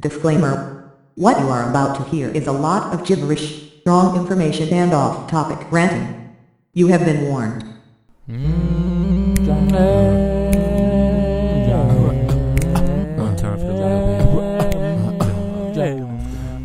Disclaimer. 0.00 0.90
What 1.16 1.38
you 1.40 1.48
are 1.48 1.68
about 1.68 1.96
to 1.96 2.04
hear 2.04 2.30
is 2.30 2.46
a 2.46 2.52
lot 2.52 2.94
of 2.94 3.06
gibberish, 3.06 3.68
wrong 3.84 4.16
information 4.16 4.72
and 4.72 4.94
off-topic 4.94 5.70
ranting. 5.70 6.34
You 6.72 6.86
have 6.86 7.04
been 7.04 7.28
warned. 7.28 7.60
Time 9.44 9.68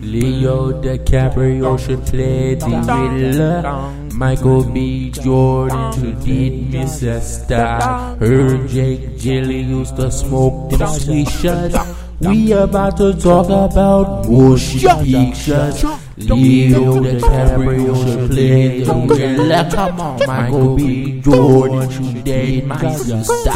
Leo 0.01 0.71
DiCaprio 0.81 1.77
should 1.77 2.05
play 2.05 2.55
the 2.55 2.67
Riddler. 2.67 3.91
Michael 4.13 4.63
B. 4.63 5.11
Jordan 5.11 5.91
should 5.91 6.23
did 6.23 6.71
Miss 6.71 7.03
Esther. 7.03 8.15
Heard 8.17 8.69
Jake 8.69 9.19
Gilly 9.19 9.59
used 9.59 9.97
to 9.97 10.09
smoke 10.09 10.71
them 10.71 10.87
sweet 10.87 11.27
shots. 11.27 11.75
We 12.21 12.53
about 12.53 12.95
to 12.97 13.13
talk 13.13 13.47
about 13.47 14.23
bullshit 14.25 14.81
pictures. 15.03 15.83
Leo 16.17 17.01
DiCaprio 17.03 17.93
should 18.03 18.31
play 18.31 18.83
the 18.83 18.93
Riddler. 18.93 19.69
Come 19.69 19.99
on, 19.99 20.19
Michael 20.25 20.75
B. 20.77 21.19
Jordan 21.21 21.89
should 21.89 22.23
date 22.23 22.65
my 22.65 22.95
sister. 22.95 23.51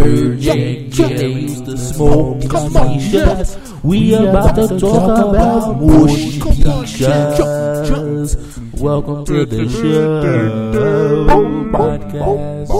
Heard 0.00 0.40
Jake 0.40 0.92
Gilly 0.92 1.32
used 1.42 1.66
to 1.66 1.76
smoke 1.76 2.40
them 2.40 2.70
sweet 2.70 3.00
shots. 3.12 3.58
We 3.82 4.14
about 4.14 4.54
to 4.56 4.80
talk 4.80 5.18
about 5.34 5.78
bullshit 5.78 6.42
pictures. 6.42 8.36
Welcome 8.80 9.26
to 9.26 9.44
the 9.44 9.68
show. 9.68 10.22
Podcast. 11.70 12.70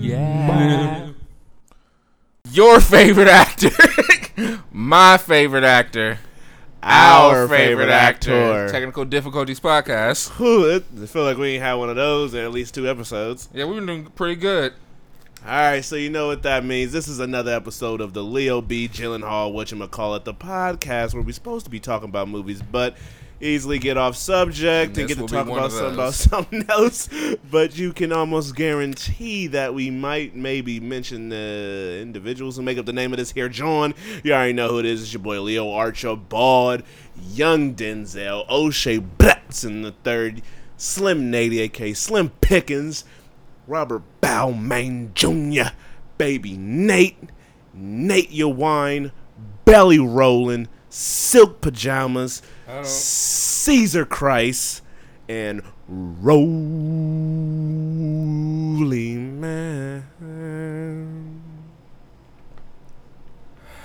Yeah. 0.00 1.03
Your 2.54 2.80
favorite 2.80 3.28
actor, 3.28 3.70
my 4.72 5.16
favorite 5.18 5.64
actor, 5.64 6.18
our, 6.82 7.36
Our 7.40 7.48
favorite, 7.48 7.56
favorite 7.66 7.88
actor. 7.90 8.32
actor. 8.52 8.72
Technical 8.72 9.04
difficulties 9.04 9.58
podcast. 9.58 10.30
It, 10.76 10.84
I 11.02 11.06
feel 11.06 11.24
like 11.24 11.36
we 11.36 11.54
ain't 11.54 11.62
had 11.62 11.74
one 11.74 11.90
of 11.90 11.96
those 11.96 12.32
in 12.34 12.44
at 12.44 12.52
least 12.52 12.74
two 12.74 12.88
episodes. 12.88 13.48
Yeah, 13.52 13.64
we've 13.64 13.76
been 13.76 13.86
doing 13.86 14.04
pretty 14.06 14.36
good. 14.36 14.72
All 15.44 15.50
right, 15.50 15.84
so 15.84 15.96
you 15.96 16.08
know 16.10 16.28
what 16.28 16.42
that 16.44 16.64
means. 16.64 16.92
This 16.92 17.08
is 17.08 17.18
another 17.18 17.52
episode 17.52 18.00
of 18.00 18.14
the 18.14 18.22
Leo 18.22 18.60
B. 18.62 18.88
Gyllenhaal, 18.88 19.52
whatchamacallit, 19.52 20.24
the 20.24 20.32
podcast 20.32 21.12
where 21.12 21.22
we're 21.22 21.32
supposed 21.32 21.64
to 21.66 21.70
be 21.70 21.80
talking 21.80 22.08
about 22.08 22.28
movies, 22.28 22.62
but 22.62 22.96
easily 23.44 23.78
get 23.78 23.96
off 23.96 24.16
subject 24.16 24.96
And 24.96 24.98
and, 24.98 25.08
get 25.08 25.18
to 25.18 25.26
talk 25.26 25.46
about 25.46 25.70
something, 25.70 25.94
about 25.94 26.14
something 26.14 26.66
else. 26.68 27.08
But 27.50 27.76
you 27.76 27.92
can 27.92 28.12
almost 28.12 28.56
guarantee 28.56 29.46
that 29.48 29.74
we 29.74 29.90
might 29.90 30.34
maybe 30.34 30.80
mention 30.80 31.28
the 31.28 31.98
individuals 32.00 32.56
who 32.56 32.62
make 32.62 32.78
up 32.78 32.86
the 32.86 32.92
name 32.92 33.12
of 33.12 33.18
this 33.18 33.32
here. 33.32 33.48
John, 33.48 33.94
you 34.22 34.32
already 34.32 34.52
know 34.52 34.68
who 34.68 34.78
it 34.78 34.86
is. 34.86 35.02
It's 35.02 35.12
your 35.12 35.22
boy 35.22 35.40
Leo 35.40 35.70
Archibald, 35.70 36.82
Young 37.30 37.74
Denzel, 37.74 38.48
O'Shea 38.48 38.98
Blackson 38.98 39.82
the 39.82 39.92
third, 40.02 40.42
Slim 40.76 41.30
Nady, 41.30 41.60
aka 41.60 41.92
Slim 41.92 42.30
Pickens, 42.40 43.04
Robert 43.66 44.02
Bowman 44.20 45.12
Jr., 45.14 45.70
Baby 46.18 46.56
Nate, 46.56 47.18
Nate 47.72 48.30
Your 48.30 48.52
Wine, 48.52 49.12
Belly 49.64 49.98
Rolling, 49.98 50.68
Silk 50.88 51.60
Pajamas, 51.60 52.42
Caesar 52.82 54.04
Christ, 54.04 54.82
and 55.28 55.62
Rolly 55.88 56.44
Man. 59.16 60.04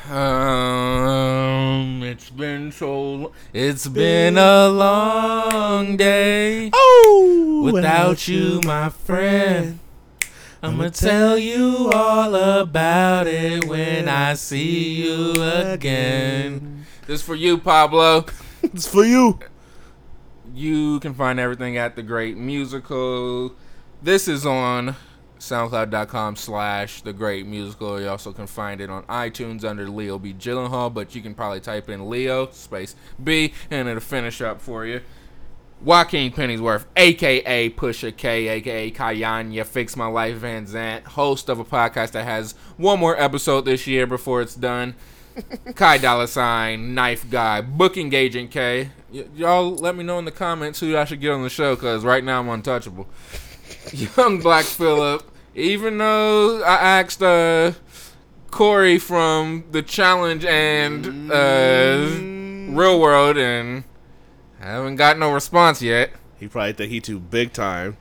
Um, 0.10 2.02
it's 2.04 2.30
been 2.32 2.72
so. 2.72 3.32
It's 3.54 3.88
been 3.88 4.38
a 4.40 4.68
long 4.70 5.98
day 5.98 6.72
Oh, 6.74 7.70
without 7.72 8.28
you, 8.28 8.60
my 8.66 8.90
friend. 8.90 9.78
I'ma 10.64 10.90
tell 10.90 11.38
you 11.38 11.92
all 11.94 12.34
about 12.34 13.28
it 13.28 13.66
when 13.66 14.10
I 14.10 14.34
see 14.34 14.96
you 15.04 15.42
again. 15.44 16.86
This 17.06 17.22
for 17.22 17.36
you, 17.36 17.58
Pablo. 17.60 18.26
It's 18.64 18.88
for 18.88 19.06
you. 19.06 19.40
You 20.54 21.00
can 21.00 21.14
find 21.14 21.40
everything 21.40 21.78
at 21.78 21.96
the 21.96 22.04
Great 22.04 22.36
Musical. 22.36 23.56
This 24.02 24.28
is 24.28 24.46
on 24.46 24.96
SoundCloud.com 25.40 26.36
slash 26.36 27.02
The 27.02 27.14
Great 27.14 27.46
Musical. 27.46 28.02
You 28.02 28.10
also 28.10 28.34
can 28.34 28.48
find 28.48 28.82
it 28.82 28.90
on 28.90 29.04
iTunes 29.04 29.64
under 29.64 29.90
Leo 29.90 30.20
B. 30.20 30.34
Gyllenhaal, 30.34 30.94
but 30.94 31.16
you 31.16 31.22
can 31.22 31.34
probably 31.34 31.62
type 31.62 31.90
in 31.90 32.10
Leo 32.10 32.50
space 32.52 32.96
B 33.24 33.54
and 33.72 33.88
it'll 33.88 34.02
finish 34.02 34.42
up 34.42 34.60
for 34.60 34.86
you. 34.86 35.02
Joaquin 35.82 36.34
Pennyworth, 36.34 36.86
aka 36.98 37.70
Pusha 37.70 38.16
K, 38.16 38.50
aka 38.50 38.92
Kayanya, 38.92 39.66
Fix 39.66 39.96
My 39.96 40.08
Life 40.08 40.38
Van 40.38 40.66
Zant, 40.66 41.06
host 41.06 41.48
of 41.48 41.60
a 41.60 41.64
podcast 41.64 42.12
that 42.12 42.26
has 42.26 42.52
one 42.76 43.00
more 43.00 43.18
episode 43.18 43.62
this 43.62 43.88
year 43.88 44.06
before 44.06 44.42
it's 44.42 44.56
done. 44.56 44.96
Kai 45.76 45.98
Dollar 45.98 46.28
Sign, 46.28 46.94
Knife 46.94 47.30
Guy, 47.30 47.62
Booking 47.62 48.14
Agent 48.14 48.52
K. 48.52 48.90
Y- 49.12 49.26
y'all 49.36 49.76
let 49.76 49.96
me 49.96 50.04
know 50.04 50.20
in 50.20 50.26
the 50.26 50.32
comments 50.32 50.80
who 50.80 50.98
I 50.98 51.06
should 51.06 51.22
get 51.22 51.32
on 51.32 51.44
the 51.44 51.50
show 51.50 51.76
because 51.76 52.04
right 52.04 52.24
now 52.24 52.40
I'm 52.40 52.50
untouchable. 52.50 53.08
Young 53.94 54.40
Black 54.40 54.66
Phillip, 54.66 55.24
even 55.56 55.98
though 55.98 56.62
I 56.64 56.76
asked 57.00 57.22
uh, 57.24 57.74
Corey 58.52 59.00
from 59.00 59.66
The 59.72 59.82
Challenge 59.82 60.46
and 60.46 61.32
uh, 61.32 62.76
Real 62.76 63.00
World 63.00 63.38
and 63.38 63.84
I 64.62 64.66
haven't 64.66 64.98
got 64.98 65.18
no 65.18 65.32
response 65.34 65.82
yet. 65.82 66.12
He 66.40 66.48
probably 66.48 66.74
think 66.74 66.92
he 66.92 67.00
too 67.00 67.20
big 67.20 67.54
time. 67.54 67.98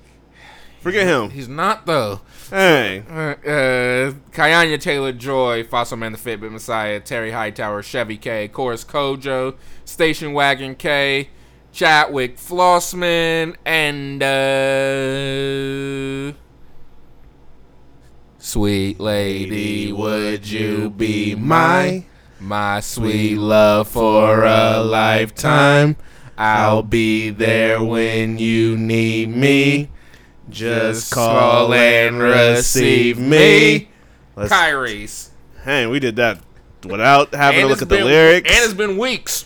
Forget 0.80 1.06
him. 1.06 1.30
He's 1.30 1.48
not 1.48 1.86
though. 1.86 2.20
Hey, 2.50 3.02
Uh, 3.10 3.34
uh, 3.46 4.12
Kayanya 4.32 4.80
Taylor 4.80 5.12
Joy, 5.12 5.64
Fossil 5.64 5.98
Man 5.98 6.12
the 6.12 6.18
Fitbit 6.18 6.50
Messiah, 6.50 6.98
Terry 6.98 7.30
Hightower, 7.30 7.82
Chevy 7.82 8.16
K, 8.16 8.48
Chorus 8.48 8.84
Kojo, 8.84 9.54
Station 9.84 10.32
Wagon 10.32 10.74
K, 10.74 11.28
Chatwick 11.72 12.38
Flossman, 12.38 13.54
and 13.66 14.22
uh, 14.22 16.32
Sweet 18.38 18.98
Lady, 18.98 19.92
would 19.92 20.48
you 20.48 20.88
be 20.88 21.34
my 21.34 22.06
my 22.40 22.80
sweet 22.80 23.36
love 23.36 23.88
for 23.88 24.44
a 24.44 24.82
lifetime? 24.82 25.96
I'll 26.38 26.82
be 26.82 27.28
there 27.28 27.84
when 27.84 28.38
you 28.38 28.74
need 28.78 29.28
me. 29.28 29.90
Just 30.50 31.12
call 31.12 31.72
and 31.74 32.18
receive 32.20 33.18
me. 33.18 33.88
Let's, 34.36 34.50
Kyrie's. 34.52 35.30
hey, 35.64 35.86
we 35.86 35.98
did 36.00 36.16
that 36.16 36.40
without 36.84 37.34
having 37.34 37.60
to 37.60 37.66
look 37.66 37.82
at 37.82 37.88
the 37.88 37.96
been- 37.96 38.04
lyrics. 38.06 38.50
And 38.50 38.64
it's 38.64 38.74
been 38.74 38.96
weeks. 38.98 39.44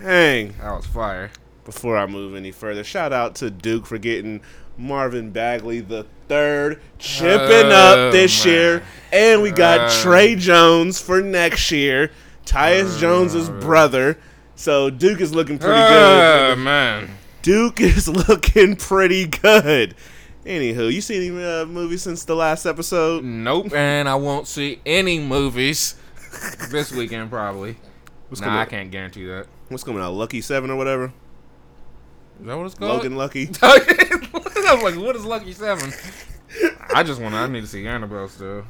Hang. 0.00 0.54
That 0.60 0.76
was 0.76 0.86
fire. 0.86 1.30
Before 1.64 1.96
I 1.96 2.06
move 2.06 2.34
any 2.34 2.50
further, 2.50 2.84
shout 2.84 3.12
out 3.12 3.36
to 3.36 3.50
Duke 3.50 3.86
for 3.86 3.96
getting 3.96 4.42
Marvin 4.76 5.30
Bagley 5.30 5.80
the 5.80 6.04
third 6.28 6.80
chipping 6.98 7.72
Oh, 7.72 8.06
up 8.08 8.12
this 8.12 8.44
year, 8.44 8.82
and 9.12 9.40
we 9.40 9.50
got 9.50 9.80
Uh. 9.80 10.02
Tre 10.02 10.34
Jones 10.34 11.00
for 11.00 11.22
next 11.22 11.70
year, 11.70 12.10
Tyus 12.44 12.98
Jones's 12.98 13.48
brother. 13.48 14.18
So 14.56 14.90
Duke 14.90 15.20
is 15.22 15.32
looking 15.34 15.58
pretty 15.58 15.74
Oh, 15.80 16.54
good. 16.54 16.58
man. 16.62 17.10
Duke 17.44 17.82
is 17.82 18.08
looking 18.28 18.74
pretty 18.74 19.26
good. 19.26 19.94
Anywho, 20.46 20.90
you 20.90 21.02
seen 21.02 21.30
any 21.30 21.44
uh, 21.44 21.66
movies 21.66 22.02
since 22.02 22.24
the 22.24 22.34
last 22.34 22.64
episode? 22.64 23.22
Nope. 23.22 23.74
and 23.74 24.08
I 24.08 24.14
won't 24.14 24.46
see 24.46 24.80
any 24.86 25.18
movies 25.20 25.94
this 26.70 26.90
weekend, 26.90 27.28
probably. 27.28 27.76
What's 28.30 28.40
nah, 28.40 28.46
coming 28.46 28.58
I 28.58 28.62
out? 28.62 28.68
can't 28.70 28.90
guarantee 28.90 29.26
that. 29.26 29.46
What's 29.68 29.84
coming 29.84 30.00
out? 30.00 30.14
Lucky 30.14 30.40
Seven 30.40 30.70
or 30.70 30.76
whatever? 30.76 31.12
Is 32.40 32.46
that 32.46 32.56
what 32.56 32.64
it's 32.64 32.76
called? 32.76 32.96
Logan 32.96 33.14
Lucky. 33.14 33.50
I 33.62 34.72
was 34.72 34.82
like, 34.82 34.96
what 34.96 35.14
is 35.14 35.26
Lucky 35.26 35.52
Seven? 35.52 35.92
I 36.94 37.02
just 37.02 37.20
want 37.20 37.34
to, 37.34 37.40
I 37.40 37.46
need 37.46 37.60
to 37.60 37.66
see 37.66 37.86
Annabelle 37.86 38.28
still. 38.28 38.64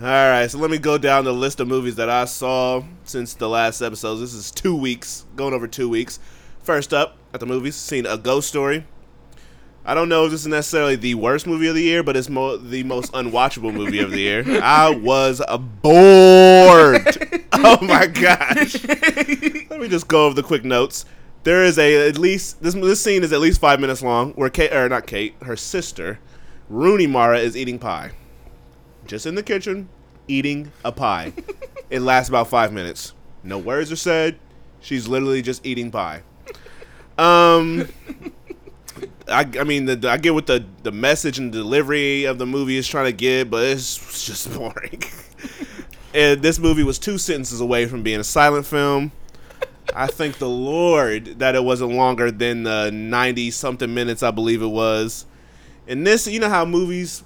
All 0.00 0.06
right, 0.06 0.50
so 0.50 0.58
let 0.58 0.72
me 0.72 0.78
go 0.78 0.98
down 0.98 1.24
the 1.24 1.32
list 1.32 1.60
of 1.60 1.68
movies 1.68 1.94
that 1.96 2.10
I 2.10 2.24
saw 2.24 2.82
since 3.04 3.34
the 3.34 3.48
last 3.48 3.80
episode. 3.80 4.16
This 4.16 4.34
is 4.34 4.50
two 4.50 4.74
weeks, 4.74 5.24
going 5.36 5.54
over 5.54 5.68
two 5.68 5.88
weeks. 5.88 6.18
First 6.62 6.92
up 6.92 7.16
at 7.32 7.40
the 7.40 7.46
movies, 7.46 7.76
seen 7.76 8.06
A 8.06 8.18
Ghost 8.18 8.48
Story. 8.48 8.84
I 9.84 9.94
don't 9.94 10.08
know 10.08 10.26
if 10.26 10.30
this 10.30 10.42
is 10.42 10.46
necessarily 10.46 10.96
the 10.96 11.14
worst 11.14 11.46
movie 11.46 11.66
of 11.66 11.74
the 11.74 11.82
year, 11.82 12.02
but 12.02 12.16
it's 12.16 12.28
mo- 12.28 12.58
the 12.58 12.82
most 12.84 13.12
unwatchable 13.12 13.72
movie 13.72 14.00
of 14.00 14.10
the 14.10 14.20
year. 14.20 14.44
I 14.62 14.90
was 14.90 15.40
bored. 15.82 17.42
oh 17.52 17.78
my 17.80 18.06
gosh. 18.06 18.84
Let 18.84 19.80
me 19.80 19.88
just 19.88 20.06
go 20.06 20.26
over 20.26 20.34
the 20.34 20.42
quick 20.42 20.64
notes. 20.64 21.06
There 21.42 21.64
is 21.64 21.78
a 21.78 22.08
at 22.08 22.18
least 22.18 22.62
this 22.62 22.74
this 22.74 23.02
scene 23.02 23.22
is 23.24 23.32
at 23.32 23.40
least 23.40 23.60
five 23.60 23.80
minutes 23.80 24.02
long, 24.02 24.32
where 24.32 24.50
Kate 24.50 24.72
or 24.72 24.88
not 24.90 25.06
Kate, 25.06 25.34
her 25.42 25.56
sister, 25.56 26.18
Rooney 26.68 27.06
Mara 27.06 27.38
is 27.38 27.56
eating 27.56 27.78
pie, 27.78 28.10
just 29.06 29.24
in 29.24 29.34
the 29.34 29.42
kitchen, 29.42 29.88
eating 30.28 30.70
a 30.84 30.92
pie. 30.92 31.32
it 31.90 32.00
lasts 32.00 32.28
about 32.28 32.48
five 32.48 32.74
minutes. 32.74 33.14
No 33.42 33.56
words 33.56 33.90
are 33.90 33.96
said. 33.96 34.38
She's 34.80 35.08
literally 35.08 35.40
just 35.40 35.64
eating 35.64 35.90
pie. 35.90 36.22
Um, 37.20 37.86
I, 39.28 39.40
I 39.58 39.64
mean, 39.64 39.84
the, 39.84 40.08
I 40.08 40.16
get 40.16 40.32
what 40.32 40.46
the, 40.46 40.64
the 40.82 40.90
message 40.90 41.38
and 41.38 41.52
delivery 41.52 42.24
of 42.24 42.38
the 42.38 42.46
movie 42.46 42.78
is 42.78 42.88
trying 42.88 43.04
to 43.04 43.12
get, 43.12 43.50
but 43.50 43.62
it's 43.64 44.24
just 44.24 44.50
boring. 44.54 45.02
and 46.14 46.40
this 46.40 46.58
movie 46.58 46.82
was 46.82 46.98
two 46.98 47.18
sentences 47.18 47.60
away 47.60 47.84
from 47.84 48.02
being 48.02 48.20
a 48.20 48.24
silent 48.24 48.64
film. 48.64 49.12
I 49.94 50.06
thank 50.06 50.38
the 50.38 50.48
Lord 50.48 51.40
that 51.40 51.54
it 51.54 51.62
wasn't 51.62 51.92
longer 51.92 52.30
than 52.30 52.62
the 52.62 52.90
90 52.90 53.50
something 53.50 53.92
minutes, 53.92 54.22
I 54.22 54.30
believe 54.30 54.62
it 54.62 54.68
was. 54.68 55.26
And 55.90 56.06
this, 56.06 56.28
you 56.28 56.38
know 56.38 56.48
how 56.48 56.64
movies, 56.64 57.24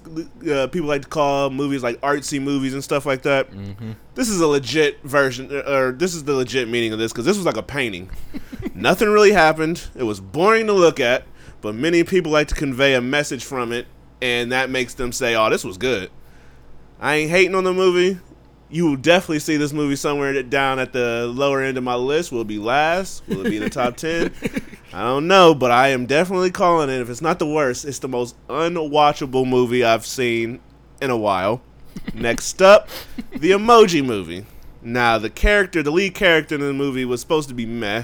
uh, 0.49 0.65
people 0.71 0.87
like 0.87 1.03
to 1.03 1.07
call 1.07 1.51
movies 1.51 1.83
like 1.83 2.01
artsy 2.01 2.41
movies 2.41 2.73
and 2.73 2.83
stuff 2.83 3.05
like 3.05 3.21
that. 3.21 3.51
Mm-hmm. 3.51 3.91
This 4.15 4.27
is 4.27 4.41
a 4.41 4.47
legit 4.47 5.03
version, 5.03 5.51
or 5.51 5.91
this 5.91 6.15
is 6.15 6.23
the 6.23 6.33
legit 6.33 6.67
meaning 6.67 6.91
of 6.91 6.97
this, 6.97 7.11
because 7.11 7.25
this 7.25 7.37
was 7.37 7.45
like 7.45 7.57
a 7.57 7.63
painting. 7.63 8.09
Nothing 8.73 9.09
really 9.09 9.33
happened. 9.33 9.87
It 9.95 10.01
was 10.01 10.19
boring 10.19 10.65
to 10.65 10.73
look 10.73 10.99
at, 10.99 11.25
but 11.61 11.75
many 11.75 12.03
people 12.03 12.31
like 12.31 12.47
to 12.47 12.55
convey 12.55 12.95
a 12.95 13.01
message 13.01 13.45
from 13.45 13.71
it, 13.71 13.85
and 14.19 14.51
that 14.51 14.71
makes 14.71 14.95
them 14.95 15.11
say, 15.11 15.35
"Oh, 15.35 15.47
this 15.51 15.63
was 15.63 15.77
good." 15.77 16.09
I 16.99 17.17
ain't 17.17 17.29
hating 17.29 17.53
on 17.53 17.65
the 17.65 17.73
movie 17.73 18.19
you 18.69 18.85
will 18.85 18.95
definitely 18.95 19.39
see 19.39 19.57
this 19.57 19.73
movie 19.73 19.95
somewhere 19.95 20.41
down 20.41 20.79
at 20.79 20.91
the 20.91 21.27
lower 21.27 21.61
end 21.61 21.77
of 21.77 21.83
my 21.83 21.95
list. 21.95 22.31
Will 22.31 22.41
it 22.41 22.47
be 22.47 22.57
last? 22.57 23.25
Will 23.27 23.45
it 23.45 23.49
be 23.49 23.57
in 23.57 23.63
the 23.63 23.69
top 23.69 23.95
10? 23.95 24.33
I 24.93 25.03
don't 25.03 25.27
know, 25.27 25.53
but 25.53 25.71
I 25.71 25.89
am 25.89 26.05
definitely 26.05 26.51
calling 26.51 26.89
it. 26.89 26.99
If 26.99 27.09
it's 27.09 27.21
not 27.21 27.37
the 27.37 27.47
worst, 27.47 27.85
it's 27.85 27.99
the 27.99 28.07
most 28.07 28.35
unwatchable 28.47 29.47
movie 29.47 29.83
I've 29.83 30.05
seen 30.05 30.59
in 30.99 31.09
a 31.11 31.17
while. 31.17 31.61
Next 32.13 32.61
up, 32.61 32.89
the 33.31 33.51
Emoji 33.51 34.03
Movie. 34.03 34.45
Now, 34.81 35.17
the 35.17 35.29
character, 35.29 35.81
the 35.83 35.91
lead 35.91 36.15
character 36.15 36.55
in 36.55 36.61
the 36.61 36.73
movie 36.73 37.05
was 37.05 37.21
supposed 37.21 37.49
to 37.49 37.55
be 37.55 37.65
meh. 37.65 38.03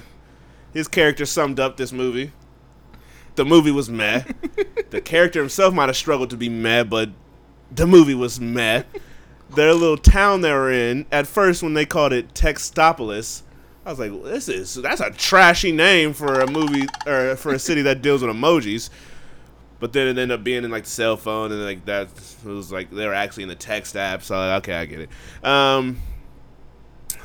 His 0.74 0.88
character 0.88 1.25
summed 1.25 1.60
up 1.60 1.78
this 1.78 1.92
movie. 1.92 2.31
The 3.36 3.46
movie 3.46 3.72
was 3.72 3.90
meh. 3.90 4.24
the 4.90 5.02
character 5.02 5.40
himself 5.40 5.74
might 5.74 5.90
have 5.90 5.98
struggled 5.98 6.30
to 6.30 6.38
be 6.38 6.50
meh, 6.50 6.84
but 6.84 7.10
the 7.72 7.88
movie 7.88 8.16
was 8.16 8.40
meh 8.40 8.84
their 9.56 9.74
little 9.74 9.98
town 9.98 10.42
they 10.42 10.51
were 10.51 10.71
in. 10.71 11.06
At 11.12 11.27
first, 11.27 11.63
when 11.63 11.74
they 11.74 11.86
called 11.86 12.13
it 12.13 12.33
Textopolis, 12.33 13.44
I 13.86 13.89
was 13.89 14.00
like, 14.00 14.12
"This 14.24 14.48
is 14.50 14.75
that's 14.75 15.01
a 15.01 15.12
trashy 15.12 15.71
name 15.71 16.13
for 16.13 16.39
a 16.39 16.50
movie 16.50 16.88
or 17.06 17.36
for 17.36 17.53
a 17.53 17.59
city 17.59 17.81
that 17.83 18.01
deals 18.01 18.21
with 18.21 18.36
emojis." 18.36 18.89
But 19.80 19.94
then 19.94 20.06
it 20.06 20.09
ended 20.12 20.31
up 20.31 20.44
being 20.44 20.63
in 20.63 20.69
like 20.69 20.83
the 20.83 20.89
cell 20.89 21.18
phone, 21.18 21.51
and 21.51 21.63
like 21.63 21.86
that 21.86 22.09
it 22.45 22.48
was 22.48 22.71
like 22.71 22.92
they 22.92 23.07
were 23.07 23.13
actually 23.13 23.44
in 23.44 23.50
the 23.50 23.56
text 23.56 23.95
app. 23.95 24.21
So 24.21 24.36
like, 24.36 24.63
okay, 24.63 24.75
I 24.75 24.86
get 24.86 25.00
it. 25.01 25.09
Um, 25.44 26.00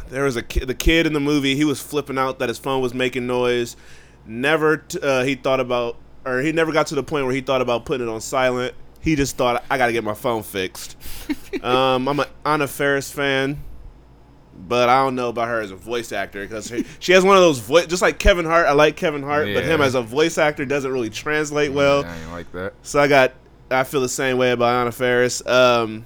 there 0.09 0.25
was 0.25 0.37
a 0.37 0.43
ki- 0.43 0.65
the 0.65 0.75
kid 0.75 1.07
in 1.07 1.13
the 1.13 1.21
movie. 1.21 1.55
He 1.55 1.65
was 1.65 1.81
flipping 1.83 2.17
out 2.17 2.39
that 2.39 2.49
his 2.49 2.59
phone 2.59 2.81
was 2.81 2.95
making 2.95 3.27
noise. 3.27 3.77
Never 4.25 4.79
t- 4.79 4.99
uh, 5.03 5.25
he 5.25 5.35
thought 5.35 5.61
about, 5.61 5.97
or 6.25 6.41
he 6.41 6.53
never 6.53 6.73
got 6.73 6.87
to 6.89 6.95
the 6.95 7.03
point 7.03 7.27
where 7.27 7.35
he 7.35 7.41
thought 7.43 7.61
about 7.61 7.85
putting 7.85 8.09
it 8.09 8.11
on 8.11 8.21
silent. 8.21 8.75
He 9.01 9.15
just 9.15 9.37
thought 9.37 9.65
I 9.71 9.79
got 9.79 9.87
to 9.87 9.93
get 9.93 10.05
my 10.05 10.15
phone 10.15 10.43
fixed. 10.43 10.97
um, 11.63 12.09
I'm 12.09 12.21
an 12.21 12.27
Anna 12.45 12.67
Faris 12.67 13.11
fan, 13.11 13.63
but 14.57 14.89
I 14.89 15.05
don't 15.05 15.15
know 15.15 15.29
about 15.29 15.49
her 15.49 15.61
as 15.61 15.71
a 15.71 15.77
voice 15.77 16.13
actor 16.13 16.43
because 16.43 16.73
she 16.99 17.13
has 17.13 17.25
one 17.25 17.37
of 17.37 17.43
those 17.43 17.59
voice, 17.59 17.87
just 17.87 18.03
like 18.03 18.19
Kevin 18.19 18.45
Hart. 18.45 18.67
I 18.67 18.73
like 18.73 18.97
Kevin 18.97 19.23
Hart, 19.23 19.49
yeah. 19.49 19.55
but 19.55 19.65
him 19.65 19.81
as 19.81 19.95
a 19.95 20.03
voice 20.03 20.39
actor 20.39 20.65
doesn't 20.65 20.91
really 20.91 21.11
translate 21.11 21.73
well. 21.73 22.03
Yeah, 22.03 22.17
I 22.29 22.33
like 22.33 22.51
that. 22.53 22.75
So 22.83 23.01
I 23.01 23.09
got, 23.09 23.35
I 23.71 23.85
feel 23.85 24.01
the 24.01 24.09
same 24.09 24.39
way 24.39 24.51
about 24.51 24.75
Anna 24.75 24.93
Faris. 24.93 25.47
Um, 25.47 26.05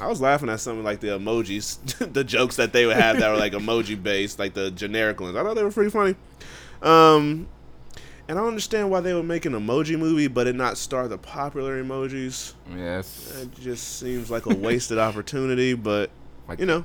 I 0.00 0.06
was 0.06 0.20
laughing 0.20 0.48
at 0.48 0.60
some 0.60 0.78
of 0.78 0.84
like 0.84 1.00
the 1.00 1.08
emojis, 1.08 1.78
the 2.12 2.24
jokes 2.24 2.56
that 2.56 2.72
they 2.72 2.86
would 2.86 2.96
have 2.96 3.18
that 3.18 3.30
were 3.30 3.36
like 3.36 3.52
emoji 3.54 4.00
based, 4.00 4.38
like 4.38 4.54
the 4.54 4.70
generic 4.70 5.20
ones. 5.20 5.36
I 5.36 5.42
thought 5.42 5.54
they 5.54 5.64
were 5.64 5.72
pretty 5.72 5.90
funny. 5.90 6.14
Um, 6.82 7.48
and 8.28 8.38
I 8.38 8.42
don't 8.42 8.48
understand 8.48 8.90
why 8.90 9.00
they 9.00 9.14
would 9.14 9.24
make 9.24 9.46
an 9.46 9.54
emoji 9.54 9.98
movie, 9.98 10.28
but 10.28 10.46
it 10.46 10.54
not 10.54 10.76
star 10.76 11.08
the 11.08 11.16
popular 11.16 11.82
emojis. 11.82 12.52
Yes. 12.76 13.34
It 13.40 13.58
just 13.58 13.98
seems 13.98 14.30
like 14.30 14.44
a 14.44 14.54
wasted 14.54 14.98
opportunity, 14.98 15.72
but 15.72 16.10
like, 16.46 16.60
you 16.60 16.66
know, 16.66 16.84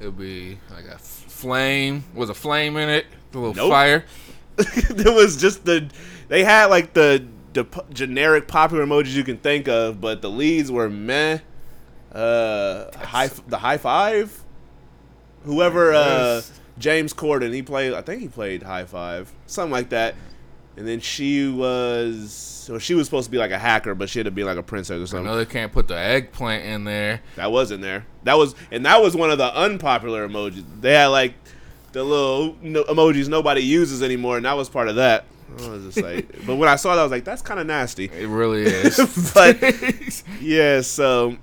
it'll 0.00 0.10
be 0.10 0.58
like 0.68 0.86
a 0.86 0.98
flame. 0.98 2.02
Was 2.12 2.28
a 2.28 2.34
flame 2.34 2.76
in 2.76 2.88
it? 2.88 3.06
A 3.32 3.38
little 3.38 3.54
nope. 3.54 3.70
fire. 3.70 4.04
there 4.90 5.12
was 5.12 5.40
just 5.40 5.64
the. 5.64 5.88
They 6.26 6.42
had 6.42 6.66
like 6.66 6.92
the 6.92 7.24
the 7.52 7.64
generic 7.92 8.48
popular 8.48 8.84
emojis 8.84 9.14
you 9.14 9.24
can 9.24 9.36
think 9.36 9.68
of, 9.68 10.00
but 10.00 10.22
the 10.22 10.30
leads 10.30 10.72
were 10.72 10.90
meh. 10.90 11.38
Uh, 12.10 12.90
high 12.98 13.28
the 13.46 13.58
high 13.58 13.78
five. 13.78 14.42
Whoever 15.44 15.94
uh, 15.94 16.42
James 16.78 17.14
Corden, 17.14 17.54
he 17.54 17.62
played. 17.62 17.94
I 17.94 18.02
think 18.02 18.20
he 18.20 18.28
played 18.28 18.64
high 18.64 18.84
five, 18.84 19.32
something 19.46 19.72
like 19.72 19.90
that 19.90 20.16
and 20.76 20.86
then 20.86 21.00
she 21.00 21.48
was 21.48 22.32
so 22.32 22.78
she 22.78 22.94
was 22.94 23.06
supposed 23.06 23.26
to 23.26 23.30
be 23.30 23.38
like 23.38 23.50
a 23.50 23.58
hacker, 23.58 23.94
but 23.94 24.08
she 24.08 24.18
had 24.18 24.26
to 24.26 24.30
be 24.30 24.44
like 24.44 24.56
a 24.56 24.62
princess 24.62 25.00
or 25.00 25.06
something. 25.06 25.26
I 25.26 25.30
know 25.30 25.36
they 25.38 25.46
can't 25.46 25.72
put 25.72 25.88
the 25.88 25.96
eggplant 25.96 26.64
in 26.64 26.84
there. 26.84 27.22
That 27.36 27.50
was 27.50 27.70
in 27.70 27.80
there. 27.80 28.06
That 28.24 28.34
was 28.34 28.54
and 28.70 28.86
that 28.86 29.02
was 29.02 29.16
one 29.16 29.30
of 29.30 29.38
the 29.38 29.54
unpopular 29.54 30.28
emojis. 30.28 30.64
They 30.80 30.94
had 30.94 31.06
like 31.06 31.34
the 31.92 32.04
little 32.04 32.56
no, 32.62 32.84
emojis 32.84 33.28
nobody 33.28 33.62
uses 33.62 34.02
anymore, 34.02 34.36
and 34.36 34.46
that 34.46 34.56
was 34.56 34.68
part 34.68 34.88
of 34.88 34.96
that. 34.96 35.24
I 35.58 35.68
was 35.68 35.84
just 35.84 36.00
like, 36.00 36.28
but 36.46 36.56
when 36.56 36.68
I 36.68 36.76
saw 36.76 36.94
that, 36.94 37.00
I 37.00 37.02
was 37.02 37.10
like, 37.10 37.24
that's 37.24 37.42
kind 37.42 37.58
of 37.58 37.66
nasty. 37.66 38.04
It 38.04 38.28
really 38.28 38.62
is. 38.66 39.32
but 39.34 39.60
yeah, 40.40 40.80
so 40.82 41.36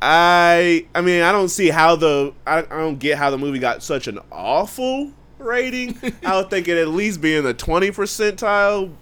I 0.00 0.86
I 0.94 1.00
mean 1.02 1.22
I 1.22 1.32
don't 1.32 1.50
see 1.50 1.68
how 1.68 1.96
the 1.96 2.32
I, 2.46 2.58
I 2.58 2.62
don't 2.62 2.98
get 2.98 3.18
how 3.18 3.30
the 3.30 3.38
movie 3.38 3.58
got 3.58 3.82
such 3.82 4.06
an 4.08 4.18
awful 4.32 5.12
rating. 5.40 5.98
I 6.24 6.36
would 6.36 6.50
think 6.50 6.68
it 6.68 6.78
at 6.78 6.88
least 6.88 7.20
be 7.20 7.34
in 7.34 7.44
the 7.44 7.54
twenty 7.54 7.90
percentile, 7.90 8.92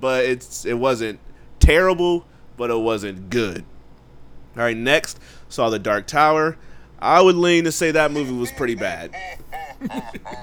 but 0.00 0.24
it's 0.24 0.64
it 0.64 0.74
wasn't 0.74 1.20
terrible, 1.60 2.26
but 2.56 2.70
it 2.70 2.78
wasn't 2.78 3.30
good. 3.30 3.64
All 4.56 4.62
right, 4.62 4.76
next 4.76 5.20
saw 5.48 5.70
the 5.70 5.78
Dark 5.78 6.06
Tower. 6.06 6.56
I 7.00 7.20
would 7.20 7.36
lean 7.36 7.64
to 7.64 7.72
say 7.72 7.92
that 7.92 8.10
movie 8.10 8.32
was 8.32 8.50
pretty 8.52 8.74
bad. 8.74 9.14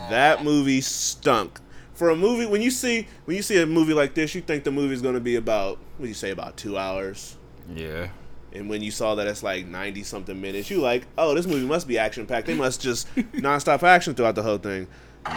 that 0.09 0.43
movie 0.43 0.81
stunk. 0.81 1.59
For 1.93 2.09
a 2.09 2.15
movie, 2.15 2.45
when 2.45 2.61
you 2.61 2.71
see 2.71 3.07
when 3.25 3.37
you 3.37 3.43
see 3.43 3.61
a 3.61 3.65
movie 3.65 3.93
like 3.93 4.13
this, 4.13 4.35
you 4.35 4.41
think 4.41 4.63
the 4.63 4.71
movie's 4.71 5.01
going 5.01 5.15
to 5.15 5.21
be 5.21 5.35
about 5.35 5.77
what 5.97 6.03
do 6.03 6.07
you 6.07 6.13
say 6.13 6.31
about 6.31 6.57
two 6.57 6.77
hours? 6.77 7.37
Yeah. 7.73 8.09
And 8.53 8.69
when 8.69 8.81
you 8.81 8.91
saw 8.91 9.15
that 9.15 9.27
it's 9.27 9.43
like 9.43 9.65
ninety 9.65 10.03
something 10.03 10.39
minutes, 10.39 10.69
you 10.69 10.79
like, 10.79 11.05
oh, 11.17 11.33
this 11.35 11.45
movie 11.45 11.65
must 11.65 11.87
be 11.87 11.97
action 11.97 12.25
packed. 12.25 12.47
They 12.47 12.53
must 12.55 12.81
just 12.81 13.13
nonstop 13.15 13.83
action 13.83 14.13
throughout 14.13 14.35
the 14.35 14.43
whole 14.43 14.57
thing. 14.57 14.87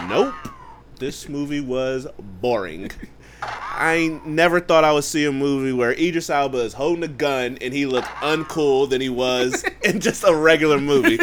Nope. 0.07 0.35
This 0.99 1.29
movie 1.29 1.61
was 1.61 2.07
boring. 2.19 2.91
I 3.41 4.19
never 4.25 4.59
thought 4.59 4.83
I 4.83 4.91
would 4.91 5.05
see 5.05 5.23
a 5.25 5.31
movie 5.31 5.71
where 5.71 5.93
Idris 5.93 6.29
Elba 6.29 6.57
is 6.57 6.73
holding 6.73 7.03
a 7.03 7.07
gun 7.07 7.57
and 7.61 7.73
he 7.73 7.85
looked 7.85 8.09
uncool 8.19 8.89
than 8.89 8.99
he 8.99 9.07
was 9.07 9.63
in 9.83 10.01
just 10.01 10.25
a 10.27 10.35
regular 10.35 10.79
movie. 10.81 11.17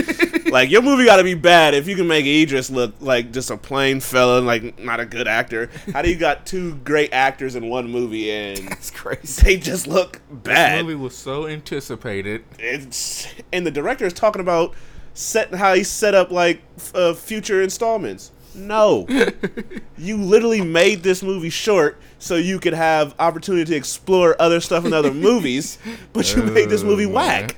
like 0.51 0.71
your 0.71 0.81
movie 0.81 1.05
got 1.05 1.17
to 1.17 1.25
be 1.25 1.35
bad 1.35 1.75
if 1.75 1.87
you 1.87 1.95
can 1.95 2.07
make 2.07 2.25
Idris 2.25 2.71
look 2.71 2.95
like 3.01 3.33
just 3.33 3.51
a 3.51 3.57
plain 3.59 4.01
fella, 4.01 4.41
like 4.41 4.79
not 4.79 5.01
a 5.01 5.05
good 5.05 5.29
actor. 5.29 5.69
How 5.93 6.01
do 6.01 6.09
you 6.09 6.17
got 6.17 6.47
two 6.47 6.77
great 6.77 7.13
actors 7.13 7.55
in 7.55 7.69
one 7.69 7.91
movie 7.91 8.31
and 8.33 8.57
that's 8.69 8.91
crazy? 8.91 9.43
They 9.43 9.57
just 9.59 9.87
look 9.87 10.23
bad. 10.31 10.79
This 10.79 10.83
movie 10.85 10.95
was 10.95 11.15
so 11.15 11.47
anticipated. 11.47 12.45
It's 12.59 13.29
and 13.53 13.67
the 13.67 13.71
director 13.71 14.07
is 14.07 14.15
talking 14.15 14.41
about 14.41 14.75
set 15.13 15.55
how 15.55 15.75
he 15.75 15.85
set 15.85 16.15
up 16.15 16.31
like 16.31 16.63
uh, 16.95 17.13
future 17.13 17.61
installments. 17.61 18.33
No. 18.57 19.07
you 19.99 20.17
literally 20.17 20.63
made 20.63 21.03
this 21.03 21.23
movie 21.23 21.51
short 21.51 21.99
so 22.19 22.37
you 22.37 22.59
could 22.59 22.73
have 22.73 23.15
opportunity 23.19 23.65
to 23.67 23.77
explore 23.77 24.37
other 24.41 24.61
stuff 24.61 24.85
in 24.85 24.93
other 24.93 25.13
movies, 25.15 25.79
but 26.13 26.35
you 26.35 26.43
made 26.43 26.71
this 26.71 26.83
movie 26.83 27.07
oh, 27.07 27.11
whack. 27.11 27.57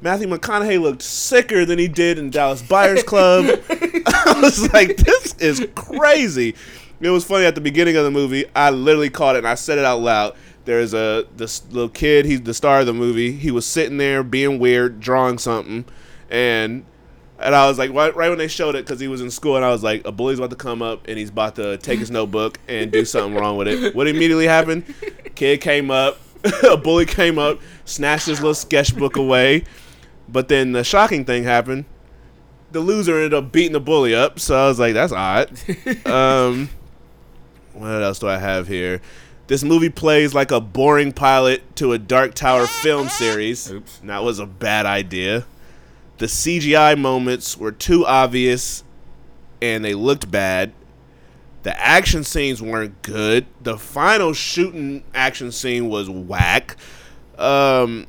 Matthew 0.00 0.28
McConaughey 0.28 0.80
looked 0.80 1.02
sicker 1.02 1.66
than 1.66 1.78
he 1.78 1.86
did 1.86 2.18
in 2.18 2.30
Dallas 2.30 2.62
Buyers 2.62 3.02
Club. 3.02 3.44
I 3.68 4.40
was 4.42 4.72
like, 4.72 4.96
this 4.96 5.34
is 5.34 5.66
crazy. 5.74 6.54
It 7.00 7.10
was 7.10 7.24
funny 7.24 7.44
at 7.44 7.54
the 7.54 7.60
beginning 7.60 7.96
of 7.96 8.04
the 8.04 8.10
movie. 8.10 8.44
I 8.54 8.70
literally 8.70 9.10
caught 9.10 9.34
it 9.34 9.38
and 9.38 9.48
I 9.48 9.54
said 9.54 9.78
it 9.78 9.84
out 9.84 10.00
loud. 10.00 10.36
There's 10.64 10.94
a 10.94 11.26
this 11.36 11.66
little 11.70 11.88
kid. 11.88 12.26
He's 12.26 12.42
the 12.42 12.54
star 12.54 12.80
of 12.80 12.86
the 12.86 12.94
movie. 12.94 13.32
He 13.32 13.50
was 13.50 13.66
sitting 13.66 13.96
there 13.96 14.22
being 14.22 14.58
weird, 14.58 15.00
drawing 15.00 15.38
something, 15.38 15.84
and 16.30 16.84
and 17.40 17.54
I 17.54 17.66
was 17.68 17.78
like, 17.78 17.92
right, 17.92 18.14
right 18.14 18.28
when 18.28 18.38
they 18.38 18.48
showed 18.48 18.74
it, 18.74 18.84
because 18.84 19.00
he 19.00 19.08
was 19.08 19.20
in 19.20 19.30
school, 19.30 19.56
and 19.56 19.64
I 19.64 19.70
was 19.70 19.82
like, 19.82 20.06
a 20.06 20.12
bully's 20.12 20.38
about 20.38 20.50
to 20.50 20.56
come 20.56 20.82
up, 20.82 21.06
and 21.08 21.18
he's 21.18 21.30
about 21.30 21.56
to 21.56 21.78
take 21.78 21.98
his 21.98 22.10
notebook 22.10 22.58
and 22.68 22.92
do 22.92 23.04
something 23.04 23.34
wrong 23.34 23.56
with 23.56 23.68
it. 23.68 23.94
What 23.94 24.08
immediately 24.08 24.46
happened? 24.46 24.84
Kid 25.34 25.60
came 25.60 25.90
up, 25.90 26.18
a 26.68 26.76
bully 26.76 27.06
came 27.06 27.38
up, 27.38 27.60
snatched 27.84 28.26
his 28.26 28.40
little 28.40 28.54
sketchbook 28.54 29.16
away, 29.16 29.64
but 30.28 30.48
then 30.48 30.72
the 30.72 30.84
shocking 30.84 31.24
thing 31.24 31.44
happened. 31.44 31.86
The 32.72 32.80
loser 32.80 33.16
ended 33.16 33.34
up 33.34 33.50
beating 33.50 33.72
the 33.72 33.80
bully 33.80 34.14
up, 34.14 34.38
so 34.38 34.56
I 34.56 34.68
was 34.68 34.78
like, 34.78 34.94
that's 34.94 35.12
odd. 35.12 35.50
Um, 36.06 36.70
what 37.72 38.02
else 38.02 38.18
do 38.18 38.28
I 38.28 38.38
have 38.38 38.68
here? 38.68 39.00
This 39.46 39.64
movie 39.64 39.88
plays 39.88 40.32
like 40.32 40.52
a 40.52 40.60
boring 40.60 41.12
pilot 41.12 41.74
to 41.76 41.92
a 41.92 41.98
Dark 41.98 42.34
Tower 42.34 42.68
film 42.68 43.08
series. 43.08 43.68
Oops. 43.68 44.00
And 44.00 44.10
that 44.10 44.22
was 44.22 44.38
a 44.38 44.46
bad 44.46 44.86
idea. 44.86 45.44
The 46.20 46.26
CGI 46.26 46.98
moments 46.98 47.56
were 47.56 47.72
too 47.72 48.04
obvious 48.04 48.84
and 49.62 49.82
they 49.82 49.94
looked 49.94 50.30
bad. 50.30 50.74
The 51.62 51.78
action 51.80 52.24
scenes 52.24 52.60
weren't 52.60 53.00
good. 53.00 53.46
The 53.62 53.78
final 53.78 54.34
shooting 54.34 55.02
action 55.14 55.50
scene 55.50 55.88
was 55.88 56.10
whack. 56.10 56.76
Um, 57.38 58.06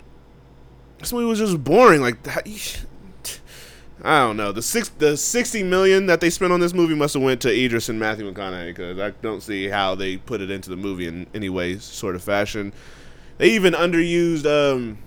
this 1.00 1.14
movie 1.14 1.26
was 1.26 1.40
just 1.40 1.64
boring. 1.64 2.02
Like, 2.02 2.18
I 4.04 4.20
don't 4.20 4.36
know. 4.36 4.52
The 4.52 4.62
six, 4.62 4.90
the 4.90 5.16
sixty 5.16 5.64
million 5.64 6.08
that 6.08 6.20
they 6.20 6.30
spent 6.30 6.52
on 6.52 6.60
this 6.60 6.74
movie 6.74 6.96
must 6.96 7.14
have 7.14 7.24
went 7.24 7.40
to 7.42 7.50
Idris 7.50 7.88
and 7.88 7.98
Matthew 7.98 8.30
McConaughey 8.30 8.76
because 8.76 9.00
I 9.00 9.12
don't 9.22 9.42
see 9.42 9.70
how 9.70 9.96
they 9.96 10.18
put 10.18 10.42
it 10.42 10.52
into 10.52 10.70
the 10.70 10.76
movie 10.76 11.08
in 11.08 11.28
any 11.34 11.48
way, 11.48 11.78
sort 11.78 12.16
of 12.16 12.24
fashion. 12.24 12.74
They 13.38 13.52
even 13.52 13.74
underused 13.74 14.46
um, 14.46 14.98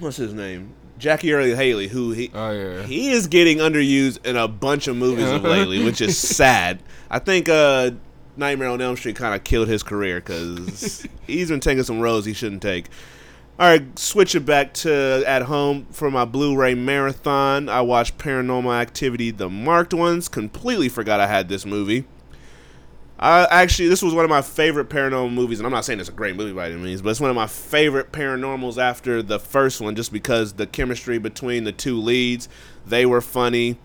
what's 0.00 0.16
his 0.16 0.34
name, 0.34 0.74
Jackie 0.98 1.32
Earle 1.32 1.54
Haley, 1.56 1.88
who 1.88 2.12
he 2.12 2.30
Oh 2.34 2.50
yeah. 2.50 2.82
he 2.84 3.10
is 3.10 3.26
getting 3.26 3.58
underused 3.58 4.24
in 4.26 4.36
a 4.36 4.48
bunch 4.48 4.88
of 4.88 4.96
movies 4.96 5.28
of 5.30 5.42
lately, 5.42 5.84
which 5.84 6.00
is 6.00 6.16
sad. 6.36 6.80
I 7.10 7.18
think 7.18 7.48
uh, 7.48 7.92
Nightmare 8.36 8.68
on 8.68 8.80
Elm 8.80 8.96
Street 8.96 9.16
kind 9.16 9.34
of 9.34 9.44
killed 9.44 9.68
his 9.68 9.82
career 9.82 10.20
because 10.20 11.06
he's 11.26 11.48
been 11.50 11.60
taking 11.60 11.84
some 11.84 12.00
roles 12.00 12.24
he 12.24 12.32
shouldn't 12.32 12.62
take. 12.62 12.86
All 13.58 13.66
right, 13.66 13.98
switch 13.98 14.34
it 14.34 14.40
back 14.44 14.74
to 14.74 15.24
at 15.26 15.42
home 15.42 15.86
for 15.90 16.10
my 16.10 16.26
Blu-ray 16.26 16.74
marathon. 16.74 17.70
I 17.70 17.80
watched 17.80 18.18
Paranormal 18.18 18.74
Activity: 18.78 19.30
The 19.30 19.48
Marked 19.48 19.94
Ones. 19.94 20.28
Completely 20.28 20.88
forgot 20.90 21.20
I 21.20 21.26
had 21.26 21.48
this 21.48 21.64
movie. 21.64 22.04
I 23.18 23.46
actually, 23.50 23.88
this 23.88 24.02
was 24.02 24.12
one 24.12 24.24
of 24.24 24.28
my 24.28 24.42
favorite 24.42 24.90
paranormal 24.90 25.32
movies, 25.32 25.58
and 25.58 25.66
I'm 25.66 25.72
not 25.72 25.86
saying 25.86 26.00
it's 26.00 26.10
a 26.10 26.12
great 26.12 26.36
movie 26.36 26.52
by 26.52 26.66
any 26.66 26.76
means, 26.76 27.00
but 27.00 27.10
it's 27.10 27.20
one 27.20 27.30
of 27.30 27.36
my 27.36 27.46
favorite 27.46 28.12
paranormals 28.12 28.76
after 28.76 29.22
the 29.22 29.38
first 29.38 29.80
one, 29.80 29.96
just 29.96 30.12
because 30.12 30.52
the 30.54 30.66
chemistry 30.66 31.16
between 31.16 31.64
the 31.64 31.72
two 31.72 31.98
leads, 31.98 32.46
they 32.84 33.06
were 33.06 33.22
funny. 33.22 33.78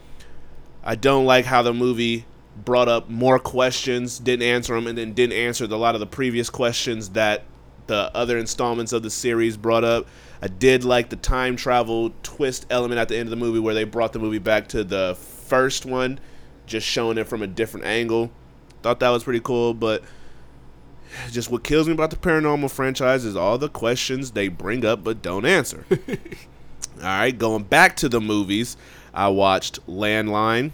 I 0.84 0.96
don't 0.96 1.26
like 1.26 1.46
how 1.46 1.62
the 1.62 1.74
movie 1.74 2.26
brought 2.66 2.90
up 2.90 3.10
more 3.10 3.40
questions, 3.40 4.20
didn't 4.20 4.44
answer 4.44 4.76
them, 4.76 4.86
and 4.88 4.98
then 4.98 5.14
didn't 5.14 5.38
answer 5.38 5.64
a 5.64 5.68
lot 5.78 5.96
of 5.96 6.02
the 6.02 6.08
previous 6.08 6.50
questions 6.50 7.10
that 7.12 7.44
the 7.88 8.12
other 8.14 8.38
installments 8.38 8.92
of 8.92 9.02
the 9.02 9.10
series 9.10 9.56
brought 9.56 9.86
up. 9.86 10.08
I 10.42 10.48
did 10.48 10.84
like 10.84 11.10
the 11.10 11.16
time 11.16 11.56
travel 11.56 12.12
twist 12.24 12.66
element 12.70 13.00
at 13.00 13.08
the 13.08 13.16
end 13.16 13.28
of 13.28 13.30
the 13.30 13.38
movie 13.38 13.60
where 13.60 13.74
they 13.74 13.86
brought 13.86 14.12
the 14.12 14.20
movie 14.20 14.40
back 14.40 14.68
to 14.70 14.84
the 14.84 15.16
first 15.18 15.86
one, 15.86 16.20
just 16.66 16.86
showing 16.86 17.18
it 17.18 17.28
from 17.28 17.42
a 17.42 17.48
different 17.48 17.86
angle. 17.86 18.32
Thought 18.82 19.00
that 19.00 19.10
was 19.10 19.24
pretty 19.24 19.42
cool, 19.42 19.74
but 19.74 20.04
just 21.30 21.52
what 21.52 21.64
kills 21.64 21.88
me 21.88 21.94
about 21.94 22.10
the 22.10 22.16
paranormal 22.16 22.72
franchise 22.72 23.26
is 23.26 23.36
all 23.36 23.58
the 23.58 23.70
questions 23.70 24.32
they 24.32 24.48
bring 24.48 24.86
up 24.86 25.04
but 25.04 25.22
don't 25.22 25.46
answer. 25.46 25.86
all 25.92 27.04
right, 27.04 27.38
going 27.38 27.64
back 27.64 27.96
to 27.98 28.10
the 28.10 28.22
movies, 28.22 28.78
I 29.14 29.28
watched 29.30 29.86
Landline. 29.88 30.72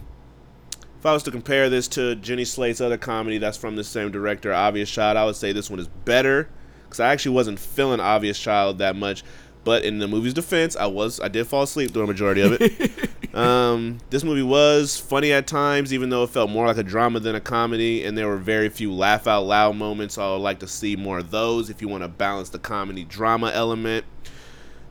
If 1.00 1.06
I 1.06 1.14
was 1.14 1.24
to 1.24 1.32
compare 1.32 1.70
this 1.70 1.88
to 1.90 2.16
Jenny 2.16 2.46
Slate's 2.46 2.82
other 2.82 2.98
comedy 2.98 3.38
that's 3.38 3.58
from 3.58 3.76
the 3.76 3.84
same 3.84 4.12
director, 4.12 4.54
Obvious 4.54 4.90
Child, 4.90 5.18
I 5.18 5.26
would 5.26 5.36
say 5.36 5.52
this 5.52 5.70
one 5.70 5.80
is 5.80 5.88
better 5.88 6.50
because 6.86 7.00
I 7.00 7.12
actually 7.12 7.36
wasn't 7.36 7.60
feeling 7.60 8.00
Obvious 8.00 8.40
Child 8.40 8.80
that 8.80 8.96
much. 8.96 9.24
But 9.68 9.84
in 9.84 10.00
the 10.00 10.08
movie's 10.08 10.34
defense, 10.34 10.78
I 10.78 10.86
was 10.86 11.20
I 11.20 11.28
did 11.28 11.46
fall 11.46 11.64
asleep 11.64 11.92
through 11.92 12.04
a 12.04 12.08
majority 12.08 12.40
of 12.40 12.54
it. 12.54 13.10
um, 13.36 13.98
this 14.10 14.24
movie 14.24 14.42
was 14.42 14.98
funny 14.98 15.34
at 15.34 15.46
times, 15.46 15.94
even 15.94 16.10
though 16.10 16.24
it 16.24 16.30
felt 16.30 16.50
more 16.50 16.68
like 16.68 16.78
a 16.78 16.84
drama 16.84 17.20
than 17.20 17.36
a 17.36 17.42
comedy, 17.42 18.06
and 18.06 18.18
there 18.18 18.30
were 18.30 18.38
very 18.38 18.70
few 18.70 18.94
laugh 18.94 19.28
out 19.28 19.42
loud 19.42 19.76
moments. 19.76 20.16
So 20.16 20.26
I 20.26 20.32
would 20.32 20.42
like 20.42 20.60
to 20.60 20.70
see 20.70 20.96
more 20.96 21.18
of 21.18 21.32
those 21.32 21.70
if 21.70 21.82
you 21.82 21.90
want 21.90 22.04
to 22.04 22.08
balance 22.08 22.48
the 22.48 22.60
comedy 22.60 23.04
drama 23.04 23.52
element. 23.54 24.06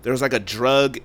There 0.02 0.12
was 0.12 0.20
like 0.20 0.34
a 0.34 0.38
drug 0.38 0.98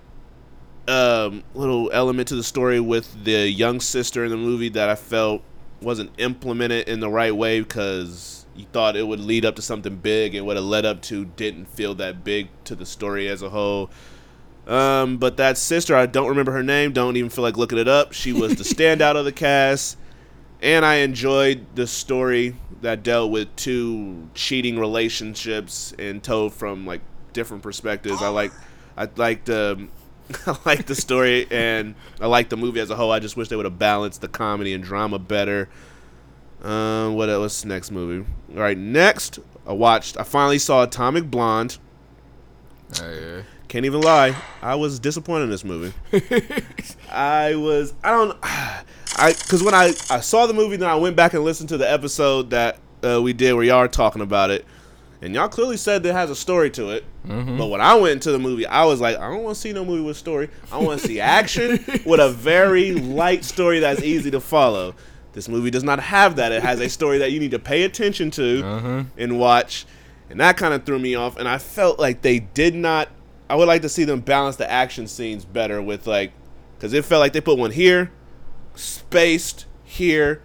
um, 0.89 1.41
little 1.53 1.89
element 1.93 2.27
to 2.27 2.35
the 2.35 2.43
story 2.43 2.81
with 2.81 3.23
the 3.23 3.49
young 3.49 3.79
sister 3.79 4.25
in 4.25 4.31
the 4.31 4.37
movie 4.37 4.67
that 4.67 4.89
I 4.89 4.95
felt 4.95 5.43
wasn't 5.81 6.11
implemented 6.17 6.89
in 6.89 6.99
the 6.99 7.09
right 7.09 7.33
way 7.33 7.61
because 7.61 8.40
you 8.55 8.65
thought 8.71 8.95
it 8.95 9.07
would 9.07 9.19
lead 9.19 9.45
up 9.45 9.55
to 9.55 9.61
something 9.61 9.97
big 9.97 10.35
and 10.35 10.45
what 10.45 10.57
it 10.57 10.61
led 10.61 10.85
up 10.85 11.01
to 11.03 11.25
didn't 11.25 11.65
feel 11.65 11.95
that 11.95 12.23
big 12.23 12.49
to 12.65 12.75
the 12.75 12.85
story 12.85 13.27
as 13.27 13.41
a 13.41 13.49
whole. 13.49 13.89
Um, 14.67 15.17
but 15.17 15.37
that 15.37 15.57
sister, 15.57 15.95
I 15.95 16.05
don't 16.05 16.29
remember 16.29 16.51
her 16.51 16.63
name, 16.63 16.93
don't 16.93 17.17
even 17.17 17.29
feel 17.29 17.43
like 17.43 17.57
looking 17.57 17.77
it 17.77 17.87
up. 17.87 18.13
She 18.13 18.33
was 18.33 18.55
the 18.55 18.63
standout 18.63 19.15
of 19.15 19.25
the 19.25 19.31
cast, 19.31 19.97
and 20.61 20.85
I 20.85 20.95
enjoyed 20.95 21.65
the 21.75 21.87
story 21.87 22.55
that 22.81 23.03
dealt 23.03 23.31
with 23.31 23.55
two 23.55 24.29
cheating 24.33 24.77
relationships 24.77 25.93
and 25.97 26.21
told 26.21 26.53
from 26.53 26.85
like 26.85 27.01
different 27.33 27.63
perspectives. 27.63 28.21
I 28.21 28.27
like, 28.29 28.51
I 28.97 29.07
liked, 29.15 29.49
um, 29.49 29.89
I 30.47 30.57
liked 30.65 30.87
the 30.87 30.95
story 30.95 31.47
and 31.49 31.95
I 32.19 32.27
liked 32.27 32.49
the 32.49 32.57
movie 32.57 32.79
as 32.79 32.89
a 32.89 32.95
whole. 32.95 33.11
I 33.11 33.19
just 33.19 33.35
wish 33.37 33.49
they 33.49 33.55
would 33.55 33.65
have 33.65 33.79
balanced 33.79 34.21
the 34.21 34.27
comedy 34.27 34.73
and 34.73 34.83
drama 34.83 35.19
better. 35.19 35.69
Um, 36.61 37.15
what 37.15 37.29
else? 37.29 37.65
Next 37.65 37.91
movie. 37.91 38.27
All 38.55 38.61
right, 38.61 38.77
next 38.77 39.39
I 39.65 39.73
watched. 39.73 40.17
I 40.17 40.23
finally 40.23 40.59
saw 40.59 40.83
Atomic 40.83 41.29
Blonde. 41.29 41.77
Oh, 43.01 43.11
yeah. 43.11 43.41
Can't 43.67 43.85
even 43.85 44.01
lie. 44.01 44.35
I 44.61 44.75
was 44.75 44.99
disappointed 44.99 45.45
in 45.45 45.49
this 45.49 45.63
movie. 45.63 45.93
I 47.11 47.55
was. 47.55 47.93
I 48.03 48.11
don't. 48.11 48.37
I 48.43 49.33
because 49.33 49.63
when 49.63 49.73
I 49.73 49.93
I 50.09 50.19
saw 50.19 50.45
the 50.45 50.53
movie, 50.53 50.75
then 50.75 50.89
I 50.89 50.95
went 50.95 51.15
back 51.15 51.33
and 51.33 51.43
listened 51.43 51.69
to 51.69 51.77
the 51.77 51.89
episode 51.89 52.49
that 52.49 52.79
uh, 53.03 53.21
we 53.21 53.33
did 53.33 53.53
where 53.53 53.63
y'all 53.63 53.77
are 53.77 53.87
talking 53.87 54.21
about 54.21 54.49
it, 54.51 54.65
and 55.21 55.33
y'all 55.33 55.47
clearly 55.47 55.77
said 55.77 56.05
it 56.05 56.11
has 56.11 56.29
a 56.29 56.35
story 56.35 56.69
to 56.71 56.89
it. 56.89 57.05
But 57.57 57.67
when 57.67 57.79
I 57.81 57.95
went 57.95 58.13
into 58.13 58.31
the 58.31 58.39
movie, 58.39 58.65
I 58.65 58.83
was 58.83 58.99
like, 58.99 59.17
I 59.17 59.29
don't 59.29 59.43
want 59.43 59.55
to 59.55 59.61
see 59.61 59.71
no 59.71 59.85
movie 59.85 60.03
with 60.03 60.17
story. 60.17 60.49
I 60.71 60.79
want 60.79 60.99
to 60.99 61.07
see 61.07 61.19
action 61.21 61.83
with 62.05 62.19
a 62.19 62.29
very 62.29 62.93
light 62.93 63.45
story 63.45 63.79
that's 63.79 64.01
easy 64.01 64.31
to 64.31 64.39
follow. 64.41 64.95
This 65.33 65.47
movie 65.47 65.71
does 65.71 65.83
not 65.83 65.99
have 65.99 66.35
that. 66.35 66.51
It 66.51 66.61
has 66.61 66.79
a 66.81 66.89
story 66.89 67.17
that 67.19 67.31
you 67.31 67.39
need 67.39 67.51
to 67.51 67.59
pay 67.59 67.83
attention 67.83 68.31
to 68.31 69.05
and 69.17 69.39
watch, 69.39 69.85
and 70.29 70.39
that 70.39 70.57
kind 70.57 70.73
of 70.73 70.83
threw 70.85 70.99
me 70.99 71.15
off. 71.15 71.37
And 71.37 71.47
I 71.47 71.57
felt 71.57 71.99
like 71.99 72.21
they 72.21 72.39
did 72.39 72.75
not. 72.75 73.09
I 73.49 73.55
would 73.55 73.67
like 73.67 73.81
to 73.83 73.89
see 73.89 74.03
them 74.03 74.21
balance 74.21 74.55
the 74.57 74.69
action 74.69 75.07
scenes 75.07 75.43
better 75.45 75.81
with 75.81 76.07
like, 76.07 76.31
because 76.77 76.93
it 76.93 77.05
felt 77.05 77.19
like 77.19 77.33
they 77.33 77.41
put 77.41 77.57
one 77.57 77.71
here, 77.71 78.11
spaced 78.75 79.65
here, 79.83 80.41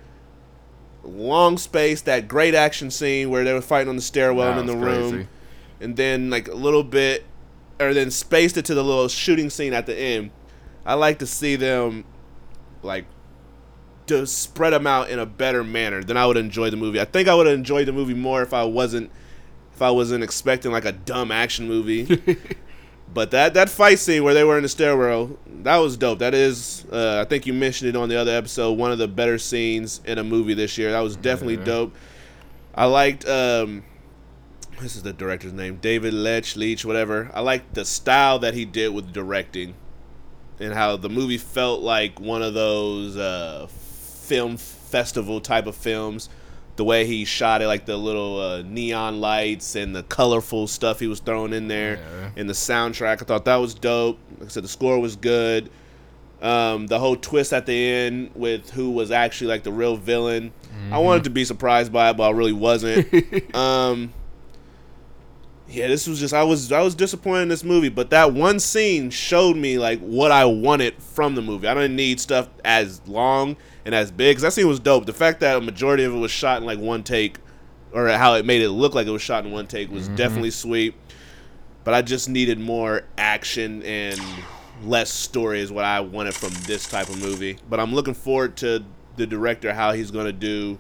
long 1.02 1.58
space. 1.58 2.00
That 2.02 2.28
great 2.28 2.54
action 2.54 2.90
scene 2.90 3.30
where 3.30 3.44
they 3.44 3.52
were 3.52 3.60
fighting 3.60 3.88
on 3.88 3.96
the 3.96 4.02
stairwell 4.02 4.50
and 4.52 4.60
in 4.60 4.66
the 4.66 4.76
room 4.76 5.10
crazy. 5.10 5.28
and 5.80 5.96
then 5.96 6.30
like 6.30 6.48
a 6.48 6.54
little 6.54 6.82
bit, 6.84 7.24
or 7.80 7.92
then 7.94 8.10
spaced 8.10 8.56
it 8.56 8.64
to 8.66 8.74
the 8.74 8.84
little 8.84 9.08
shooting 9.08 9.50
scene 9.50 9.72
at 9.72 9.86
the 9.86 9.96
end. 9.96 10.30
I 10.84 10.94
like 10.94 11.18
to 11.18 11.26
see 11.26 11.56
them 11.56 12.04
like 12.82 13.04
to 14.06 14.26
spread 14.26 14.72
them 14.72 14.86
out 14.86 15.10
in 15.10 15.18
a 15.18 15.26
better 15.26 15.62
manner. 15.64 16.02
Then 16.02 16.16
I 16.16 16.26
would 16.26 16.36
enjoy 16.36 16.70
the 16.70 16.76
movie. 16.76 17.00
I 17.00 17.04
think 17.04 17.28
I 17.28 17.34
would 17.34 17.46
have 17.46 17.54
enjoyed 17.56 17.86
the 17.86 17.92
movie 17.92 18.14
more 18.14 18.42
if 18.42 18.52
I 18.54 18.64
wasn't 18.64 19.10
if 19.74 19.82
I 19.82 19.90
wasn't 19.90 20.24
expecting 20.24 20.72
like 20.72 20.84
a 20.84 20.92
dumb 20.92 21.30
action 21.30 21.68
movie. 21.68 22.22
but 23.12 23.30
that 23.32 23.54
that 23.54 23.68
fight 23.68 23.98
scene 23.98 24.24
where 24.24 24.34
they 24.34 24.44
were 24.44 24.56
in 24.56 24.62
the 24.62 24.68
stairwell, 24.68 25.38
that 25.62 25.76
was 25.76 25.96
dope. 25.96 26.18
That 26.20 26.34
is, 26.34 26.86
uh, 26.92 27.22
I 27.24 27.28
think 27.28 27.46
you 27.46 27.52
mentioned 27.52 27.88
it 27.90 27.96
on 27.96 28.08
the 28.08 28.16
other 28.16 28.32
episode. 28.32 28.72
One 28.78 28.90
of 28.92 28.98
the 28.98 29.08
better 29.08 29.38
scenes 29.38 30.00
in 30.04 30.18
a 30.18 30.24
movie 30.24 30.54
this 30.54 30.78
year. 30.78 30.92
That 30.92 31.00
was 31.00 31.16
definitely 31.16 31.56
Yeah. 31.58 31.64
dope. 31.64 31.94
I 32.74 32.86
liked. 32.86 33.26
Um, 33.28 33.84
this 34.80 34.94
is 34.96 35.02
the 35.02 35.12
director's 35.14 35.54
name, 35.54 35.76
David 35.80 36.12
Lech, 36.12 36.54
Leach, 36.54 36.84
whatever. 36.84 37.30
I 37.32 37.40
liked 37.40 37.74
the 37.74 37.84
style 37.86 38.38
that 38.40 38.52
he 38.52 38.66
did 38.66 38.92
with 38.92 39.10
directing, 39.12 39.74
and 40.60 40.74
how 40.74 40.96
the 40.98 41.08
movie 41.08 41.38
felt 41.38 41.80
like 41.80 42.20
one 42.20 42.42
of 42.42 42.52
those 42.52 43.16
uh, 43.16 43.68
film 44.26 44.56
festival 44.56 45.40
type 45.40 45.66
of 45.66 45.74
films. 45.76 46.28
The 46.76 46.84
way 46.84 47.06
he 47.06 47.24
shot 47.24 47.62
it, 47.62 47.68
like 47.68 47.86
the 47.86 47.96
little 47.96 48.38
uh, 48.38 48.62
neon 48.62 49.18
lights 49.20 49.76
and 49.76 49.96
the 49.96 50.02
colorful 50.02 50.66
stuff 50.66 51.00
he 51.00 51.06
was 51.06 51.20
throwing 51.20 51.54
in 51.54 51.68
there, 51.68 51.96
Yeah. 51.96 52.30
and 52.36 52.48
the 52.50 52.52
soundtrack. 52.52 53.22
I 53.22 53.24
thought 53.24 53.46
that 53.46 53.56
was 53.56 53.72
dope. 53.74 54.18
Like 54.38 54.48
I 54.48 54.50
said, 54.50 54.64
the 54.64 54.68
score 54.68 54.98
was 55.00 55.16
good. 55.16 55.70
Um, 56.42 56.86
the 56.86 56.98
whole 56.98 57.16
twist 57.16 57.54
at 57.54 57.64
the 57.64 57.72
end 57.90 58.30
with 58.34 58.68
who 58.70 58.90
was 58.90 59.10
actually 59.10 59.46
like 59.46 59.62
the 59.62 59.72
real 59.72 59.96
villain. 59.96 60.52
I 60.92 60.98
wanted 60.98 61.24
to 61.24 61.30
be 61.30 61.46
surprised 61.46 61.90
by 61.90 62.10
it, 62.10 62.18
but 62.18 62.24
I 62.24 62.30
really 62.32 62.52
wasn't. 62.52 63.08
um, 63.56 64.12
yeah, 65.68 65.88
this 65.88 66.06
was 66.06 66.20
just 66.20 66.34
I 66.34 66.42
was 66.44 66.70
I 66.70 66.82
was 66.82 66.94
disappointed 66.94 67.42
in 67.44 67.48
this 67.48 67.64
movie, 67.64 67.88
but 67.88 68.10
that 68.10 68.34
one 68.34 68.60
scene 68.60 69.08
showed 69.10 69.56
me 69.56 69.78
like 69.78 69.98
what 70.00 70.30
I 70.30 70.44
wanted 70.44 71.02
from 71.02 71.34
the 71.34 71.42
movie. 71.42 71.66
I 71.66 71.72
didn't 71.74 71.96
need 71.96 72.20
stuff 72.20 72.48
as 72.64 73.00
long 73.08 73.56
and 73.86 73.94
as 73.94 74.10
big 74.10 74.32
because 74.32 74.42
that 74.42 74.52
scene 74.52 74.66
was 74.66 74.80
dope. 74.80 75.06
The 75.06 75.12
fact 75.12 75.40
that 75.40 75.56
a 75.56 75.60
majority 75.60 76.02
of 76.02 76.12
it 76.12 76.18
was 76.18 76.32
shot 76.32 76.58
in 76.58 76.66
like 76.66 76.80
one 76.80 77.04
take, 77.04 77.38
or 77.92 78.08
how 78.08 78.34
it 78.34 78.44
made 78.44 78.60
it 78.60 78.70
look 78.70 78.94
like 78.94 79.06
it 79.06 79.10
was 79.10 79.22
shot 79.22 79.46
in 79.46 79.52
one 79.52 79.68
take, 79.68 79.90
was 79.90 80.06
mm-hmm. 80.06 80.16
definitely 80.16 80.50
sweet. 80.50 80.94
But 81.84 81.94
I 81.94 82.02
just 82.02 82.28
needed 82.28 82.58
more 82.58 83.04
action 83.16 83.84
and 83.84 84.20
less 84.82 85.10
story 85.10 85.60
is 85.60 85.70
what 85.70 85.84
I 85.84 86.00
wanted 86.00 86.34
from 86.34 86.50
this 86.64 86.88
type 86.88 87.08
of 87.08 87.22
movie. 87.22 87.58
But 87.70 87.78
I'm 87.78 87.94
looking 87.94 88.12
forward 88.12 88.56
to 88.58 88.84
the 89.14 89.26
director 89.26 89.72
how 89.72 89.92
he's 89.92 90.10
going 90.10 90.26
to 90.26 90.32
do 90.32 90.78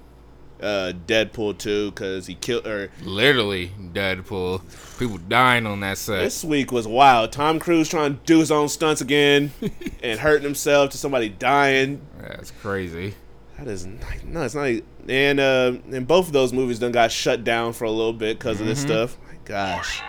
Uh, 0.60 0.92
Deadpool 1.06 1.58
2 1.58 1.90
because 1.90 2.26
he 2.26 2.34
killed 2.34 2.66
or 2.66 2.90
Literally 3.02 3.72
Deadpool. 3.92 4.62
People 4.98 5.18
dying 5.18 5.66
on 5.66 5.80
that 5.80 5.98
set. 5.98 6.20
This 6.22 6.42
week 6.42 6.72
was 6.72 6.88
wild. 6.88 7.32
Tom 7.32 7.58
Cruise 7.58 7.90
trying 7.90 8.14
to 8.14 8.20
do 8.24 8.38
his 8.38 8.50
own 8.50 8.68
stunts 8.70 9.02
again 9.02 9.52
and 10.02 10.18
hurting 10.18 10.44
himself 10.44 10.90
to 10.90 10.98
somebody 10.98 11.28
dying. 11.28 12.00
That's 12.18 12.52
crazy. 12.52 13.14
That 13.58 13.68
is 13.68 13.86
not, 13.86 14.24
no, 14.24 14.42
it's 14.42 14.54
not. 14.54 14.70
And 15.08 15.40
uh, 15.40 15.74
and 15.92 16.06
both 16.06 16.26
of 16.26 16.32
those 16.32 16.52
movies 16.52 16.78
done 16.78 16.92
got 16.92 17.10
shut 17.12 17.44
down 17.44 17.72
for 17.72 17.84
a 17.84 17.90
little 17.90 18.12
bit 18.12 18.38
because 18.38 18.60
of 18.60 18.66
this 18.66 18.80
stuff. 18.80 19.16
My 19.26 19.36
gosh. 19.44 20.02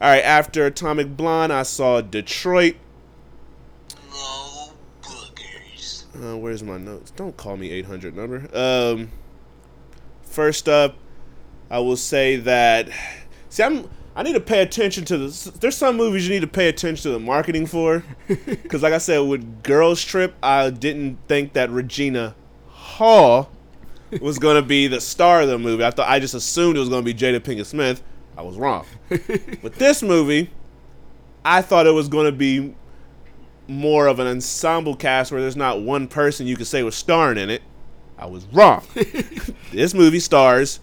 All 0.00 0.10
right, 0.10 0.24
after 0.24 0.66
Atomic 0.66 1.16
Blonde, 1.16 1.52
I 1.52 1.62
saw 1.62 2.00
Detroit. 2.00 2.76
No 4.10 4.70
boogers. 5.02 6.04
Uh, 6.14 6.36
where's 6.36 6.62
my 6.62 6.76
notes? 6.76 7.12
Don't 7.12 7.36
call 7.36 7.56
me 7.56 7.70
800 7.70 8.14
number. 8.16 8.48
Um, 8.52 9.10
first 10.36 10.68
up, 10.68 10.96
I 11.70 11.78
will 11.80 11.96
say 11.96 12.36
that. 12.36 12.90
See, 13.48 13.62
I'm. 13.62 13.88
I 14.14 14.22
need 14.22 14.32
to 14.32 14.40
pay 14.40 14.62
attention 14.62 15.04
to 15.06 15.18
the. 15.18 15.50
There's 15.60 15.76
some 15.76 15.96
movies 15.96 16.28
you 16.28 16.34
need 16.34 16.40
to 16.40 16.46
pay 16.46 16.68
attention 16.68 17.02
to 17.04 17.10
the 17.10 17.18
marketing 17.18 17.66
for, 17.66 18.04
because 18.28 18.82
like 18.82 18.92
I 18.92 18.98
said 18.98 19.18
with 19.18 19.62
Girls 19.62 20.02
Trip, 20.04 20.34
I 20.42 20.70
didn't 20.70 21.18
think 21.26 21.54
that 21.54 21.70
Regina 21.70 22.34
Hall 22.68 23.50
was 24.20 24.38
gonna 24.38 24.62
be 24.62 24.86
the 24.86 25.00
star 25.00 25.42
of 25.42 25.48
the 25.48 25.58
movie. 25.58 25.84
I 25.84 25.90
thought 25.90 26.08
I 26.08 26.18
just 26.20 26.34
assumed 26.34 26.76
it 26.76 26.80
was 26.80 26.88
gonna 26.88 27.02
be 27.02 27.14
Jada 27.14 27.40
Pinkett 27.40 27.66
Smith. 27.66 28.02
I 28.36 28.42
was 28.42 28.56
wrong. 28.56 28.86
with 29.08 29.76
this 29.76 30.02
movie, 30.02 30.50
I 31.44 31.62
thought 31.62 31.86
it 31.86 31.92
was 31.92 32.08
gonna 32.08 32.32
be 32.32 32.74
more 33.68 34.06
of 34.06 34.18
an 34.18 34.26
ensemble 34.26 34.96
cast 34.96 35.32
where 35.32 35.40
there's 35.40 35.56
not 35.56 35.80
one 35.80 36.08
person 36.08 36.46
you 36.46 36.56
could 36.56 36.66
say 36.66 36.82
was 36.82 36.94
starring 36.94 37.38
in 37.38 37.50
it. 37.50 37.62
I 38.18 38.26
was 38.26 38.46
wrong. 38.46 38.82
this 39.72 39.94
movie 39.94 40.20
stars 40.20 40.80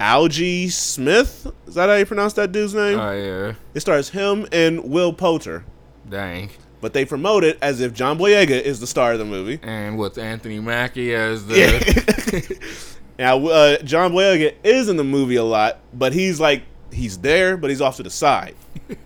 Algee 0.00 0.70
Smith. 0.70 1.46
Is 1.66 1.74
that 1.74 1.88
how 1.88 1.96
you 1.96 2.06
pronounce 2.06 2.34
that 2.34 2.52
dude's 2.52 2.74
name? 2.74 2.98
Oh 2.98 3.12
yeah. 3.12 3.54
it 3.74 3.80
stars 3.80 4.10
him 4.10 4.46
and 4.52 4.84
Will 4.84 5.12
Poulter. 5.12 5.64
Dang. 6.08 6.50
But 6.80 6.92
they 6.92 7.04
promote 7.04 7.42
it 7.42 7.58
as 7.60 7.80
if 7.80 7.92
John 7.92 8.18
Boyega 8.18 8.60
is 8.60 8.78
the 8.78 8.86
star 8.86 9.12
of 9.12 9.18
the 9.18 9.24
movie. 9.24 9.58
And 9.62 9.98
with 9.98 10.16
Anthony 10.16 10.60
Mackie 10.60 11.12
as 11.14 11.46
the 11.46 12.58
Now, 13.18 13.44
uh, 13.46 13.78
John 13.82 14.12
Boyega 14.12 14.54
is 14.62 14.88
in 14.88 14.96
the 14.96 15.04
movie 15.04 15.36
a 15.36 15.42
lot, 15.42 15.80
but 15.92 16.12
he's 16.12 16.38
like 16.38 16.62
he's 16.92 17.18
there, 17.18 17.56
but 17.56 17.68
he's 17.68 17.80
off 17.80 17.96
to 17.96 18.04
the 18.04 18.10
side. 18.10 18.54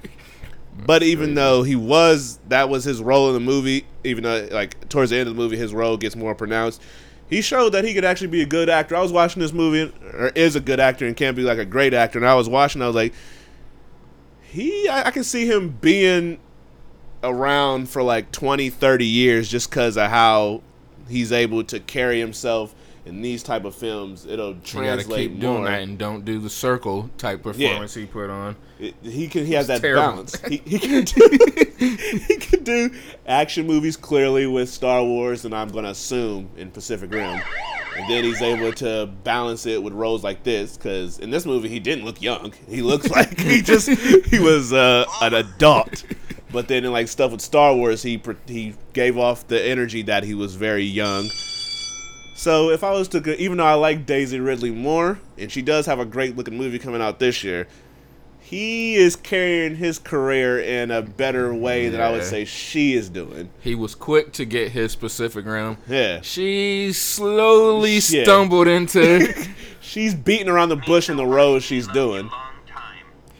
but 0.87 1.02
even 1.02 1.35
though 1.35 1.62
he 1.62 1.76
was, 1.76 2.38
that 2.49 2.69
was 2.69 2.85
his 2.85 3.00
role 3.00 3.29
in 3.29 3.35
the 3.35 3.41
movie. 3.41 3.87
Even 4.05 4.25
though, 4.25 4.49
like 4.50 4.88
towards 4.91 5.11
the 5.11 5.17
end 5.17 5.29
of 5.29 5.35
the 5.35 5.41
movie, 5.41 5.57
his 5.57 5.73
role 5.73 5.97
gets 5.97 6.14
more 6.14 6.35
pronounced. 6.35 6.83
He 7.33 7.41
showed 7.41 7.71
that 7.71 7.83
he 7.83 7.95
could 7.95 8.05
actually 8.05 8.27
be 8.27 8.43
a 8.43 8.47
good 8.47 8.69
actor. 8.69 8.95
I 8.95 9.01
was 9.01 9.11
watching 9.11 9.41
this 9.41 9.55
movie, 9.55 9.91
or 10.12 10.29
is 10.35 10.55
a 10.55 10.61
good 10.61 10.79
actor, 10.79 11.07
and 11.07 11.17
can 11.17 11.35
be 11.35 11.41
like 11.41 11.57
a 11.57 11.65
great 11.65 11.95
actor. 11.95 12.19
And 12.19 12.29
I 12.29 12.35
was 12.35 12.47
watching, 12.47 12.83
I 12.83 12.87
was 12.87 12.95
like, 12.95 13.15
he, 14.43 14.87
I, 14.87 15.05
I 15.09 15.11
can 15.12 15.25
see 15.25 15.47
him 15.47 15.71
being 15.81 16.39
around 17.23 17.89
for 17.89 18.03
like 18.03 18.33
20, 18.33 18.69
30 18.69 19.07
years 19.07 19.49
just 19.49 19.71
because 19.71 19.97
of 19.97 20.11
how 20.11 20.61
he's 21.09 21.33
able 21.33 21.65
to 21.65 21.81
carry 21.81 22.21
himself 22.21 22.75
in 23.07 23.23
these 23.23 23.43
type 23.43 23.65
of 23.65 23.75
films. 23.75 24.27
It'll 24.27 24.49
You 24.49 24.55
gotta 24.55 24.71
translate 24.71 25.31
keep 25.31 25.41
doing 25.41 25.65
that 25.65 25.81
and 25.81 25.97
don't 25.97 26.27
do 26.27 26.39
the 26.39 26.51
circle 26.51 27.09
type 27.17 27.43
performance 27.43 27.95
he 27.95 28.05
put 28.05 28.29
on. 28.29 28.57
It- 28.83 28.95
he 29.03 29.29
can 29.29 29.47
he 29.47 29.53
has 29.55 29.69
that 29.69 29.81
terrible. 29.81 30.03
balance. 30.03 30.37
He, 30.47 30.57
he 30.65 30.79
can 30.81 31.05
do 31.05 31.39
he 31.79 32.37
can 32.37 32.65
do 32.65 32.91
action 33.27 33.67
movies 33.67 33.97
clearly 33.97 34.47
with 34.47 34.69
Star 34.69 35.03
Wars, 35.05 35.45
and 35.45 35.55
I'm 35.55 35.69
gonna 35.69 35.91
assume 35.91 36.51
in 36.57 36.71
Pacific 36.71 37.12
Rim. 37.12 37.41
And 37.97 38.11
then 38.11 38.25
he's 38.25 38.41
able 38.41 38.73
to 38.75 39.07
balance 39.23 39.67
it 39.67 39.83
with 39.83 39.93
roles 39.93 40.25
like 40.25 40.43
this, 40.45 40.79
because 40.79 41.19
in 41.19 41.31
this 41.31 41.45
movie 41.45 41.69
he 41.69 41.79
didn't 41.79 42.05
look 42.07 42.23
young. 42.23 42.53
He 42.69 42.81
looked 42.83 43.11
like 43.19 43.39
he 43.39 43.61
just 43.62 43.89
he 43.89 44.39
was 44.39 44.73
uh, 44.73 45.05
an 45.21 45.35
adult. 45.35 46.05
But 46.51 46.69
then 46.69 46.85
in 46.85 46.93
like 46.93 47.09
stuff 47.09 47.33
with 47.33 47.41
Star 47.41 47.75
Wars, 47.75 48.03
he 48.03 48.21
he 48.47 48.75
gave 48.95 49.17
off 49.17 49.47
the 49.47 49.62
energy 49.62 50.03
that 50.03 50.25
he 50.25 50.35
was 50.35 50.55
very 50.55 50.85
young. 50.85 51.29
So 52.35 52.71
if 52.71 52.83
I 52.83 52.91
was 52.93 53.09
to, 53.09 53.21
go, 53.21 53.33
even 53.39 53.59
though 53.59 53.65
I 53.67 53.75
like 53.75 54.04
Daisy 54.06 54.41
Ridley 54.41 54.71
more, 54.71 55.21
and 55.39 55.52
she 55.52 55.63
does 55.63 55.87
have 55.87 56.00
a 56.00 56.04
great 56.04 56.37
looking 56.37 56.56
movie 56.56 56.78
coming 56.78 57.00
out 57.00 57.19
this 57.21 57.45
year, 57.45 57.69
he 58.52 58.97
is 58.97 59.17
carrying 59.17 59.76
his 59.76 59.99
career 59.99 60.60
in 60.60 60.91
a 60.91 61.00
better 61.00 61.54
way 61.54 61.88
than 61.88 62.02
I 62.02 62.10
would 62.10 62.23
say 62.25 62.45
she 62.45 62.93
is 62.93 63.08
doing. 63.08 63.49
He 63.60 63.75
was 63.75 63.95
quick 63.95 64.32
to 64.34 64.45
get 64.45 64.73
his 64.73 64.95
Pacific 64.95 65.47
Rim. 65.47 65.78
Yeah, 65.88 66.21
She 66.21 66.93
slowly 66.93 67.95
Yeah. 67.95 68.25
stumbled 68.25 68.69
into 68.69 69.32
she's 69.80 70.15
beating 70.15 70.50
around 70.50 70.69
the 70.69 70.76
bush 70.76 71.08
in 71.08 71.17
the 71.17 71.25
road 71.26 71.62
she's 71.62 71.88
doing. 71.88 72.28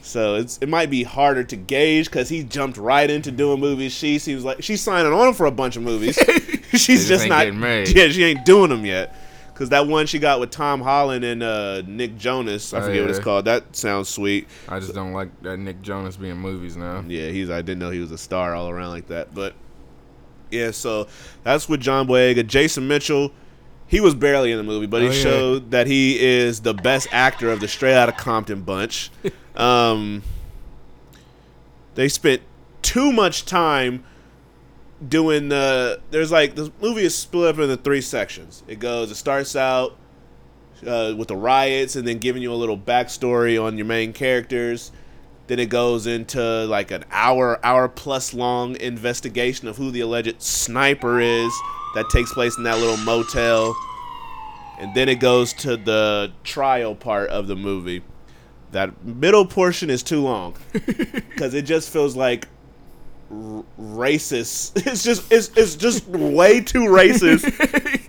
So 0.01 0.35
it's 0.37 0.59
it 0.63 0.69
might 0.69 0.91
be 0.91 1.03
harder 1.05 1.45
to 1.45 1.57
gauge 1.57 2.07
because 2.07 2.29
he 2.29 2.43
jumped 2.43 2.77
right 2.79 3.09
into 3.09 3.31
doing 3.31 3.61
movies. 3.61 3.93
She 3.93 4.19
seems 4.19 4.45
like 4.45 4.63
she's 4.63 4.81
signing 4.81 5.13
on 5.13 5.33
for 5.35 5.47
a 5.47 5.51
bunch 5.51 5.77
of 5.77 5.83
movies. 5.83 6.17
she's 6.73 7.07
just 7.07 7.09
just 7.09 7.29
not. 7.29 7.47
Yeah, 7.95 8.09
she 8.09 8.25
ain't 8.25 8.45
doing 8.45 8.71
them 8.71 8.85
yet. 8.87 9.15
Cause 9.55 9.69
that 9.69 9.87
one 9.87 10.07
she 10.07 10.19
got 10.19 10.41
with 10.41 10.51
Tom 10.51 10.81
Holland 10.81 11.25
and 11.25 11.43
uh, 11.43 11.83
Nick 11.87 12.17
Jonas, 12.17 12.73
I 12.73 12.79
Oh, 12.79 12.83
forget 12.87 13.03
what 13.03 13.11
it's 13.11 13.19
called. 13.19 13.45
That 13.45 13.77
sounds 13.77 14.09
sweet. 14.09 14.49
I 14.69 14.81
just 14.81 14.95
don't 14.95 15.13
like 15.13 15.29
that 15.43 15.59
Nick 15.59 15.83
Jonas 15.83 16.17
being 16.17 16.37
movies 16.39 16.77
now. 16.77 17.05
Yeah, 17.07 17.29
he's. 17.29 17.51
I 17.51 17.61
didn't 17.63 17.79
know 17.79 17.91
he 17.91 17.99
was 18.01 18.11
a 18.13 18.19
star 18.19 18.55
all 18.55 18.71
around 18.71 18.91
like 18.91 19.09
that. 19.09 19.35
But 19.35 19.55
yeah, 20.51 20.71
so 20.71 21.07
that's 21.45 21.69
with 21.69 21.81
John 21.81 22.09
Boyega. 22.09 22.47
Jason 22.47 22.89
Mitchell, 22.89 23.31
he 23.87 24.01
was 24.01 24.15
barely 24.15 24.53
in 24.53 24.57
the 24.57 24.65
movie, 24.65 24.87
but 24.87 25.03
he 25.03 25.09
Oh, 25.09 25.13
yeah. 25.13 25.23
showed 25.23 25.71
that 25.71 25.87
he 25.87 26.19
is 26.19 26.61
the 26.63 26.75
best 26.75 27.09
actor 27.13 27.51
of 27.53 27.61
the 27.61 27.69
Straight 27.69 27.95
Outta 27.95 28.13
Compton 28.13 28.63
bunch. 28.63 29.11
um, 29.57 30.23
they 31.95 32.09
spent 32.09 32.41
too 32.81 33.13
much 33.13 33.45
time 33.45 34.03
doing 35.09 35.49
the. 35.49 36.01
There's 36.11 36.33
like 36.33 36.55
the 36.55 36.73
movie 36.81 37.03
is 37.03 37.17
split 37.17 37.55
up 37.55 37.61
into 37.61 37.77
three 37.77 38.01
sections. 38.01 38.63
It 38.67 38.79
goes. 38.79 39.11
It 39.11 39.17
starts 39.17 39.57
out 39.57 39.97
uh, 40.87 41.15
with 41.17 41.29
the 41.29 41.37
riots 41.37 41.97
and 41.97 42.07
then 42.07 42.19
giving 42.19 42.43
you 42.43 42.53
a 42.53 42.57
little 42.57 42.79
backstory 42.79 43.63
on 43.63 43.77
your 43.77 43.87
main 43.87 44.13
characters. 44.13 44.93
Then 45.47 45.59
it 45.59 45.69
goes 45.69 46.07
into 46.07 46.41
like 46.67 46.91
an 46.91 47.05
hour, 47.11 47.65
hour 47.65 47.89
plus 47.89 48.33
long 48.33 48.77
investigation 48.81 49.69
of 49.69 49.77
who 49.77 49.91
the 49.91 50.01
alleged 50.01 50.41
sniper 50.41 51.21
is 51.21 51.53
that 51.95 52.09
takes 52.11 52.33
place 52.33 52.57
in 52.57 52.65
that 52.65 52.79
little 52.79 52.97
motel. 52.99 53.75
And 54.79 54.95
then 54.95 55.09
it 55.09 55.21
goes 55.21 55.53
to 55.55 55.77
the 55.77 56.33
trial 56.43 56.95
part 56.95 57.31
of 57.31 57.47
the 57.47 57.57
movie. 57.57 58.03
That 58.71 59.05
middle 59.05 59.47
portion 59.47 59.91
is 59.91 60.03
too 60.03 60.23
long 60.23 60.57
because 60.73 61.55
it 61.55 61.63
just 61.63 61.91
feels 61.91 62.17
like 62.17 62.49
r- 63.33 63.65
racist. 63.81 64.73
It's 64.87 65.03
just 65.03 65.31
it's 65.33 65.51
it's 65.57 65.77
just 65.77 66.07
way 66.09 66.61
too 66.61 66.85
racist 66.85 67.51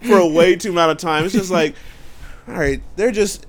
for 0.07 0.17
a 0.17 0.27
way 0.27 0.55
too 0.55 0.71
amount 0.71 0.91
of 0.91 0.97
time. 0.97 1.25
It's 1.25 1.33
just 1.33 1.51
like, 1.51 1.75
all 2.47 2.55
right, 2.55 2.81
they're 2.95 3.12
just 3.12 3.45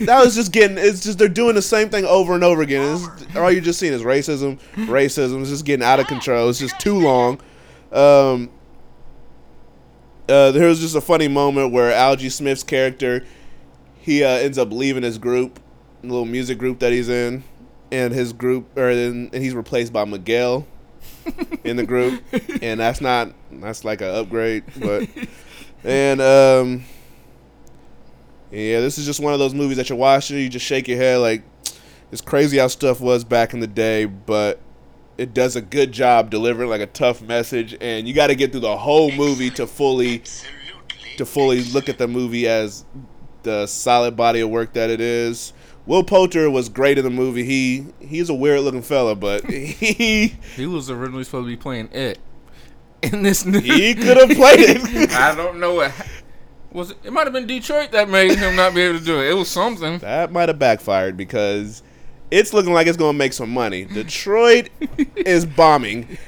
that 0.00 0.24
was 0.24 0.34
just 0.34 0.52
getting. 0.52 0.78
It's 0.78 1.02
just 1.02 1.18
they're 1.18 1.28
doing 1.28 1.54
the 1.54 1.62
same 1.62 1.88
thing 1.88 2.04
over 2.04 2.34
and 2.34 2.44
over 2.44 2.62
again. 2.62 2.94
It's, 2.94 3.36
all 3.36 3.50
you're 3.50 3.60
just 3.60 3.78
seeing 3.78 3.92
is 3.92 4.02
racism, 4.02 4.58
racism. 4.74 5.40
It's 5.40 5.50
just 5.50 5.64
getting 5.64 5.84
out 5.84 6.00
of 6.00 6.06
control. 6.06 6.48
It's 6.48 6.58
just 6.58 6.78
too 6.78 6.98
long. 6.98 7.40
Um, 7.92 8.50
uh, 10.28 10.50
there 10.52 10.68
was 10.68 10.80
just 10.80 10.96
a 10.96 11.00
funny 11.00 11.28
moment 11.28 11.72
where 11.72 11.92
Algee 11.92 12.32
Smith's 12.32 12.62
character 12.62 13.24
he 14.04 14.22
uh, 14.22 14.28
ends 14.28 14.58
up 14.58 14.70
leaving 14.70 15.02
his 15.02 15.16
group, 15.16 15.58
little 16.02 16.26
music 16.26 16.58
group 16.58 16.80
that 16.80 16.92
he's 16.92 17.08
in, 17.08 17.42
and 17.90 18.12
his 18.12 18.34
group, 18.34 18.76
or 18.76 18.90
and 18.90 19.32
he's 19.32 19.54
replaced 19.54 19.94
by 19.94 20.04
Miguel 20.04 20.66
in 21.64 21.76
the 21.76 21.84
group, 21.84 22.22
and 22.62 22.80
that's 22.80 23.00
not 23.00 23.32
that's 23.52 23.84
like 23.84 24.00
an 24.00 24.14
upgrade, 24.14 24.64
but 24.76 25.08
and 25.84 26.20
um, 26.20 26.84
yeah, 28.50 28.80
this 28.80 28.98
is 28.98 29.06
just 29.06 29.20
one 29.20 29.32
of 29.32 29.38
those 29.38 29.54
movies 29.54 29.76
that 29.76 29.88
you're 29.88 29.98
watching, 29.98 30.38
you 30.38 30.48
just 30.48 30.66
shake 30.66 30.88
your 30.88 30.98
head 30.98 31.18
like 31.18 31.42
it's 32.12 32.20
crazy 32.20 32.58
how 32.58 32.68
stuff 32.68 33.00
was 33.00 33.24
back 33.24 33.54
in 33.54 33.60
the 33.60 33.66
day, 33.66 34.04
but 34.04 34.60
it 35.18 35.34
does 35.34 35.56
a 35.56 35.60
good 35.60 35.92
job 35.92 36.30
delivering 36.30 36.70
like 36.70 36.80
a 36.80 36.86
tough 36.86 37.22
message, 37.22 37.76
and 37.80 38.06
you 38.06 38.14
got 38.14 38.28
to 38.28 38.34
get 38.34 38.52
through 38.52 38.60
the 38.60 38.76
whole 38.76 39.10
movie 39.12 39.50
to 39.50 39.66
fully 39.66 40.22
to 41.16 41.26
fully 41.26 41.64
look 41.64 41.88
at 41.88 41.98
the 41.98 42.08
movie 42.08 42.46
as 42.48 42.84
the 43.42 43.66
solid 43.66 44.16
body 44.16 44.40
of 44.40 44.50
work 44.50 44.72
that 44.72 44.90
it 44.90 45.00
is. 45.00 45.52
Will 45.86 46.02
Poulter 46.02 46.50
was 46.50 46.68
great 46.68 46.96
in 46.98 47.04
the 47.04 47.10
movie. 47.10 47.44
He 47.44 47.86
he's 48.00 48.28
a 48.28 48.34
weird 48.34 48.60
looking 48.60 48.82
fella, 48.82 49.14
but 49.14 49.44
he 49.50 50.36
He 50.56 50.66
was 50.66 50.90
originally 50.90 51.24
supposed 51.24 51.44
to 51.44 51.48
be 51.48 51.56
playing 51.56 51.90
it 51.92 52.18
in 53.02 53.22
this 53.22 53.44
new. 53.44 53.60
he 53.60 53.94
could 53.94 54.16
have 54.16 54.30
played 54.30 54.60
it. 54.60 55.10
I 55.12 55.34
don't 55.34 55.60
know 55.60 55.74
what 55.74 55.92
was. 56.74 56.90
It, 56.90 56.98
it 57.04 57.12
might 57.12 57.24
have 57.24 57.32
been 57.32 57.46
Detroit 57.46 57.92
that 57.92 58.08
made 58.10 58.36
him 58.36 58.56
not 58.56 58.74
be 58.74 58.82
able 58.82 58.98
to 58.98 59.04
do 59.04 59.20
it. 59.20 59.30
It 59.30 59.34
was 59.34 59.48
something. 59.48 59.98
that 59.98 60.32
might 60.32 60.48
have 60.48 60.58
backfired 60.58 61.16
because 61.16 61.82
it's 62.30 62.52
looking 62.52 62.72
like 62.72 62.86
it's 62.86 62.96
going 62.96 63.14
to 63.14 63.18
make 63.18 63.32
some 63.32 63.50
money. 63.50 63.84
Detroit 63.92 64.68
is 65.16 65.46
bombing, 65.46 66.18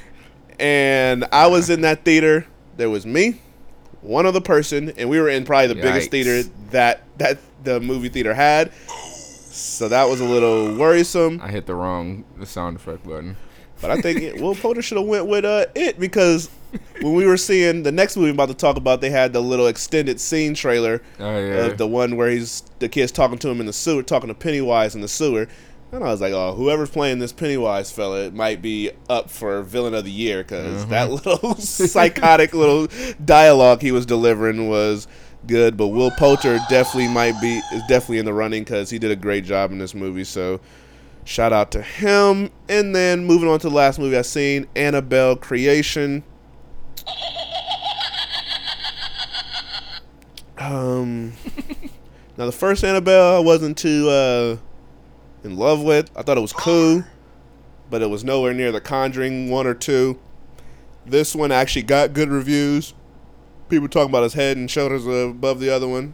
and 0.59 1.25
I 1.31 1.47
was 1.47 1.69
in 1.69 1.81
that 1.81 2.03
theater. 2.05 2.47
There 2.77 2.89
was 2.89 3.05
me, 3.05 3.41
one 4.01 4.25
other 4.25 4.41
person, 4.41 4.91
and 4.97 5.09
we 5.09 5.19
were 5.19 5.29
in 5.29 5.45
probably 5.45 5.67
the 5.67 5.81
biggest 5.81 6.11
theater 6.11 6.43
that 6.71 7.03
that 7.17 7.39
the 7.63 7.79
movie 7.79 8.09
theater 8.09 8.33
had. 8.33 8.71
So 9.57 9.87
that 9.87 10.07
was 10.09 10.19
a 10.21 10.25
little 10.25 10.75
worrisome. 10.75 11.39
I 11.41 11.49
hit 11.49 11.65
the 11.65 11.75
wrong 11.75 12.23
the 12.37 12.45
sound 12.45 12.75
effect 12.75 13.05
button. 13.05 13.35
But 13.81 13.91
I 13.91 14.01
think 14.01 14.21
it, 14.21 14.41
Will 14.41 14.55
Poulter 14.55 14.81
should 14.81 14.97
have 14.97 15.05
went 15.07 15.27
with 15.27 15.45
uh, 15.45 15.67
it 15.75 15.99
because 15.99 16.49
when 17.01 17.13
we 17.13 17.25
were 17.27 17.37
seeing 17.37 17.83
the 17.83 17.91
next 17.91 18.17
movie 18.17 18.29
I'm 18.29 18.35
about 18.35 18.47
to 18.49 18.55
talk 18.55 18.75
about, 18.75 19.01
they 19.01 19.11
had 19.11 19.33
the 19.33 19.39
little 19.39 19.67
extended 19.67 20.19
scene 20.19 20.55
trailer 20.55 21.01
Oh 21.19 21.37
yeah. 21.39 21.65
of 21.67 21.77
the 21.77 21.87
one 21.87 22.15
where 22.15 22.29
he's 22.29 22.63
the 22.79 22.89
kid's 22.89 23.11
talking 23.11 23.37
to 23.37 23.49
him 23.49 23.59
in 23.59 23.67
the 23.67 23.73
sewer, 23.73 24.01
talking 24.01 24.29
to 24.29 24.33
Pennywise 24.33 24.95
in 24.95 25.01
the 25.01 25.07
sewer. 25.07 25.47
And 25.91 26.03
I 26.03 26.07
was 26.07 26.19
like, 26.21 26.33
oh, 26.33 26.53
whoever's 26.53 26.89
playing 26.89 27.19
this 27.19 27.31
Pennywise 27.31 27.91
fella, 27.91 28.25
it 28.25 28.33
might 28.33 28.61
be 28.61 28.91
up 29.09 29.29
for 29.29 29.61
villain 29.61 29.93
of 29.93 30.03
the 30.05 30.11
year 30.11 30.39
because 30.43 30.85
that 30.87 31.09
little 31.25 31.55
psychotic 31.55 32.53
little 32.53 32.87
dialogue 33.23 33.81
he 33.81 33.91
was 33.91 34.05
delivering 34.05 34.69
was 34.69 35.07
good. 35.45 35.77
But 35.77 35.87
Will 35.87 36.11
Poulter 36.11 36.59
definitely 36.69 37.09
might 37.09 37.39
be 37.41 37.61
is 37.73 37.83
definitely 37.87 38.19
in 38.19 38.25
the 38.25 38.33
running 38.33 38.63
because 38.63 38.89
he 38.89 38.99
did 38.99 39.11
a 39.11 39.15
great 39.15 39.43
job 39.43 39.71
in 39.71 39.77
this 39.77 39.93
movie. 39.93 40.23
So 40.23 40.59
shout 41.25 41.53
out 41.53 41.71
to 41.71 41.81
him. 41.81 42.51
And 42.69 42.95
then 42.95 43.25
moving 43.25 43.49
on 43.49 43.59
to 43.59 43.69
the 43.69 43.75
last 43.75 43.99
movie 43.99 44.17
I 44.17 44.21
seen, 44.23 44.67
Annabelle 44.75 45.35
Creation. 45.35 46.23
Um, 50.57 51.33
now 52.37 52.45
the 52.45 52.51
first 52.51 52.83
Annabelle 52.83 53.37
I 53.37 53.39
wasn't 53.39 53.77
too 53.77 54.09
uh, 54.09 54.57
in 55.43 55.55
love 55.55 55.81
with. 55.81 56.09
I 56.15 56.23
thought 56.23 56.37
it 56.37 56.41
was 56.41 56.51
cool, 56.51 57.03
but 57.89 58.01
it 58.01 58.09
was 58.09 58.23
nowhere 58.23 58.53
near 58.53 58.71
the 58.71 58.81
Conjuring 58.81 59.49
one 59.49 59.67
or 59.67 59.73
two. 59.73 60.19
This 61.05 61.33
one 61.35 61.51
actually 61.51 61.83
got 61.83 62.13
good 62.13 62.29
reviews. 62.29 62.93
People 63.69 63.87
talking 63.87 64.09
about 64.09 64.23
his 64.23 64.33
head 64.33 64.57
and 64.57 64.69
shoulders 64.69 65.05
above 65.05 65.59
the 65.59 65.69
other 65.69 65.87
one. 65.87 66.13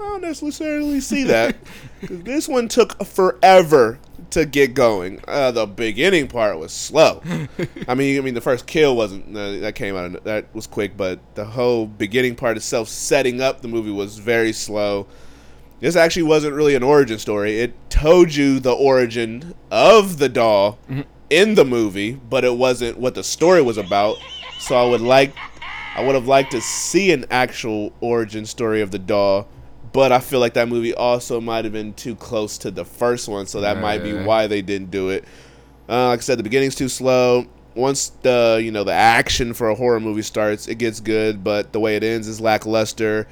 I 0.00 0.04
don't 0.04 0.22
necessarily 0.22 1.00
see 1.00 1.24
that. 1.24 1.56
this 2.02 2.48
one 2.48 2.68
took 2.68 3.04
forever 3.04 3.98
to 4.30 4.46
get 4.46 4.74
going. 4.74 5.20
Uh, 5.28 5.50
the 5.50 5.66
beginning 5.66 6.26
part 6.28 6.58
was 6.58 6.72
slow. 6.72 7.22
I 7.86 7.94
mean, 7.94 8.18
I 8.18 8.20
mean, 8.22 8.34
the 8.34 8.40
first 8.40 8.66
kill 8.66 8.96
wasn't 8.96 9.36
uh, 9.36 9.58
that 9.58 9.74
came 9.74 9.96
out 9.96 10.06
of, 10.06 10.24
that 10.24 10.54
was 10.54 10.66
quick, 10.66 10.96
but 10.96 11.20
the 11.34 11.44
whole 11.44 11.86
beginning 11.86 12.34
part 12.34 12.56
itself, 12.56 12.88
setting 12.88 13.40
up 13.40 13.60
the 13.60 13.68
movie, 13.68 13.90
was 13.90 14.18
very 14.18 14.52
slow. 14.52 15.06
This 15.80 15.96
actually 15.96 16.24
wasn't 16.24 16.54
really 16.54 16.74
an 16.74 16.82
origin 16.82 17.18
story. 17.18 17.60
It 17.60 17.74
told 17.90 18.34
you 18.34 18.60
the 18.60 18.72
origin 18.72 19.54
of 19.70 20.18
the 20.18 20.28
doll 20.28 20.78
in 21.30 21.54
the 21.54 21.64
movie, 21.64 22.12
but 22.12 22.44
it 22.44 22.54
wasn't 22.54 22.98
what 22.98 23.14
the 23.14 23.24
story 23.24 23.62
was 23.62 23.78
about. 23.78 24.16
So 24.58 24.76
I 24.76 24.84
would 24.84 25.00
like, 25.00 25.32
I 26.00 26.02
would 26.06 26.14
have 26.14 26.26
liked 26.26 26.52
to 26.52 26.62
see 26.62 27.12
an 27.12 27.26
actual 27.30 27.92
origin 28.00 28.46
story 28.46 28.80
of 28.80 28.90
the 28.90 28.98
doll, 28.98 29.46
but 29.92 30.12
I 30.12 30.18
feel 30.18 30.40
like 30.40 30.54
that 30.54 30.66
movie 30.66 30.94
also 30.94 31.42
might 31.42 31.64
have 31.66 31.74
been 31.74 31.92
too 31.92 32.14
close 32.16 32.56
to 32.58 32.70
the 32.70 32.86
first 32.86 33.28
one, 33.28 33.44
so 33.46 33.60
that 33.60 33.76
might 33.76 34.02
be 34.02 34.08
Yeah. 34.08 34.24
why 34.24 34.46
they 34.46 34.62
didn't 34.62 34.90
do 34.90 35.10
it. 35.10 35.24
Uh, 35.90 36.06
like 36.08 36.20
I 36.20 36.22
said, 36.22 36.38
the 36.38 36.42
beginning's 36.42 36.74
too 36.74 36.88
slow. 36.88 37.44
Once 37.74 38.12
the 38.22 38.62
you 38.64 38.70
know 38.72 38.82
the 38.82 38.94
action 38.94 39.52
for 39.52 39.68
a 39.68 39.74
horror 39.74 40.00
movie 40.00 40.22
starts, 40.22 40.68
it 40.68 40.76
gets 40.76 41.00
good, 41.00 41.44
but 41.44 41.74
the 41.74 41.80
way 41.80 41.96
it 41.96 42.02
ends 42.02 42.26
is 42.28 42.40
lackluster. 42.40 43.26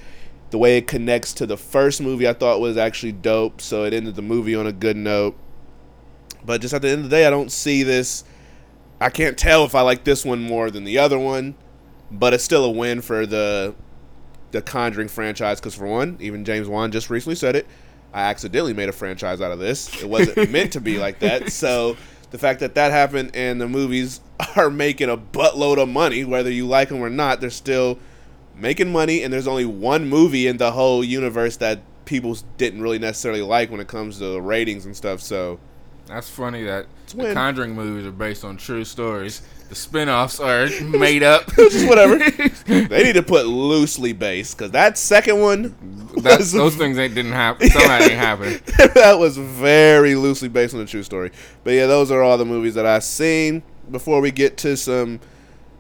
The 0.50 0.58
way 0.58 0.76
it 0.76 0.86
connects 0.86 1.32
to 1.34 1.46
the 1.46 1.56
first 1.56 2.02
movie, 2.02 2.28
I 2.28 2.34
thought 2.34 2.60
was 2.60 2.76
actually 2.76 3.12
dope. 3.12 3.62
So 3.62 3.84
it 3.84 3.94
ended 3.94 4.14
the 4.14 4.20
movie 4.22 4.54
on 4.54 4.66
a 4.66 4.72
good 4.72 4.96
note. 4.98 5.36
But 6.44 6.60
just 6.60 6.74
at 6.74 6.82
the 6.82 6.88
end 6.90 7.04
of 7.04 7.10
the 7.10 7.16
day, 7.16 7.26
I 7.26 7.30
don't 7.30 7.50
see 7.50 7.82
this. 7.82 8.24
I 9.00 9.08
can't 9.08 9.38
tell 9.38 9.64
if 9.64 9.74
I 9.74 9.80
like 9.80 10.04
this 10.04 10.22
one 10.22 10.42
more 10.42 10.70
than 10.70 10.84
the 10.84 10.98
other 10.98 11.18
one, 11.18 11.54
but 12.10 12.34
it's 12.34 12.44
still 12.44 12.64
a 12.64 12.70
win 12.70 13.00
for 13.00 13.26
the 13.26 13.74
the 14.50 14.62
Conjuring 14.62 15.08
franchise. 15.08 15.60
Because 15.60 15.74
for 15.74 15.86
one, 15.86 16.16
even 16.20 16.44
James 16.44 16.68
Wan 16.68 16.90
just 16.90 17.10
recently 17.10 17.36
said 17.36 17.56
it. 17.56 17.66
I 18.12 18.22
accidentally 18.22 18.72
made 18.72 18.88
a 18.88 18.92
franchise 18.92 19.40
out 19.40 19.52
of 19.52 19.58
this. 19.58 20.02
It 20.02 20.08
wasn't 20.08 20.50
meant 20.50 20.72
to 20.72 20.80
be 20.80 20.98
like 20.98 21.18
that. 21.18 21.52
So 21.52 21.96
the 22.30 22.38
fact 22.38 22.60
that 22.60 22.74
that 22.74 22.90
happened 22.90 23.32
and 23.34 23.60
the 23.60 23.68
movies 23.68 24.20
are 24.56 24.70
making 24.70 25.10
a 25.10 25.16
buttload 25.16 25.80
of 25.82 25.88
money, 25.88 26.24
whether 26.24 26.50
you 26.50 26.66
like 26.66 26.88
them 26.88 27.02
or 27.02 27.10
not, 27.10 27.40
they're 27.40 27.50
still 27.50 27.98
making 28.56 28.90
money. 28.90 29.22
And 29.22 29.32
there's 29.32 29.46
only 29.46 29.66
one 29.66 30.08
movie 30.08 30.46
in 30.46 30.56
the 30.56 30.72
whole 30.72 31.04
universe 31.04 31.56
that 31.58 31.80
people 32.06 32.36
didn't 32.56 32.80
really 32.80 32.98
necessarily 32.98 33.42
like 33.42 33.70
when 33.70 33.80
it 33.80 33.88
comes 33.88 34.18
to 34.18 34.40
ratings 34.40 34.86
and 34.86 34.96
stuff. 34.96 35.20
So 35.20 35.60
That's 36.06 36.30
funny 36.30 36.64
that 36.64 36.86
the. 37.14 37.34
Conjuring 37.34 37.74
movies 37.74 38.06
are 38.06 38.12
based 38.12 38.44
on 38.44 38.56
true 38.56 38.84
stories. 38.84 39.42
The 39.68 39.74
spin-offs 39.74 40.40
are 40.40 40.68
made 40.82 41.22
up. 41.22 41.46
just 41.56 41.86
whatever. 41.88 42.18
they 42.66 43.02
need 43.04 43.14
to 43.14 43.22
put 43.22 43.46
loosely 43.46 44.12
based 44.12 44.56
because 44.56 44.70
that 44.72 44.96
second 44.96 45.40
one, 45.40 46.08
That, 46.22 46.38
was- 46.38 46.52
those 46.52 46.74
things 46.76 46.98
ain't 46.98 47.14
didn't 47.14 47.32
happen. 47.32 47.68
Somehow 47.70 47.98
ain't 47.98 48.12
happen. 48.12 48.60
that 48.94 49.18
was 49.18 49.36
very 49.36 50.14
loosely 50.14 50.48
based 50.48 50.74
on 50.74 50.80
a 50.80 50.86
true 50.86 51.02
story. 51.02 51.30
But 51.64 51.74
yeah, 51.74 51.86
those 51.86 52.10
are 52.10 52.22
all 52.22 52.38
the 52.38 52.46
movies 52.46 52.74
that 52.74 52.86
I've 52.86 53.04
seen. 53.04 53.62
Before 53.90 54.20
we 54.20 54.30
get 54.30 54.56
to 54.58 54.76
some 54.76 55.20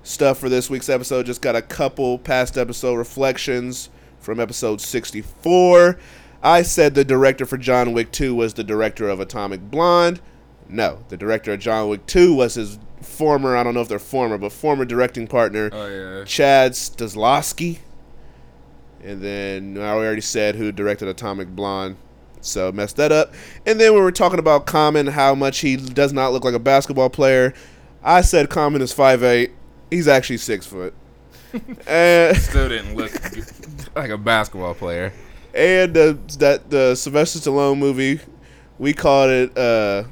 stuff 0.02 0.38
for 0.38 0.48
this 0.48 0.68
week's 0.70 0.88
episode, 0.88 1.26
just 1.26 1.42
got 1.42 1.56
a 1.56 1.62
couple 1.62 2.18
past 2.18 2.56
episode 2.58 2.94
reflections 2.94 3.90
from 4.20 4.38
episode 4.40 4.80
64. 4.80 5.98
I 6.42 6.62
said 6.62 6.94
the 6.94 7.04
director 7.04 7.44
for 7.46 7.56
John 7.58 7.92
Wick 7.92 8.12
2 8.12 8.34
was 8.34 8.54
the 8.54 8.64
director 8.64 9.08
of 9.08 9.18
Atomic 9.20 9.60
Blonde. 9.70 10.20
No, 10.68 10.98
the 11.08 11.16
director 11.16 11.52
of 11.54 11.60
John 11.60 11.88
Wick 11.88 12.04
2 12.06 12.34
was 12.34 12.54
his 12.54 12.78
former, 13.18 13.56
I 13.56 13.62
don't 13.64 13.74
know 13.74 13.80
if 13.80 13.88
they're 13.88 13.98
former, 13.98 14.38
but 14.38 14.52
former 14.52 14.84
directing 14.84 15.26
partner, 15.26 15.68
Oh 15.72 15.86
yeah. 15.88 16.24
Chad 16.24 16.72
Stahelski. 16.72 17.78
And 19.02 19.20
then 19.22 19.76
I 19.78 19.90
already 19.90 20.20
said 20.20 20.54
who 20.56 20.72
directed 20.72 21.08
Atomic 21.08 21.48
Blonde. 21.48 21.96
So 22.40 22.70
messed 22.72 22.96
that 22.96 23.10
up. 23.12 23.34
And 23.66 23.80
then 23.80 23.92
we 23.94 24.00
were 24.00 24.12
talking 24.12 24.38
about 24.38 24.64
Common, 24.66 25.08
how 25.08 25.34
much 25.34 25.58
he 25.58 25.76
does 25.76 26.12
not 26.12 26.32
look 26.32 26.44
like 26.44 26.54
a 26.54 26.58
basketball 26.60 27.10
player. 27.10 27.52
I 28.02 28.20
said 28.22 28.48
Common 28.48 28.80
is 28.80 28.94
5'8. 28.94 29.50
He's 29.90 30.06
actually 30.08 30.36
6 30.38 30.66
foot. 30.66 30.94
and 31.86 32.36
Still 32.36 32.68
didn't 32.68 32.94
look 32.94 33.12
like 33.96 34.10
a 34.10 34.18
basketball 34.18 34.74
player. 34.74 35.12
and 35.54 35.96
uh, 35.96 36.14
that 36.38 36.70
the 36.70 36.94
Sylvester 36.94 37.38
Stallone 37.38 37.78
movie, 37.78 38.20
we 38.78 38.92
called 38.92 39.30
it 39.30 39.56
uh, 39.58 40.04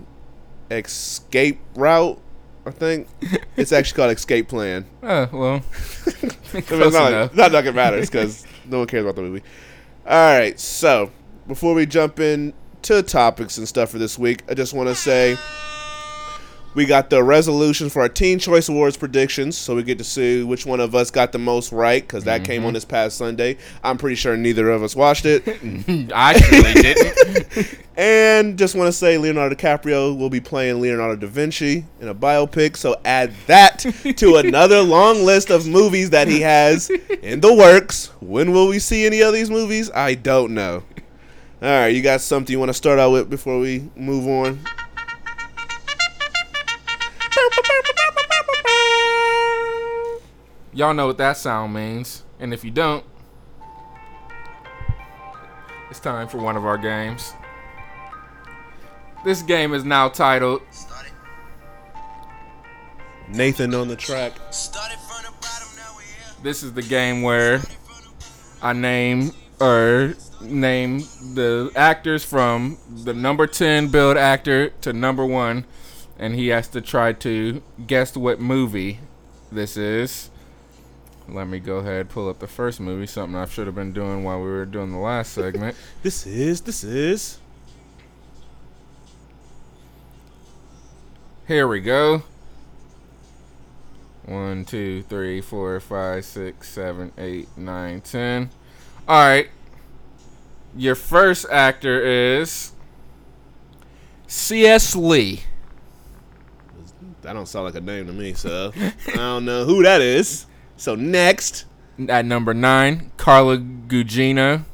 Escape 0.71 1.61
Route. 1.75 2.21
I 2.67 2.71
think 2.73 3.09
it's 3.57 3.73
actually 3.73 3.97
called 3.97 4.17
Escape 4.17 4.49
Plan. 4.49 4.85
Oh 5.03 5.29
well. 5.33 5.63
I 6.53 6.75
mean, 6.75 6.93
not, 6.93 7.35
not 7.37 7.53
like 7.53 7.65
it 7.67 7.75
matters 7.75 8.11
because 8.11 8.45
no 8.65 8.79
one 8.79 8.87
cares 8.89 9.05
about 9.05 9.15
the 9.15 9.23
movie. 9.23 9.43
All 10.05 10.39
right, 10.39 10.59
so 10.59 11.13
before 11.47 11.75
we 11.75 11.87
jump 11.87 12.19
in 12.19 12.53
to 12.83 13.03
topics 13.03 13.57
and 13.59 13.69
stuff 13.69 13.91
for 13.91 13.99
this 13.99 14.19
week, 14.19 14.43
I 14.49 14.55
just 14.55 14.73
want 14.75 14.89
to 14.89 14.95
say 14.95 15.37
we 16.77 16.85
got 16.85 17.09
the 17.11 17.23
resolutions 17.25 17.93
for 17.93 18.03
our 18.03 18.09
Teen 18.09 18.39
Choice 18.39 18.69
Awards 18.69 18.97
predictions, 18.99 19.57
so 19.57 19.75
we 19.75 19.83
get 19.83 19.97
to 19.99 20.05
see 20.05 20.43
which 20.45 20.67
one 20.67 20.79
of 20.79 20.95
us 20.95 21.11
got 21.11 21.33
the 21.33 21.39
most 21.39 21.73
right 21.73 22.03
because 22.03 22.25
that 22.25 22.45
came 22.45 22.61
Mm-hmm. 22.61 22.67
on 22.69 22.75
this 22.75 22.85
past 22.85 23.17
Sunday. 23.17 23.57
I'm 23.83 23.97
pretty 23.99 24.17
sure 24.17 24.37
neither 24.37 24.71
of 24.71 24.83
us 24.83 24.95
watched 24.95 25.25
it. 25.27 25.43
I 26.15 26.35
didn't. 26.35 27.79
And 27.99 28.59
just 28.59 28.75
want 28.75 28.89
to 28.89 28.93
say 28.93 29.17
Leonardo 29.17 29.55
DiCaprio 29.55 30.19
will 30.19 30.29
be 30.29 30.39
playing 30.39 30.83
Leonardo 30.83 31.17
da 31.17 31.27
Vinci 31.27 31.87
in 31.99 32.09
a 32.09 32.15
biopic, 32.15 32.77
so 32.77 33.01
add 33.07 33.33
that 33.47 33.79
to 34.19 34.37
another 34.45 34.83
long 34.83 35.25
list 35.25 35.49
of 35.49 35.67
movies 35.67 36.11
that 36.11 36.29
he 36.29 36.43
has 36.43 36.91
in 37.23 37.41
the 37.41 37.55
works. 37.55 38.09
When 38.21 38.53
will 38.53 38.69
we 38.69 38.81
see 38.81 39.07
any 39.07 39.23
of 39.23 39.33
these 39.33 39.49
movies? 39.49 39.91
I 39.93 40.15
don't 40.15 40.53
know. 40.53 40.83
All 41.63 41.69
right, 41.71 41.87
you 41.89 42.03
got 42.03 42.21
something 42.21 42.53
you 42.53 42.59
want 42.59 42.69
to 42.69 42.75
start 42.75 42.99
out 42.99 43.13
with 43.13 43.31
before 43.31 43.59
we 43.61 43.89
move 43.97 44.27
on? 44.29 44.61
Y'all 50.77 50.93
know 50.93 51.07
what 51.07 51.17
that 51.17 51.39
sound 51.39 51.73
means, 51.73 52.23
and 52.39 52.53
if 52.53 52.63
you 52.63 52.71
don't, 52.71 53.03
it's 55.89 55.99
time 55.99 56.29
for 56.29 56.37
one 56.37 56.55
of 56.55 56.67
our 56.67 56.77
games. 56.77 57.33
This 59.25 59.41
game 59.41 59.73
is 59.73 59.85
now 59.85 60.11
titled 60.11 60.61
Nathan 63.27 63.75
on 63.75 63.89
the 63.89 63.97
track. 63.97 64.35
started 64.51 64.99
from 64.99 65.23
the 65.23 65.33
bottom, 65.41 65.67
now 65.79 65.95
we're 65.97 66.03
here. 66.03 66.43
This 66.43 66.63
is 66.63 66.75
the 66.75 66.83
game 66.83 67.23
where 67.23 67.63
I 68.61 68.75
name 68.75 69.31
or 69.59 70.13
name 70.43 70.99
the 71.33 71.73
actors 71.75 72.23
from 72.23 72.77
the 73.03 73.15
number 73.15 73.47
10 73.47 73.89
build 73.89 74.19
actor 74.19 74.69
to 74.83 74.93
number 74.93 75.25
1 75.25 75.65
and 76.19 76.35
he 76.35 76.49
has 76.49 76.69
to 76.69 76.83
try 76.83 77.15
to 77.15 77.63
guess 77.87 78.15
what 78.15 78.43
movie 78.43 79.01
this 79.51 79.79
is. 79.79 80.31
Let 81.29 81.49
me 81.49 81.59
go 81.59 81.79
ahead 81.79 82.09
pull 82.09 82.29
up 82.29 82.39
the 82.39 82.47
first 82.47 82.81
movie, 82.81 83.07
something 83.07 83.37
I 83.37 83.47
should 83.47 83.67
have 83.67 83.75
been 83.75 83.93
doing 83.93 84.23
while 84.23 84.39
we 84.39 84.49
were 84.49 84.65
doing 84.65 84.93
the 84.93 84.99
last 84.99 85.33
segment. 85.35 85.77
This 86.03 86.27
is, 86.27 86.61
this 86.61 86.85
is. 86.85 87.39
Here 91.47 91.69
we 91.69 91.81
go. 91.81 92.23
One, 94.25 94.65
two, 94.65 95.03
three, 95.05 95.41
four, 95.41 95.79
five, 95.79 96.25
six, 96.25 96.69
seven, 96.69 97.13
eight, 97.17 97.49
nine, 97.57 98.01
ten. 98.01 98.51
All 99.07 99.25
right. 99.25 99.49
Your 100.77 100.97
first 100.97 101.47
actor 101.51 102.01
is 102.01 102.73
C.S. 104.27 104.97
Lee. 104.97 105.43
That 107.23 107.33
don't 107.33 107.47
sound 107.47 107.67
like 107.67 107.77
a 107.77 107.81
name 107.81 108.07
to 108.09 108.13
me, 108.13 108.35
so 108.35 108.73
I 108.77 109.15
don't 109.15 109.45
know 109.45 109.65
who 109.65 109.83
that 109.85 110.01
is. 110.01 110.47
So 110.77 110.95
next, 110.95 111.65
At 112.09 112.25
number 112.27 112.53
nine, 112.55 113.11
Carla 113.17 113.59
Gugino. 113.59 114.65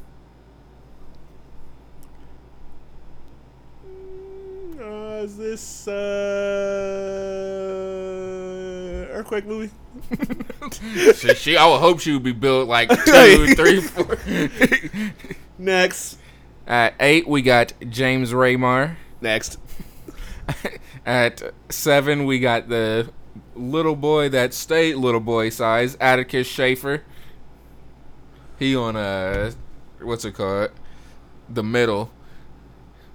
uh, 4.79 5.21
is 5.23 5.37
this 5.37 5.87
uh, 5.87 5.91
earthquake 9.11 9.45
movie? 9.45 9.71
she, 11.15 11.33
she, 11.35 11.57
I 11.57 11.65
would 11.67 11.79
hope 11.79 11.99
she 11.99 12.13
would 12.13 12.23
be 12.23 12.31
built 12.33 12.67
like 12.67 12.89
two, 13.05 13.55
three, 13.55 13.81
four. 13.81 14.17
Next, 15.57 16.17
At 16.67 16.95
eight, 16.99 17.27
we 17.27 17.41
got 17.41 17.73
James 17.89 18.33
Remar. 18.33 18.95
next. 19.21 19.57
At 21.05 21.53
seven, 21.69 22.25
we 22.25 22.39
got 22.39 22.67
the 22.67 23.09
little 23.55 23.95
boy 23.95 24.29
that 24.29 24.53
stayed 24.53 24.95
little 24.95 25.19
boy 25.19 25.49
size, 25.49 25.95
Atticus 25.99 26.47
Shaffer. 26.47 27.03
He 28.59 28.75
on 28.75 28.95
a 28.95 29.53
what's 30.01 30.25
it 30.25 30.33
called? 30.33 30.71
The 31.49 31.63
middle. 31.63 32.11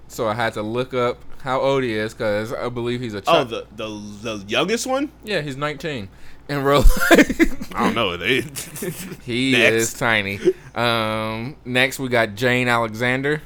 So 0.08 0.26
I 0.28 0.34
had 0.34 0.54
to 0.54 0.62
look 0.62 0.94
up 0.94 1.18
how 1.42 1.60
old 1.60 1.82
he 1.84 1.92
is 1.94 2.14
because 2.14 2.52
I 2.52 2.68
believe 2.68 3.00
he's 3.00 3.14
a 3.14 3.22
Oh, 3.26 3.44
the 3.44 3.66
the 3.76 3.88
the 4.22 4.44
youngest 4.48 4.86
one? 4.86 5.12
yeah, 5.24 5.40
he's 5.40 5.56
19 5.56 6.08
in 6.48 6.64
real 6.64 6.80
life. 7.10 7.74
I 7.74 7.84
don't 7.84 7.94
know. 7.94 8.16
They, 8.16 8.40
he 9.24 9.52
Next. 9.52 9.74
is 9.74 9.94
tiny. 9.94 10.40
Um, 10.74 11.56
next 11.64 11.98
we 11.98 12.08
got 12.08 12.34
Jane 12.34 12.68
Alexander. 12.68 13.42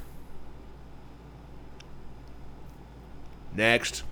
next. 3.54 4.02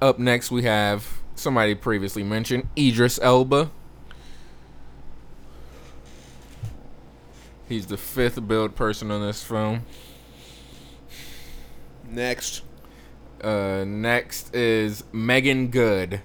Up 0.00 0.18
next 0.18 0.50
we 0.50 0.62
have 0.62 1.06
somebody 1.34 1.74
previously 1.74 2.22
mentioned, 2.22 2.68
Idris 2.76 3.18
Elba. 3.22 3.70
He's 7.68 7.86
the 7.86 7.96
fifth 7.96 8.46
build 8.46 8.74
person 8.76 9.10
on 9.10 9.22
this 9.22 9.42
film. 9.42 9.84
Next. 12.08 12.62
Uh, 13.42 13.84
next 13.86 14.54
is 14.54 15.04
Meagan 15.12 15.68
Good. 15.68 16.20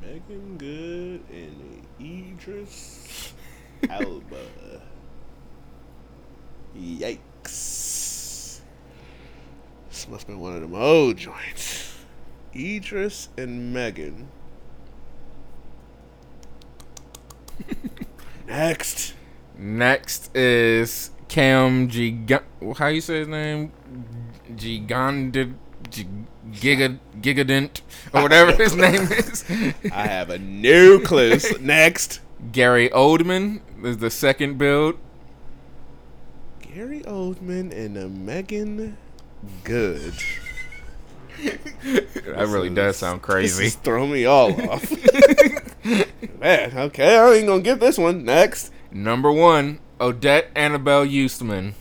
Meagan 0.00 0.56
Good 0.56 1.24
and 1.30 1.86
Idris 2.00 3.32
Elba. 3.90 4.46
Yikes. 6.78 7.18
Must 10.08 10.26
have 10.26 10.26
been 10.26 10.40
one 10.40 10.54
of 10.54 10.60
them 10.60 10.74
old 10.74 11.16
joints. 11.16 11.98
Idris 12.54 13.30
and 13.38 13.72
Meagan. 13.72 14.28
Next. 18.46 19.14
Next 19.56 20.34
is 20.36 21.10
Cam 21.28 21.88
G. 21.88 22.26
How 22.76 22.88
you 22.88 23.00
say 23.00 23.20
his 23.20 23.28
name? 23.28 23.72
Giga 26.52 26.98
Gigadent 27.20 27.80
or 28.12 28.22
whatever 28.22 28.52
his 28.62 28.76
name 28.76 29.02
is. 29.10 29.44
I 29.92 30.06
have 30.06 30.30
a 30.30 30.38
new 30.38 31.00
clue. 31.00 31.38
Next. 31.60 32.20
Gary 32.52 32.90
Oldman 32.90 33.60
is 33.82 33.98
the 33.98 34.10
second 34.10 34.58
build. 34.58 34.98
Gary 36.60 37.00
Oldman 37.02 37.72
and 37.72 37.96
a 37.96 38.08
Meagan 38.08 38.98
Good. 39.64 40.14
That 41.42 42.46
really 42.48 42.70
does 42.70 42.96
sound 42.96 43.22
crazy. 43.22 43.64
This 43.64 43.74
is 43.74 43.80
throwing 43.80 44.10
me 44.12 44.24
all 44.24 44.52
off. 44.70 44.90
Man, 46.40 46.76
okay, 46.78 47.18
I 47.18 47.32
ain't 47.34 47.46
gonna 47.46 47.62
get 47.62 47.80
this 47.80 47.98
one. 47.98 48.24
Next. 48.24 48.72
Number 48.90 49.30
one, 49.32 49.80
Odette 50.00 50.50
Annable 50.54 51.04
Yustman. 51.04 51.74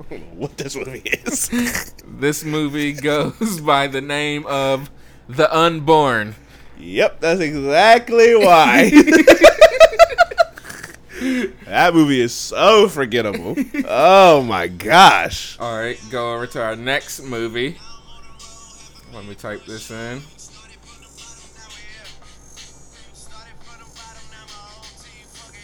I 0.00 0.04
don't 0.10 0.20
know 0.20 0.26
what 0.40 0.56
this 0.58 0.76
movie 0.76 1.02
is. 1.04 1.94
This 2.04 2.44
movie 2.44 2.92
goes 2.92 3.60
by 3.64 3.86
the 3.88 4.00
name 4.00 4.44
of 4.46 4.90
The 5.28 5.52
Unborn. 5.56 6.34
yep, 6.78 7.20
that's 7.20 7.40
exactly 7.40 8.36
why. 8.36 8.90
That 11.66 11.94
movie 11.94 12.20
is 12.20 12.34
so 12.34 12.88
forgettable. 12.88 13.56
Oh 13.86 14.42
my 14.42 14.66
gosh. 14.66 15.58
All 15.58 15.76
right, 15.76 15.98
go 16.10 16.34
over 16.34 16.46
to 16.48 16.62
our 16.62 16.76
next 16.76 17.20
movie. 17.22 17.78
Let 19.12 19.24
me 19.26 19.34
type 19.34 19.64
this 19.66 19.90
in. 19.90 20.22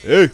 Hey. 0.03 0.31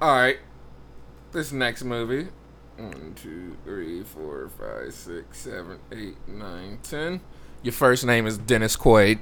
All 0.00 0.14
right, 0.14 0.38
this 1.32 1.52
next 1.52 1.82
movie. 1.82 2.28
One, 2.76 3.14
two, 3.20 3.56
three, 3.64 4.02
four, 4.04 4.50
five, 4.58 4.92
six, 4.92 5.38
seven, 5.38 5.78
eight, 5.90 6.16
nine, 6.28 6.78
ten. 6.82 7.20
Your 7.62 7.72
first 7.72 8.04
name 8.04 8.26
is 8.26 8.38
Dennis 8.38 8.76
Quaid. 8.76 9.18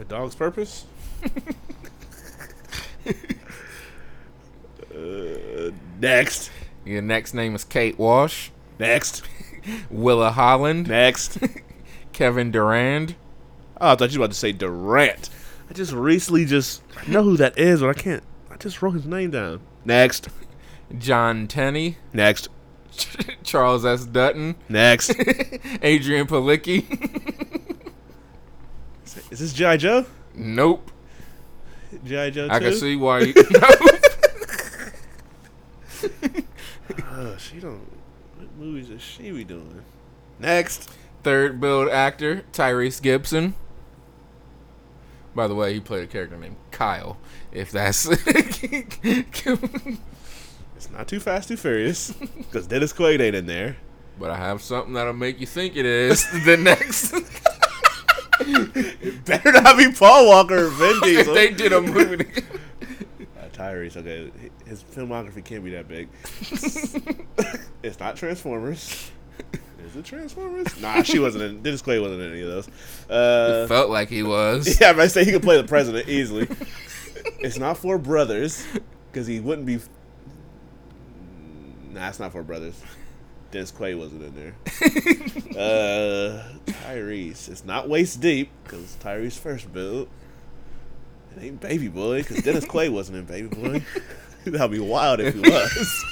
A 0.00 0.04
dog's 0.04 0.34
purpose? 0.34 0.86
uh, 4.94 5.70
next. 6.00 6.50
Your 6.84 7.02
next 7.02 7.34
name 7.34 7.54
is 7.54 7.64
Kate 7.64 7.98
Walsh. 7.98 8.50
Next. 8.78 9.22
Willa 9.90 10.32
Holland. 10.32 10.88
Next. 10.88 11.38
Kevin 12.12 12.50
Durand. 12.50 13.14
Oh, 13.80 13.92
I 13.92 13.96
thought 13.96 14.12
you 14.12 14.18
were 14.18 14.24
about 14.24 14.32
to 14.32 14.38
say 14.38 14.52
Durant. 14.52 15.30
I 15.68 15.72
just 15.72 15.92
recently 15.92 16.44
just 16.44 16.82
I 16.96 17.10
know 17.10 17.22
who 17.22 17.36
that 17.36 17.58
is, 17.58 17.80
but 17.80 17.90
I 17.90 17.94
can't. 17.94 18.22
I 18.50 18.56
just 18.56 18.82
wrote 18.82 18.92
his 18.92 19.06
name 19.06 19.30
down. 19.30 19.60
Next. 19.84 20.28
Jon 20.98 21.46
Tenney. 21.46 21.98
Next. 22.12 22.48
Charles 23.54 23.84
S. 23.84 24.04
Dutton. 24.04 24.56
Next. 24.68 25.10
Adrianne 25.14 26.26
Palicki. 26.26 26.84
is 29.30 29.38
this 29.38 29.52
G.I. 29.52 29.76
Joe? 29.76 30.04
nope. 30.34 30.90
G.I. 32.04 32.30
Joe 32.30 32.48
2? 32.48 32.52
I 32.52 32.58
can 32.58 32.72
see 32.72 32.96
why 32.96 33.18
you. 33.20 33.34
Oh, 37.12 37.36
she 37.38 37.60
don't. 37.60 37.78
What 38.36 38.56
movies 38.58 38.90
is 38.90 39.00
she 39.00 39.30
be 39.30 39.44
doing? 39.44 39.84
Next. 40.40 40.90
Third 41.22 41.60
build 41.60 41.88
actor 41.90 42.42
Tyrese 42.52 43.00
Gibson. 43.00 43.54
By 45.32 45.46
the 45.46 45.54
way, 45.54 45.74
he 45.74 45.78
played 45.78 46.02
a 46.02 46.08
character 46.08 46.36
named 46.36 46.56
Kyle. 46.72 47.18
If 47.52 47.70
that's 47.70 48.08
It's 50.84 50.92
not 50.92 51.08
too 51.08 51.18
fast, 51.20 51.48
too 51.48 51.56
furious. 51.56 52.12
Because 52.36 52.66
Dennis 52.68 52.92
Quaid 52.92 53.20
ain't 53.20 53.34
in 53.34 53.46
there. 53.46 53.76
but 54.18 54.30
I 54.30 54.36
have 54.36 54.60
something 54.62 54.92
that'll 54.92 55.12
make 55.14 55.40
you 55.40 55.46
think 55.46 55.76
it 55.76 55.86
is 55.86 56.24
the 56.44 56.56
next. 56.56 57.12
it 58.40 59.24
Better 59.24 59.50
not 59.52 59.76
be 59.78 59.90
Paul 59.92 60.28
Walker 60.28 60.66
or 60.66 60.68
Vin 60.68 61.00
Diesel. 61.02 61.34
they 61.34 61.50
did 61.52 61.72
a 61.72 61.80
movie. 61.80 62.26
Uh, 63.18 63.48
Tyrese, 63.52 63.96
okay, 63.96 64.30
his 64.66 64.84
filmography 64.84 65.44
can't 65.44 65.64
be 65.64 65.70
that 65.70 65.88
big. 65.88 66.08
it's 67.82 67.98
not 67.98 68.14
Transformers. 68.16 69.10
Is 69.86 69.96
it 69.96 70.04
Transformers? 70.04 70.80
Nah, 70.80 71.02
she 71.02 71.18
wasn't 71.18 71.44
in. 71.44 71.62
Dennis 71.62 71.82
Quaid 71.82 72.00
wasn't 72.02 72.20
in 72.22 72.30
any 72.30 72.42
of 72.42 72.48
those. 72.48 72.68
Uh, 73.10 73.66
Felt 73.66 73.90
like 73.90 74.10
he 74.10 74.22
was. 74.22 74.78
yeah, 74.80 74.92
I 74.96 75.06
say 75.08 75.24
he 75.24 75.32
could 75.32 75.42
play 75.42 75.56
the 75.60 75.66
president 75.66 76.08
easily. 76.08 76.46
it's 77.40 77.58
not 77.58 77.78
Four 77.78 77.98
Brothers 77.98 78.64
because 79.10 79.26
he 79.26 79.40
wouldn't 79.40 79.66
be. 79.66 79.80
Nah, 81.94 82.08
it's 82.08 82.18
not 82.18 82.32
Four 82.32 82.42
Brothers. 82.42 82.74
Dennis 83.52 83.70
Quaid 83.70 83.96
wasn't 83.96 84.24
in 84.24 84.34
there. 84.34 84.54
uh, 85.56 86.42
Tyrese. 86.66 87.48
It's 87.48 87.64
not 87.64 87.88
Waist 87.88 88.20
Deep 88.20 88.50
because 88.64 88.96
Tyrese 89.00 89.38
first 89.38 89.72
build. 89.72 90.08
It 91.36 91.44
ain't 91.44 91.60
Baby 91.60 91.86
Boy 91.86 92.22
because 92.22 92.42
Dennis 92.42 92.64
Quaid 92.64 92.90
wasn't 92.90 93.18
in 93.18 93.24
Baby 93.26 93.46
Boy. 93.46 93.84
That'd 94.44 94.72
be 94.72 94.80
wild 94.80 95.20
if 95.20 95.34
he 95.34 95.40
was. 95.40 96.04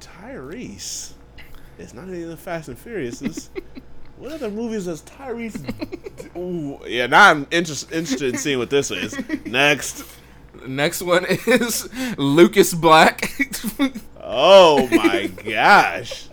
Tyrese. 0.00 1.12
It's 1.78 1.94
not 1.94 2.08
any 2.08 2.24
of 2.24 2.30
the 2.30 2.36
Fast 2.36 2.68
and 2.68 2.76
Furiouses. 2.76 3.50
What 4.16 4.32
other 4.32 4.50
movies 4.50 4.86
does 4.86 5.02
Tyrese? 5.02 6.36
Ooh, 6.36 6.80
yeah, 6.88 7.06
now 7.06 7.30
I'm 7.30 7.46
interest, 7.52 7.92
interested 7.92 8.34
in 8.34 8.38
seeing 8.40 8.58
what 8.58 8.70
this 8.70 8.90
is. 8.90 9.16
Next. 9.46 10.04
Next 10.66 11.02
one 11.02 11.26
is 11.28 11.88
Lucas 12.18 12.74
Black. 12.74 13.30
Oh 14.22 14.88
my 14.88 15.26
gosh. 15.44 16.28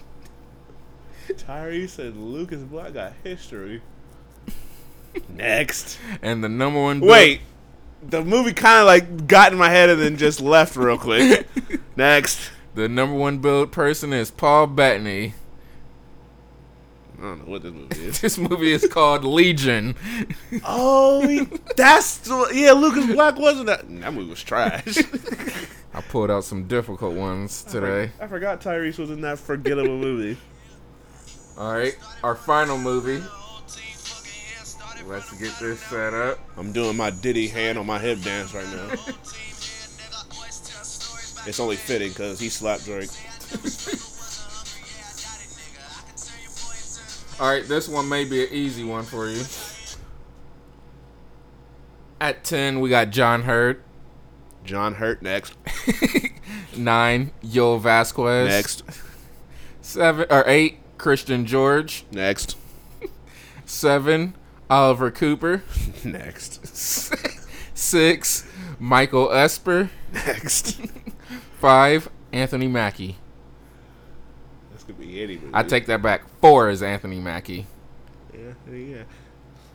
Tyrese 1.29 1.99
and 1.99 2.33
Lucas 2.33 2.61
Black 2.61 2.93
got 2.93 3.13
history. 3.23 3.81
Next. 5.29 5.97
and 6.21 6.43
the 6.43 6.49
number 6.49 6.81
one. 6.81 6.99
Wait. 7.01 7.41
The 8.03 8.23
movie 8.23 8.53
kind 8.53 8.79
of 8.79 8.85
like 8.87 9.27
got 9.27 9.51
in 9.51 9.59
my 9.59 9.69
head 9.69 9.89
and 9.89 10.01
then 10.01 10.17
just 10.17 10.41
left 10.41 10.75
real 10.75 10.97
quick. 10.97 11.47
Next. 11.95 12.51
The 12.73 12.87
number 12.89 13.15
one 13.15 13.39
build 13.39 13.71
person 13.71 14.13
is 14.13 14.31
Paul 14.31 14.67
Bettany. 14.67 15.33
I 17.21 17.23
don't 17.23 17.45
know 17.45 17.51
what 17.51 17.61
this 17.61 17.71
movie 17.71 18.05
is. 18.05 18.19
This 18.21 18.37
movie 18.39 18.71
is 18.71 18.87
called 18.87 19.23
Legion. 19.23 19.95
Oh, 20.65 21.27
he- 21.27 21.47
that's 21.77 22.17
the, 22.17 22.49
yeah. 22.53 22.71
Lucas 22.71 23.05
Black 23.05 23.37
wasn't 23.37 23.67
that. 23.67 23.81
That 24.01 24.13
movie 24.13 24.31
was 24.31 24.41
trash. 24.43 24.97
I 25.93 26.01
pulled 26.01 26.31
out 26.31 26.43
some 26.45 26.67
difficult 26.67 27.13
ones 27.15 27.63
today. 27.63 28.11
I 28.19 28.25
forgot 28.27 28.59
Tyrese 28.61 28.97
was 28.97 29.11
in 29.11 29.21
that 29.21 29.37
forgettable 29.39 29.97
movie. 29.97 30.39
All 31.57 31.73
right, 31.73 31.95
our 32.23 32.33
final 32.35 32.77
movie. 32.79 33.19
Whole 33.19 33.61
team 33.67 33.93
fucking 33.97 34.31
here 34.31 34.63
started 34.65 35.05
Let's 35.07 35.31
get 35.39 35.53
this 35.59 35.79
set 35.81 36.13
up. 36.15 36.39
I'm 36.57 36.71
doing 36.71 36.97
my 36.97 37.11
Diddy 37.11 37.47
hand 37.47 37.77
on 37.77 37.85
my 37.85 37.99
hip 37.99 38.21
dance 38.21 38.53
right 38.55 38.65
now. 38.65 38.87
team 38.87 38.97
here, 38.97 39.13
nigga. 39.99 40.37
Always 40.37 40.59
tell 40.65 40.83
stories 40.83 41.33
about 41.33 41.47
It's 41.47 41.59
only 41.59 41.75
fitting 41.75 42.09
because 42.09 42.39
he 42.39 42.49
slapped 42.49 42.85
Drake. 42.85 43.09
All 47.39 47.49
right, 47.49 47.67
this 47.67 47.87
one 47.87 48.07
may 48.07 48.25
be 48.25 48.43
an 48.43 48.53
easy 48.53 48.83
one 48.83 49.03
for 49.03 49.27
you. 49.27 49.41
At 52.19 52.43
10, 52.43 52.79
we 52.79 52.89
got 52.89 53.09
John 53.09 53.43
Heard. 53.43 53.81
John 54.63 54.95
Heard 54.95 55.23
next. 55.23 55.55
9, 56.77 57.31
Yul 57.43 57.81
Vazquez. 57.81 58.47
Next. 58.47 58.83
7 59.81 60.27
or 60.29 60.43
8, 60.45 60.77
Christian 60.99 61.47
George. 61.47 62.05
Next. 62.11 62.57
7, 63.65 64.35
Oliver 64.69 65.09
Cooper. 65.09 65.63
Next. 66.03 66.63
6, 67.73 68.47
Michael 68.79 69.31
Esper. 69.31 69.89
Next. 70.13 70.79
5, 71.59 72.09
Anthony 72.31 72.67
Mackie. 72.67 73.17
Could 74.97 74.99
be. 74.99 75.39
I 75.53 75.63
take 75.63 75.85
that 75.87 76.01
back. 76.01 76.23
4 76.41 76.69
is 76.69 76.83
Anthony 76.83 77.19
Mackie. 77.19 77.65
Yeah, 78.33 78.53
yeah. 78.73 79.03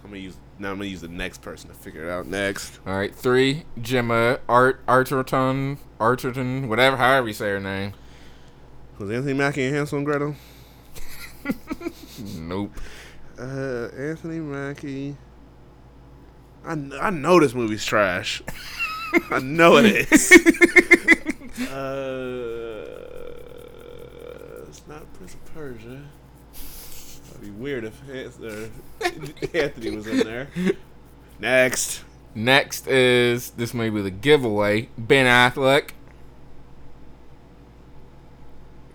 I'm 0.05 0.11
gonna 0.11 0.18
use 0.18 0.37
now. 0.59 0.70
I'm 0.70 0.76
gonna 0.76 0.88
use 0.88 1.00
the 1.00 1.09
next 1.09 1.42
person 1.42 1.68
to 1.68 1.74
figure 1.74 2.05
it 2.05 2.11
out. 2.11 2.26
Next. 2.26 2.79
All 2.87 2.96
right, 2.96 3.14
3, 3.14 3.64
Gemma 3.81 4.38
Art 4.48 4.85
Arterton, 4.87 5.79
Arterton, 5.98 6.68
whatever, 6.68 6.96
however 6.96 7.29
you 7.29 7.35
say 7.35 7.48
her 7.50 7.61
name. 7.61 7.92
Was 8.98 9.11
Anthony 9.11 9.35
Mackie 9.35 9.64
in 9.64 9.74
Hansel 9.74 9.98
and 9.98 10.07
Gretel? 10.07 10.37
Nope. 12.38 12.72
Uh, 13.38 13.88
Anthony 13.96 14.40
Mackie. 14.40 15.16
I, 16.64 16.72
I 17.00 17.11
know 17.11 17.38
this 17.38 17.55
movie's 17.55 17.85
trash. 17.85 18.42
I 19.31 19.38
know 19.40 19.76
it 19.76 19.87
is. 19.87 20.33
uh, 21.70 22.56
not 24.88 25.12
Prince 25.14 25.35
of 25.35 25.44
Persia. 25.55 26.03
That'd 27.27 27.42
be 27.42 27.51
weird 27.51 27.85
if 27.85 28.01
Anthony 29.55 29.96
was 29.96 30.07
in 30.07 30.18
there. 30.18 30.49
Next. 31.38 32.03
Next 32.35 32.87
is 32.87 33.51
this 33.51 33.75
may 33.75 33.90
be 33.90 34.03
the 34.03 34.11
giveaway. 34.11 34.88
Ben 34.96 35.27
Affleck. 35.27 35.90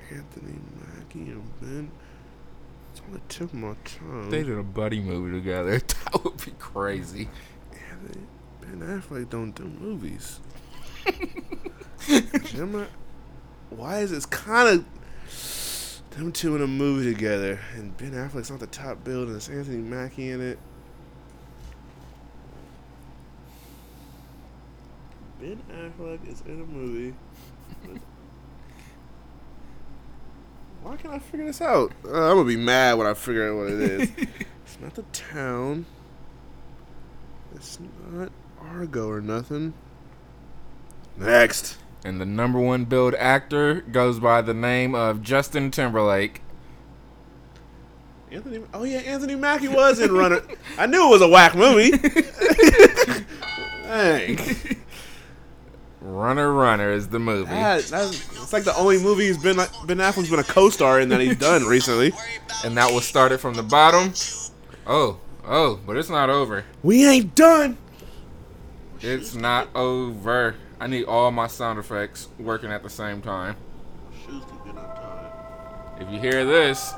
Anthony 0.09 0.59
Mackie 0.79 1.31
and 1.31 1.43
Ben. 1.61 1.91
It's 2.91 3.01
on 3.01 3.13
the 3.13 3.21
tip 3.29 3.41
of 3.47 3.53
my 3.53 3.75
tongue. 3.83 4.29
They 4.29 4.43
did 4.43 4.57
a 4.57 4.63
buddy 4.63 4.99
movie 4.99 5.37
together. 5.37 5.81
That 6.11 6.23
would 6.25 6.45
be 6.45 6.51
crazy. 6.59 7.29
Anthony, 7.89 8.25
Ben 8.61 8.79
Affleck 8.81 9.29
don't 9.29 9.53
do 9.53 9.63
movies. 9.63 10.39
Gemma, 12.43 12.87
why 13.69 13.99
is 13.99 14.11
it's 14.11 14.25
kind 14.25 14.67
of 14.67 14.85
them 16.11 16.31
two 16.31 16.55
in 16.55 16.61
a 16.61 16.67
movie 16.67 17.13
together, 17.13 17.59
and 17.75 17.95
Ben 17.97 18.11
Affleck's 18.11 18.49
not 18.51 18.59
the 18.59 18.67
top 18.67 19.03
build, 19.03 19.27
and 19.27 19.37
it's 19.37 19.49
Anthony 19.49 19.77
Mackie 19.77 20.29
in 20.29 20.41
it. 20.41 20.59
Ben 25.39 25.61
Affleck 25.71 26.27
is 26.31 26.41
in 26.45 26.61
a 26.61 26.65
movie. 26.65 27.15
Why 30.83 30.95
can't 30.97 31.13
I 31.13 31.19
figure 31.19 31.45
this 31.45 31.61
out? 31.61 31.91
Uh, 32.05 32.29
I'm 32.29 32.37
gonna 32.37 32.45
be 32.45 32.57
mad 32.57 32.97
when 32.97 33.07
I 33.07 33.13
figure 33.13 33.49
out 33.49 33.57
what 33.57 33.67
it 33.67 33.79
is. 33.79 34.09
it's 34.17 34.79
not 34.81 34.95
the 34.95 35.03
town. 35.13 35.85
It's 37.55 37.79
not 38.11 38.31
Argo 38.59 39.07
or 39.07 39.21
nothing. 39.21 39.73
Next. 41.17 41.77
And 42.03 42.19
the 42.19 42.25
number 42.25 42.59
one 42.59 42.85
billed 42.85 43.15
actor 43.15 43.81
goes 43.81 44.19
by 44.19 44.41
the 44.41 44.53
name 44.53 44.95
of 44.95 45.21
Justin 45.21 45.69
Timberlake. 45.69 46.41
Anthony. 48.31 48.63
Oh 48.73 48.83
yeah, 48.83 48.99
Anthony 48.99 49.35
Mackie 49.35 49.67
was 49.67 49.99
in 49.99 50.11
Runner. 50.11 50.41
I 50.77 50.85
knew 50.85 51.05
it 51.05 51.09
was 51.09 51.21
a 51.21 51.27
whack 51.27 51.53
movie. 51.55 51.91
Dang. 53.83 54.39
Runner 55.99 56.51
Runner 56.51 56.91
is 56.91 57.09
the 57.09 57.19
movie. 57.19 57.51
That, 57.51 57.83
that's, 57.83 58.13
it's 58.31 58.53
like 58.53 58.63
the 58.63 58.75
only 58.75 58.97
movie 58.97 59.27
he's 59.27 59.37
been 59.37 59.57
like 59.57 59.69
Ben 59.85 59.97
Affleck's 59.97 60.29
been 60.29 60.39
a 60.39 60.43
co-star 60.43 60.99
in 60.99 61.09
that 61.09 61.21
he's 61.21 61.37
done 61.37 61.65
recently. 61.65 62.13
And 62.63 62.75
that 62.77 62.91
was 62.91 63.05
started 63.05 63.39
from 63.39 63.53
the 63.53 63.63
bottom. 63.63 64.13
Oh, 64.87 65.19
oh, 65.45 65.79
but 65.85 65.97
it's 65.97 66.09
not 66.09 66.29
over. 66.29 66.63
We 66.81 67.05
ain't 67.05 67.35
done. 67.35 67.77
It's 69.01 69.35
not 69.35 69.67
over. 69.75 70.55
I 70.81 70.87
need 70.87 71.03
all 71.03 71.29
my 71.29 71.45
sound 71.45 71.77
effects 71.77 72.27
working 72.39 72.71
at 72.71 72.81
the 72.81 72.89
same 72.89 73.21
time. 73.21 73.55
If 75.99 76.09
you 76.09 76.19
hear 76.19 76.43
this, 76.43 76.91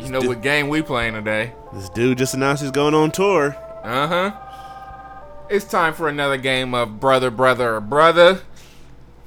you 0.00 0.08
know 0.08 0.20
what 0.20 0.42
game 0.42 0.68
we 0.68 0.82
playing 0.82 1.14
today. 1.14 1.52
This 1.72 1.88
dude 1.90 2.18
just 2.18 2.34
announced 2.34 2.60
he's 2.60 2.72
going 2.72 2.92
on 2.92 3.12
tour. 3.12 3.56
Uh 3.84 4.08
huh. 4.08 5.46
It's 5.48 5.64
time 5.64 5.94
for 5.94 6.08
another 6.08 6.36
game 6.36 6.74
of 6.74 6.98
brother, 6.98 7.30
brother, 7.30 7.76
or 7.76 7.80
brother. 7.80 8.40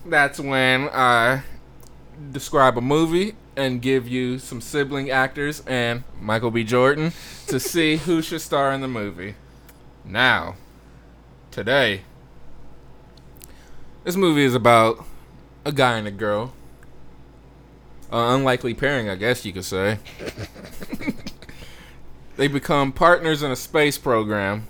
That's 0.06 0.38
when 0.38 0.90
I 0.92 1.44
describe 2.34 2.78
a 2.78 2.82
movie 2.82 3.36
and 3.56 3.82
give 3.82 4.06
you 4.06 4.38
some 4.38 4.60
sibling 4.60 5.10
actors 5.10 5.64
and 5.66 6.04
Michael 6.20 6.52
B. 6.52 6.66
Jordan 6.66 7.14
to 7.48 7.62
see 7.62 7.96
who 7.96 8.22
should 8.22 8.42
star 8.42 8.74
in 8.74 8.82
the 8.82 8.90
movie. 8.90 9.36
Now, 10.04 10.56
today, 11.52 12.02
this 14.06 14.16
movie 14.16 14.44
is 14.44 14.54
about 14.54 15.04
a 15.66 15.72
guy 15.72 15.98
and 15.98 16.08
a 16.08 16.12
girl. 16.12 16.54
An 18.12 18.36
unlikely 18.36 18.76
pairing, 18.76 19.10
I 19.10 19.16
guess 19.16 19.44
you 19.44 19.52
could 19.52 19.66
say. 19.66 19.98
they 22.38 22.48
become 22.48 22.92
partners 22.92 23.42
in 23.42 23.52
a 23.52 23.56
space 23.56 23.98
program, 23.98 24.68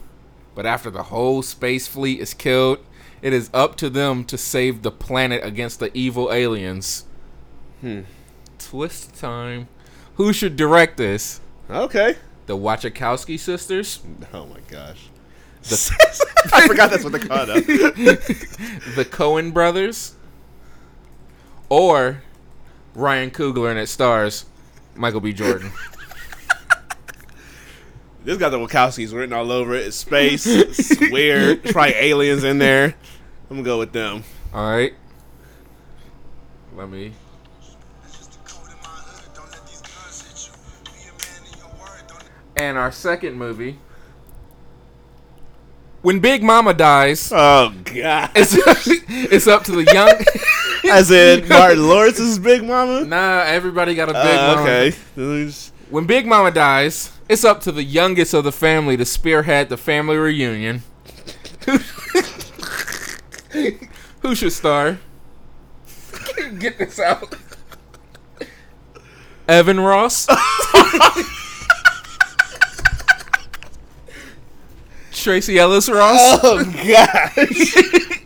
but 0.56 0.66
after 0.66 0.90
the 0.90 1.04
whole 1.04 1.42
space 1.42 1.86
fleet 1.86 2.22
is 2.22 2.34
killed, 2.34 2.80
it 3.22 3.34
is 3.34 3.50
up 3.54 3.76
to 3.78 3.90
them 3.90 4.24
to 4.24 4.38
save 4.38 4.84
the 4.84 4.92
planet 4.92 5.44
against 5.44 5.80
the 5.80 5.96
evil 5.96 6.32
aliens. 6.32 7.04
Hmm. 7.82 8.02
Twist 8.58 9.16
time. 9.16 9.68
Who 10.16 10.32
should 10.32 10.56
direct 10.56 10.96
this? 10.96 11.42
Okay. 11.70 12.16
The 12.46 12.56
Wachowski 12.56 13.38
sisters? 13.38 14.00
Oh 14.34 14.46
my 14.46 14.60
gosh. 14.70 15.10
I 16.54 16.68
forgot 16.68 16.92
that's 16.92 17.04
what 17.04 17.14
they 17.14 17.20
called 17.20 17.50
up. 17.50 17.64
The 18.96 19.04
Coen 19.04 19.52
brothers? 19.52 20.16
Or 21.70 22.22
Ryan 22.94 23.32
Coogler 23.32 23.72
and 23.72 23.80
it 23.80 23.88
stars 23.88 24.46
Michael 24.96 25.20
B. 25.22 25.34
Jordan? 25.34 25.72
This 28.24 28.38
got 28.40 28.50
the 28.50 28.58
Wachowskis 28.58 29.14
written 29.14 29.34
all 29.34 29.52
over 29.52 29.76
it. 29.76 29.86
It's 29.86 29.98
space. 29.98 30.48
It's 30.48 31.00
weird. 31.12 31.64
Try 31.66 31.90
aliens 31.90 32.44
in 32.44 32.58
there. 32.58 32.96
I'm 33.50 33.58
gonna 33.58 33.64
go 33.64 33.78
with 33.78 33.92
them. 33.92 34.24
All 34.52 34.68
right. 34.68 34.94
Let 36.76 36.90
me. 36.90 37.14
That's 38.02 38.18
just 38.18 38.32
the 38.32 38.50
code 38.50 38.72
in 38.72 38.78
my 38.82 38.88
hood. 38.88 39.34
Don't 39.36 39.52
let 39.52 39.68
these 39.68 39.82
guns 39.82 40.22
hit 40.22 40.48
you. 40.48 40.92
Be 40.92 41.08
a 41.08 41.12
man 41.12 41.54
in 41.54 41.60
your 41.60 41.68
word. 41.80 42.08
Don't 42.08 42.24
And 42.56 42.78
our 42.80 42.92
second 42.92 43.36
movie. 43.36 43.78
When 46.06 46.20
Big 46.20 46.44
Mama 46.44 46.76
dies, 46.76 47.32
Oh 47.34 47.74
god. 47.84 48.30
it's, 48.36 48.54
it's 49.10 49.48
up 49.48 49.64
to 49.64 49.72
the 49.72 49.92
young. 49.92 50.14
As 50.92 51.10
in 51.10 51.48
Martin 51.50 51.88
Lawrence's 51.88 52.38
Big 52.38 52.64
Mama. 52.64 53.06
nah, 53.06 53.40
everybody 53.42 53.96
got 53.96 54.10
a 54.10 54.14
big 54.14 54.22
Uh, 54.38 54.56
mama. 54.56 54.62
okay. 54.62 54.96
There's- 55.16 55.72
When 55.90 56.06
Big 56.06 56.28
Mama 56.28 56.52
dies, 56.52 57.10
it's 57.28 57.44
up 57.44 57.60
to 57.62 57.72
the 57.72 57.82
youngest 57.84 58.36
of 58.36 58.44
the 58.44 58.52
family 58.52 58.96
to 58.98 59.06
spearhead 59.06 59.70
the 59.70 59.78
family 59.78 60.16
reunion. 60.18 60.84
Who 64.22 64.36
should 64.36 64.54
star? 64.54 65.00
Get 66.60 66.78
this 66.78 67.00
out. 67.00 67.36
Evan 69.48 69.80
Ross. 69.80 70.28
Tracee 75.26 75.58
Ellis 75.58 75.90
Ross. 75.90 76.40
Oh 76.44 76.64
gosh! 76.64 77.76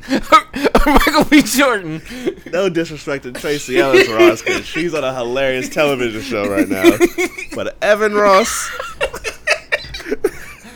Michael 0.86 1.24
B. 1.24 1.42
Jordan. 1.42 2.02
No 2.52 2.68
disrespect 2.68 3.24
to 3.24 3.32
Tracee 3.32 3.80
Ellis 3.80 4.10
Ross 4.10 4.42
because 4.42 4.66
she's 4.66 4.94
on 4.94 5.06
a 5.06 5.16
hilarious 5.16 5.70
television 5.70 6.22
show 6.22 6.44
right 6.50 6.68
now. 6.68 6.92
But 7.56 7.78
Evan 7.82 8.16
Ross, 8.16 8.70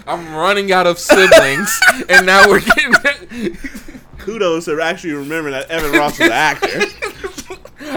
I'm 0.07 0.33
running 0.33 0.71
out 0.71 0.87
of 0.87 0.97
siblings, 0.97 1.77
and 2.07 2.25
now 2.25 2.47
we're 2.47 2.61
getting. 2.61 3.57
kudos 4.19 4.63
for 4.63 4.79
actually 4.79 5.13
remembering 5.13 5.51
that 5.51 5.69
Evan 5.69 5.91
Ross 5.91 6.17
was 6.19 6.27
an 6.29 6.31
actor. 6.31 6.79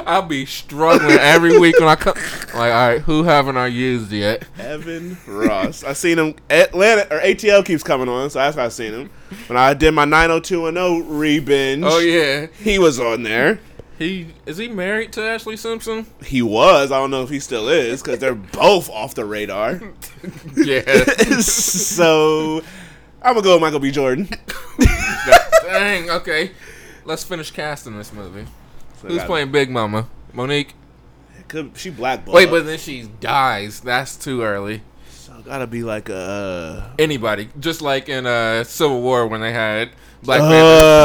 I'll 0.06 0.22
be 0.22 0.46
struggling 0.46 1.18
every 1.18 1.58
week 1.58 1.78
when 1.78 1.88
I 1.88 1.96
come. 1.96 2.14
Like, 2.54 2.54
all 2.54 2.88
right, 2.88 3.00
who 3.00 3.24
haven't 3.24 3.56
I 3.56 3.66
used 3.66 4.12
yet? 4.12 4.44
Evan 4.58 5.16
Ross. 5.26 5.82
I 5.84 5.92
seen 5.94 6.18
him. 6.18 6.34
Atlanta 6.48 7.12
or 7.14 7.20
ATL 7.20 7.64
keeps 7.64 7.82
coming 7.82 8.08
on, 8.08 8.30
so 8.30 8.38
that's 8.38 8.56
why 8.56 8.64
I 8.64 8.68
seen 8.68 8.92
him. 8.92 9.10
When 9.48 9.56
I 9.56 9.74
did 9.74 9.92
my 9.92 10.04
90210 10.04 11.18
re-binge, 11.18 11.82
Oh 11.84 11.98
yeah, 11.98 12.46
he 12.62 12.78
was 12.78 13.00
on 13.00 13.24
there. 13.24 13.58
he 13.98 14.28
is 14.46 14.58
he 14.58 14.68
married 14.68 15.12
to 15.14 15.20
Ashlee 15.20 15.58
Simpson? 15.58 16.06
He 16.24 16.40
was. 16.42 16.92
I 16.92 16.98
don't 16.98 17.10
know 17.10 17.22
if 17.24 17.30
he 17.30 17.40
still 17.40 17.68
is 17.68 18.00
because 18.02 18.20
they're 18.20 18.34
both 18.34 18.88
off 18.90 19.14
the 19.14 19.24
radar. 19.24 19.80
Yeah. 20.56 21.04
so 21.40 22.62
I'm 23.22 23.34
gonna 23.34 23.42
go 23.42 23.54
with 23.54 23.62
Michael 23.62 23.80
B. 23.80 23.90
Jordan. 23.90 24.28
Dang. 25.62 26.10
Okay, 26.10 26.52
let's 27.04 27.24
finish 27.24 27.50
casting 27.50 27.96
this 27.98 28.12
movie. 28.12 28.46
So 29.08 29.14
Who's 29.14 29.24
playing 29.24 29.52
Big 29.52 29.70
Mama? 29.70 30.08
Mo'Nique. 30.34 30.70
Could, 31.48 31.76
she 31.76 31.90
blackballed. 31.90 32.34
Wait, 32.34 32.50
but 32.50 32.66
then 32.66 32.76
she 32.78 33.02
dies. 33.20 33.80
That's 33.80 34.16
too 34.16 34.42
early. 34.42 34.82
so 35.10 35.32
gotta 35.44 35.66
be 35.68 35.84
like 35.84 36.08
a. 36.08 36.92
Anybody, 36.98 37.48
just 37.60 37.82
like 37.82 38.08
in 38.08 38.26
uh, 38.26 38.64
Civil 38.64 39.00
War 39.00 39.28
when 39.28 39.40
they 39.40 39.52
had 39.52 39.90
Black 40.24 40.40
Uh, 40.40 40.48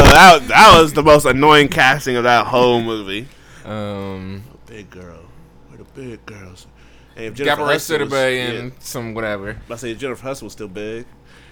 Panther. 0.02 0.14
that 0.14 0.48
that 0.48 0.82
was 0.82 0.94
the 0.94 1.04
most 1.04 1.26
annoying 1.26 1.68
casting 1.68 2.16
of 2.16 2.24
that 2.24 2.48
whole 2.48 2.82
movie. 2.82 3.28
Um, 3.66 4.42
a 4.52 4.72
Big 4.72 4.90
girl, 4.90 5.20
where 5.68 5.78
the 5.78 5.84
big 5.94 6.26
girls? 6.26 6.66
Hey, 7.16 7.28
if 7.28 7.36
Jennifer 7.36 7.64
Hudson 7.66 8.02
was- 8.02 8.10
Sidibe 8.12 8.36
yeah, 8.36 8.60
and 8.60 8.72
some 8.80 9.14
whatever. 9.14 9.58
I 9.70 9.76
say 9.76 9.94
Jennifer 9.94 10.24
Hudson 10.24 10.46
was 10.48 10.54
still 10.54 10.68
big. 10.70 11.06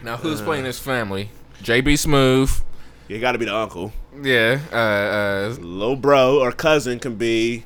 Now, 0.03 0.17
who's 0.17 0.41
playing 0.41 0.65
his 0.65 0.79
family? 0.79 1.29
JB 1.61 1.93
Smoove. 1.93 2.63
You 3.09 3.19
got 3.19 3.33
to 3.33 3.37
be 3.37 3.45
the 3.45 3.55
uncle. 3.55 3.91
Yeah. 4.21 4.59
Uh, 4.71 4.75
uh, 4.75 5.55
Low 5.59 5.95
bro 5.97 6.39
or 6.39 6.51
cousin 6.53 6.99
can 6.99 7.15
be 7.15 7.65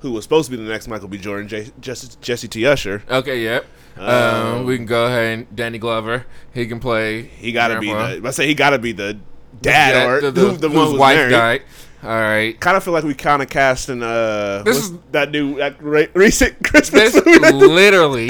who 0.00 0.12
was 0.12 0.24
supposed 0.24 0.50
to 0.50 0.56
be 0.56 0.62
the 0.62 0.68
next 0.70 0.86
Michael 0.86 1.08
B. 1.08 1.18
Jordan, 1.18 1.48
J- 1.48 1.72
Jesse, 1.80 2.16
Jesse 2.20 2.46
T. 2.46 2.64
Usher. 2.66 3.02
okay. 3.10 3.42
Yep. 3.42 3.66
Um, 3.96 4.06
Um, 4.08 4.64
we 4.66 4.76
can 4.76 4.84
go 4.84 5.06
ahead 5.06 5.38
and 5.38 5.56
Danny 5.56 5.78
Glover. 5.78 6.26
He 6.52 6.66
can 6.66 6.78
play. 6.80 7.22
He 7.22 7.50
got 7.52 7.68
to 7.68 7.80
be 7.80 7.90
the. 7.90 8.20
I 8.24 8.30
say 8.30 8.46
he 8.46 8.54
got 8.54 8.70
to 8.70 8.78
be 8.78 8.92
the 8.92 9.18
dad 9.62 9.94
Yeah, 9.94 10.06
or 10.06 10.20
the, 10.20 10.30
the, 10.30 10.40
the, 10.52 10.56
the, 10.58 10.68
one 10.68 10.88
whose 10.88 10.98
wife 10.98 11.16
married. 11.16 11.30
died. 11.30 11.62
All 12.06 12.20
right. 12.20 12.58
Kind 12.60 12.76
of 12.76 12.84
feel 12.84 12.92
like 12.92 13.04
we 13.04 13.14
kind 13.14 13.42
of 13.42 13.48
cast 13.50 13.88
in 13.88 14.02
uh 14.02 14.62
This 14.64 14.76
is- 14.78 14.92
that 15.12 15.30
new 15.30 15.56
that 15.56 15.82
re- 15.82 16.08
recent 16.14 16.56
Christmas 16.64 17.12
This 17.12 17.24
movie. 17.52 17.66
literally. 17.66 18.28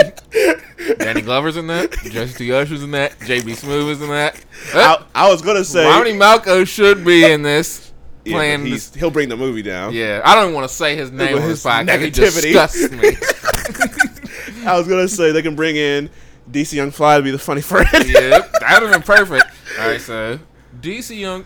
Danny 0.98 1.20
Glover's 1.22 1.56
in 1.56 1.66
that. 1.68 1.92
Jesse 2.04 2.38
T. 2.46 2.52
Usher's 2.52 2.82
in 2.82 2.90
that. 2.92 3.18
JB 3.20 3.42
Smoove 3.60 3.90
is 3.90 4.00
in 4.00 4.08
that. 4.08 4.42
I, 4.74 5.04
I 5.14 5.28
was 5.28 5.42
gonna 5.42 5.64
say 5.64 5.84
Romany 5.84 6.12
Malco 6.12 6.66
should 6.66 7.04
be 7.04 7.24
in 7.24 7.42
this. 7.42 7.92
yeah, 8.24 8.34
Playing 8.36 8.66
he's, 8.66 8.90
this. 8.90 9.00
he'll 9.00 9.10
bring 9.10 9.28
the 9.28 9.36
movie 9.36 9.62
down. 9.62 9.92
Yeah, 9.94 10.20
I 10.24 10.34
don't 10.34 10.44
even 10.44 10.54
want 10.54 10.68
to 10.68 10.74
say 10.74 10.96
his 10.96 11.10
name 11.10 11.36
on 11.36 11.42
his 11.42 11.62
this 11.62 11.72
podcast. 11.72 11.86
Negativity. 11.86 13.00
me. 13.00 14.66
I 14.66 14.76
was 14.78 14.86
gonna 14.88 15.08
say 15.08 15.32
they 15.32 15.42
can 15.42 15.54
bring 15.56 15.76
in 15.76 16.10
DC 16.50 16.72
Young 16.74 16.90
Fly 16.90 17.16
to 17.18 17.22
be 17.22 17.30
the 17.30 17.38
funny 17.38 17.60
friend. 17.62 17.88
yep, 17.92 18.52
that 18.60 18.78
would 18.80 18.90
have 18.90 18.92
been 18.92 19.02
perfect. 19.02 19.44
All 19.80 19.88
right, 19.88 20.00
so 20.00 20.38
DC 20.80 21.18
Young. 21.18 21.44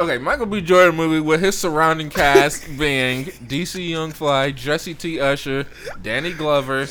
Okay, 0.00 0.16
Michael 0.16 0.46
B. 0.46 0.62
Jordan 0.62 0.96
movie 0.96 1.20
with 1.20 1.42
his 1.42 1.58
surrounding 1.58 2.08
cast 2.08 2.66
being 2.78 3.26
DC 3.26 3.86
Young 3.86 4.12
Fly, 4.12 4.50
Jesse 4.50 4.94
T. 4.94 5.20
Usher, 5.20 5.66
Danny 6.00 6.32
Glover, 6.32 6.86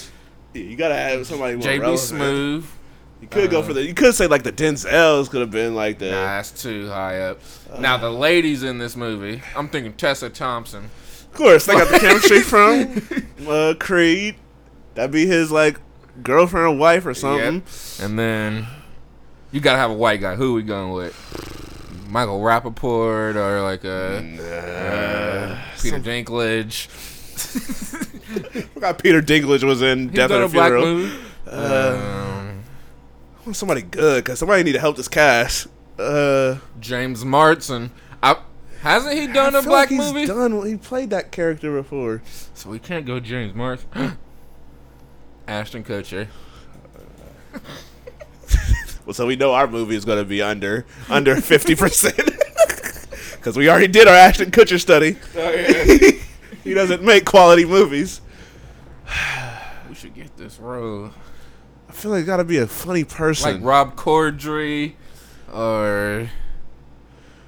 you 0.53 0.75
gotta 0.75 0.95
have 0.95 1.25
somebody 1.25 1.55
more 1.55 1.63
JB 1.65 1.79
relevant. 1.79 1.99
Smoove. 1.99 2.63
You 3.19 3.27
could 3.27 3.49
go 3.49 3.63
for 3.63 3.73
the. 3.73 3.83
You 3.83 3.95
could 3.95 4.13
say 4.13 4.27
like 4.27 4.43
the 4.43 4.51
Denzels 4.51 5.27
could 5.27 5.41
have 5.41 5.49
been 5.49 5.73
like 5.73 5.97
the. 5.97 6.11
Nah, 6.11 6.37
that's 6.37 6.51
too 6.51 6.87
high 6.87 7.19
up. 7.21 7.39
Now 7.79 7.97
the 7.97 8.11
ladies 8.11 8.61
in 8.61 8.77
this 8.77 8.95
movie, 8.95 9.41
I'm 9.55 9.69
thinking 9.69 9.93
Tessa 9.93 10.29
Thompson. 10.29 10.85
Of 10.85 11.33
course, 11.33 11.65
they 11.65 11.73
got 11.73 11.91
the 11.91 11.97
chemistry 11.97 12.41
from 13.37 13.47
uh, 13.47 13.73
Creed. 13.79 14.35
That'd 14.93 15.11
be 15.11 15.25
his 15.25 15.51
like 15.51 15.79
girlfriend 16.21 16.67
or 16.67 16.77
wife 16.77 17.07
or 17.07 17.15
something. 17.15 17.55
Yep. 17.55 17.63
And 18.01 18.19
then 18.19 18.67
you 19.51 19.61
gotta 19.61 19.79
have 19.79 19.89
a 19.89 19.95
white 19.95 20.21
guy. 20.21 20.35
Who 20.35 20.53
we 20.53 20.61
going 20.61 20.91
with? 20.91 21.68
Michael 22.09 22.39
Rapaport 22.41 23.35
or 23.35 23.61
like 23.61 23.83
a 23.83 24.17
uh, 24.17 25.79
Peter 25.81 25.99
Dinklage. 25.99 26.87
Forgot 28.73 29.01
Peter 29.01 29.21
Dinklage 29.21 29.63
was 29.63 29.81
in 29.81 30.09
He's 30.09 30.15
Death 30.17 30.29
done 30.29 30.39
at 30.41 30.43
a 30.43 30.45
a 30.45 30.49
black 30.49 30.69
Funeral. 30.71 30.85
movie. 30.85 31.15
Um, 31.47 32.63
I 33.37 33.43
want 33.45 33.55
somebody 33.55 33.81
good 33.81 34.23
because 34.23 34.39
somebody 34.39 34.63
need 34.63 34.73
to 34.73 34.79
help 34.79 34.97
this 34.97 35.07
cast. 35.07 35.67
Uh, 35.97 36.57
James 36.79 37.23
Marsden. 37.25 37.91
I, 38.21 38.37
hasn't 38.81 39.17
he 39.17 39.27
done 39.27 39.55
I 39.55 39.59
a 39.59 39.61
feel 39.61 39.71
black 39.71 39.89
like 39.91 39.99
he's 39.99 40.13
movie? 40.13 40.25
Done. 40.25 40.65
He 40.65 40.77
played 40.77 41.09
that 41.11 41.31
character 41.31 41.71
before. 41.73 42.21
So 42.53 42.69
we 42.69 42.79
can't 42.79 43.05
go 43.05 43.19
James 43.19 43.53
Marsden. 43.55 44.17
Ashton 45.47 45.83
Kutcher. 45.83 46.27
So 49.13 49.25
we 49.25 49.35
know 49.35 49.53
our 49.53 49.67
movie 49.67 49.95
is 49.95 50.05
going 50.05 50.19
to 50.19 50.25
be 50.25 50.41
under 50.41 50.85
under 51.09 51.35
fifty 51.41 51.75
percent 51.75 52.17
because 53.33 53.57
we 53.57 53.69
already 53.69 53.87
did 53.87 54.07
our 54.07 54.13
Ashton 54.13 54.51
Kutcher 54.51 54.79
study. 54.79 55.17
Oh, 55.35 55.51
he 56.63 56.73
doesn't 56.73 57.03
make 57.03 57.25
quality 57.25 57.65
movies. 57.65 58.21
We 59.87 59.95
should 59.95 60.13
get 60.13 60.35
this 60.37 60.59
role. 60.59 61.11
I 61.87 61.91
feel 61.91 62.11
like 62.11 62.25
got 62.25 62.37
to 62.37 62.43
be 62.43 62.57
a 62.57 62.67
funny 62.67 63.03
person, 63.03 63.55
Like. 63.55 63.63
Rob 63.63 63.95
Corddry 63.95 64.93
or 65.51 66.29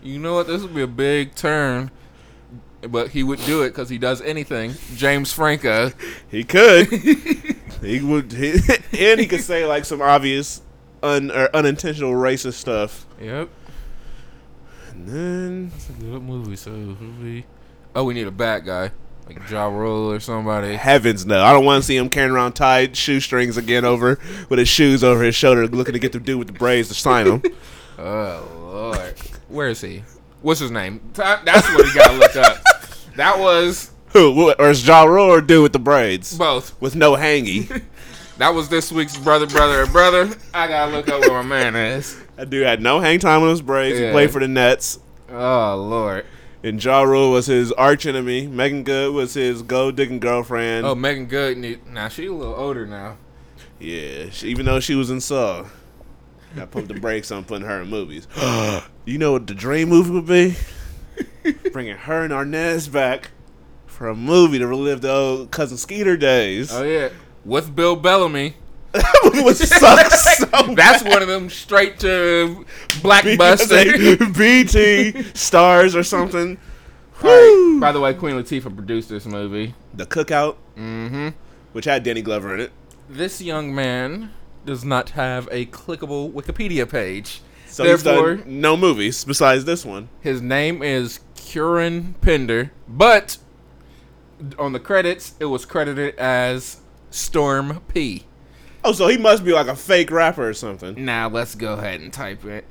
you 0.02 0.18
know 0.18 0.34
what 0.34 0.48
this 0.48 0.64
would 0.64 0.74
be 0.74 0.82
a 0.82 0.88
big 0.88 1.36
turn 1.36 1.92
but 2.90 3.10
he 3.10 3.22
would 3.22 3.40
do 3.46 3.62
it 3.62 3.70
because 3.70 3.90
he 3.90 4.00
does 4.00 4.20
anything 4.24 4.74
james 4.96 5.32
franco 5.32 5.92
he 6.28 6.44
could. 6.44 6.88
he 7.82 8.00
would. 8.00 8.32
He, 8.32 8.54
and 8.98 9.20
he 9.20 9.28
could 9.28 9.42
say 9.42 9.66
like 9.66 9.86
some 9.86 10.02
obvious 10.02 10.62
un, 11.04 11.32
or 11.32 11.50
unintentional 11.56 12.12
racist 12.14 12.54
stuff. 12.54 13.06
yep. 13.20 13.50
And 14.92 15.08
then 15.08 15.72
it's 15.76 15.90
a 15.90 15.94
good 15.94 16.22
movie 16.22 16.56
so 16.56 16.72
we 17.22 17.46
oh 17.96 18.04
we 18.04 18.14
need 18.14 18.28
a 18.28 18.32
bad 18.32 18.66
guy. 18.66 18.92
Like 19.28 19.50
Ja 19.50 19.68
Rule 19.68 20.12
or 20.12 20.20
somebody. 20.20 20.76
Heavens 20.76 21.26
no, 21.26 21.42
I 21.44 21.54
don't 21.54 21.64
want 21.64 21.82
to 21.84 21.88
see 21.88 21.96
him 21.96 22.10
carrying 22.10 22.32
around 22.34 22.54
tied 22.54 22.98
shoestrings 22.98 23.56
again 23.58 23.86
over 23.86 24.20
with 24.50 24.60
his 24.60 24.68
shoes 24.68 25.04
over 25.04 25.24
his 25.24 25.36
shoulder, 25.36 25.68
looking 25.68 25.94
to 25.94 26.00
get 26.00 26.12
the 26.12 26.20
dude 26.20 26.38
with 26.40 26.48
the 26.48 26.54
braids 26.54 26.90
to 26.90 26.94
sign 26.94 27.26
him. 27.28 27.42
oh 28.00 28.92
lord. 28.94 29.14
Where 29.48 29.70
is 29.70 29.82
he? 29.82 30.04
What's 30.42 30.60
his 30.60 30.72
name? 30.72 31.00
That's 31.14 31.70
what 31.70 31.86
he 31.88 31.94
gotta 31.94 32.18
look 32.18 32.36
up. 32.36 32.58
That 33.16 33.40
was 33.40 33.92
Who? 34.14 34.34
Wh- 34.52 34.56
Or 34.60 34.70
is 34.72 34.86
Ja 34.86 35.04
Rule 35.04 35.30
or 35.32 35.40
dude 35.42 35.64
with 35.64 35.74
the 35.74 35.80
braids? 35.80 36.38
Both. 36.38 36.80
With 36.82 36.96
no 36.96 37.14
hangy? 37.16 37.84
that 38.42 38.54
was 38.54 38.70
this 38.70 38.92
week's 38.92 39.16
brother 39.18 39.46
brother 39.48 39.84
or 39.84 39.86
brother 39.88 40.30
i 40.54 40.68
gotta 40.68 40.92
look 40.92 41.08
up 41.08 41.22
where 41.22 41.44
my 41.44 41.44
man 41.44 41.76
is 41.76 42.22
That 42.42 42.50
dude 42.50 42.66
had 42.66 42.82
no 42.82 43.00
hang 43.00 43.20
time 43.20 43.44
on 43.44 43.50
his 43.50 43.62
braids. 43.62 44.00
Yeah. 44.00 44.08
He 44.08 44.12
played 44.14 44.32
for 44.32 44.40
the 44.40 44.48
Nets. 44.48 45.00
oh 45.30 45.76
lord 45.76 46.26
And 46.64 46.84
Ja 46.84 47.04
Rule 47.04 47.30
was 47.30 47.46
his 47.46 47.72
arch 47.74 48.08
enemy. 48.08 48.48
Meagan 48.48 48.84
Good 48.84 49.14
was 49.14 49.36
his 49.36 49.62
gold 49.62 49.96
digging 49.96 50.20
girlfriend. 50.20 50.88
Oh, 50.88 50.96
Meagan 50.96 51.28
Good. 51.28 51.60
Need, 51.60 51.86
now 51.86 52.08
she 52.08 52.26
a 52.26 52.34
little 52.34 52.56
older 52.56 52.88
now. 52.88 53.18
Yeah, 53.80 54.30
she, 54.32 54.48
even 54.48 54.66
though 54.66 54.80
she 54.80 54.96
was 54.96 55.12
in 55.12 55.22
Saw. 55.22 55.68
I 56.58 56.66
put 56.66 56.88
the 56.88 56.96
brakes 56.96 57.32
on 57.32 57.46
putting 57.46 57.68
her 57.68 57.82
in 57.82 57.90
movies. 57.90 58.28
you 59.06 59.18
know 59.20 59.34
what 59.34 59.46
the 59.46 59.54
dream 59.54 59.90
movie 59.90 60.12
would 60.12 60.26
be? 60.26 60.56
Bringing 61.72 61.98
her 61.98 62.24
and 62.24 62.34
Arnez 62.34 62.92
back 62.92 63.30
for 63.86 64.08
a 64.08 64.16
movie 64.16 64.58
to 64.58 64.66
relive 64.66 65.02
the 65.02 65.12
old 65.12 65.52
cousin 65.52 65.78
Skeeter 65.78 66.18
days. 66.18 66.74
Oh 66.74 66.82
yeah, 66.84 67.10
with 67.46 67.76
Bill 67.76 67.96
Bellamy. 67.96 68.56
would 69.24 69.56
suck 69.56 70.12
so 70.12 70.46
That's 70.76 71.02
one 71.04 71.22
of 71.22 71.28
them 71.30 71.50
straight 71.50 71.98
to 72.00 72.66
blackbuster. 73.02 74.38
BT 74.38 75.24
stars 75.34 75.96
or 75.96 76.04
something. 76.04 76.58
Right, 77.22 77.78
By 77.80 77.92
the 77.92 78.00
way, 78.02 78.14
Queen 78.16 78.36
Latifah 78.36 78.76
produced 78.76 79.08
this 79.08 79.26
movie. 79.26 79.76
The 79.94 80.06
Cookout, 80.06 80.56
Mm-hmm. 80.78 81.30
which 81.74 81.86
had 81.86 82.04
Danny 82.04 82.22
Glover 82.22 82.54
in 82.56 82.62
it. 82.62 82.72
This 83.10 83.42
young 83.42 83.74
man 83.76 84.32
does 84.66 84.84
not 84.84 85.12
have 85.12 85.48
a 85.52 85.68
clickable 85.68 86.32
Wikipedia 86.32 86.90
page. 86.90 87.42
So 87.68 87.84
Therefore, 87.84 88.38
no 88.46 88.76
movies 88.76 89.24
besides 89.24 89.64
this 89.66 89.86
one. 89.86 90.10
his 90.20 90.42
name 90.42 90.82
is 90.84 91.20
Quran 91.36 92.14
Pender, 92.22 92.72
but 92.88 93.38
on 94.60 94.74
the 94.74 94.80
credits, 94.80 95.36
it 95.40 95.46
was 95.46 95.66
credited 95.66 96.16
as 96.16 96.78
Storm 97.12 97.82
P. 97.88 98.26
Oh, 98.84 98.94
so 98.94 99.08
he 99.08 99.18
must 99.18 99.46
be 99.46 99.54
like 99.54 99.68
a 99.68 99.76
fake 99.76 100.10
rapper 100.10 100.50
or 100.50 100.54
something. 100.54 101.06
Now 101.06 101.30
let's 101.30 101.54
go 101.54 101.74
ahead 101.74 102.02
and 102.02 102.12
type 102.12 102.44
it. 102.46 102.66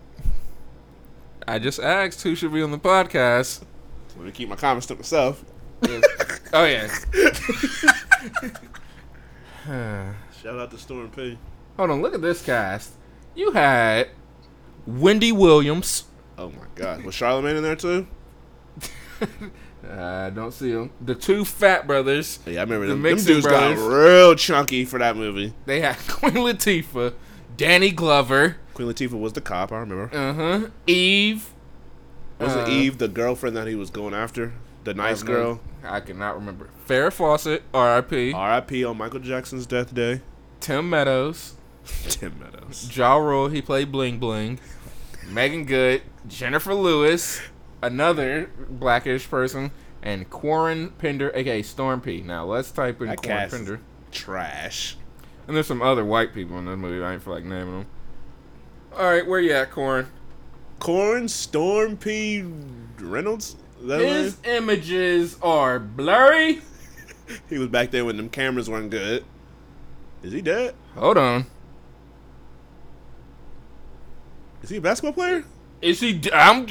I 1.47 1.59
just 1.59 1.79
asked 1.79 2.23
who 2.23 2.35
should 2.35 2.53
be 2.53 2.63
on 2.63 2.73
the 2.73 2.79
podcast. 2.79 3.63
Let 4.17 4.27
me 4.27 4.33
keep 4.33 4.49
my 4.49 4.57
comments 4.57 4.87
to 4.89 4.97
myself. 4.97 5.45
oh 6.53 6.65
yeah. 6.65 6.89
Shout 10.43 10.59
out 10.59 10.71
to 10.71 10.79
Storm 10.79 11.11
P. 11.11 11.39
Hold 11.77 11.91
on, 11.91 12.03
look 12.03 12.15
at 12.15 12.23
this 12.23 12.45
cast. 12.45 12.93
You 13.35 13.53
had 13.53 14.09
Wendy 14.87 15.33
Williams. 15.33 16.05
Oh 16.37 16.51
my 16.51 16.67
God, 16.75 17.05
was 17.05 17.15
Charlemagne 17.15 17.57
in 17.57 17.63
there 17.63 17.77
too? 17.77 18.07
I 19.89 20.31
don't 20.31 20.53
see 20.53 20.73
them. 20.73 20.91
The 21.01 21.15
two 21.15 21.45
Fat 21.45 21.87
Brothers. 21.87 22.39
Yeah, 22.47 22.61
I 22.61 22.63
remember 22.63 22.87
The 22.87 22.93
them. 22.95 23.03
Them 23.03 23.17
dudes 23.19 23.47
brothers. 23.47 23.79
got 23.79 23.87
real 23.89 24.35
chunky 24.35 24.85
for 24.85 24.99
that 24.99 25.17
movie. 25.17 25.55
They 25.67 25.81
had 25.81 25.97
Queen 26.09 26.35
Latifah, 26.35 27.15
Danny 27.57 27.91
Glover, 27.91 28.57
Queen 28.75 28.89
Latifah 28.89 29.19
was 29.19 29.33
the 29.33 29.41
cop. 29.41 29.73
I 29.73 29.79
remember. 29.79 30.11
uh 30.17 30.33
huh, 30.35 30.69
Eve. 30.87 31.51
Was 32.39 32.57
uh, 32.57 32.61
it 32.61 32.69
Eve 32.71 32.99
the 32.99 33.09
girlfriend 33.09 33.57
that 33.57 33.67
he 33.69 33.75
was 33.75 33.91
going 33.91 34.15
after? 34.15 34.53
The 34.85 34.95
nice 34.95 35.23
girl. 35.23 35.61
I 35.85 36.01
cannot 36.01 36.37
remember. 36.37 36.71
Farrah 36.89 37.13
Fawcett, 37.13 37.63
R.I.P. 37.75 38.33
R.I.P. 38.33 38.85
on 38.85 38.97
Michael 38.97 39.21
Jackson's 39.21 39.67
death 39.67 39.95
day. 39.95 40.23
Tim 40.61 40.89
Meadows, 40.89 41.55
Tim 42.09 42.39
Meadows. 42.39 42.91
Ja 42.97 43.17
Rule, 43.17 43.49
he 43.49 43.61
played 43.61 43.93
Bling 43.93 44.19
Bling. 44.19 44.59
Meagan 45.29 45.65
Good, 45.67 46.03
Jennifer 46.29 46.75
Lewis, 46.75 47.41
another 47.83 48.51
blackish 48.69 49.29
person, 49.29 49.71
and 50.03 50.29
Quran 50.31 50.97
Pender, 50.99 51.31
aka 51.35 51.63
Storm 51.63 52.01
P. 52.01 52.21
Now 52.23 52.45
let's 52.47 52.71
type 52.71 53.01
in 53.01 53.09
That 53.09 53.19
Quran 53.19 53.51
Pender. 53.51 53.81
trash. 54.13 54.97
And 55.47 55.57
there's 55.57 55.67
some 55.67 55.83
other 55.83 56.05
white 56.05 56.33
people 56.33 56.59
in 56.59 56.67
this 56.67 56.77
movie. 56.77 57.03
I 57.05 57.15
ain't 57.15 57.23
feel 57.23 57.35
like 57.35 57.45
naming 57.45 57.79
them. 57.81 57.87
All 58.97 59.05
right, 59.05 59.27
where 59.27 59.41
you 59.41 59.53
at, 59.53 59.71
Corin? 59.71 60.07
Corn 60.79 61.29
Storm 61.29 61.97
P. 61.97 62.45
Reynolds. 62.99 63.57
That 63.83 64.01
His 64.01 64.37
images 64.45 65.37
are 65.43 65.79
blurry. 65.79 66.63
He 67.49 67.59
was 67.59 67.69
back 67.69 67.93
there 67.93 68.05
when 68.05 68.17
them 68.17 68.29
cameras 68.29 68.69
weren't 68.69 68.91
good. 68.91 69.25
Is 70.25 70.33
he 70.33 70.43
dead? 70.43 70.75
Hold 70.97 71.17
on. 71.17 71.47
Is 74.63 74.71
he 74.71 74.77
a 74.77 74.81
basketball 74.81 75.13
player? 75.13 75.45
Is 75.81 76.01
he? 76.01 76.13
d- 76.15 76.33
I'm. 76.33 76.67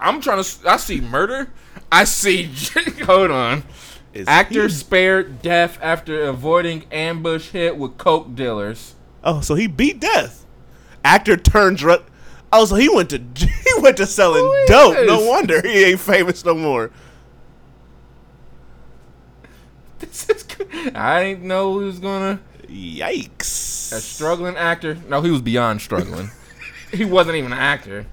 I'm 0.00 0.20
trying 0.20 0.42
to. 0.42 0.68
I 0.68 0.76
see 0.76 1.00
murder. 1.00 1.52
I 1.92 2.04
see. 2.04 2.44
hold 3.04 3.30
on. 3.30 3.64
Is 4.12 4.26
Actor 4.26 4.64
he- 4.64 4.68
spared 4.70 5.42
death 5.42 5.78
after 5.80 6.22
avoiding 6.24 6.84
ambush 6.90 7.50
hit 7.50 7.76
with 7.76 7.96
coke 7.98 8.34
dealers. 8.34 8.94
Oh, 9.22 9.40
so 9.40 9.54
he 9.54 9.66
beat 9.66 10.00
death. 10.00 10.44
Actor 11.04 11.36
turned 11.38 11.76
drug. 11.78 12.02
Oh, 12.52 12.64
so 12.64 12.74
he 12.74 12.88
went 12.88 13.10
to 13.10 13.18
he 13.36 13.80
went 13.80 13.96
to 13.98 14.06
selling 14.06 14.42
Who 14.42 14.52
is 14.52 14.68
dope. 14.68 15.06
No 15.06 15.24
wonder 15.26 15.62
he 15.62 15.84
ain't 15.84 16.00
famous 16.00 16.44
no 16.44 16.54
more. 16.54 16.90
This 19.98 20.30
is. 20.30 20.46
I 20.94 21.22
didn't 21.22 21.44
know 21.46 21.78
he 21.78 21.84
was 21.84 21.98
gonna. 21.98 22.40
Yikes! 22.68 23.92
A 23.92 24.00
struggling 24.00 24.56
actor. 24.56 24.94
No, 25.08 25.20
he 25.20 25.30
was 25.30 25.42
beyond 25.42 25.82
struggling. 25.82 26.30
he 26.90 27.04
wasn't 27.04 27.36
even 27.36 27.52
an 27.52 27.58
actor. 27.58 28.06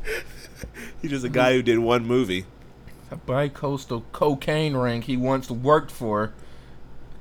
He's 1.01 1.11
just 1.11 1.25
a 1.25 1.29
guy 1.29 1.53
who 1.53 1.61
did 1.61 1.79
one 1.79 2.05
movie. 2.05 2.45
A 3.11 3.15
bi-coastal 3.15 4.03
cocaine 4.11 4.75
ring 4.75 5.01
he 5.01 5.15
once 5.15 5.49
worked 5.49 5.91
for 5.91 6.33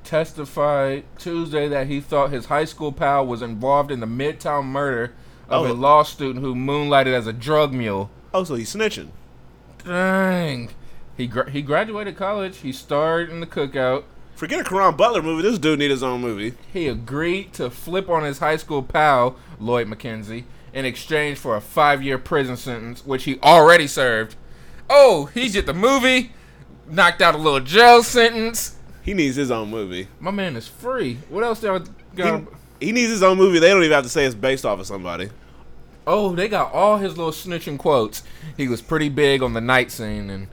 testified 0.03 1.03
Tuesday 1.17 1.67
that 1.67 1.87
he 1.87 1.99
thought 2.01 2.31
his 2.31 2.45
high 2.45 2.65
school 2.65 2.91
pal 2.91 3.25
was 3.25 3.41
involved 3.41 3.91
in 3.91 3.99
the 3.99 4.05
Midtown 4.07 4.65
murder 4.65 5.13
of 5.49 5.65
Oh. 5.65 5.71
a 5.71 5.73
law 5.73 6.03
student 6.03 6.43
who 6.43 6.55
moonlighted 6.55 7.13
as 7.13 7.27
a 7.27 7.33
drug 7.33 7.73
mule. 7.73 8.09
Oh, 8.33 8.43
so 8.43 8.55
he's 8.55 8.73
snitching. 8.73 9.09
Dang. 9.85 10.69
He 11.15 11.27
gra- 11.27 11.49
he 11.49 11.61
graduated 11.61 12.15
college. 12.17 12.57
He 12.57 12.71
starred 12.71 13.29
in 13.29 13.39
the 13.39 13.47
cookout. 13.47 14.03
Forget 14.35 14.59
a 14.59 14.63
Karan 14.63 14.95
Butler 14.95 15.21
movie. 15.23 15.41
This 15.41 15.57
dude 15.57 15.79
need 15.79 15.89
his 15.89 16.03
own 16.03 16.21
movie. 16.21 16.53
He 16.71 16.87
agreed 16.87 17.53
to 17.53 17.69
flip 17.69 18.07
on 18.09 18.23
his 18.23 18.37
high 18.39 18.57
school 18.57 18.83
pal, 18.83 19.35
Lloyd 19.59 19.87
McKenzie, 19.87 20.43
in 20.77 20.85
exchange 20.85 21.39
for 21.39 21.55
a 21.55 21.61
five-year 21.61 22.19
prison 22.19 22.55
sentence, 22.55 23.03
which 23.03 23.23
he 23.23 23.39
already 23.39 23.87
served. 23.87 24.35
Oh, 24.87 25.25
he 25.33 25.49
did 25.49 25.65
the 25.65 25.73
movie, 25.73 26.33
knocked 26.87 27.19
out 27.19 27.33
a 27.33 27.37
little 27.39 27.59
jail 27.59 28.03
sentence. 28.03 28.77
He 29.01 29.15
needs 29.15 29.35
his 29.35 29.49
own 29.49 29.71
movie. 29.71 30.07
My 30.19 30.29
man 30.29 30.55
is 30.55 30.67
free. 30.67 31.17
What 31.29 31.43
else 31.43 31.61
they 31.61 31.73
He, 31.73 31.79
got? 32.15 32.43
he 32.79 32.91
needs 32.91 33.09
his 33.09 33.23
own 33.23 33.37
movie. 33.37 33.57
They 33.57 33.69
don't 33.69 33.81
even 33.81 33.95
have 33.95 34.03
to 34.03 34.09
say 34.09 34.25
it's 34.25 34.35
based 34.35 34.65
off 34.67 34.79
of 34.79 34.85
somebody. 34.85 35.31
Oh, 36.05 36.35
they 36.35 36.47
got 36.47 36.71
all 36.71 36.97
his 36.97 37.17
little 37.17 37.31
snitching 37.31 37.79
quotes. 37.79 38.21
He 38.55 38.67
was 38.67 38.83
pretty 38.83 39.09
big 39.09 39.41
on 39.41 39.53
the 39.53 39.61
night 39.61 39.89
scene, 39.89 40.29
and 40.29 40.47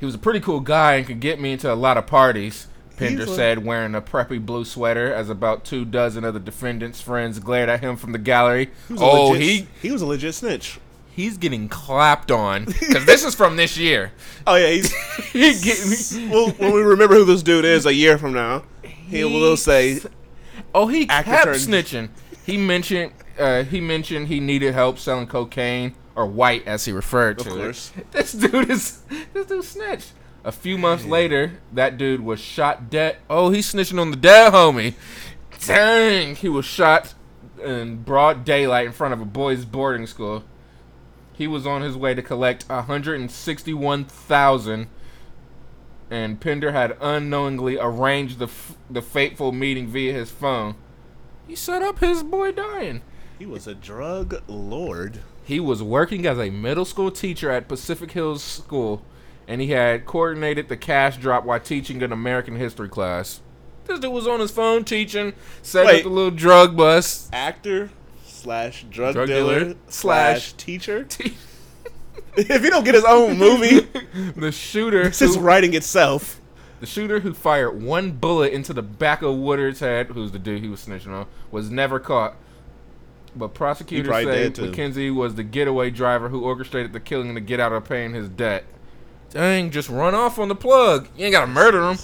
he 0.00 0.04
was 0.04 0.16
a 0.16 0.18
pretty 0.18 0.40
cool 0.40 0.58
guy 0.60 0.94
and 0.94 1.06
could 1.06 1.20
get 1.20 1.40
me 1.40 1.52
into 1.52 1.72
a 1.72 1.76
lot 1.76 1.96
of 1.96 2.08
parties. 2.08 2.66
Pender 3.00 3.26
said, 3.26 3.64
wearing 3.64 3.94
a 3.94 4.00
preppy 4.02 4.44
blue 4.44 4.64
sweater, 4.64 5.12
as 5.12 5.28
about 5.30 5.64
two 5.64 5.84
dozen 5.84 6.24
of 6.24 6.34
the 6.34 6.40
defendant's 6.40 7.00
friends 7.00 7.38
glared 7.38 7.68
at 7.68 7.80
him 7.80 7.96
from 7.96 8.12
the 8.12 8.18
gallery. 8.18 8.70
He 8.88 8.92
was 8.94 9.02
a 9.02 9.04
Oh, 9.04 9.28
legit- 9.30 9.42
he 9.42 9.66
he 9.82 9.90
was 9.90 10.02
a 10.02 10.06
legit 10.06 10.34
snitch. 10.34 10.78
he's 11.10 11.36
getting 11.38 11.68
clapped 11.68 12.30
on 12.30 12.64
because 12.66 13.04
this 13.06 13.24
is 13.24 13.34
from 13.34 13.56
this 13.56 13.76
year. 13.76 14.12
Oh 14.46 14.54
yeah, 14.56 14.68
he's. 14.70 14.92
He 15.32 15.52
getting, 15.60 16.30
well, 16.30 16.50
when 16.52 16.72
we 16.72 16.80
remember 16.82 17.14
who 17.16 17.24
this 17.24 17.42
dude 17.42 17.64
is 17.64 17.86
a 17.86 17.94
year 17.94 18.16
from 18.18 18.32
now, 18.32 18.64
he 18.82 19.22
will 19.24 19.56
say, 19.56 20.00
oh, 20.74 20.86
he 20.88 21.06
kept 21.06 21.26
turned- 21.44 21.56
snitching. 21.58 22.08
He 22.46 22.56
mentioned 22.56 23.12
uh, 23.38 23.62
he 23.64 23.80
mentioned 23.80 24.28
he 24.28 24.40
needed 24.40 24.74
help 24.74 24.98
selling 24.98 25.26
cocaine 25.26 25.94
or 26.16 26.26
white, 26.26 26.66
as 26.66 26.84
he 26.84 26.92
referred 26.92 27.38
Of 27.40 27.46
to 27.46 27.52
course. 27.52 27.92
it. 27.96 28.10
This 28.12 28.32
dude 28.32 28.68
is 28.70 29.00
this 29.32 29.46
dude 29.46 29.64
snitched. 29.64 30.12
A 30.44 30.52
few 30.52 30.78
months 30.78 31.04
later, 31.04 31.52
that 31.72 31.98
dude 31.98 32.20
was 32.22 32.40
shot 32.40 32.88
dead. 32.88 33.18
Oh, 33.28 33.50
he's 33.50 33.72
snitching 33.72 34.00
on 34.00 34.10
the 34.10 34.16
dead 34.16 34.52
homie. 34.52 34.94
Dang, 35.66 36.34
he 36.36 36.48
was 36.48 36.64
shot 36.64 37.14
in 37.62 38.02
broad 38.02 38.44
daylight 38.44 38.86
in 38.86 38.92
front 38.92 39.12
of 39.12 39.20
a 39.20 39.26
boys' 39.26 39.66
boarding 39.66 40.06
school. 40.06 40.44
He 41.34 41.46
was 41.46 41.66
on 41.66 41.82
his 41.82 41.96
way 41.96 42.14
to 42.14 42.22
collect 42.22 42.66
161,000 42.68 44.86
and 46.10 46.40
Pender 46.40 46.72
had 46.72 46.96
unknowingly 47.00 47.78
arranged 47.78 48.38
the 48.40 48.46
f- 48.46 48.74
the 48.90 49.00
fateful 49.02 49.52
meeting 49.52 49.86
via 49.86 50.12
his 50.12 50.30
phone. 50.30 50.74
He 51.46 51.54
set 51.54 51.82
up 51.82 52.00
his 52.00 52.22
boy 52.22 52.52
dying. 52.52 53.02
he 53.38 53.46
was 53.46 53.66
a 53.66 53.74
drug 53.74 54.42
lord. 54.48 55.20
He 55.44 55.60
was 55.60 55.82
working 55.82 56.26
as 56.26 56.38
a 56.38 56.50
middle 56.50 56.84
school 56.84 57.10
teacher 57.10 57.50
at 57.50 57.68
Pacific 57.68 58.12
Hills 58.12 58.42
School, 58.42 59.02
and 59.50 59.60
he 59.60 59.72
had 59.72 60.06
coordinated 60.06 60.68
the 60.68 60.76
cash 60.76 61.16
drop 61.16 61.44
while 61.44 61.58
teaching 61.58 62.04
an 62.04 62.12
American 62.12 62.54
history 62.54 62.88
class. 62.88 63.40
This 63.84 63.98
dude 63.98 64.12
was 64.12 64.28
on 64.28 64.38
his 64.38 64.52
phone 64.52 64.84
teaching, 64.84 65.32
set 65.60 65.86
Wait. 65.86 65.96
up 65.96 66.02
the 66.04 66.08
little 66.08 66.30
drug 66.30 66.76
bust. 66.76 67.30
Actor 67.32 67.90
slash 68.24 68.84
drug, 68.88 69.14
Drug 69.14 69.26
dealer, 69.26 69.58
dealer 69.58 69.74
slash 69.88 70.52
teacher. 70.52 71.04
if 72.36 72.62
he 72.62 72.70
don't 72.70 72.84
get 72.84 72.94
his 72.94 73.04
own 73.04 73.38
movie, 73.38 73.80
the 74.36 74.52
shooter, 74.52 75.10
just 75.10 75.34
who, 75.34 75.40
writing 75.40 75.74
itself. 75.74 76.40
the 76.78 76.86
shooter 76.86 77.18
who 77.18 77.34
fired 77.34 77.82
one 77.82 78.12
bullet 78.12 78.52
into 78.52 78.72
the 78.72 78.82
back 78.82 79.20
of 79.20 79.34
Woodard's 79.34 79.80
head, 79.80 80.06
who's 80.06 80.30
the 80.30 80.38
dude 80.38 80.62
he 80.62 80.68
was 80.68 80.86
snitching 80.86 81.08
on, 81.08 81.26
was 81.50 81.72
never 81.72 81.98
caught. 81.98 82.36
But 83.34 83.54
prosecutors 83.54 84.14
say. 84.14 84.50
McKenzie 84.50 85.12
was 85.12 85.34
the 85.34 85.42
getaway 85.42 85.90
driver 85.90 86.28
who 86.28 86.44
orchestrated 86.44 86.92
the 86.92 87.00
killing 87.00 87.34
to 87.34 87.40
get 87.40 87.58
out 87.58 87.72
of 87.72 87.84
paying 87.84 88.14
his 88.14 88.28
debt. 88.28 88.64
Dang, 89.30 89.70
just 89.70 89.88
run 89.88 90.14
off 90.14 90.38
on 90.38 90.48
the 90.48 90.54
plug. 90.54 91.08
You 91.16 91.26
ain't 91.26 91.32
gotta 91.32 91.46
murder 91.46 91.88
him. 91.88 91.98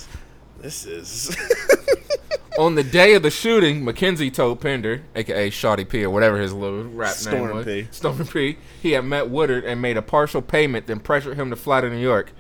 This 0.61 0.87
is. 0.87 1.37
On 2.59 2.75
the 2.75 2.83
day 2.83 3.13
of 3.13 3.23
the 3.23 3.31
shooting, 3.31 3.83
McKenzie 3.83 4.33
told 4.33 4.63
Pender, 4.63 5.03
aka 5.15 5.51
Shotty 5.51 5.87
P 5.87 6.03
or 6.05 6.09
whatever 6.09 6.39
his 6.39 6.55
little 6.55 6.85
rap 6.85 7.15
name 7.17 7.17
Storm 7.17 7.55
was, 7.55 7.67
P. 7.67 7.89
Storm 7.91 8.27
P, 8.27 8.57
he 8.81 8.93
had 8.93 9.05
met 9.05 9.29
Woodard 9.29 9.65
and 9.65 9.83
made 9.83 9.99
a 9.99 10.03
partial 10.03 10.41
payment, 10.41 10.87
then 10.87 10.99
pressured 11.01 11.37
him 11.37 11.51
to 11.51 11.57
fly 11.57 11.83
to 11.83 11.91
New 11.91 11.99
York. 12.01 12.33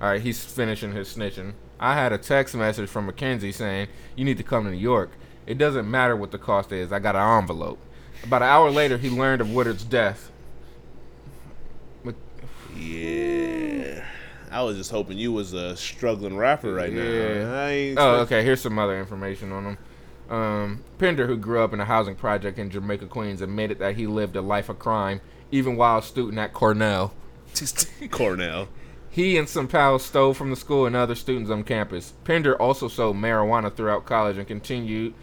All 0.00 0.08
right, 0.08 0.22
he's 0.22 0.42
finishing 0.42 0.92
his 0.92 1.14
snitching. 1.14 1.52
I 1.78 1.94
had 1.94 2.14
a 2.14 2.18
text 2.18 2.54
message 2.54 2.88
from 2.88 3.10
McKenzie 3.10 3.52
saying, 3.52 3.88
"You 4.16 4.24
need 4.24 4.38
to 4.38 4.42
come 4.42 4.64
to 4.64 4.70
New 4.70 4.76
York. 4.78 5.10
It 5.46 5.58
doesn't 5.58 5.90
matter 5.90 6.16
what 6.16 6.30
the 6.30 6.38
cost 6.38 6.72
is. 6.72 6.90
I 6.90 6.98
got 6.98 7.14
an 7.14 7.38
envelope." 7.38 7.78
About 8.24 8.42
an 8.42 8.48
hour 8.48 8.70
later, 8.70 8.96
he 8.96 9.10
learned 9.10 9.42
of 9.42 9.52
Woodard's 9.52 9.84
death. 9.84 10.30
Mc- 12.04 12.16
yeah. 12.74 13.67
I 14.50 14.62
was 14.62 14.76
just 14.76 14.90
hoping 14.90 15.18
you 15.18 15.32
was 15.32 15.52
a 15.52 15.76
struggling 15.76 16.36
rapper 16.36 16.72
right 16.72 16.92
Yeah. 16.92 17.44
now. 17.44 17.54
I 17.54 17.68
ain't 17.70 17.98
Oh, 17.98 18.16
okay. 18.20 18.42
Here's 18.44 18.60
some 18.60 18.78
other 18.78 18.98
information 18.98 19.52
on 19.52 19.64
him. 19.64 19.78
Um, 20.30 20.84
Pender, 20.98 21.26
who 21.26 21.36
grew 21.36 21.62
up 21.62 21.72
in 21.72 21.80
a 21.80 21.84
housing 21.86 22.14
project 22.14 22.58
in 22.58 22.70
Jamaica, 22.70 23.06
Queens, 23.06 23.40
admitted 23.40 23.78
that 23.78 23.96
he 23.96 24.06
lived 24.06 24.36
a 24.36 24.42
life 24.42 24.68
of 24.68 24.78
crime 24.78 25.20
even 25.50 25.76
while 25.76 25.98
a 25.98 26.02
student 26.02 26.38
at 26.38 26.52
Cornell. 26.52 27.14
Cornell. 28.10 28.68
He 29.10 29.38
and 29.38 29.48
some 29.48 29.66
pals 29.68 30.04
stole 30.04 30.34
from 30.34 30.50
the 30.50 30.56
school 30.56 30.86
and 30.86 30.94
other 30.94 31.14
students 31.14 31.50
on 31.50 31.64
campus. 31.64 32.12
Pender 32.24 32.54
also 32.60 32.88
sold 32.88 33.16
marijuana 33.16 33.74
throughout 33.74 34.04
college 34.04 34.36
and 34.36 34.46
continued 34.46 35.14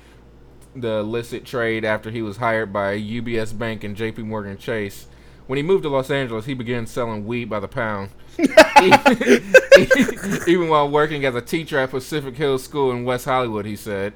the 0.75 0.97
illicit 0.97 1.45
trade 1.45 1.85
after 1.85 2.09
he 2.11 2.21
was 2.21 2.37
hired 2.37 2.73
by 2.73 2.97
UBS 2.97 3.57
Bank 3.57 3.83
and 3.83 3.95
JP 3.95 4.17
Morgan 4.25 4.57
Chase. 4.57 5.07
When 5.47 5.57
he 5.57 5.63
moved 5.63 5.83
to 5.83 5.89
Los 5.89 6.09
Angeles, 6.09 6.45
he 6.45 6.55
began 6.55 6.87
selling 6.87 7.25
weed 7.27 7.45
by 7.45 7.59
the 7.59 7.67
pound. 7.67 8.09
Even 10.47 10.69
while 10.69 10.89
working 10.89 11.25
as 11.25 11.35
a 11.35 11.41
teacher 11.41 11.79
at 11.79 11.91
Pacific 11.91 12.35
Hills 12.35 12.63
School 12.63 12.91
in 12.91 13.05
West 13.05 13.25
Hollywood, 13.25 13.65
he 13.65 13.75
said. 13.75 14.13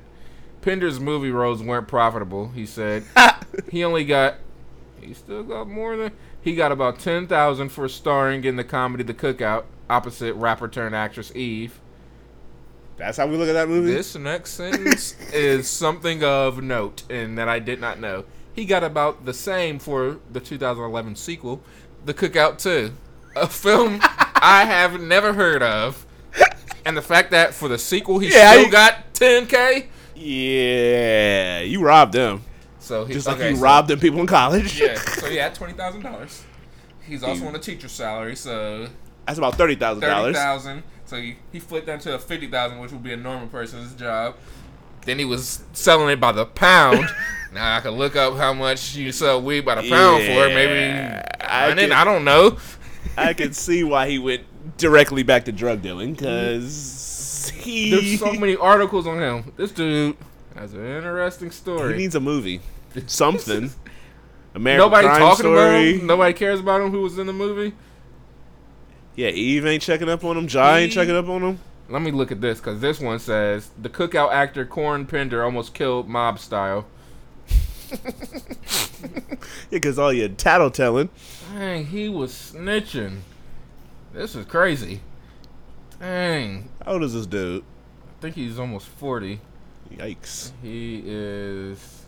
Pender's 0.62 1.00
movie 1.00 1.32
roles 1.32 1.64
weren't 1.64 1.88
profitable, 1.88 2.50
he 2.50 2.66
said. 2.66 3.06
he 3.72 3.84
only 3.84 4.04
got 4.04 4.36
he 5.00 5.14
still 5.14 5.44
got 5.44 5.70
more 5.70 5.96
than 5.96 6.12
he 6.42 6.56
got 6.56 6.72
about 6.72 7.00
ten 7.00 7.28
thousand 7.28 7.70
for 7.70 7.88
starring 7.88 8.44
in 8.44 8.58
the 8.58 8.64
comedy 8.64 9.04
The 9.04 9.14
Cookout 9.14 9.66
opposite 9.90 10.34
rapper 10.34 10.68
turned 10.68 10.96
actress 10.96 11.34
Eve. 11.36 11.80
That's 12.98 13.18
how 13.18 13.28
we 13.28 13.38
look 13.38 13.48
at 13.48 13.54
that 13.54 13.70
movie. 13.70 13.94
This 13.94 14.16
next 14.16 14.52
sentence 14.52 15.16
is 15.32 15.70
something 15.70 16.22
of 16.22 16.62
note 16.62 17.04
and 17.10 17.38
that 17.38 17.48
I 17.48 17.60
did 17.60 17.80
not 17.80 18.00
know. 18.00 18.26
He 18.54 18.66
got 18.66 18.84
about 18.84 19.24
the 19.24 19.34
same 19.34 19.80
for 19.80 20.20
the 20.30 20.42
2011 20.42 21.16
sequel, 21.16 21.62
The 22.04 22.14
Cookout 22.14 22.58
2, 22.58 22.92
a 23.42 23.48
film 23.48 24.00
I 24.02 24.66
have 24.66 25.00
never 25.02 25.34
heard 25.34 25.62
of. 25.64 26.06
And 26.86 26.96
the 26.98 27.02
fact 27.02 27.32
that 27.32 27.54
for 27.54 27.68
the 27.68 27.78
sequel 27.78 28.20
he 28.20 28.30
Yeah, 28.34 28.52
still 28.54 28.68
I- 28.68 28.70
got 28.70 29.14
10k. 29.14 29.88
yeah, 30.16 31.60
you 31.62 31.82
robbed 31.82 32.14
them. 32.14 32.44
So 32.80 33.06
he 33.06 33.14
Just 33.14 33.28
like 33.28 33.38
okay, 33.38 33.50
you 33.52 33.56
so- 33.58 33.62
robbed 33.62 33.88
them 33.90 34.00
people 34.00 34.20
in 34.20 34.28
college. 34.28 34.80
Yeah, 34.80 34.96
so 35.00 35.28
he 35.30 35.38
had 35.38 35.54
twenty 35.54 35.74
thousand 35.74 36.02
dollars. 36.02 36.44
He's 37.02 37.24
also 37.24 37.46
on 37.48 37.56
a 37.56 37.60
teacher's 37.60 37.92
salary, 37.92 38.36
so 38.36 38.88
That's 39.26 39.38
about 39.38 39.56
thirty 39.56 39.76
thousand 39.76 40.02
dollars. 40.02 40.36
thousand. 40.36 40.84
So 41.06 41.18
he, 41.18 41.38
he 41.52 41.60
flipped 41.60 41.88
that 41.88 42.02
to 42.02 42.16
a 42.16 42.20
fifty 42.20 42.48
thousand, 42.48 42.80
which 42.80 42.92
would 42.92 43.04
be 43.04 43.14
a 43.14 43.18
normal 43.18 43.48
person's 43.48 43.94
job. 43.96 44.36
Then 45.06 45.18
he 45.20 45.26
was 45.26 45.64
selling 45.74 46.10
it 46.10 46.20
by 46.20 46.32
the 46.32 46.46
pound. 46.46 47.06
now 47.54 47.78
I 47.78 47.80
can 47.82 47.92
look 47.92 48.16
up 48.16 48.36
how 48.38 48.54
much 48.54 48.96
you 48.96 49.12
sell 49.12 49.42
weed 49.42 49.62
by 49.62 49.76
the 49.82 49.90
pound 49.90 50.24
for. 50.24 50.50
Maybe 50.50 50.94
I 51.42 51.70
I, 51.72 51.74
can- 51.74 51.92
I 51.92 52.04
don't 52.04 52.24
know. 52.24 52.58
I 53.18 53.34
can 53.34 53.54
see 53.54 53.84
why 53.84 54.10
he 54.10 54.20
went 54.20 54.44
directly 54.78 55.24
back 55.24 55.46
to 55.46 55.52
drug 55.52 55.82
dealing 55.82 56.14
because 56.14 57.52
he 57.56 57.92
There's 57.92 58.20
so 58.20 58.34
many 58.34 58.56
articles 58.56 59.08
on 59.08 59.20
him. 59.20 59.54
This 59.58 59.72
dude 59.72 60.18
has 60.56 60.74
an 60.74 60.86
interesting 60.86 61.52
story. 61.52 61.94
he 61.94 62.00
needs 62.00 62.16
a 62.16 62.20
movie, 62.20 62.62
something. 63.08 63.72
American 64.56 64.86
Nobody 64.86 65.08
Crime 65.08 65.20
talking 65.20 65.36
Story. 65.44 65.58
about 65.92 66.02
him. 66.02 66.08
Nobody 66.08 66.34
cares 66.34 66.60
about 66.60 66.82
him. 66.82 66.92
Who 66.92 67.02
was 67.02 67.20
in 67.20 67.28
the 67.28 67.34
movie? 67.34 67.76
Yeah, 69.16 69.30
Eve 69.30 69.66
ain't 69.66 69.84
checking 69.84 70.10
up 70.10 70.24
on 70.24 70.38
him. 70.38 70.48
Jai 70.48 70.80
ain't 70.80 70.92
checking 70.92 71.16
up 71.16 71.28
on 71.30 71.42
him. 71.44 71.60
Let 71.88 72.02
me 72.02 72.12
look 72.12 72.32
at 72.32 72.42
this 72.42 72.60
because 72.60 72.80
this 72.82 73.00
one 73.00 73.20
says 73.20 73.70
the 73.80 73.90
cookout 73.90 74.32
actor 74.32 74.66
Corn 74.66 75.06
Pender 75.06 75.44
almost 75.44 75.74
killed 75.74 76.08
mob 76.08 76.40
style. 76.40 76.86
Yeah, 79.72 79.78
because 79.78 79.98
all 79.98 80.12
your 80.14 80.30
tattletelling. 80.30 81.10
Dang, 81.54 81.86
he 81.88 82.10
was 82.10 82.32
snitching. 82.32 83.20
This 84.14 84.36
is 84.36 84.46
crazy. 84.46 85.02
Dang, 86.00 86.70
How 86.86 86.94
old 86.94 87.04
is 87.04 87.14
this 87.14 87.26
dude? 87.26 87.64
I 87.64 88.22
think 88.22 88.36
he's 88.36 88.58
almost 88.60 88.88
40. 88.88 89.40
Yikes! 89.94 90.52
He 90.62 91.02
is 91.06 92.06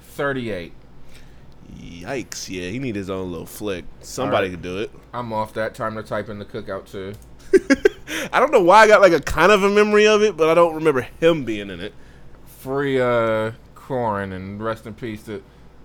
38. 0.00 0.72
Yikes! 1.76 2.48
Yeah, 2.48 2.68
he 2.68 2.78
need 2.78 2.94
his 2.94 3.10
own 3.10 3.30
little 3.30 3.46
flick. 3.46 3.84
Somebody 4.00 4.46
Alright. 4.46 4.50
could 4.52 4.62
do 4.62 4.78
it. 4.78 4.90
I'm 5.12 5.32
off 5.32 5.54
that. 5.54 5.74
Time 5.74 5.96
to 5.96 6.02
type 6.02 6.28
in 6.28 6.38
the 6.38 6.44
cookout 6.44 6.90
too. 6.90 7.14
I 8.32 8.38
don't 8.40 8.52
know 8.52 8.62
why 8.62 8.82
I 8.82 8.86
got 8.88 9.00
like 9.00 9.12
a 9.12 9.20
kind 9.20 9.50
of 9.50 9.62
a 9.62 9.70
memory 9.70 10.06
of 10.06 10.22
it, 10.22 10.36
but 10.36 10.48
I 10.48 10.54
don't 10.54 10.74
remember 10.74 11.02
him 11.20 11.44
being 11.44 11.70
in 11.70 11.80
it. 11.80 11.94
Free 12.60 13.00
uh 13.00 13.52
Corin 13.74 14.32
and 14.32 14.62
rest 14.62 14.86
in 14.86 14.94
peace 14.94 15.22
to. 15.24 15.42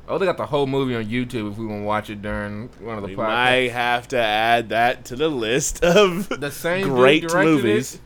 Oh, 0.08 0.18
they 0.18 0.26
got 0.26 0.38
the 0.38 0.46
whole 0.46 0.68
movie 0.68 0.96
on 0.96 1.06
YouTube 1.06 1.52
if 1.52 1.58
we 1.58 1.66
want 1.66 1.82
to 1.82 1.86
watch 1.86 2.10
it 2.10 2.22
during 2.22 2.70
one 2.80 2.96
of 2.98 3.02
the 3.04 3.10
We 3.10 3.16
podcasts. 3.16 3.28
might 3.28 3.72
have 3.72 4.08
to 4.10 4.18
add 4.18 4.70
that 4.70 5.06
to 5.06 5.16
the 5.18 5.28
list 5.28 5.84
of 5.84 6.30
The 6.30 6.50
same 6.52 6.88
great 6.88 7.34
movies. 7.34 7.96
It. 7.96 8.02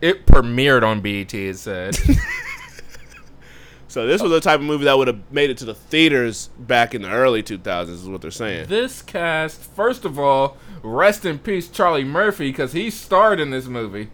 It 0.00 0.26
premiered 0.26 0.82
on 0.82 1.00
BET. 1.00 1.32
It 1.34 1.56
said. 1.56 1.96
So 3.90 4.06
this 4.06 4.20
was 4.20 4.30
the 4.30 4.40
type 4.40 4.60
of 4.60 4.66
movie 4.66 4.84
that 4.84 4.98
would 4.98 5.08
have 5.08 5.32
made 5.32 5.48
it 5.48 5.56
to 5.58 5.64
the 5.64 5.74
theaters 5.74 6.50
back 6.58 6.94
in 6.94 7.00
the 7.00 7.08
early 7.10 7.42
2000s, 7.42 7.88
is 7.88 8.06
what 8.06 8.20
they're 8.20 8.30
saying. 8.30 8.68
this 8.68 9.00
cast, 9.00 9.62
first 9.62 10.04
of 10.04 10.18
all, 10.18 10.58
rest 10.82 11.24
in 11.24 11.38
peace, 11.38 11.68
Charlie 11.68 12.04
Murphy, 12.04 12.50
because 12.50 12.72
he 12.74 12.90
starred 12.90 13.40
in 13.40 13.48
this 13.50 13.64
movie. 13.64 14.10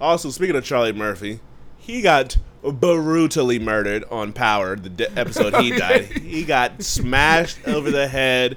Also, 0.00 0.30
speaking 0.30 0.54
of 0.54 0.64
Charlie 0.64 0.92
Murphy, 0.92 1.40
he 1.76 2.00
got 2.00 2.38
brutally 2.62 3.58
murdered 3.58 4.04
on 4.10 4.32
Power, 4.32 4.76
the 4.76 4.88
de- 4.88 5.18
episode 5.18 5.54
he 5.56 5.70
died. 5.76 6.04
He 6.06 6.44
got 6.44 6.82
smashed 6.82 7.58
over 7.66 7.90
the 7.90 8.08
head 8.08 8.56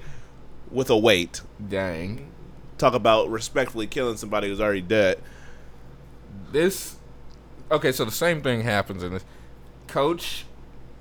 with 0.69 0.89
a 0.89 0.97
weight. 0.97 1.41
Dang. 1.67 2.31
Talk 2.77 2.93
about 2.93 3.29
respectfully 3.29 3.87
killing 3.87 4.17
somebody 4.17 4.47
who's 4.47 4.61
already 4.61 4.81
dead. 4.81 5.19
This. 6.51 6.95
Okay, 7.69 7.91
so 7.91 8.03
the 8.05 8.11
same 8.11 8.41
thing 8.41 8.61
happens 8.61 9.03
in 9.03 9.13
this. 9.13 9.23
Coach 9.87 10.45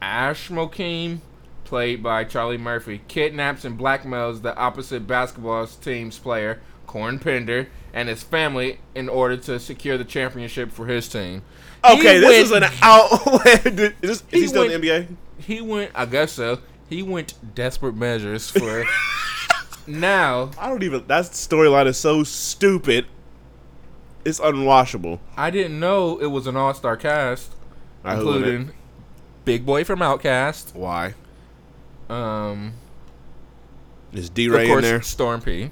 Ash 0.03 0.49
Mokeem, 0.49 1.21
played 1.65 2.03
by 2.03 2.25
Charlie 2.25 2.59
Murphy, 2.59 3.01
kidnaps 3.09 3.65
and 3.65 3.79
blackmails 3.79 4.43
the 4.43 4.55
opposite 4.57 5.07
basketball 5.07 5.67
team's 5.67 6.19
player, 6.19 6.61
Corn 6.87 7.19
Pender, 7.19 7.69
and 7.93 8.09
his 8.09 8.23
family 8.23 8.79
in 8.95 9.09
order 9.09 9.37
to 9.37 9.59
secure 9.59 9.97
the 9.97 10.05
championship 10.05 10.71
for 10.71 10.87
his 10.87 11.09
team. 11.09 11.43
He 11.87 11.93
Okay, 11.99 12.19
this 12.21 12.51
went- 12.53 12.65
is 12.65 12.73
an 12.73 12.79
outlandish. 12.83 13.95
Is, 14.03 14.11
is 14.11 14.23
he, 14.31 14.41
He 14.41 14.47
still 14.47 14.63
went- 14.63 14.73
in 14.75 14.81
the 14.81 14.87
NBA? 14.89 15.17
He 15.39 15.61
went, 15.61 15.91
I 15.95 16.05
guess 16.07 16.33
so. 16.33 16.59
He 16.89 17.03
went 17.03 17.35
desperate 17.55 17.95
measures 17.97 18.51
for. 18.51 18.85
now, 19.87 20.51
I 20.59 20.69
don't 20.69 20.83
even. 20.83 21.07
That 21.07 21.25
storyline 21.27 21.87
is 21.87 21.97
so 21.99 22.23
stupid. 22.25 23.07
It's 24.25 24.39
unwashable. 24.41 25.19
I 25.37 25.51
didn't 25.51 25.81
know 25.81 26.19
it 26.19 26.27
was 26.27 26.47
an 26.47 26.57
all 26.57 26.75
star 26.75 26.97
cast, 26.97 27.55
All 28.05 28.13
right, 28.15 28.21
who 28.21 28.31
in 28.33 28.35
it? 28.35 28.37
including 28.49 28.71
Big 29.47 29.65
Boy 29.65 29.83
from 29.85 30.01
Outkast. 30.01 30.75
Why? 30.75 31.15
um, 32.11 32.75
Is 34.13 34.29
D 34.29 34.49
Ray 34.49 34.71
in 34.71 34.81
there? 34.83 35.01
Storm 35.01 35.41
P, 35.41 35.71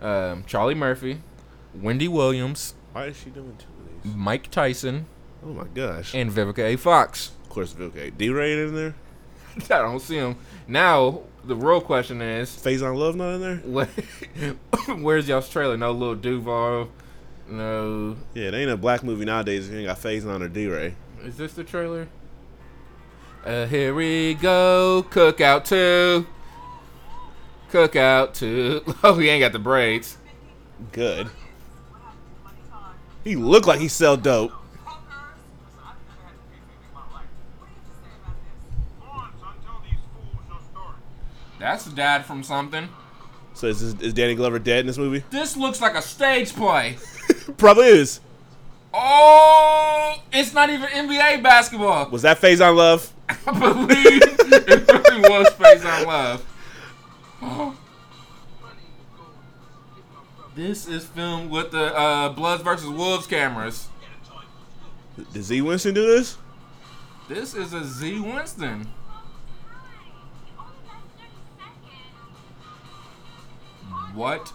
um, 0.00 0.44
Charlie 0.46 0.74
Murphy, 0.74 1.20
Wendy 1.74 2.08
Williams, 2.08 2.74
Why 2.92 3.06
is 3.06 3.16
she 3.18 3.28
doing 3.30 3.56
two 3.58 3.66
of 3.66 4.04
these? 4.04 4.14
Mike 4.14 4.50
Tyson, 4.50 5.06
Oh 5.46 5.52
my 5.52 5.66
gosh. 5.74 6.12
and 6.12 6.30
Vivica 6.30 6.58
A. 6.58 6.76
Fox. 6.76 7.30
of 7.44 7.50
course, 7.50 7.76
okay. 7.78 8.10
D 8.10 8.30
Ray 8.30 8.64
in 8.64 8.74
there? 8.74 8.94
I 9.70 9.82
don't 9.82 10.00
see 10.00 10.16
him. 10.16 10.36
Now, 10.66 11.20
the 11.44 11.54
real 11.54 11.80
question 11.80 12.20
is, 12.20 12.50
Faison 12.50 12.96
Love 12.96 13.14
not 13.14 13.34
in 13.34 13.40
there? 13.40 13.56
what, 13.64 13.88
where's 14.98 15.28
y'all's 15.28 15.48
trailer? 15.48 15.76
No 15.76 15.92
little 15.92 16.16
Duval, 16.16 16.88
no. 17.48 18.16
Yeah, 18.34 18.48
it 18.48 18.54
ain't 18.54 18.70
a 18.70 18.76
black 18.76 19.04
movie 19.04 19.24
nowadays 19.24 19.68
if 19.68 19.72
you 19.74 19.80
ain't 19.80 19.86
got 19.86 19.98
Faison 19.98 20.40
or 20.40 20.48
D 20.48 20.66
Ray. 20.66 20.96
Is 21.22 21.36
this 21.36 21.54
the 21.54 21.62
trailer? 21.62 22.08
Uh, 23.44 23.66
here 23.66 23.94
we 23.94 24.34
go. 24.34 25.06
Cookout 25.10 25.64
2. 25.64 26.26
Cookout 27.70 28.34
2. 28.34 28.82
Oh, 29.04 29.14
he 29.14 29.28
ain't 29.28 29.40
got 29.40 29.52
the 29.52 29.60
braids. 29.60 30.18
Good. 30.90 31.30
He 33.22 33.36
looked 33.36 33.68
like 33.68 33.78
he 33.78 33.86
sell 33.86 34.16
dope. 34.16 34.52
That's 41.58 41.84
the 41.84 41.94
dad 41.94 42.24
from 42.24 42.42
something. 42.42 42.88
So 43.54 43.68
is, 43.68 43.94
this, 43.94 44.02
is 44.08 44.12
Danny 44.12 44.34
Glover 44.34 44.58
dead 44.58 44.80
in 44.80 44.86
this 44.86 44.98
movie? 44.98 45.24
This 45.30 45.56
looks 45.56 45.80
like 45.80 45.94
a 45.94 46.02
stage 46.02 46.54
play. 46.54 46.96
Probably 47.56 47.86
is. 47.86 48.20
Oh, 48.92 50.22
it's 50.32 50.52
not 50.52 50.70
even 50.70 50.88
NBA 50.88 51.42
basketball. 51.42 52.10
Was 52.10 52.22
that 52.22 52.38
Faison 52.40 52.76
Love? 52.76 53.12
I 53.28 53.58
believe 53.58 54.22
it 54.22 54.88
really 54.88 55.20
was 55.20 55.48
Faison 55.54 56.06
Love. 56.06 57.76
This 60.56 60.88
is 60.88 61.04
filmed 61.04 61.50
with 61.50 61.70
the 61.70 61.94
uh, 61.94 62.30
Bloods 62.30 62.62
versus 62.62 62.88
Wolves 62.88 63.26
cameras. 63.26 63.88
Did 65.34 65.42
Z 65.42 65.60
Winston 65.60 65.92
do 65.92 66.06
this? 66.06 66.38
This 67.28 67.54
is 67.54 67.74
a 67.74 67.84
Z 67.84 68.20
Winston. 68.20 68.88
What? 74.16 74.48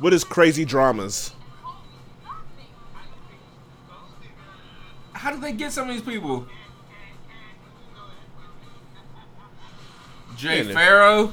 What 0.00 0.12
is 0.12 0.24
Crazy 0.24 0.64
Dramas? 0.64 1.30
How 5.12 5.30
did 5.30 5.40
they 5.42 5.52
get 5.52 5.70
some 5.70 5.88
of 5.88 5.94
these 5.94 6.04
people? 6.04 6.46
Jay 10.36 10.64
Farrow. 10.64 11.28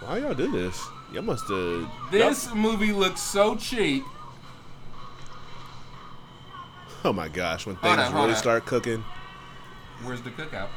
Why 0.00 0.18
y'all 0.18 0.34
do 0.34 0.50
this? 0.50 0.84
Y'all 1.12 1.22
must 1.22 1.48
have. 1.48 1.88
This 2.10 2.52
movie 2.52 2.90
looks 2.92 3.20
so 3.20 3.54
cheap. 3.54 4.02
Oh 7.04 7.12
my 7.12 7.28
gosh, 7.28 7.64
when 7.64 7.76
things 7.76 7.96
on, 7.96 8.12
really 8.12 8.34
start 8.34 8.66
cooking. 8.66 9.04
Where's 10.02 10.20
the 10.20 10.30
cookout? 10.30 10.68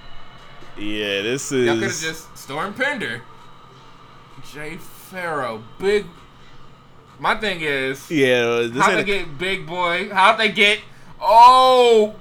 Yeah, 0.77 1.23
this 1.23 1.51
is. 1.51 1.65
Y'all 1.65 1.73
could 1.73 1.83
have 1.85 1.99
just 1.99 2.37
Storm 2.37 2.75
Pender. 2.75 3.23
Jay 4.53 4.77
Pharoah, 5.09 5.61
big. 5.79 6.05
My 7.19 7.35
thing 7.35 7.61
is, 7.61 8.09
Yeah, 8.11 8.67
this 8.71 8.77
how'd 8.77 8.99
they. 8.99 9.03
Get 9.03 9.37
Big 9.37 9.65
Boy? 9.65 10.09
How'd 10.09 10.39
they 10.39 10.51
get? 10.51 10.79
Oh, 11.19 12.15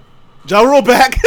Ja 0.49 0.63
Rule 0.63 0.83
back. 0.83 1.17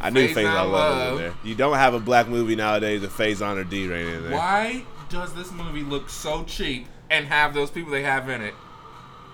I 0.00 0.10
knew 0.10 0.28
Faison 0.28 0.34
Faison 0.34 0.72
Love 0.72 1.12
in 1.12 1.18
there. 1.18 1.34
You 1.44 1.54
don't 1.54 1.76
have 1.76 1.94
a 1.94 2.00
black 2.00 2.28
movie 2.28 2.56
nowadays 2.56 3.00
with 3.02 3.12
Faison 3.12 3.56
or 3.56 3.64
D 3.64 3.86
Rain 3.88 4.06
in 4.08 4.22
there. 4.24 4.32
Why 4.32 4.84
does 5.08 5.32
this 5.34 5.52
movie 5.52 5.82
look 5.82 6.08
so 6.08 6.44
cheap 6.44 6.86
and 7.10 7.26
have 7.26 7.54
those 7.54 7.70
people 7.70 7.92
they 7.92 8.02
have 8.02 8.28
in 8.28 8.42
it? 8.42 8.54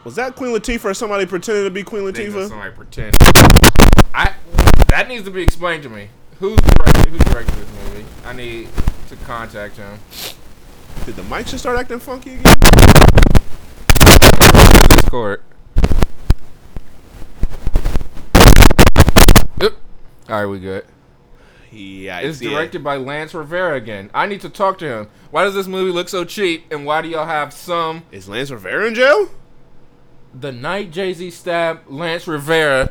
Was 0.05 0.15
that 0.17 0.37
Queen 0.37 0.55
Latifah 0.55 0.85
or 0.87 0.95
somebody 0.95 1.27
pretending 1.27 1.65
to 1.65 1.71
be 1.71 1.83
Queen 1.83 2.07
I 2.07 2.11
Latifah? 2.13 2.49
somebody 2.49 2.75
pretend. 2.75 3.17
I 4.15 4.35
that 4.89 5.07
needs 5.09 5.25
to 5.25 5.31
be 5.31 5.43
explained 5.43 5.83
to 5.85 5.89
me. 5.89 6.09
Who's 6.39 6.59
directed, 6.61 7.07
who 7.09 7.19
directed 7.19 7.55
this 7.55 7.69
movie? 7.85 8.05
I 8.25 8.33
need 8.33 8.69
to 9.09 9.17
contact 9.17 9.77
him. 9.77 9.99
Did 11.07 11.17
the 11.17 11.23
mic 11.25 11.47
just 11.47 11.59
start 11.61 11.79
acting 11.79 11.99
funky 11.99 12.35
again? 12.35 12.61
Discord. 14.89 15.43
All 19.61 19.71
right, 20.29 20.45
we 20.47 20.59
good. 20.59 20.85
Yeah, 21.73 22.21
It's 22.21 22.43
yeah. 22.43 22.51
directed 22.51 22.85
by 22.85 22.97
Lance 22.99 23.33
Rivera 23.33 23.77
again. 23.77 24.11
I 24.13 24.27
need 24.27 24.43
to 24.43 24.51
talk 24.51 24.77
to 24.79 24.87
him. 24.87 25.09
Why 25.31 25.45
does 25.45 25.55
this 25.55 25.67
movie 25.67 25.91
look 25.91 26.11
so 26.11 26.25
cheap? 26.27 26.71
And 26.71 26.85
why 26.85 27.01
do 27.01 27.09
y'all 27.09 27.25
have 27.27 27.53
some 27.55 28.03
Is 28.13 28.29
Lance 28.29 28.51
Rivera 28.51 28.87
in 28.89 28.95
jail? 28.95 29.29
the 30.35 30.53
night 30.53 30.91
Jay 30.91 31.15
Z 31.15 31.31
stabbed 31.31 31.89
Lance 31.91 32.29
Rivera? 32.29 32.91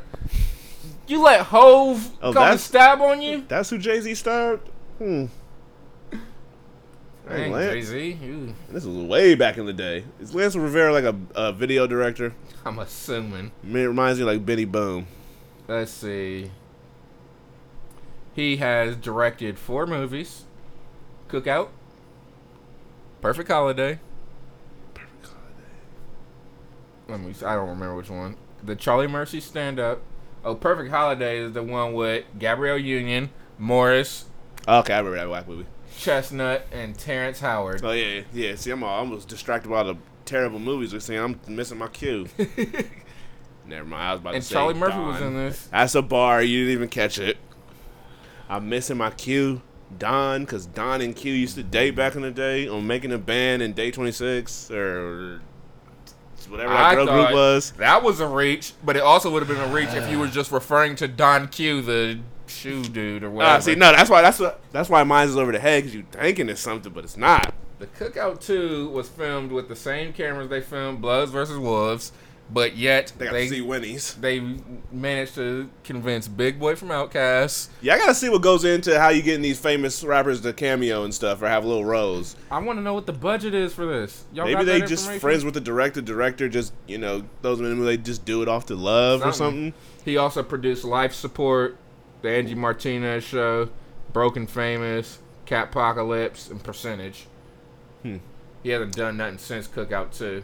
You 1.08 1.22
let 1.22 1.41
Hove 1.41 2.12
Oh, 2.24 2.34
come 2.34 2.51
and 2.53 2.60
stab 2.60 2.99
on 3.01 3.22
you? 3.22 3.45
That's 3.47 3.70
who 3.70 3.78
Jay 3.78 3.99
Z 4.01 4.16
stabbed. 4.16 4.68
Hmm. 4.97 5.26
Hey, 7.28 7.44
Dang, 7.44 7.52
Lance. 7.52 7.74
Jay 7.74 7.82
Z. 7.82 8.54
This 8.70 8.86
was 8.86 8.96
way 8.96 9.36
back 9.36 9.58
in 9.58 9.66
the 9.66 9.74
day. 9.74 10.06
Is 10.20 10.34
Lance 10.34 10.56
Rivera 10.56 10.94
like 10.94 11.04
a, 11.04 11.16
a 11.36 11.52
video 11.52 11.86
director? 11.86 12.34
I'm 12.66 12.80
assuming. 12.80 13.52
I 13.64 13.68
mean, 13.68 13.84
it 13.84 13.88
reminds 13.88 14.20
me 14.20 14.26
like 14.26 14.46
Benny 14.46 14.66
Boom. 14.66 15.08
Let's 15.68 15.92
see. 15.92 16.52
He 18.34 18.58
has 18.58 18.96
directed 18.96 19.60
four 19.60 19.86
movies: 19.86 20.46
Cookout, 21.28 21.70
Perfect 23.22 23.50
Holiday. 23.50 24.00
Perfect 24.94 25.26
Holiday. 25.26 25.70
Let 27.10 27.20
me. 27.20 27.34
I 27.46 27.56
don't 27.56 27.70
remember 27.70 27.96
which 27.96 28.10
one. 28.10 28.38
The 28.64 28.76
Charlie 28.76 29.08
Murphy 29.08 29.42
stand 29.42 29.80
up. 29.80 30.02
Oh, 30.46 30.56
Perfect 30.56 30.92
Holiday 30.92 31.40
is 31.40 31.52
the 31.52 31.64
one 31.64 31.94
with 31.94 32.24
Gabrielle 32.40 32.78
Union, 32.78 33.32
Morris, 33.58 34.26
Okay, 34.68 34.94
I 34.94 34.98
remember 34.98 35.18
that 35.18 35.28
black 35.28 35.48
movie. 35.48 35.66
Chestnut, 35.98 36.68
and 36.72 36.98
Terrence 36.98 37.39
Howard. 37.39 37.84
Oh 37.84 37.91
yeah, 37.91 38.22
yeah. 38.34 38.56
See, 38.56 38.72
I'm 38.72 38.84
almost 38.84 39.28
distracted 39.28 39.70
by 39.70 39.84
the 39.84 39.95
terrible 40.26 40.60
movies 40.60 40.93
we're 40.93 41.00
seeing. 41.00 41.20
I'm 41.20 41.39
missing 41.48 41.78
my 41.78 41.88
cue. 41.88 42.28
Never 43.68 43.86
mind. 43.86 44.04
I 44.04 44.12
was 44.14 44.22
about 44.22 44.36
and 44.36 44.43
to 44.43 44.48
say. 44.48 44.54
Charlie 44.54 44.74
Murphy 44.76 45.00
was 45.00 45.22
in 45.22 45.34
this. 45.34 45.68
That's 45.68 45.95
a 45.95 46.02
bar. 46.02 46.41
You 46.41 46.66
didn't 46.66 46.74
even 46.74 46.89
catch 46.89 47.20
it. 47.20 47.38
I'm 48.50 48.70
missing 48.70 48.98
my 48.98 49.10
cue. 49.12 49.62
Don, 49.98 50.41
because 50.41 50.66
Don 50.66 51.02
and 51.02 51.16
Q 51.16 51.34
used 51.34 51.56
to 51.56 51.64
date 51.64 51.95
back 51.95 52.16
in 52.16 52.22
the 52.22 52.32
day 52.32 52.68
on 52.68 52.86
making 52.86 53.14
a 53.14 53.18
band 53.18 53.62
in 53.62 53.72
Day 53.72 53.89
26 53.89 54.70
or 54.70 55.41
whatever 56.50 56.74
that 56.74 56.82
I 56.82 56.95
girl 56.95 57.06
group 57.06 57.32
was. 57.32 57.72
that 57.74 58.04
was 58.04 58.20
a 58.20 58.28
reach, 58.28 58.74
but 58.84 58.95
it 58.95 59.02
also 59.02 59.32
would 59.32 59.45
have 59.45 59.48
been 59.48 59.70
a 59.70 59.74
reach 59.74 59.93
if 59.93 60.10
you 60.10 60.18
uh. 60.18 60.22
were 60.22 60.28
just 60.28 60.52
referring 60.52 60.95
to 60.98 61.08
Don 61.08 61.48
Q, 61.48 61.82
the 61.82 62.20
shoe 62.50 62.84
dude 62.84 63.24
or 63.24 63.30
whatever. 63.30 63.56
Ah, 63.56 63.60
see, 63.60 63.76
no, 63.76 63.91
that's 63.91 64.10
why 64.10 64.22
that's 64.22 64.39
what 64.39 64.60
that's 64.72 64.89
why 64.89 65.04
mine's 65.04 65.32
is 65.32 65.38
over 65.38 65.52
the 65.52 65.60
head 65.60 65.84
because 65.84 65.95
you 65.95 66.06
thinking 66.12 66.50
it's 66.50 66.62
something, 66.62 66.91
but 66.91 67.04
it's 67.04 67.18
not. 67.18 67.54
The 67.80 67.88
Cookout 67.88 68.41
2 68.41 68.89
was 68.89 69.08
filmed 69.08 69.52
with 69.52 69.68
the 69.68 69.76
same 69.76 70.12
cameras 70.12 70.50
they 70.50 70.62
filmed 70.62 71.00
Bloods 71.00 71.30
versus 71.32 71.60
Wolves, 71.60 72.12
but 72.52 72.76
yet 72.76 73.14
They 73.20 73.26
got 73.26 73.34
they 73.34 73.43
to 73.43 73.50
see 73.54 73.62
Winnie's. 73.62 74.16
they 74.16 74.39
managed 74.91 75.36
to 75.36 75.70
convince 75.84 76.28
Big 76.28 76.60
Boy 76.60 76.76
from 76.76 76.88
Outkast. 76.89 77.68
Yeah, 77.82 77.93
I 77.93 77.98
gotta 78.00 78.16
see 78.16 78.30
what 78.30 78.41
goes 78.41 78.66
into 78.66 79.00
how 79.00 79.10
you 79.10 79.22
getting 79.22 79.43
these 79.43 79.60
famous 79.60 80.04
rappers 80.04 80.41
to 80.41 80.54
cameo 80.54 81.04
and 81.04 81.14
stuff 81.14 81.39
or 81.43 81.48
have 81.48 81.66
little 81.66 81.86
roles. 81.86 82.36
I 82.50 82.58
want 82.60 82.80
to 82.80 82.84
know 82.84 82.95
what 82.95 83.06
the 83.06 83.14
budget 83.14 83.54
is 83.54 83.76
for 83.76 83.86
this. 83.86 84.24
Y'all 84.34 84.45
Maybe 84.45 84.56
got 84.56 84.66
they 84.66 84.82
just 84.82 85.12
friends 85.22 85.45
with 85.45 85.54
the 85.54 85.62
director. 85.62 86.02
Director 86.02 86.50
just 86.50 86.74
you 86.88 86.98
know 86.98 87.26
those 87.43 87.60
men 87.62 87.76
who 87.76 87.86
they 87.86 87.98
just 87.98 88.26
do 88.26 88.41
it 88.41 88.48
off 88.48 88.66
to 88.68 88.76
love 88.76 89.20
or 89.22 89.32
Something. 89.34 89.74
something. 89.74 89.74
He 90.04 90.18
also 90.18 90.41
produced 90.41 90.84
Life 90.84 91.14
Support, 91.14 91.78
The 92.22 92.30
Angie 92.30 92.55
Martinez 92.55 93.24
Show, 93.24 93.70
Broken 94.13 94.47
Famous, 94.47 95.20
Cat 95.45 95.70
Apocalypse, 95.70 96.49
and 96.49 96.63
Percentage. 96.63 97.26
Hmm. 98.03 98.18
He 98.63 98.70
hasn't 98.70 98.95
done 98.95 99.18
nothing 99.18 99.38
since 99.38 99.68
Cookout 99.68 100.18
2. 100.18 100.43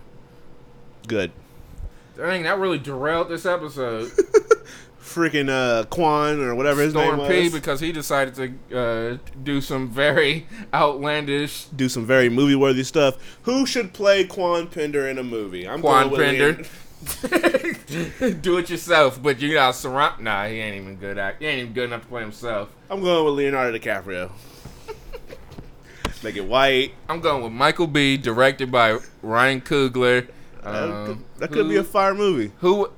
Good. 1.07 1.31
Dang, 2.15 2.43
that 2.43 2.59
really 2.59 2.77
derailed 2.77 3.29
this 3.29 3.45
episode. 3.45 4.11
Freaking 5.01 5.49
uh 5.49 5.83
Quan 5.87 6.39
or 6.39 6.55
whatever 6.55 6.81
his 6.81 6.91
Storm 6.93 7.17
name 7.17 7.27
P 7.29 7.43
was. 7.43 7.53
because 7.53 7.79
he 7.81 7.91
decided 7.91 8.57
to 8.69 8.77
uh, 8.77 9.17
do 9.43 9.59
some 9.59 9.89
very 9.89 10.47
outlandish 10.73 11.65
do 11.65 11.89
some 11.89 12.05
very 12.05 12.29
movie 12.29 12.55
worthy 12.55 12.83
stuff. 12.83 13.17
Who 13.43 13.65
should 13.65 13.91
play 13.93 14.23
Quan 14.23 14.67
Pender 14.67 15.05
in 15.07 15.17
a 15.17 15.23
movie? 15.23 15.67
I'm 15.67 15.81
Quan 15.81 16.07
going 16.09 16.11
with 16.11 16.21
Pender. 16.21 16.51
Leon- 16.53 16.65
do 18.41 18.57
it 18.57 18.69
yourself, 18.69 19.21
but 19.21 19.39
you 19.41 19.53
got 19.53 19.71
surround. 19.75 20.23
Nah, 20.23 20.45
he 20.47 20.55
ain't 20.59 20.75
even 20.75 20.95
good 20.95 21.17
at. 21.17 21.37
He 21.39 21.45
ain't 21.45 21.61
even 21.61 21.73
good 21.73 21.85
enough 21.85 22.01
to 22.01 22.07
play 22.07 22.21
himself. 22.21 22.69
I'm 22.89 23.01
going 23.01 23.25
with 23.25 23.33
Leonardo 23.35 23.77
DiCaprio. 23.77 24.31
Make 26.23 26.37
it 26.37 26.45
white. 26.45 26.93
I'm 27.09 27.19
going 27.19 27.43
with 27.43 27.51
Michael 27.51 27.87
B, 27.87 28.15
directed 28.15 28.71
by 28.71 28.99
Ryan 29.21 29.59
Coogler. 29.59 30.27
That 30.63 30.73
Um, 30.73 31.05
could, 31.05 31.17
that 31.39 31.51
could 31.51 31.67
be 31.67 31.75
a 31.75 31.83
fire 31.83 32.13
movie. 32.15 32.53
who, 32.59 32.89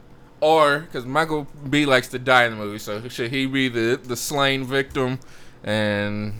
or 0.41 0.81
because 0.81 1.05
Michael 1.07 1.47
B 1.67 1.87
likes 1.87 2.07
to 2.09 2.19
die 2.19 2.45
in 2.45 2.51
the 2.51 2.57
movie, 2.63 2.77
so 2.77 3.07
should 3.09 3.31
he 3.31 3.47
be 3.47 3.67
the 3.67 3.99
the 4.03 4.15
slain 4.15 4.63
victim? 4.63 5.19
And 5.63 6.33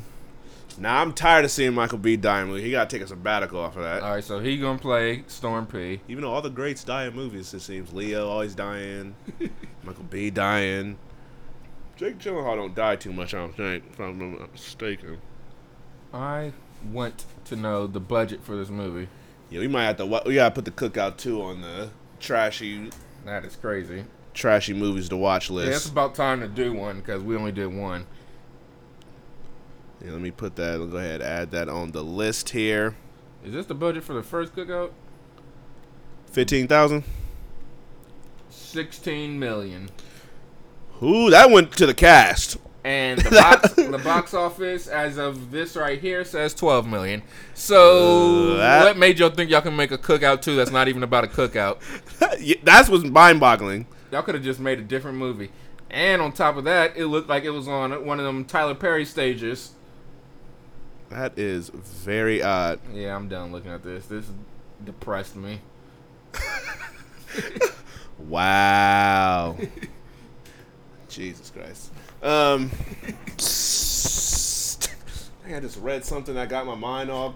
Now 0.78 1.01
I'm 1.01 1.13
tired 1.13 1.45
of 1.45 1.51
seeing 1.51 1.73
Michael 1.73 1.97
B. 1.97 2.17
die 2.17 2.41
in 2.41 2.47
movie. 2.49 2.61
He 2.61 2.71
gotta 2.71 2.89
take 2.89 3.03
a 3.03 3.07
sabbatical 3.07 3.59
off 3.59 3.78
of 3.78 3.84
that. 3.84 4.03
all 4.03 4.11
right, 4.15 4.23
so 4.23 4.39
he 4.39 4.57
gonna 4.57 4.78
play 4.80 5.23
Storm 5.28 5.65
P. 5.67 6.01
Even 6.07 6.23
though 6.23 6.32
all 6.32 6.41
the 6.41 6.49
greats 6.49 6.84
die 6.84 7.05
in 7.05 7.15
movies, 7.15 7.53
it 7.53 7.61
seems 7.61 7.93
Leo 7.93 8.28
always 8.28 8.55
dying, 8.55 9.15
Michael 9.84 10.03
B. 10.09 10.30
dying. 10.30 10.97
Jake 11.95 12.17
Gyllenhaal 12.19 12.57
don't 12.57 12.76
die 12.76 12.97
too 12.97 13.13
much, 13.13 13.34
I 13.34 13.38
don't 13.38 13.55
think, 13.55 13.86
if 13.91 13.99
I'm 14.01 14.38
not 14.38 14.51
mistaken. 14.51 15.19
I 16.13 16.51
want 16.91 17.23
to 17.45 17.55
know 17.55 17.88
the 17.88 18.01
budget 18.01 18.43
for 18.43 18.55
this 18.57 18.69
movie. 18.69 19.07
Yeah, 19.49 19.61
we 19.61 19.67
might 19.69 19.86
have 19.86 19.97
to. 19.97 20.05
We 20.26 20.36
gotta 20.36 20.53
put 20.53 20.65
the 20.65 20.71
Cookout 20.71 21.15
too 21.17 21.41
on 21.41 21.61
the 21.61 21.89
trashy, 22.19 22.89
That 23.23 23.45
is 23.45 23.55
crazy. 23.55 24.03
trashy 24.34 24.73
movies 24.73 25.07
to 25.09 25.15
watch 25.17 25.49
Yeah, 25.49 25.61
it's 25.67 25.88
about 25.88 26.15
time 26.15 26.41
to 26.41 26.47
do 26.49 26.73
one 26.73 26.97
because 26.99 27.23
we 27.23 27.38
only 27.38 27.51
did 27.53 27.67
one. 27.67 28.07
Yeah, 30.04 30.12
let 30.12 30.22
me 30.22 30.32
put 30.32 30.56
that. 30.58 30.76
I'll 30.76 30.88
go 30.88 30.98
ahead 30.98 31.22
and 31.22 31.24
add 31.24 31.52
that 31.52 31.70
on 31.70 31.91
the 31.91 32.04
list 32.04 32.50
here. 32.50 32.96
Is 33.43 33.54
this 33.54 33.66
the 33.66 33.76
budget 33.76 34.04
for 34.04 34.14
the 34.14 34.24
first 34.24 34.56
cookout? 34.56 34.91
Fifteen 36.32 36.68
thousand. 36.68 37.04
Sixteen 38.50 39.39
million. 39.39 39.89
Ooh, 41.04 41.30
that 41.30 41.50
went 41.50 41.72
to 41.78 41.86
the 41.86 41.93
cast. 41.93 42.58
And 42.84 43.20
the 43.22 43.32
box, 43.32 43.74
the 43.74 43.98
box 44.04 44.34
office 44.34 44.88
as 44.88 45.18
of 45.18 45.50
this 45.52 45.76
right 45.76 46.00
here 46.00 46.24
says 46.24 46.54
twelve 46.54 46.88
million. 46.88 47.24
So 47.54 48.54
Uh, 48.54 48.58
that- 48.58 48.84
what 48.86 48.98
made 48.98 49.18
y'all 49.20 49.30
think 49.30 49.50
y'all 49.50 49.62
can 49.62 49.76
make 49.76 49.91
a 49.91 49.98
cookout 49.98 50.41
too? 50.41 50.56
That's 50.56 50.72
not 50.72 50.88
even 50.88 51.04
about 51.04 51.24
a 51.24 51.28
cookout. 51.28 51.80
That's 52.64 52.89
what's 52.89 53.04
mind-boggling. 53.04 53.88
Y'all 54.12 54.22
could 54.22 54.36
have 54.36 54.43
just 54.43 54.60
made 54.60 54.80
a 54.80 54.84
different 54.84 55.18
movie. 55.18 55.52
And 55.89 56.22
on 56.22 56.32
top 56.32 56.58
of 56.58 56.64
that, 56.66 56.96
it 56.98 57.06
looked 57.08 57.30
like 57.30 57.43
it 57.43 57.50
was 57.52 57.68
on 57.68 58.06
one 58.06 58.20
of 58.20 58.26
them 58.26 58.46
Tyler 58.46 58.76
Perry 58.76 59.06
stages. 59.06 59.72
That 61.10 61.38
is 61.38 61.70
very 61.70 62.41
odd. 62.41 62.80
Yeah, 62.93 63.16
I'm 63.16 63.28
done 63.30 63.51
looking 63.51 63.72
at 63.72 63.84
this. 63.84 64.06
This 64.08 64.26
depressed 64.84 65.36
me. 65.36 65.60
Wow. 68.18 69.58
Jesus 71.10 71.49
Christ. 71.51 71.91
Um, 72.24 72.72
I 73.06 73.08
think 75.43 75.58
I 75.58 75.60
just 75.60 75.78
read 75.80 76.03
something 76.06 76.34
that 76.36 76.49
got 76.49 76.66
my 76.66 76.76
mind 76.76 77.12
all 77.12 77.36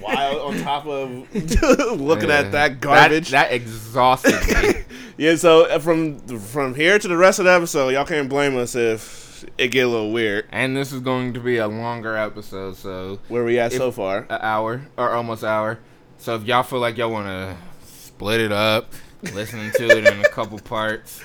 wild 0.00 0.40
on 0.40 0.62
top 0.62 0.86
of 0.86 1.10
looking 2.00 2.28
Yeah. 2.28 2.38
at 2.38 2.52
that 2.52 2.80
garbage. 2.80 3.30
That, 3.30 3.52
exhausted 3.52 4.40
me. 4.62 4.74
Yeah, 5.18 5.36
so 5.36 5.66
uh, 5.66 5.78
from 5.78 6.18
from 6.38 6.74
here 6.74 6.98
to 6.98 7.06
the 7.06 7.16
rest 7.16 7.38
of 7.38 7.44
the 7.44 7.50
episode, 7.52 7.90
y'all 7.90 8.06
can't 8.06 8.30
blame 8.30 8.56
us 8.56 8.74
if 8.74 9.31
it 9.58 9.68
get 9.68 9.86
a 9.86 9.88
little 9.88 10.12
weird. 10.12 10.46
And 10.50 10.76
this 10.76 10.92
is 10.92 11.00
going 11.00 11.34
to 11.34 11.40
be 11.40 11.56
a 11.58 11.68
longer 11.68 12.16
episode, 12.16 12.76
so 12.76 13.18
Where 13.28 13.44
we 13.44 13.58
at 13.58 13.72
If- 13.72 13.78
so 13.78 13.90
far? 13.90 14.26
an 14.28 14.38
hour 14.40 14.82
or 14.96 15.10
almost 15.10 15.44
hour. 15.44 15.78
So 16.18 16.34
if 16.36 16.44
y'all 16.44 16.62
feel 16.62 16.78
like 16.78 16.96
y'all 16.98 17.10
want 17.10 17.26
to 17.26 17.56
split 17.86 18.40
it 18.40 18.52
up, 18.52 18.92
listening 19.22 19.70
to 19.72 19.88
it 19.88 20.06
in 20.06 20.20
a 20.20 20.28
couple 20.28 20.58
parts. 20.64 21.20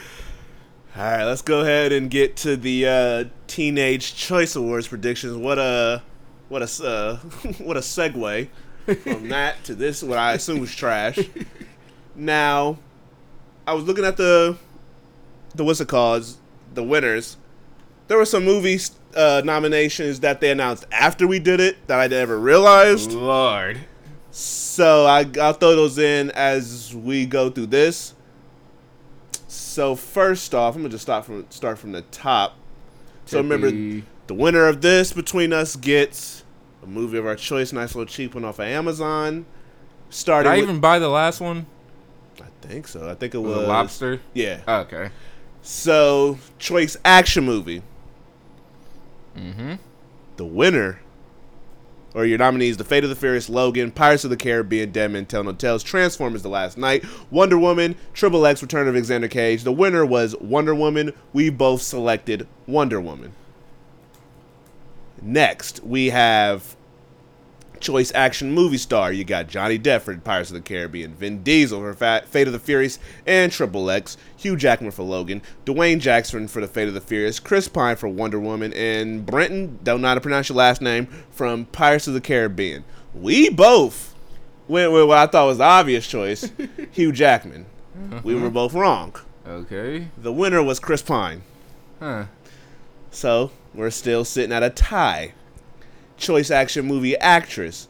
All 0.96 1.04
right, 1.04 1.26
let's 1.26 1.44
go 1.44 1.62
ahead 1.62 1.92
and 1.92 2.10
get 2.10 2.36
to 2.38 2.58
the 2.58 2.88
uh, 2.88 3.24
Teenage 3.46 4.16
Choice 4.16 4.56
Awards 4.56 4.88
predictions. 4.88 5.36
What 5.38 5.60
a 5.60 6.02
what 6.50 6.62
a 6.64 6.84
uh, 6.84 7.18
what 7.60 7.78
a 7.78 7.82
segue 7.82 8.48
from 9.04 9.30
that 9.30 9.64
to 9.66 9.76
this. 9.76 10.02
What 10.02 10.18
I 10.18 10.34
assume 10.34 10.60
was 10.60 10.74
trash. 10.74 11.20
Now, 12.16 12.80
I 13.68 13.74
was 13.74 13.84
looking 13.84 14.06
at 14.06 14.18
the 14.18 14.58
the 15.54 15.64
what's 15.64 15.80
it 15.82 15.88
called? 15.88 16.26
The 16.74 16.84
winners. 16.84 17.38
There 18.08 18.18
were 18.18 18.26
some 18.26 18.46
movies 18.46 18.92
uh, 19.16 19.42
nominations 19.44 20.20
that 20.22 20.40
they 20.40 20.52
announced 20.52 20.86
after 20.92 21.28
we 21.28 21.40
did 21.40 21.60
it 21.60 21.88
that 21.88 22.00
I 22.00 22.08
never 22.08 22.40
realized. 22.40 23.12
Lord. 23.12 23.80
So 24.32 25.06
I, 25.06 25.26
I'll 25.42 25.54
throw 25.54 25.76
those 25.76 25.98
in 25.98 26.32
as 26.32 26.94
we 26.96 27.26
go 27.26 27.50
through 27.50 27.68
this. 27.68 28.14
So 29.48 29.96
first 29.96 30.54
off, 30.54 30.76
I'm 30.76 30.82
gonna 30.82 30.90
just 30.90 31.04
start 31.04 31.26
from 31.26 31.46
start 31.50 31.80
from 31.80 31.92
the 31.92 32.04
top. 32.04 32.56
So 33.26 33.40
remember, 33.40 33.72
the 34.28 34.34
winner 34.34 34.68
of 34.68 34.82
this 34.82 35.12
between 35.14 35.52
us 35.52 35.76
gets 35.76 36.44
a 36.84 36.88
movie 36.88 37.18
of 37.18 37.26
our 37.26 37.36
choice, 37.36 37.74
nice 37.74 37.96
little 37.96 38.06
cheap 38.06 38.36
one 38.36 38.46
off 38.46 38.60
of 38.60 38.66
Amazon. 38.66 39.46
Did 40.10 40.14
Starting, 40.14 40.52
I 40.52 40.56
with, 40.58 40.64
even 40.64 40.80
buy 40.80 41.00
the 41.00 41.10
last 41.10 41.42
one? 41.42 41.66
I 42.40 42.46
think 42.62 42.88
so. 42.88 43.10
I 43.10 43.16
think 43.16 43.34
it 43.34 43.38
The 43.38 43.42
was 43.42 43.68
lobster? 43.68 44.22
Yeah. 44.34 44.62
Okay. 44.68 45.10
So 45.62 46.38
choice 46.60 46.96
action 47.04 47.44
movie. 47.44 47.82
Mm-hmm. 49.38 49.74
The 50.38 50.46
winner, 50.46 51.02
or 52.14 52.26
your 52.26 52.38
nominees: 52.38 52.78
The 52.78 52.84
Fate 52.84 53.04
of 53.04 53.10
the 53.10 53.16
Furious, 53.16 53.50
Logan, 53.50 53.92
Pirates 53.92 54.24
of 54.24 54.30
the 54.30 54.38
Caribbean, 54.38 54.92
Dead 54.92 55.12
Men 55.12 55.26
Tell 55.26 55.44
No 55.44 55.54
Tales, 55.54 55.84
Transformers: 55.84 56.44
The 56.44 56.50
Last 56.50 56.78
Knight, 56.78 57.04
Wonder 57.32 57.58
Woman, 57.58 57.96
Triple 58.14 58.46
X: 58.46 58.62
Return 58.62 58.88
of 58.88 58.96
Alexander 58.96 59.28
Cage. 59.28 59.64
The 59.64 59.72
winner 59.72 60.06
was 60.06 60.36
Wonder 60.38 60.74
Woman. 60.74 61.14
We 61.34 61.50
both 61.50 61.82
selected 61.82 62.48
Wonder 62.66 63.02
Woman. 63.02 63.34
Next, 65.22 65.84
we 65.84 66.12
have 66.12 66.77
choice 67.82 68.12
action 68.14 68.52
movie 68.52 68.78
star. 68.78 69.12
You 69.12 69.24
got 69.24 69.48
Johnny 69.48 69.78
Depp 69.80 70.02
for 70.02 70.16
Pirates 70.18 70.50
of 70.50 70.56
the 70.56 70.62
Caribbean, 70.62 71.14
Vin 71.14 71.44
Diesel 71.44 71.80
for 71.80 71.94
Fa- 71.94 72.24
Fate 72.28 72.48
of 72.48 72.54
the 72.54 72.60
Furious 72.60 73.00
and 73.26 73.52
Triple 73.52 73.90
X, 73.90 74.18
Hugh 74.36 74.56
Jackman 74.56 74.92
for 74.92 75.04
Logan, 75.04 75.42
Dwayne 75.66 76.00
Jackson 76.00 76.48
for 76.48 76.62
The 76.62 76.68
Fate 76.68 76.88
of 76.88 76.94
the 76.94 77.02
Furious, 77.02 77.40
Chris 77.40 77.68
Pine 77.68 77.96
for 77.96 78.08
Wonder 78.08 78.40
Woman, 78.40 78.74
and 78.74 79.26
Brenton, 79.26 79.80
don't 79.84 80.02
know 80.02 80.08
how 80.10 80.16
to 80.16 80.22
pronounce 80.22 80.50
your 80.50 80.58
last 80.58 80.82
name, 80.82 81.08
from 81.32 81.66
Pirates 81.66 82.08
of 82.08 82.14
the 82.14 82.22
Caribbean. 82.22 82.84
We 83.14 83.50
both 83.50 84.14
went 84.68 84.92
with 84.92 85.08
what 85.08 85.18
I 85.18 85.28
thought 85.28 85.48
was 85.48 85.58
the 85.58 85.64
obvious 85.64 86.08
choice, 86.08 86.52
Hugh 86.92 87.12
Jackman. 87.12 87.66
We 88.24 88.36
were 88.36 88.50
both 88.50 88.74
wrong. 88.74 89.16
Okay. 89.48 90.10
The 90.18 90.32
winner 90.34 90.62
was 90.62 90.80
Chris 90.80 91.02
Pine. 91.02 91.42
Huh. 92.00 92.26
So 93.12 93.52
we're 93.74 93.90
still 93.90 94.24
sitting 94.26 94.52
at 94.52 94.62
a 94.62 94.70
tie. 94.70 95.34
Choice 96.18 96.52
action 96.52 96.86
movie 96.86 97.16
actress 97.18 97.88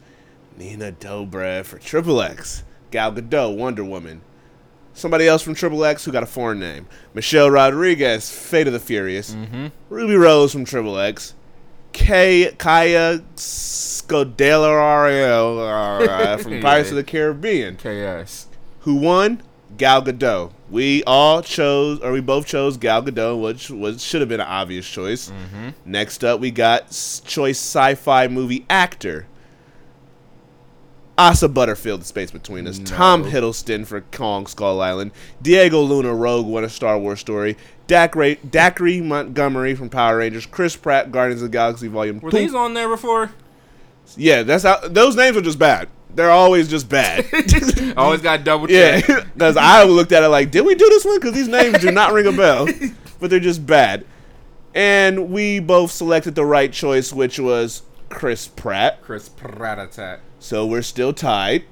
Nina 0.56 0.92
Dobrev 0.92 1.64
for 1.64 1.78
Triple 1.78 2.20
X. 2.20 2.64
Gal 2.90 3.12
Gadot, 3.12 3.56
Wonder 3.56 3.84
Woman. 3.84 4.22
Somebody 4.92 5.28
else 5.28 5.42
from 5.42 5.54
Triple 5.54 5.84
X 5.84 6.04
who 6.04 6.12
got 6.12 6.22
a 6.24 6.26
foreign 6.26 6.58
name. 6.58 6.86
Michelle 7.14 7.50
Rodriguez, 7.50 8.30
Fate 8.30 8.66
of 8.66 8.72
the 8.72 8.80
Furious. 8.80 9.34
Mm-hmm. 9.34 9.68
Ruby 9.88 10.16
Rose 10.16 10.52
from 10.52 10.64
Triple 10.64 10.98
X. 10.98 11.34
Kay 11.92 12.52
Kaya 12.58 13.22
Scodelario 13.36 14.42
from 16.42 16.60
Pirates 16.62 16.90
of 16.90 16.96
the 16.96 17.04
Caribbean. 17.04 17.76
KS. 17.76 18.48
Who 18.80 18.96
won? 18.96 19.42
Gal 19.76 20.02
Gadot. 20.02 20.52
We 20.70 21.02
all 21.04 21.40
chose, 21.42 22.00
or 22.00 22.12
we 22.12 22.20
both 22.20 22.46
chose 22.46 22.76
Gal 22.76 23.02
Gadot, 23.02 23.40
which 23.40 23.70
was 23.70 24.02
should 24.04 24.20
have 24.20 24.28
been 24.28 24.40
an 24.40 24.46
obvious 24.46 24.86
choice. 24.88 25.30
Mm-hmm. 25.30 25.68
Next 25.90 26.22
up, 26.24 26.40
we 26.40 26.50
got 26.50 26.88
choice 27.24 27.58
sci-fi 27.58 28.28
movie 28.28 28.66
actor. 28.68 29.26
Asa 31.16 31.48
Butterfield, 31.48 32.02
The 32.02 32.04
Space 32.04 32.30
Between 32.30 32.68
Us. 32.68 32.78
Tom 32.84 33.24
Hiddleston 33.24 33.84
for 33.86 34.02
Kong 34.02 34.46
Skull 34.46 34.80
Island. 34.80 35.10
Diego 35.42 35.80
Luna, 35.80 36.14
Rogue 36.14 36.46
One, 36.46 36.62
A 36.62 36.68
Star 36.68 36.96
Wars 36.96 37.18
Story. 37.18 37.56
Dacre, 37.88 38.36
Dacre 38.48 39.02
Montgomery 39.02 39.74
from 39.74 39.88
Power 39.88 40.18
Rangers. 40.18 40.46
Chris 40.46 40.76
Pratt, 40.76 41.10
Guardians 41.10 41.42
of 41.42 41.48
the 41.50 41.52
Galaxy 41.52 41.88
Volume 41.88 42.20
Were 42.20 42.30
2. 42.30 42.36
these 42.36 42.54
on 42.54 42.74
there 42.74 42.88
before? 42.88 43.32
yeah, 44.16 44.42
that's 44.44 44.62
how. 44.62 44.78
Those 44.86 45.16
names 45.16 45.36
are 45.36 45.40
just 45.42 45.58
bad. 45.58 45.88
They're 46.14 46.30
always 46.30 46.68
just 46.68 46.88
bad. 46.88 47.26
Always 47.96 48.20
got 48.20 48.44
double 48.44 48.66
check. 48.66 49.06
Yeah, 49.08 49.24
because 49.34 49.56
I 49.58 49.84
looked 49.84 50.12
at 50.12 50.22
it 50.22 50.28
like, 50.28 50.50
did 50.50 50.64
we 50.64 50.74
do 50.74 50.88
this 50.88 51.04
one? 51.04 51.18
Because 51.18 51.34
these 51.34 51.48
names 51.48 51.78
do 51.78 51.90
not 51.90 52.12
ring 52.12 52.26
a 52.26 52.32
bell, 52.32 52.68
but 53.20 53.30
they're 53.30 53.40
just 53.40 53.66
bad. 53.66 54.04
And 54.74 55.30
we 55.30 55.60
both 55.60 55.90
selected 55.90 56.34
the 56.34 56.44
right 56.44 56.72
choice, 56.72 57.12
which 57.12 57.38
was 57.38 57.82
Chris 58.08 58.48
Pratt. 58.48 59.02
Chris 59.02 59.28
Pratt 59.28 59.78
attack. 59.78 60.20
So 60.38 60.64
we're 60.66 60.82
still 60.82 61.12
tied. 61.12 61.64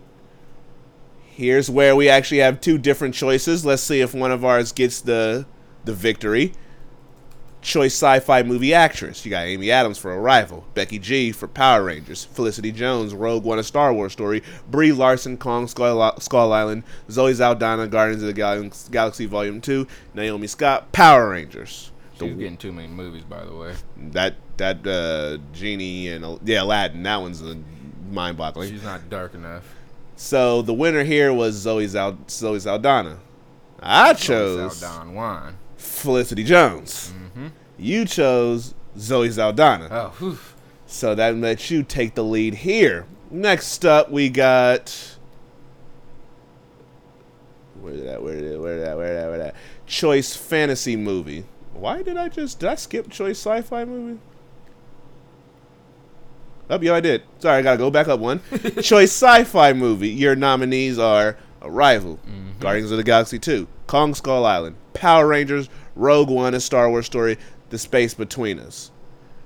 Here's 1.24 1.70
where 1.70 1.94
we 1.94 2.08
actually 2.08 2.38
have 2.38 2.60
two 2.60 2.78
different 2.78 3.14
choices. 3.14 3.64
Let's 3.64 3.82
see 3.82 4.00
if 4.00 4.14
one 4.14 4.32
of 4.32 4.44
ours 4.44 4.72
gets 4.72 5.00
the 5.00 5.46
the 5.84 5.92
victory. 5.92 6.52
Choice 7.66 7.94
sci-fi 7.94 8.44
movie 8.44 8.72
actress. 8.72 9.24
You 9.24 9.30
got 9.30 9.44
Amy 9.46 9.72
Adams 9.72 9.98
for 9.98 10.14
Arrival, 10.14 10.64
Becky 10.74 11.00
G 11.00 11.32
for 11.32 11.48
Power 11.48 11.82
Rangers, 11.82 12.24
Felicity 12.24 12.70
Jones, 12.70 13.12
Rogue 13.12 13.42
One: 13.42 13.58
A 13.58 13.64
Star 13.64 13.92
Wars 13.92 14.12
Story, 14.12 14.44
Brie 14.70 14.92
Larson, 14.92 15.36
Kong 15.36 15.66
Skull, 15.66 16.16
Skull 16.20 16.52
Island, 16.52 16.84
Zoe 17.10 17.34
Saldana, 17.34 17.88
Guardians 17.88 18.22
of 18.22 18.28
the 18.28 18.34
Gal- 18.34 18.70
Galaxy 18.92 19.26
Volume 19.26 19.60
Two, 19.60 19.88
Naomi 20.14 20.46
Scott, 20.46 20.92
Power 20.92 21.30
Rangers. 21.30 21.90
She's 22.20 22.36
getting 22.36 22.56
too 22.56 22.70
many 22.70 22.86
movies, 22.86 23.24
by 23.24 23.44
the 23.44 23.56
way. 23.56 23.74
That 24.12 24.36
that 24.58 24.86
uh, 24.86 25.38
genie 25.52 26.10
and 26.10 26.24
uh, 26.24 26.38
yeah 26.44 26.62
Aladdin. 26.62 27.02
That 27.02 27.20
one's 27.20 27.42
uh, 27.42 27.56
mind-boggling. 28.12 28.70
She's 28.70 28.84
not 28.84 29.10
dark 29.10 29.34
enough. 29.34 29.74
So 30.14 30.62
the 30.62 30.72
winner 30.72 31.02
here 31.02 31.32
was 31.32 31.56
Zoe 31.56 31.88
Zal- 31.88 32.18
Zoe 32.30 32.60
Saldana. 32.60 33.18
I 33.80 34.14
chose 34.14 34.80
Juan. 34.82 35.58
Felicity 35.76 36.44
Jones. 36.44 37.12
You 37.78 38.04
chose 38.04 38.74
Zoe 38.98 39.30
Saldana. 39.30 39.88
Oh, 39.90 40.14
whew. 40.18 40.38
So 40.86 41.14
that 41.14 41.36
lets 41.36 41.70
you 41.70 41.82
take 41.82 42.14
the 42.14 42.24
lead 42.24 42.54
here. 42.54 43.06
Next 43.30 43.84
up, 43.84 44.10
we 44.10 44.28
got. 44.28 45.16
Where 47.80 47.92
did 47.92 48.06
that? 48.06 48.22
Where 48.22 48.34
did 48.34 48.52
that? 48.52 48.60
Where 48.60 48.76
did 48.76 48.86
that? 48.86 48.96
Where 48.96 49.06
did 49.08 49.16
that? 49.16 49.28
Where 49.28 49.38
did 49.38 49.46
that? 49.46 49.54
Choice 49.86 50.36
fantasy 50.36 50.96
movie. 50.96 51.44
Why 51.74 52.02
did 52.02 52.16
I 52.16 52.28
just? 52.28 52.60
Did 52.60 52.68
I 52.70 52.74
skip 52.76 53.10
choice 53.10 53.38
sci-fi 53.38 53.84
movie? 53.84 54.20
Oh, 56.68 56.80
yeah, 56.80 56.94
I 56.94 57.00
did. 57.00 57.22
Sorry, 57.38 57.58
I 57.58 57.62
gotta 57.62 57.78
go 57.78 57.90
back 57.90 58.08
up 58.08 58.18
one. 58.18 58.40
choice 58.82 59.12
sci-fi 59.12 59.72
movie. 59.72 60.08
Your 60.08 60.34
nominees 60.34 60.98
are 60.98 61.36
Arrival, 61.62 62.18
mm-hmm. 62.26 62.58
Guardians 62.60 62.90
of 62.90 62.96
the 62.96 63.04
Galaxy 63.04 63.38
2, 63.38 63.66
Kong 63.86 64.14
Skull 64.14 64.44
Island, 64.44 64.76
Power 64.94 65.26
Rangers, 65.26 65.68
Rogue 65.94 66.30
One, 66.30 66.54
A 66.54 66.60
Star 66.60 66.90
Wars 66.90 67.06
Story, 67.06 67.38
The 67.70 67.78
Space 67.78 68.14
Between 68.14 68.58
Us. 68.58 68.90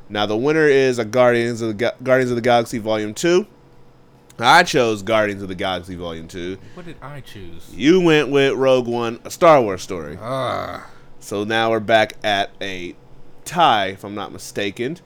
Now 0.09 0.27
the 0.27 0.37
winner 0.37 0.67
is 0.67 0.99
a 0.99 1.05
Guardians 1.05 1.61
of 1.63 1.69
the 1.69 1.75
Ga- 1.75 1.93
Guardians 2.03 2.31
of 2.31 2.37
the 2.37 2.43
Galaxy 2.43 2.79
Volume 2.79 3.15
Two. 3.15 3.47
I 4.39 4.63
chose 4.63 5.03
Guardians 5.03 5.43
of 5.43 5.49
the 5.49 5.55
Galaxy 5.55 5.95
Volume 5.95 6.27
Two. 6.29 6.59
What 6.75 6.87
did 6.87 6.97
I 7.03 7.21
choose? 7.21 7.71
You 7.75 8.01
went 8.01 8.29
with 8.31 8.55
Rogue 8.55 8.89
One, 8.89 9.21
a 9.25 9.31
Star 9.31 9.61
Wars 9.63 9.83
story. 9.83 10.19
Ah. 10.21 10.91
So 11.21 11.45
now 11.45 11.71
we're 11.71 11.81
back 11.81 12.15
at 12.25 12.51
a 12.61 12.95
tie, 13.45 13.89
if 13.89 14.05
I'm 14.05 14.15
not 14.15 14.33
mistaken. 14.33 14.99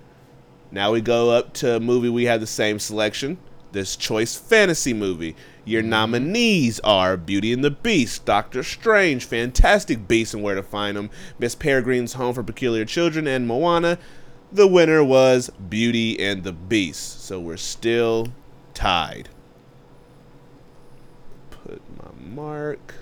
Now 0.70 0.92
we 0.92 1.00
go 1.00 1.30
up 1.30 1.52
to 1.54 1.76
a 1.76 1.80
movie 1.80 2.08
we 2.08 2.24
had 2.24 2.40
the 2.40 2.46
same 2.46 2.78
selection. 2.78 3.38
This 3.72 3.96
choice 3.96 4.36
fantasy 4.36 4.94
movie. 4.94 5.34
Your 5.66 5.80
nominees 5.82 6.78
are 6.80 7.16
Beauty 7.16 7.50
and 7.50 7.64
the 7.64 7.70
Beast, 7.70 8.26
Doctor 8.26 8.62
Strange, 8.62 9.24
Fantastic 9.24 10.06
Beasts 10.06 10.34
and 10.34 10.42
Where 10.42 10.54
to 10.54 10.62
Find 10.62 10.94
Them, 10.94 11.08
Miss 11.38 11.54
Peregrine's 11.54 12.12
Home 12.14 12.34
for 12.34 12.42
Peculiar 12.42 12.84
Children, 12.84 13.26
and 13.26 13.46
Moana. 13.46 13.98
The 14.52 14.66
winner 14.66 15.02
was 15.02 15.50
Beauty 15.50 16.22
and 16.22 16.44
the 16.44 16.52
Beast. 16.52 17.24
So 17.24 17.40
we're 17.40 17.56
still 17.56 18.28
tied. 18.74 19.30
Put 21.48 21.80
my 21.96 22.10
mark. 22.20 22.96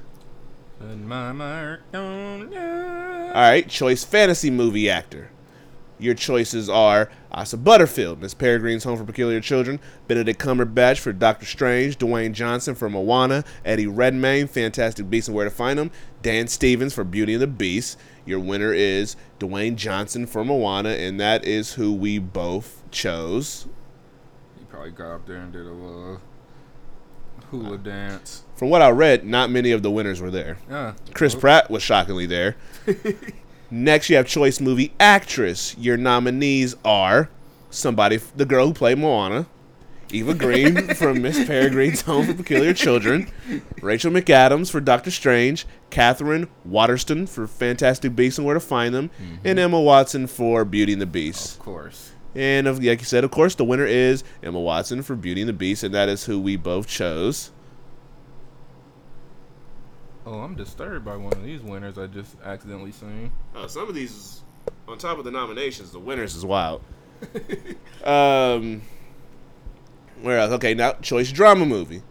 Put 0.79 0.99
my 0.99 1.33
mark 1.33 1.81
on 1.93 2.53
you. 2.53 2.61
All 2.61 3.43
right, 3.43 3.69
choice 3.69 4.05
fantasy 4.05 4.51
movie 4.51 4.89
actor. 4.89 5.32
Your 6.03 6.14
choices 6.14 6.68
are 6.68 7.09
Asa 7.30 7.57
Butterfield, 7.57 8.20
Miss 8.20 8.34
Peregrine's 8.34 8.82
Home 8.82 8.98
for 8.98 9.05
Peculiar 9.05 9.40
Children, 9.40 9.78
Benedict 10.09 10.40
Cumberbatch 10.40 10.98
for 10.98 11.12
Doctor 11.12 11.46
Strange, 11.46 11.96
Dwayne 11.96 12.32
Johnson 12.32 12.74
for 12.74 12.90
Moana, 12.90 13.44
Eddie 13.64 13.86
Redmayne, 13.86 14.48
Fantastic 14.48 15.09
Beasts 15.09 15.28
and 15.28 15.36
Where 15.36 15.44
to 15.44 15.50
Find 15.50 15.78
Them, 15.78 15.92
Dan 16.20 16.48
Stevens 16.48 16.92
for 16.92 17.05
Beauty 17.05 17.34
and 17.34 17.42
the 17.42 17.46
Beast. 17.46 18.00
Your 18.26 18.40
winner 18.40 18.72
is 18.72 19.14
Dwayne 19.38 19.76
Johnson 19.76 20.26
for 20.26 20.44
Moana, 20.44 20.88
and 20.88 21.20
that 21.20 21.44
is 21.44 21.74
who 21.74 21.94
we 21.94 22.18
both 22.18 22.82
chose. 22.90 23.68
He 24.59 24.64
probably 24.64 24.90
got 24.90 25.14
up 25.14 25.26
there 25.26 25.36
and 25.36 25.53
did 25.53 25.66
a 25.66 25.70
little 25.70 26.20
hula 27.53 27.78
dance. 27.78 28.42
From 28.57 28.70
what 28.70 28.82
I 28.82 28.90
read, 28.90 29.24
not 29.24 29.50
many 29.50 29.70
of 29.70 29.84
the 29.84 29.90
winners 29.90 30.20
were 30.20 30.32
there. 30.32 30.59
Yeah. 30.68 30.94
Chris 31.14 31.36
oh. 31.36 31.38
Pratt 31.38 31.70
was 31.70 31.84
shockingly 31.84 32.26
there. 32.26 32.57
Next, 33.73 34.11
you 34.11 34.16
have 34.16 34.27
choice 34.27 34.61
movie 34.61 34.93
actress. 35.01 35.75
Your 35.79 35.97
nominees 35.97 36.77
are 36.85 37.31
somebody, 37.70 38.18
the 38.37 38.45
girl 38.45 38.66
who 38.66 38.75
played 38.75 38.99
Moana, 38.99 39.47
Eva 40.11 40.35
Green 40.35 40.77
from 40.95 41.23
Miss 41.23 41.39
Peregrine's 41.39 42.03
Home 42.03 42.27
for 42.27 42.35
Peculiar 42.35 42.75
Children, 42.75 43.31
Rachel 43.81 44.12
McAdams 44.12 44.70
for 44.70 44.79
Doctor 44.83 45.11
Strange, 45.11 45.64
Katherine 45.89 46.49
Waterston 46.66 47.27
for 47.27 47.47
Fantastic 47.47 48.14
Beasts 48.14 48.37
and 48.37 48.47
Where 48.47 48.53
to 48.53 48.61
Find 48.61 48.95
Them, 48.95 49.09
mm-hmm. 49.09 49.37
and 49.47 49.59
Emma 49.59 49.81
Watson 49.81 50.27
for 50.27 50.66
Beauty 50.66 50.93
and 50.93 51.01
the 51.01 51.07
Beast. 51.07 51.57
Of 51.57 51.61
course. 51.61 52.12
And 52.35 52.66
like 52.66 53.01
you 53.01 53.07
said, 53.07 53.25
of 53.25 53.31
course, 53.31 53.55
the 53.55 53.64
winner 53.64 53.87
is 53.87 54.23
Emma 54.43 54.61
Watson 54.61 55.03
for 55.03 55.16
Beauty 55.16 55.41
and 55.41 55.49
the 55.49 55.55
Beast, 55.55 55.83
and 55.83 55.95
that 55.95 56.11
is 56.11 56.27
who 56.27 56.39
we 56.39 56.57
both 56.57 56.87
chose. 56.89 57.51
Oh, 60.25 60.41
I'm 60.41 60.55
disturbed 60.55 61.05
by 61.05 61.16
one 61.16 61.33
of 61.33 61.43
these 61.43 61.61
winners 61.62 61.99
I 61.99 62.07
just 62.07 62.37
accidentally 62.45 62.93
seen. 62.93 63.33
Uh, 63.57 63.66
some 63.66 63.89
of 63.89 63.95
these, 63.95 64.43
on 64.87 64.99
top 64.99 65.18
of 65.18 65.25
the 65.25 65.33
nominations, 65.33 65.91
the 65.91 65.99
winners 65.99 66.37
is 66.37 66.45
wild. 66.45 66.83
um, 68.05 68.83
where 70.20 70.39
else? 70.39 70.53
Okay, 70.53 70.75
now 70.75 70.93
choice 70.95 71.33
drama 71.33 71.66
movie. 71.66 72.03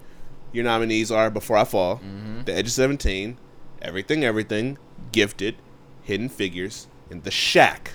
Your 0.51 0.65
nominees 0.65 1.11
are 1.11 1.29
Before 1.29 1.55
I 1.55 1.63
Fall, 1.63 2.01
The 2.43 2.53
Edge 2.53 2.65
of 2.67 2.71
Seventeen, 2.73 3.37
Everything 3.81 4.25
Everything, 4.25 4.77
Gifted, 5.13 5.55
Hidden 6.03 6.29
Figures, 6.29 6.87
and 7.09 7.23
The 7.23 7.31
Shack. 7.31 7.91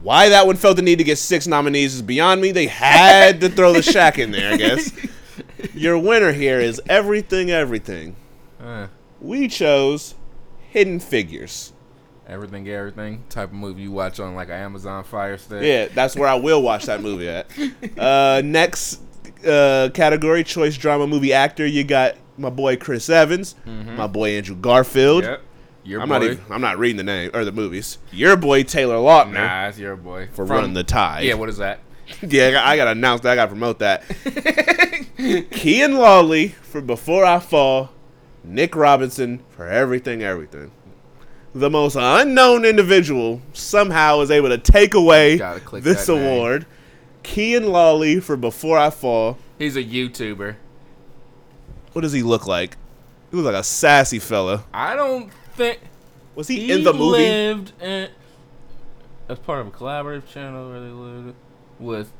Why 0.00 0.30
that 0.30 0.46
one 0.46 0.56
felt 0.56 0.76
the 0.76 0.82
need 0.82 0.96
to 0.96 1.04
get 1.04 1.18
six 1.18 1.46
nominees 1.46 1.94
is 1.94 2.02
beyond 2.02 2.40
me. 2.40 2.52
They 2.52 2.66
had 2.66 3.42
to 3.42 3.50
throw 3.50 3.74
The 3.74 3.82
Shack 3.82 4.18
in 4.18 4.30
there, 4.30 4.54
I 4.54 4.56
guess. 4.56 4.90
Your 5.74 5.98
winner 5.98 6.32
here 6.32 6.58
is 6.58 6.80
Everything 6.88 7.50
Everything. 7.50 8.16
Uh, 8.58 8.86
We 9.22 9.46
chose 9.48 10.14
Hidden 10.70 11.00
Figures. 11.00 11.72
everything, 12.26 12.66
everything 12.68 13.24
type 13.28 13.48
of 13.50 13.54
movie 13.54 13.82
you 13.82 13.92
watch 13.92 14.18
on 14.20 14.34
like 14.34 14.48
an 14.48 14.54
Amazon 14.54 15.04
Fire 15.04 15.38
Stick. 15.38 15.62
Yeah, 15.62 15.86
that's 15.94 16.16
where 16.16 16.28
I 16.28 16.34
will 16.34 16.60
watch 16.62 16.86
that 16.86 17.00
movie 17.02 17.28
at. 17.28 17.46
Uh, 17.98 18.42
next 18.44 19.00
uh, 19.46 19.90
category, 19.94 20.42
choice 20.44 20.76
drama 20.76 21.06
movie 21.06 21.32
actor. 21.32 21.64
You 21.66 21.84
got 21.84 22.16
my 22.36 22.50
boy 22.50 22.76
Chris 22.76 23.08
Evans, 23.08 23.54
my 23.66 24.06
boy 24.06 24.30
Andrew 24.36 24.56
Garfield. 24.56 25.24
Yep. 25.24 25.42
Your 25.84 26.00
I'm 26.00 26.08
boy. 26.08 26.14
not 26.14 26.22
even. 26.24 26.40
I'm 26.50 26.60
not 26.60 26.78
reading 26.78 26.96
the 26.96 27.02
name 27.04 27.30
or 27.34 27.44
the 27.44 27.50
movies. 27.52 27.98
Your 28.12 28.36
boy 28.36 28.62
Taylor 28.62 28.96
Lautner 28.96 29.32
Nah, 29.34 29.66
it's 29.68 29.78
your 29.78 29.96
boy. 29.96 30.26
for 30.28 30.46
From- 30.46 30.50
Run 30.58 30.72
the 30.74 30.84
Tide. 30.84 31.24
Yeah, 31.24 31.34
what 31.34 31.48
is 31.48 31.56
that? 31.58 31.80
yeah, 32.22 32.46
I 32.48 32.50
got- 32.52 32.66
I 32.66 32.76
got 32.76 32.84
to 32.86 32.90
announce 32.92 33.20
that. 33.22 33.32
I 33.32 33.34
got 33.34 33.44
to 33.46 33.50
promote 33.50 33.78
that. 33.80 34.02
Kian 35.18 35.98
Lawley 35.98 36.48
for 36.48 36.80
Before 36.80 37.24
I 37.24 37.38
Fall. 37.40 37.90
Nick 38.44 38.74
Robinson 38.74 39.42
for 39.50 39.66
Everything 39.68 40.22
Everything. 40.22 40.70
The 41.54 41.68
most 41.70 41.96
unknown 42.00 42.64
individual 42.64 43.42
somehow 43.52 44.20
is 44.20 44.30
able 44.30 44.48
to 44.48 44.58
take 44.58 44.94
away 44.94 45.36
this 45.36 46.06
that 46.06 46.08
name. 46.14 46.24
award. 46.26 46.66
Kian 47.22 47.68
Lawley 47.68 48.20
for 48.20 48.36
Before 48.36 48.78
I 48.78 48.90
Fall. 48.90 49.38
He's 49.58 49.76
a 49.76 49.84
YouTuber. 49.84 50.56
What 51.92 52.02
does 52.02 52.12
he 52.12 52.22
look 52.22 52.46
like? 52.46 52.76
He 53.30 53.36
looks 53.36 53.46
like 53.46 53.54
a 53.60 53.62
sassy 53.64 54.18
fella. 54.18 54.64
I 54.72 54.96
don't 54.96 55.30
think 55.54 55.80
Was 56.34 56.48
he, 56.48 56.60
he 56.60 56.72
in 56.72 56.84
the 56.84 56.92
movie? 56.92 57.18
lived 57.22 57.72
in 57.82 58.08
as 59.28 59.38
part 59.38 59.60
of 59.60 59.68
a 59.68 59.70
collaborative 59.70 60.26
channel 60.26 60.68
where 60.70 60.80
they 60.80 60.88
lived 60.88 61.34
with 61.78 62.12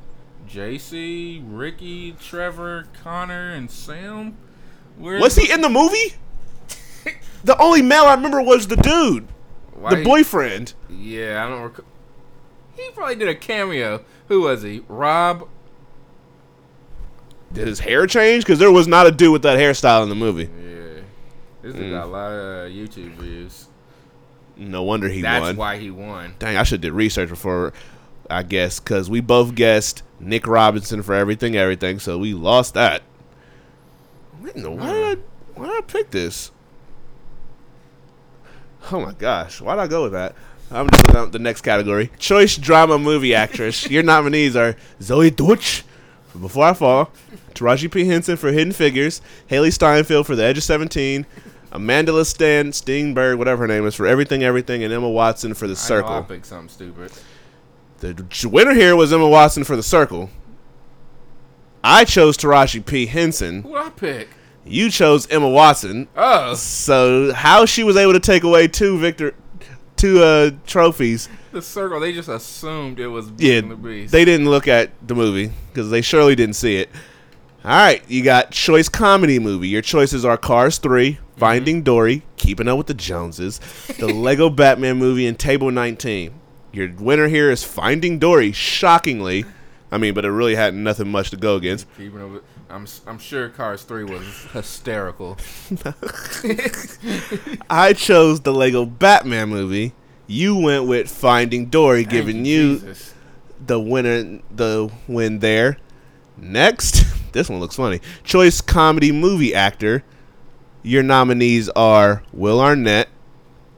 JC, 0.48 1.42
Ricky, 1.44 2.12
Trevor, 2.12 2.86
Connor, 3.02 3.50
and 3.50 3.70
Sam. 3.70 4.36
Where 4.98 5.18
Was 5.18 5.36
he 5.36 5.50
in 5.52 5.60
the 5.60 5.68
movie? 5.68 6.14
the 7.44 7.56
only 7.60 7.82
male 7.82 8.04
I 8.04 8.14
remember 8.14 8.40
was 8.42 8.66
the 8.68 8.76
dude, 8.76 9.26
Why- 9.74 9.94
the 9.94 10.04
boyfriend. 10.04 10.74
Yeah, 10.90 11.44
I 11.44 11.48
don't 11.48 11.62
recall. 11.62 11.84
He 12.76 12.88
probably 12.94 13.16
did 13.16 13.28
a 13.28 13.34
cameo. 13.34 14.04
Who 14.28 14.42
was 14.42 14.62
he? 14.62 14.82
Rob. 14.88 15.48
Did 17.52 17.66
his 17.68 17.80
hair 17.80 18.06
change? 18.06 18.44
Because 18.44 18.58
there 18.58 18.72
was 18.72 18.88
not 18.88 19.06
a 19.06 19.10
dude 19.10 19.32
with 19.32 19.42
that 19.42 19.58
hairstyle 19.58 20.02
in 20.02 20.08
the 20.08 20.14
movie. 20.14 20.44
Yeah, 20.44 21.02
this 21.62 21.74
Mm. 21.76 21.90
got 21.90 22.04
a 22.04 22.06
lot 22.06 22.32
of 22.32 22.38
uh, 22.66 22.68
YouTube 22.70 23.12
views. 23.16 23.66
No 24.56 24.82
wonder 24.82 25.08
he 25.08 25.20
That's 25.22 25.42
won. 25.42 25.56
why 25.56 25.78
he 25.78 25.90
won. 25.90 26.34
Dang, 26.38 26.56
I 26.56 26.62
should 26.62 26.80
did 26.80 26.92
research 26.92 27.28
before 27.28 27.72
I 28.30 28.42
guess 28.42 28.80
because 28.80 29.10
we 29.10 29.20
both 29.20 29.54
guessed 29.54 30.02
Nick 30.20 30.46
Robinson 30.46 31.02
for 31.02 31.14
everything, 31.14 31.56
everything. 31.56 31.98
So 31.98 32.18
we 32.18 32.32
lost 32.32 32.74
that. 32.74 33.02
What 34.42 34.56
in 34.56 34.62
the- 34.62 34.70
Why 34.70 34.92
did 34.92 35.18
I, 35.18 35.20
why 35.54 35.66
did 35.66 35.76
I 35.76 35.80
pick 35.82 36.10
this? 36.10 36.50
Oh 38.90 39.00
my 39.00 39.12
gosh, 39.12 39.60
why 39.60 39.76
did 39.76 39.82
I 39.82 39.86
go 39.86 40.02
with 40.04 40.12
that? 40.12 40.34
I'm 40.70 40.88
just 40.90 41.06
looking 41.06 41.20
at 41.22 41.32
the 41.32 41.38
next 41.38 41.60
category. 41.60 42.10
Choice 42.18 42.56
drama 42.56 42.98
movie 42.98 43.34
actress. 43.34 43.86
Your 43.90 44.02
nominees 44.02 44.56
are 44.56 44.74
Zoey 45.00 45.34
Deutch 45.34 45.84
for 46.28 46.38
Before 46.38 46.64
I 46.64 46.72
Fall, 46.72 47.10
Taraji 47.54 47.92
P. 47.92 48.06
Henson 48.06 48.36
for 48.36 48.50
Hidden 48.50 48.72
Figures, 48.72 49.20
Hailee 49.50 49.72
Steinfeld 49.72 50.26
for 50.26 50.34
The 50.34 50.42
Edge 50.44 50.56
of 50.58 50.64
17, 50.64 51.26
Amanda 51.70 52.24
Stan 52.24 52.70
Steenberg, 52.72 53.36
whatever 53.38 53.62
her 53.62 53.68
name 53.68 53.86
is, 53.86 53.94
for 53.94 54.06
Everything 54.06 54.42
Everything, 54.42 54.82
and 54.82 54.92
Emma 54.92 55.08
Watson 55.10 55.54
for 55.54 55.66
The 55.66 55.72
I 55.72 55.76
know 55.76 55.80
Circle. 55.80 56.10
I'll 56.10 56.24
pick 56.24 56.44
something 56.44 56.68
stupid. 56.70 57.12
The 58.00 58.48
winner 58.50 58.74
here 58.74 58.96
was 58.96 59.12
Emma 59.12 59.28
Watson 59.28 59.62
for 59.62 59.76
The 59.76 59.82
Circle. 59.82 60.28
I 61.84 62.04
chose 62.04 62.36
Taraji 62.36 62.84
P. 62.84 63.06
Henson. 63.06 63.62
Who 63.62 63.76
I 63.76 63.90
pick? 63.90 64.28
You 64.64 64.90
chose 64.90 65.26
Emma 65.28 65.48
Watson. 65.48 66.08
Oh, 66.16 66.54
So 66.54 67.32
how 67.32 67.66
she 67.66 67.82
was 67.82 67.96
able 67.96 68.12
to 68.12 68.20
take 68.20 68.44
away 68.44 68.68
two 68.68 68.98
victor, 68.98 69.34
two 69.96 70.22
uh, 70.22 70.50
trophies? 70.66 71.28
the 71.50 71.60
circle. 71.60 71.98
They 72.00 72.12
just 72.12 72.28
assumed 72.28 72.98
it 73.00 73.08
was 73.08 73.28
Beauty 73.30 73.52
Yeah, 73.52 73.58
and 73.58 73.70
the 73.72 73.76
Beast. 73.76 74.12
they 74.12 74.24
didn't 74.24 74.48
look 74.48 74.68
at 74.68 74.90
the 75.06 75.14
movie 75.14 75.52
because 75.72 75.90
they 75.90 76.00
surely 76.00 76.34
didn't 76.36 76.54
see 76.54 76.76
it. 76.76 76.88
All 77.64 77.70
right, 77.70 78.02
you 78.08 78.22
got 78.24 78.50
choice 78.52 78.88
comedy 78.88 79.38
movie. 79.38 79.68
Your 79.68 79.82
choices 79.82 80.24
are 80.24 80.36
Cars 80.36 80.78
3, 80.78 81.18
Finding 81.36 81.82
Dory, 81.82 82.22
Keeping 82.36 82.66
Up 82.68 82.78
with 82.78 82.86
the 82.88 82.94
Joneses, 82.94 83.60
the 83.98 84.06
Lego 84.12 84.48
Batman 84.50 84.96
movie, 84.96 85.26
and 85.26 85.38
Table 85.38 85.70
19. 85.70 86.32
Your 86.72 86.90
winner 86.98 87.28
here 87.28 87.50
is 87.50 87.62
Finding 87.62 88.18
Dory, 88.18 88.50
shockingly. 88.50 89.44
I 89.92 89.98
mean, 89.98 90.14
but 90.14 90.24
it 90.24 90.30
really 90.30 90.54
had 90.54 90.74
nothing 90.74 91.10
much 91.10 91.30
to 91.30 91.36
go 91.36 91.56
against. 91.56 91.86
Keeping 91.96 92.22
up 92.22 92.30
with- 92.30 92.42
I'm 92.70 92.86
I'm 93.06 93.18
sure 93.18 93.50
Cars 93.50 93.82
Three 93.82 94.04
was 94.04 94.24
hysterical. 94.52 95.36
I 97.70 97.92
chose 97.92 98.40
the 98.40 98.52
Lego 98.52 98.86
Batman 98.86 99.50
movie. 99.50 99.92
You 100.26 100.56
went 100.56 100.86
with 100.86 101.10
Finding 101.10 101.66
Dory, 101.66 102.04
giving 102.04 102.36
Thank 102.36 102.46
you 102.46 102.78
Jesus. 102.78 103.12
the 103.64 103.78
winner 103.78 104.40
the 104.50 104.90
win 105.06 105.40
there. 105.40 105.76
Next, 106.38 107.04
this 107.32 107.50
one 107.50 107.60
looks 107.60 107.76
funny. 107.76 108.00
Choice 108.24 108.62
comedy 108.62 109.12
movie 109.12 109.54
actor. 109.54 110.02
Your 110.82 111.02
nominees 111.02 111.68
are 111.70 112.22
Will 112.32 112.60
Arnett, 112.60 113.08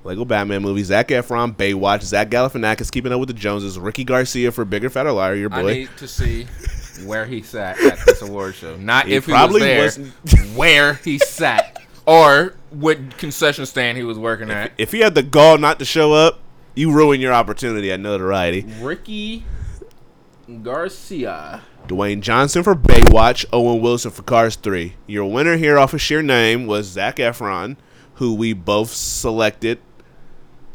Lego 0.05 0.25
Batman 0.25 0.61
movie, 0.63 0.83
Zac 0.85 1.09
Efron, 1.09 1.57
Baywatch, 1.57 2.03
Zach 2.03 2.29
Galifianakis, 2.29 2.93
Keeping 2.93 3.13
Up 3.13 3.21
with 3.21 3.29
the 3.29 3.33
Joneses, 3.35 3.79
Ricky 3.79 4.05
Garcia 4.05 4.53
for 4.53 4.65
Bigger 4.65 4.91
Fatter 4.91 5.13
Liar, 5.13 5.35
your 5.35 5.49
boy. 5.49 5.57
I 5.57 5.63
need 5.75 5.91
to 5.97 6.07
see 6.07 6.47
where 7.07 7.25
he 7.27 7.43
sat 7.43 7.81
at 7.81 7.99
this 8.07 8.21
award 8.23 8.55
show. 8.55 8.77
Not 8.77 9.07
He 9.07 9.15
if 9.15 9.25
he 9.27 9.33
probably 9.33 9.61
was 9.79 9.97
there, 9.97 10.07
wasn't- 10.31 10.49
where 10.57 10.95
he 10.95 11.19
sat, 11.19 11.83
or 12.07 12.55
what 12.71 13.17
concession 13.17 13.65
stand 13.67 13.97
he 13.97 14.05
was 14.05 14.19
working 14.19 14.51
at. 14.51 14.73
if 14.77 14.93
he 14.93 15.01
had 15.01 15.15
the 15.15 15.23
gall 15.23 15.57
not 15.59 15.79
to 15.79 15.85
show 15.87 16.13
up, 16.13 16.41
you 16.75 16.93
ruin 16.93 17.21
your 17.21 17.33
opportunity 17.33 17.91
at 17.91 17.99
notoriety. 18.01 18.67
Ricky 18.81 19.45
Garcia. 20.63 21.63
Dwayne 21.89 22.21
Johnson 22.21 22.63
for 22.63 22.75
Baywatch, 22.75 23.45
Owen 23.53 23.81
Wilson 23.81 24.11
for 24.11 24.23
Cars 24.23 24.57
3. 24.57 24.95
Your 25.07 25.25
winner 25.31 25.57
here 25.57 25.79
off 25.79 25.93
of 25.95 26.01
sheer 26.01 26.23
name 26.23 26.67
was 26.67 26.87
Zac 26.87 27.17
Efron, 27.17 27.77
who 28.15 28.35
we 28.35 28.53
both 28.55 28.91
selected, 28.91 29.79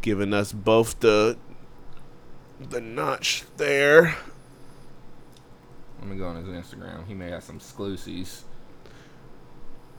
giving 0.02 0.34
us 0.34 0.52
both 0.52 1.00
the 1.00 1.38
the 2.60 2.82
notch 2.82 3.44
there. 3.58 4.16
Let 6.00 6.08
me 6.08 6.18
go 6.18 6.28
on 6.28 6.36
his 6.44 6.48
Instagram. 6.48 7.08
He 7.08 7.14
may 7.14 7.30
have 7.30 7.44
some 7.44 7.58
exclusives. 7.58 8.44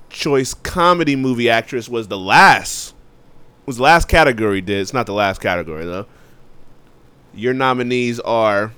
Choice 0.09 0.55
comedy 0.55 1.17
movie 1.17 1.49
actress 1.49 1.89
was 1.89 2.09
the 2.09 2.19
last 2.19 2.95
was 3.67 3.77
the 3.77 3.83
last 3.83 4.09
category 4.09 4.61
did. 4.61 4.81
It's 4.81 4.93
not 4.93 5.07
the 5.07 5.15
last 5.15 5.41
category 5.41 5.85
though. 5.85 6.07
Your 7.33 7.55
nominees 7.55 8.19
are 8.21 8.73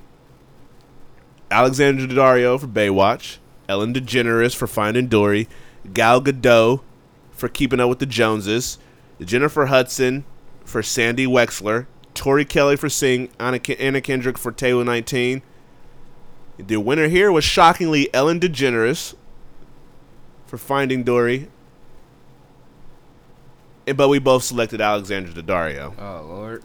Alexandra 1.51 2.07
Daddario 2.07 2.61
for 2.61 2.67
Baywatch, 2.67 3.39
Ellen 3.69 3.95
DeGeneres 3.95 4.55
for 4.55 4.67
Finding 4.67 5.07
Dory, 5.07 5.49
Gal 5.93 6.21
Gadot 6.21 6.83
for 7.31 7.49
Keeping 7.49 7.81
Up 7.81 7.89
with 7.89 7.99
the 7.99 8.07
Joneses, 8.07 8.79
Jennifer 9.21 9.67
Hudson 9.67 10.25
for 10.73 10.83
Sandy 10.83 11.27
Wexler, 11.27 11.87
Tori 12.15 12.47
Kelly 12.47 12.77
for 12.77 12.89
Sing, 12.89 13.29
Anna, 13.39 13.61
Anna 13.79 14.01
Kendrick 14.01 14.39
for 14.39 14.51
Table 14.51 14.83
19. 14.83 15.43
The 16.59 16.79
winner 16.79 17.09
here 17.09 17.31
was 17.31 17.45
shockingly 17.45 18.13
Ellen 18.15 18.41
DeGeneres 18.41 19.15
for 20.47 20.57
Finding 20.57 21.03
Dory. 21.05 21.49
And- 23.87 23.97
But 23.99 24.09
we 24.09 24.19
both 24.19 24.45
selected 24.45 24.81
Alexandra 24.81 25.35
Daddario. 25.43 25.93
Oh 25.99 26.25
Lord. 26.27 26.63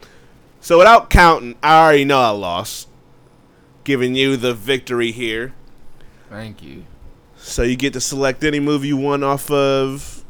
So 0.60 0.78
without 0.78 1.10
counting, 1.10 1.56
I 1.62 1.78
already 1.84 2.04
know 2.06 2.20
I 2.20 2.30
lost. 2.30 2.88
Giving 3.84 4.14
you 4.14 4.36
the 4.38 4.54
victory 4.54 5.12
here. 5.12 5.52
Thank 6.30 6.62
you. 6.62 6.84
So 7.36 7.62
you 7.62 7.76
get 7.76 7.92
to 7.92 8.00
select 8.00 8.42
any 8.42 8.58
movie 8.60 8.88
you 8.88 8.96
want 8.96 9.22
off 9.22 9.50
of 9.50 10.24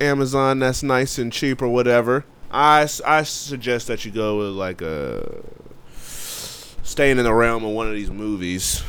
Amazon 0.00 0.58
that's 0.58 0.82
nice 0.82 1.16
and 1.18 1.32
cheap 1.32 1.62
or 1.62 1.68
whatever. 1.68 2.24
I, 2.50 2.88
I 3.06 3.22
suggest 3.22 3.86
that 3.88 4.04
you 4.04 4.10
go 4.10 4.38
with 4.38 4.48
like 4.50 4.82
a 4.82 5.42
staying 6.82 7.18
in 7.18 7.24
the 7.24 7.32
realm 7.34 7.64
of 7.64 7.70
one 7.70 7.86
of 7.88 7.94
these 7.94 8.10
movies. 8.10 8.82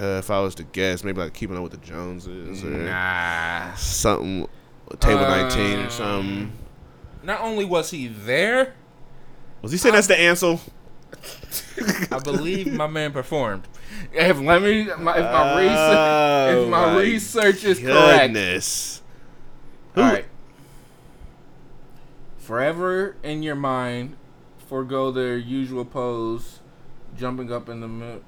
Uh, 0.00 0.16
if 0.18 0.30
I 0.30 0.40
was 0.40 0.54
to 0.56 0.62
guess, 0.64 1.02
maybe 1.04 1.20
like 1.20 1.34
Keeping 1.34 1.56
Up 1.56 1.62
with 1.62 1.72
the 1.72 1.78
Joneses 1.78 2.62
or 2.64 2.68
Nah. 2.70 3.74
something, 3.74 4.46
Table 4.98 5.22
19 5.22 5.78
or 5.78 5.90
something. 5.90 6.52
Not 7.22 7.40
only 7.42 7.64
was 7.64 7.90
he 7.90 8.08
there, 8.08 8.74
Was 9.62 9.72
he 9.72 9.78
saying 9.78 9.94
that's 9.94 10.06
the 10.06 10.18
answer? 10.18 10.58
I 12.12 12.18
believe 12.18 12.72
my 12.72 12.86
man 12.86 13.12
performed. 13.12 13.66
If 14.12 14.38
let 14.40 14.62
me, 14.62 14.84
my, 14.98 15.18
if 15.18 15.24
my 15.24 15.52
Oh, 15.52 15.56
research, 15.58 16.64
if 16.64 16.70
my, 16.70 16.86
my 16.86 16.98
research 17.00 17.64
is 17.64 17.78
correct, 17.78 18.32
Goodness. 18.32 19.02
all 19.96 20.04
right. 20.04 20.24
Forever 22.50 23.14
in 23.22 23.44
your 23.44 23.54
mind, 23.54 24.16
forego 24.66 25.12
their 25.12 25.38
usual 25.38 25.84
pose, 25.84 26.58
jumping 27.16 27.52
up 27.52 27.68
in 27.68 27.78
the 27.78 27.86
middle. 27.86 28.24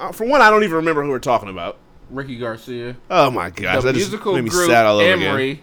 Uh, 0.00 0.10
for 0.10 0.26
one, 0.26 0.40
I 0.40 0.50
don't 0.50 0.64
even 0.64 0.74
remember 0.74 1.04
who 1.04 1.10
we're 1.10 1.20
talking 1.20 1.48
about. 1.48 1.78
Ricky 2.10 2.36
Garcia. 2.36 2.96
Oh 3.08 3.30
my 3.30 3.50
gosh, 3.50 3.76
the 3.76 3.92
that 3.92 3.94
just 3.94 4.10
musical 4.10 4.34
made 4.34 4.42
me 4.42 4.50
group 4.50 4.68
sad 4.68 4.84
all 4.84 4.98
over 4.98 5.12
again. 5.14 5.28
Emery, 5.28 5.62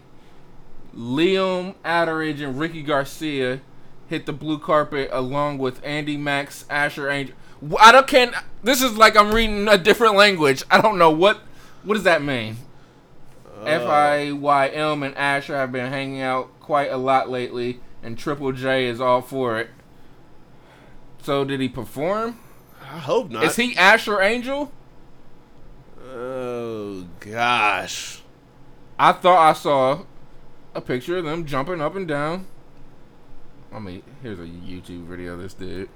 Liam 0.95 1.75
Attridge 1.83 2.41
and 2.41 2.57
Ricky 2.57 2.83
Garcia 2.83 3.59
hit 4.07 4.25
the 4.25 4.31
blue 4.31 4.57
carpet 4.57 5.09
along 5.11 5.57
with 5.57 5.83
Andi 5.83 6.17
Mack's, 6.17 6.63
Asher 6.69 7.09
Angel. 7.09 7.35
I 7.81 7.91
don't 7.91 8.07
can't. 8.07 8.33
This 8.63 8.81
is 8.81 8.95
like 8.95 9.17
I'm 9.17 9.33
reading 9.33 9.67
a 9.67 9.77
different 9.77 10.15
language. 10.15 10.63
I 10.71 10.79
don't 10.79 10.97
know 10.97 11.11
what. 11.11 11.41
What 11.83 11.95
does 11.95 12.03
that 12.03 12.21
mean? 12.21 12.55
Uh, 13.45 13.65
F 13.65 13.81
I 13.81 14.31
Y 14.31 14.67
M 14.69 15.03
and 15.03 15.13
Asher 15.17 15.57
have 15.57 15.73
been 15.73 15.91
hanging 15.91 16.21
out 16.21 16.49
quite 16.71 16.89
a 16.89 16.95
lot 16.95 17.29
lately, 17.29 17.81
and 18.01 18.17
Triple 18.17 18.53
J 18.53 18.85
is 18.85 19.01
all 19.01 19.21
for 19.21 19.59
it. 19.59 19.71
So 21.21 21.43
did 21.43 21.59
he 21.59 21.67
perform? 21.67 22.39
I 22.81 22.97
hope 22.97 23.29
not. 23.29 23.43
Is 23.43 23.57
he 23.57 23.75
Asher 23.75 24.21
Angel? 24.21 24.71
Oh 26.01 27.07
gosh. 27.19 28.21
I 28.97 29.11
thought 29.11 29.49
I 29.49 29.51
saw 29.51 30.05
a 30.73 30.79
picture 30.79 31.17
of 31.17 31.25
them 31.25 31.45
jumping 31.45 31.81
up 31.81 31.97
and 31.97 32.07
down. 32.07 32.45
I 33.73 33.79
mean, 33.79 34.01
here's 34.21 34.39
a 34.39 34.43
YouTube 34.43 35.07
video 35.07 35.33
of 35.33 35.41
this 35.41 35.53
dude. 35.53 35.89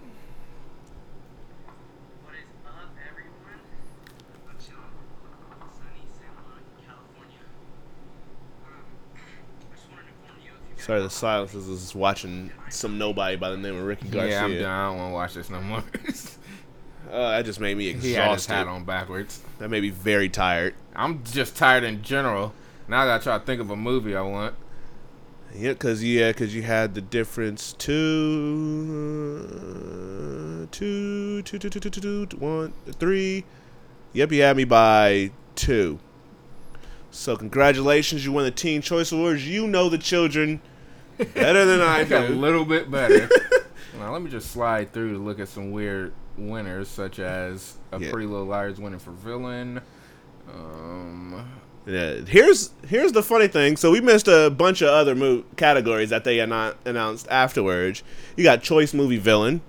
What 2.25 2.35
is 2.35 2.43
up, 2.67 2.91
everyone? 2.99 3.61
I'm 4.49 4.57
chilling. 4.59 4.91
Sunny 5.71 6.03
Santa 6.11 6.43
Monica, 6.43 6.67
California. 6.85 7.47
Um, 8.67 8.83
I 9.15 9.73
just 9.73 9.87
wanted 9.89 10.03
to 10.03 10.11
inform 10.11 10.43
you 10.43 10.51
if 10.51 10.59
you 10.67 10.74
guys 10.74 10.74
Sorry, 10.85 11.01
the 11.01 11.09
silence 11.09 11.55
is 11.55 11.65
just 11.81 11.95
watching 11.95 12.51
some 12.69 12.99
nobody 12.99 13.37
by 13.37 13.49
the 13.49 13.57
name 13.57 13.75
of 13.75 13.85
Ricky 13.85 14.07
Garcia. 14.07 14.29
Yeah, 14.29 14.45
I'm 14.45 14.53
done. 14.53 14.65
I 14.65 14.85
don't 14.85 14.97
want 14.97 15.09
to 15.09 15.13
watch 15.15 15.33
this 15.33 15.49
no 15.49 15.59
more. 15.61 15.83
Uh, 17.11 17.37
that 17.37 17.45
just 17.45 17.59
made 17.59 17.77
me 17.77 17.93
he 17.93 18.13
had 18.13 18.33
his 18.33 18.47
hat 18.47 18.67
on 18.67 18.83
backwards. 18.83 19.39
That 19.59 19.69
made 19.69 19.83
me 19.83 19.91
very 19.91 20.27
tired. 20.27 20.73
I'm 20.95 21.23
just 21.23 21.55
tired 21.55 21.83
in 21.83 22.01
general. 22.01 22.51
Now 22.87 23.03
I 23.03 23.05
gotta 23.05 23.23
try 23.23 23.37
to 23.37 23.45
think 23.45 23.61
of 23.61 23.69
a 23.69 23.75
movie 23.75 24.15
I 24.15 24.21
want. 24.21 24.55
Yeah, 25.53 25.75
cause 25.75 26.03
yeah, 26.03 26.33
cause 26.33 26.55
you 26.55 26.63
had 26.63 26.95
the 26.95 27.01
difference 27.01 27.73
two, 27.73 28.27
two, 30.71 31.43
two, 31.43 31.59
two, 31.59 31.69
two, 31.69 31.79
two, 31.79 31.89
two, 31.91 32.25
two, 32.25 32.37
one, 32.37 32.73
three. 32.93 33.45
Yep, 34.13 34.31
you 34.31 34.41
had 34.41 34.57
me 34.57 34.63
by 34.63 35.29
two. 35.53 35.99
So 37.11 37.37
congratulations, 37.37 38.25
you 38.25 38.31
won 38.31 38.45
the 38.45 38.51
Teen 38.51 38.81
Choice 38.81 39.11
Awards. 39.11 39.47
You 39.47 39.67
know 39.67 39.89
the 39.89 39.99
children 39.99 40.59
better 41.17 41.65
than 41.65 41.81
I 41.81 42.03
got 42.03 42.25
a 42.29 42.33
little 42.33 42.65
bit 42.65 42.89
better. 42.91 43.29
now 43.99 44.11
let 44.11 44.21
me 44.21 44.29
just 44.29 44.51
slide 44.51 44.91
through 44.93 45.13
to 45.13 45.19
look 45.19 45.39
at 45.39 45.47
some 45.47 45.71
weird 45.71 46.13
winners, 46.37 46.87
such 46.87 47.19
as 47.19 47.77
a 47.91 47.99
Yeah. 47.99 48.11
Pretty 48.11 48.27
Little 48.27 48.45
Liars 48.45 48.79
winning 48.79 48.99
for 48.99 49.11
villain. 49.11 49.81
Um, 50.53 51.45
Yeah, 51.85 52.21
here's 52.27 52.71
here's 52.87 53.11
the 53.11 53.21
funny 53.23 53.47
thing. 53.47 53.77
So 53.77 53.91
we 53.91 54.01
missed 54.01 54.27
a 54.27 54.49
bunch 54.49 54.81
of 54.81 54.89
other 54.89 55.15
mo- 55.15 55.43
categories 55.55 56.09
that 56.09 56.23
they 56.23 56.37
annou- 56.37 56.75
announced 56.85 57.27
afterwards. 57.29 58.03
You 58.35 58.43
got 58.43 58.61
choice 58.63 58.93
movie 58.93 59.17
villain, 59.17 59.61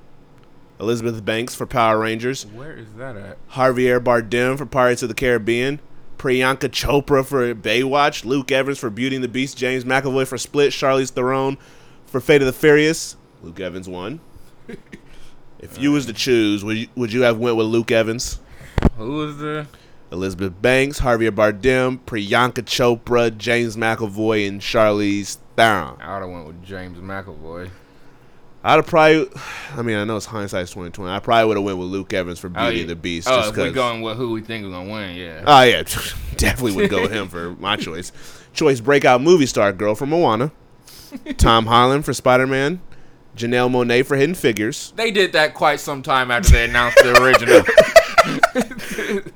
Elizabeth 0.80 1.24
Banks 1.24 1.54
for 1.54 1.66
Power 1.66 1.98
Rangers, 1.98 2.46
where 2.46 2.72
is 2.74 2.94
that 2.94 3.16
at? 3.16 3.48
Javier 3.50 4.00
Bardem 4.02 4.56
for 4.58 4.64
Pirates 4.66 5.02
of 5.02 5.08
the 5.10 5.14
Caribbean, 5.14 5.78
Priyanka 6.18 6.68
Chopra 6.68 7.24
for 7.24 7.54
Baywatch, 7.54 8.24
Luke 8.24 8.50
Evans 8.50 8.78
for 8.78 8.90
Beauty 8.90 9.16
and 9.16 9.24
the 9.24 9.28
Beast, 9.28 9.56
James 9.56 9.84
McAvoy 9.84 10.26
for 10.26 10.38
Split, 10.38 10.72
Charlize 10.72 11.10
Theron 11.10 11.58
for 12.06 12.20
Fate 12.20 12.42
of 12.42 12.46
the 12.46 12.52
Furious. 12.52 13.16
Luke 13.42 13.60
Evans 13.60 13.88
won. 13.88 14.20
if 15.58 15.78
you 15.78 15.92
was 15.92 16.06
to 16.06 16.12
choose, 16.12 16.64
would 16.64 16.76
you, 16.76 16.88
would 16.94 17.12
you 17.12 17.22
have 17.22 17.38
went 17.38 17.56
with 17.56 17.66
Luke 17.66 17.90
Evans? 17.90 18.40
Who 18.96 19.12
was 19.12 19.38
the? 19.38 19.66
Elizabeth 20.12 20.60
Banks, 20.62 21.00
Javier 21.00 21.32
Bardem, 21.32 21.98
Priyanka 22.06 22.62
Chopra, 22.62 23.36
James 23.36 23.76
McAvoy, 23.76 24.46
and 24.46 24.60
Charlize 24.60 25.38
Theron. 25.56 26.00
I 26.00 26.14
would 26.14 26.22
have 26.22 26.30
went 26.30 26.46
with 26.46 26.64
James 26.64 26.98
McAvoy. 26.98 27.70
I'd 28.64 28.76
have 28.76 28.86
probably, 28.86 29.28
I 29.76 29.82
mean, 29.82 29.96
I 29.96 30.04
know 30.04 30.16
it's 30.16 30.26
hindsight's 30.26 30.72
twenty 30.72 30.90
twenty. 30.90 31.12
I 31.12 31.20
probably 31.20 31.46
would 31.46 31.56
have 31.56 31.64
went 31.64 31.78
with 31.78 31.88
Luke 31.88 32.12
Evans 32.12 32.38
for 32.40 32.48
oh, 32.48 32.50
Beauty 32.50 32.76
yeah. 32.76 32.80
and 32.82 32.90
the 32.90 32.96
Beast. 32.96 33.28
Oh, 33.30 33.36
just 33.36 33.50
if 33.50 33.56
we 33.56 33.64
'cause- 33.64 33.74
going 33.74 34.02
with 34.02 34.16
who 34.16 34.32
we 34.32 34.40
think 34.40 34.64
is 34.64 34.72
gonna 34.72 34.90
win, 34.90 35.14
yeah. 35.16 35.44
Oh 35.46 35.62
yeah, 35.62 35.82
definitely 36.36 36.72
would 36.76 36.90
go 36.90 37.02
with 37.02 37.12
him 37.12 37.28
for 37.28 37.50
my 37.56 37.76
choice. 37.78 38.10
Choice 38.52 38.80
breakout 38.80 39.20
movie 39.22 39.46
star 39.46 39.72
girl 39.72 39.94
for 39.94 40.06
Moana, 40.06 40.50
Tom 41.36 41.66
Holland 41.66 42.04
for 42.04 42.12
Spider 42.12 42.46
Man, 42.46 42.80
Janelle 43.36 43.70
Monáe 43.70 44.04
for 44.04 44.16
Hidden 44.16 44.34
Figures, 44.34 44.92
they 44.96 45.10
did 45.10 45.32
that 45.32 45.54
quite 45.54 45.78
some 45.78 46.02
time 46.02 46.30
after 46.30 46.52
they 46.52 46.64
announced 46.64 46.96
the 47.02 47.22
original. 47.22 47.62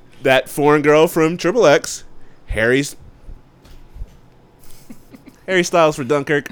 that 0.23 0.49
foreign 0.49 0.83
girl 0.83 1.07
from 1.07 1.37
Triple 1.37 1.67
X, 1.67 2.05
Harry's 2.47 2.97
Harry 5.47 5.63
Styles 5.65 5.97
for 5.97 6.05
Dunkirk. 6.05 6.49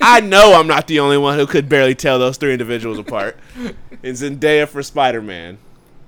I 0.00 0.20
know 0.20 0.54
I'm 0.58 0.66
not 0.66 0.86
the 0.86 1.00
only 1.00 1.18
one 1.18 1.38
who 1.38 1.46
could 1.46 1.68
barely 1.68 1.94
tell 1.94 2.18
those 2.18 2.36
three 2.36 2.52
individuals 2.52 2.98
apart. 2.98 3.36
And 3.56 4.16
Zendaya 4.16 4.66
for 4.68 4.82
Spider 4.82 5.22
Man, 5.22 5.58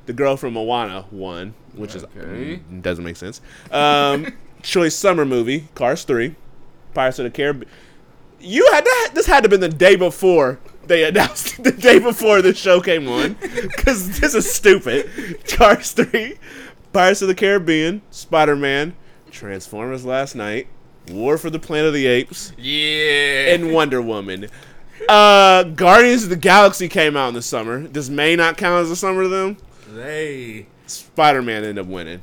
the 0.06 0.12
girl 0.12 0.36
from 0.36 0.55
Moana 0.55 1.05
won, 1.10 1.55
which 1.74 1.94
is 1.94 2.05
Okay. 2.05 2.60
mm, 2.70 2.82
doesn't 2.82 3.05
make 3.05 3.16
sense. 3.16 3.40
Um, 3.70 4.32
choice 4.62 4.94
summer 4.97 5.24
movie, 5.24 5.68
Cars 5.74 6.05
Three, 6.05 6.34
Pirates 6.94 7.18
of 7.18 7.24
the 7.24 7.30
Caribbean. 7.30 7.70
You 8.40 8.68
had 8.72 8.84
that. 8.84 9.10
This 9.14 9.26
had 9.26 9.40
to 9.44 9.44
have 9.44 9.51
been 9.51 9.60
the 9.60 9.68
day 9.76 9.94
before 9.97 10.59
they 10.86 11.05
announced 11.05 11.62
the 11.62 11.70
day 11.70 11.98
before 12.01 12.43
the 12.43 12.55
show 12.55 12.80
came 12.80 13.06
on, 13.09 13.34
because 13.40 14.18
this 14.20 14.34
is 14.34 14.52
stupid. 14.52 15.44
Cars 15.47 15.93
Three, 15.93 16.39
Pirates 16.93 17.22
of 17.22 17.28
the 17.28 17.34
Caribbean, 17.36 18.02
Spider 18.10 18.56
Man, 18.56 18.94
Transformers 19.30 20.05
Last 20.05 20.34
Knight, 20.34 20.66
War 21.10 21.36
for 21.38 21.50
the 21.50 21.58
Planet 21.58 21.88
of 21.88 21.94
the 21.94 22.06
Apes, 22.06 22.52
yeah. 22.58 23.54
and 23.54 23.72
Wonder 23.72 24.00
Woman. 24.00 24.48
Uh, 25.08 25.64
Guardians 25.64 26.24
of 26.24 26.30
the 26.30 26.36
Galaxy 26.36 26.88
came 26.88 27.16
out 27.16 27.28
in 27.28 27.34
the 27.34 27.42
summer. 27.42 27.86
Does 27.88 28.08
May 28.08 28.36
not 28.36 28.56
count 28.56 28.82
as 28.84 28.90
a 28.90 28.96
summer 28.96 29.24
to 29.24 29.28
them? 29.28 29.56
they 29.88 30.66
Spider 30.86 31.42
Man 31.42 31.64
ended 31.64 31.78
up 31.78 31.86
winning. 31.86 32.22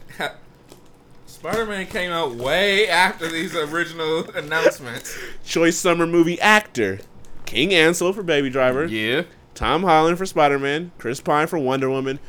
Spider 1.26 1.66
Man 1.66 1.86
came 1.88 2.12
out 2.12 2.36
way 2.36 2.88
after 2.88 3.28
these 3.28 3.56
original 3.56 4.30
announcements. 4.32 5.18
Choice 5.46 5.78
summer 5.78 6.08
movie 6.08 6.40
actor, 6.42 7.00
King 7.46 7.74
Ansel 7.74 8.14
for 8.14 8.24
Baby 8.24 8.50
Driver. 8.50 8.86
Yeah. 8.86 9.24
Tom 9.56 9.84
Holland 9.84 10.18
for 10.18 10.26
Spider 10.26 10.60
Man, 10.60 10.92
Chris 10.98 11.20
Pine 11.22 11.48
for 11.48 11.60
Wonder 11.60 11.90
Woman, 11.90 12.20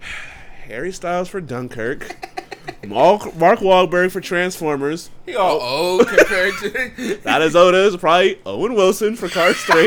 Harry 0.64 0.92
Styles 0.92 1.28
for 1.28 1.40
Dunkirk, 1.40 2.39
Mark, 2.86 3.34
Mark 3.36 3.60
Wahlberg 3.60 4.10
for 4.10 4.20
Transformers. 4.20 5.10
He 5.26 5.34
all 5.36 5.58
oh. 5.60 5.98
old 5.98 6.08
compared 6.08 6.54
to 6.60 6.68
that 7.22 7.42
is 7.42 7.48
as 7.48 7.56
old 7.56 7.74
as 7.74 7.96
probably 7.96 8.38
Owen 8.46 8.74
Wilson 8.74 9.16
for 9.16 9.28
Cars 9.28 9.56
3. 9.64 9.86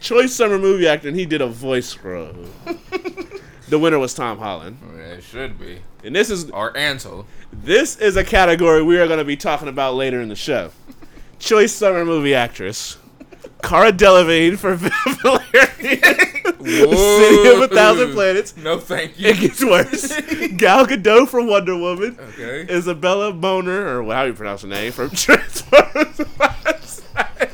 choice 0.00 0.34
summer 0.34 0.58
movie 0.58 0.86
actor, 0.88 1.08
and 1.08 1.16
he 1.16 1.26
did 1.26 1.40
a 1.40 1.46
voice 1.46 1.88
scrub. 1.88 2.36
the 3.68 3.78
winner 3.78 3.98
was 3.98 4.14
Tom 4.14 4.38
Holland, 4.38 4.78
oh, 4.84 4.96
Yeah, 4.96 5.02
It 5.14 5.22
should 5.24 5.58
be. 5.58 5.80
and 6.04 6.14
this 6.14 6.30
is 6.30 6.50
Or 6.50 6.76
Ansel. 6.76 7.26
this 7.52 7.96
is 7.96 8.16
a 8.16 8.24
category 8.24 8.82
we 8.82 8.98
are 8.98 9.06
going 9.06 9.18
to 9.18 9.24
be 9.24 9.36
talking 9.36 9.68
about 9.68 9.94
later 9.94 10.20
in 10.20 10.28
the 10.28 10.36
show. 10.36 10.70
Choice 11.38 11.72
summer 11.72 12.04
movie 12.04 12.34
actress. 12.34 12.98
Cara 13.62 13.92
Delevingne 13.92 14.58
for 14.58 14.74
Valerian. 14.74 16.31
City 16.64 17.48
of 17.48 17.60
a 17.62 17.68
Thousand 17.68 18.12
Planets. 18.12 18.56
No, 18.56 18.78
thank 18.78 19.18
you. 19.18 19.28
It 19.28 19.40
gets 19.40 19.64
worse. 19.64 20.08
Gal 20.56 20.86
Gadot 20.86 21.28
from 21.28 21.46
Wonder 21.46 21.76
Woman. 21.76 22.18
Okay. 22.20 22.66
Isabella 22.72 23.32
Boner, 23.32 24.00
or 24.00 24.12
how 24.12 24.22
do 24.22 24.28
you 24.28 24.34
pronounce 24.34 24.62
her 24.62 24.68
name, 24.68 24.92
from 24.92 25.10
Transformers. 25.14 26.20
Last 26.38 27.14
Knight. 27.14 27.50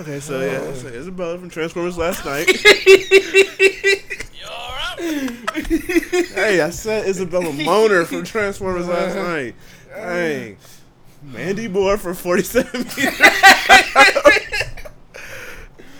Okay, 0.00 0.18
so 0.18 0.40
yeah, 0.40 0.58
so 0.74 0.88
oh. 0.88 0.92
Isabella 0.92 1.38
from 1.38 1.48
Transformers 1.48 1.96
last 1.96 2.24
Knight. 2.24 2.48
hey, 5.02 6.60
I 6.60 6.70
said 6.70 7.08
Isabella 7.08 7.52
Moner 7.64 8.04
from 8.04 8.24
Transformers 8.24 8.86
last 8.86 9.16
uh, 9.16 9.22
Knight. 9.22 9.54
Uh. 9.92 9.96
Hey, 9.96 10.56
Mandy 11.22 11.68
Moore 11.68 11.98
for 11.98 12.14
47 12.14 12.80
meters. 12.96 13.20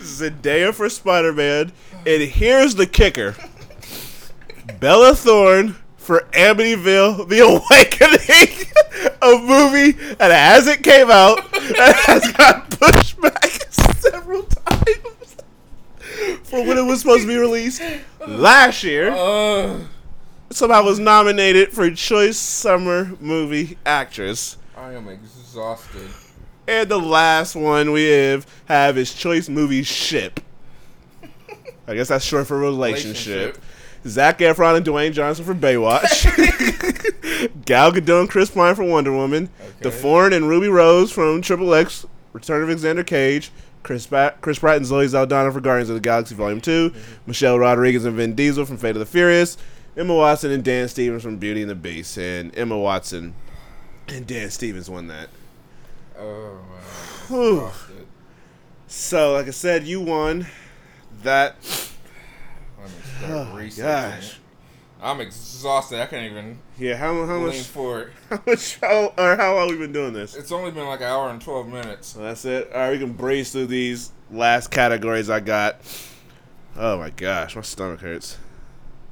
Zendaya 0.01 0.73
for 0.73 0.89
Spider 0.89 1.33
Man. 1.33 1.71
And 2.05 2.21
here's 2.23 2.75
the 2.75 2.85
kicker 2.85 3.35
Bella 4.79 5.15
Thorne 5.15 5.75
for 5.97 6.27
Amityville 6.33 7.29
The 7.29 7.39
Awakening, 7.39 8.67
a 9.21 9.37
movie 9.39 9.91
that 10.15 10.31
as 10.31 10.67
it 10.67 10.83
came 10.83 11.09
out 11.09 11.39
has 11.55 12.31
got 12.33 12.69
pushed 12.69 13.19
back 13.21 13.45
several 13.71 14.43
times 14.43 15.22
for 16.43 16.63
when 16.65 16.77
it 16.77 16.85
was 16.85 16.99
supposed 17.01 17.21
to 17.21 17.27
be 17.27 17.37
released 17.37 17.81
last 18.27 18.83
year. 18.83 19.11
Uh, 19.11 19.79
Somehow 20.51 20.83
was 20.83 20.99
nominated 20.99 21.71
for 21.71 21.89
Choice 21.91 22.37
Summer 22.37 23.11
Movie 23.19 23.77
Actress. 23.85 24.57
I 24.77 24.93
am 24.93 25.07
exhausted. 25.07 26.09
And 26.67 26.89
the 26.89 26.99
last 26.99 27.55
one 27.55 27.91
we 27.91 28.05
have 28.05 28.45
have 28.65 28.97
is 28.97 29.13
Choice 29.13 29.49
Movie 29.49 29.83
Ship. 29.83 30.39
I 31.87 31.95
guess 31.95 32.07
that's 32.09 32.23
short 32.23 32.47
for 32.47 32.57
relationship. 32.57 33.55
Relationship. 33.55 33.63
Zac 34.05 34.39
Efron 34.39 34.77
and 34.77 34.85
Dwayne 34.85 35.13
Johnson 35.13 35.45
for 35.45 35.55
Baywatch. 35.55 36.23
Gal 37.65 37.91
Gadot 37.91 38.21
and 38.21 38.29
Chris 38.29 38.49
Pine 38.51 38.75
for 38.75 38.83
Wonder 38.83 39.11
Woman. 39.11 39.49
Okay. 39.59 39.89
DeForn 39.89 40.33
and 40.35 40.47
Ruby 40.47 40.67
Rose 40.67 41.11
from 41.11 41.41
Triple 41.41 41.73
X, 41.73 42.05
Return 42.33 42.63
of 42.63 42.69
Alexander 42.69 43.03
Cage. 43.03 43.51
Chris, 43.83 44.07
ba- 44.07 44.35
Chris 44.41 44.59
Pratt 44.59 44.77
and 44.77 44.85
Zoe 44.85 45.07
Saldana 45.07 45.51
for 45.51 45.59
Guardians 45.61 45.89
of 45.89 45.95
the 45.95 46.01
Galaxy 46.01 46.35
Volume 46.35 46.61
2. 46.61 46.89
Mm-hmm. 46.89 47.01
Michelle 47.27 47.59
Rodriguez 47.59 48.05
and 48.05 48.15
Vin 48.15 48.33
Diesel 48.33 48.65
from 48.65 48.77
Fate 48.77 48.91
of 48.95 48.99
the 48.99 49.05
Furious. 49.05 49.57
Emma 49.95 50.15
Watson 50.15 50.51
and 50.51 50.63
Dan 50.63 50.87
Stevens 50.87 51.21
from 51.21 51.37
Beauty 51.37 51.61
and 51.61 51.69
the 51.69 51.75
Beast. 51.75 52.17
And 52.17 52.57
Emma 52.57 52.77
Watson 52.77 53.33
and 54.07 54.25
Dan 54.25 54.49
Stevens 54.49 54.89
won 54.89 55.07
that. 55.07 55.29
Oh. 56.17 56.59
Exhausted. 57.29 58.07
So, 58.87 59.33
like 59.33 59.47
I 59.47 59.51
said, 59.51 59.85
you 59.85 60.01
won 60.01 60.47
that. 61.23 61.55
Let 62.79 62.89
me 63.59 63.69
start 63.69 64.11
Oh, 64.11 64.17
gosh. 64.17 64.39
I'm 65.03 65.19
exhausted. 65.19 65.99
I 65.99 66.05
can't 66.05 66.31
even 66.31 66.59
Yeah, 66.79 66.95
how, 66.95 67.25
how 67.25 67.39
much? 67.39 67.59
forward. 67.63 68.13
How 68.29 68.39
much? 68.47 68.79
How, 68.79 69.13
or 69.17 69.35
how 69.35 69.55
long 69.55 69.67
we 69.67 69.77
been 69.77 69.91
doing 69.91 70.13
this? 70.13 70.33
It's 70.35 70.51
only 70.51 70.71
been 70.71 70.85
like 70.87 71.01
an 71.01 71.07
hour 71.07 71.29
and 71.29 71.41
12 71.41 71.67
minutes. 71.67 72.07
So 72.07 72.19
that's 72.21 72.45
it. 72.45 72.71
All 72.73 72.79
right, 72.79 72.91
we 72.91 72.99
can 72.99 73.11
breeze 73.11 73.51
through 73.51 73.67
these 73.67 74.11
last 74.31 74.71
categories 74.71 75.29
I 75.29 75.41
got. 75.41 75.75
Oh 76.77 76.97
my 76.97 77.09
gosh, 77.09 77.55
my 77.55 77.61
stomach 77.61 77.99
hurts. 77.99 78.37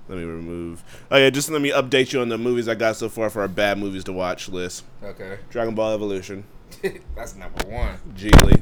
Let 0.07 0.17
me 0.17 0.23
remove. 0.23 0.83
Oh 1.11 1.17
yeah, 1.17 1.29
just 1.29 1.49
let 1.49 1.61
me 1.61 1.71
update 1.71 2.13
you 2.13 2.21
on 2.21 2.29
the 2.29 2.37
movies 2.37 2.67
I 2.69 2.75
got 2.75 2.95
so 2.95 3.07
far 3.09 3.29
for 3.29 3.41
our 3.41 3.47
bad 3.49 3.77
movies 3.77 4.03
to 4.05 4.13
watch 4.13 4.47
list. 4.49 4.83
Okay. 5.03 5.37
Dragon 5.49 5.75
Ball 5.75 5.93
Evolution, 5.93 6.43
That's 7.15 7.35
number 7.35 7.65
one. 7.67 7.97
Gigli, 8.15 8.61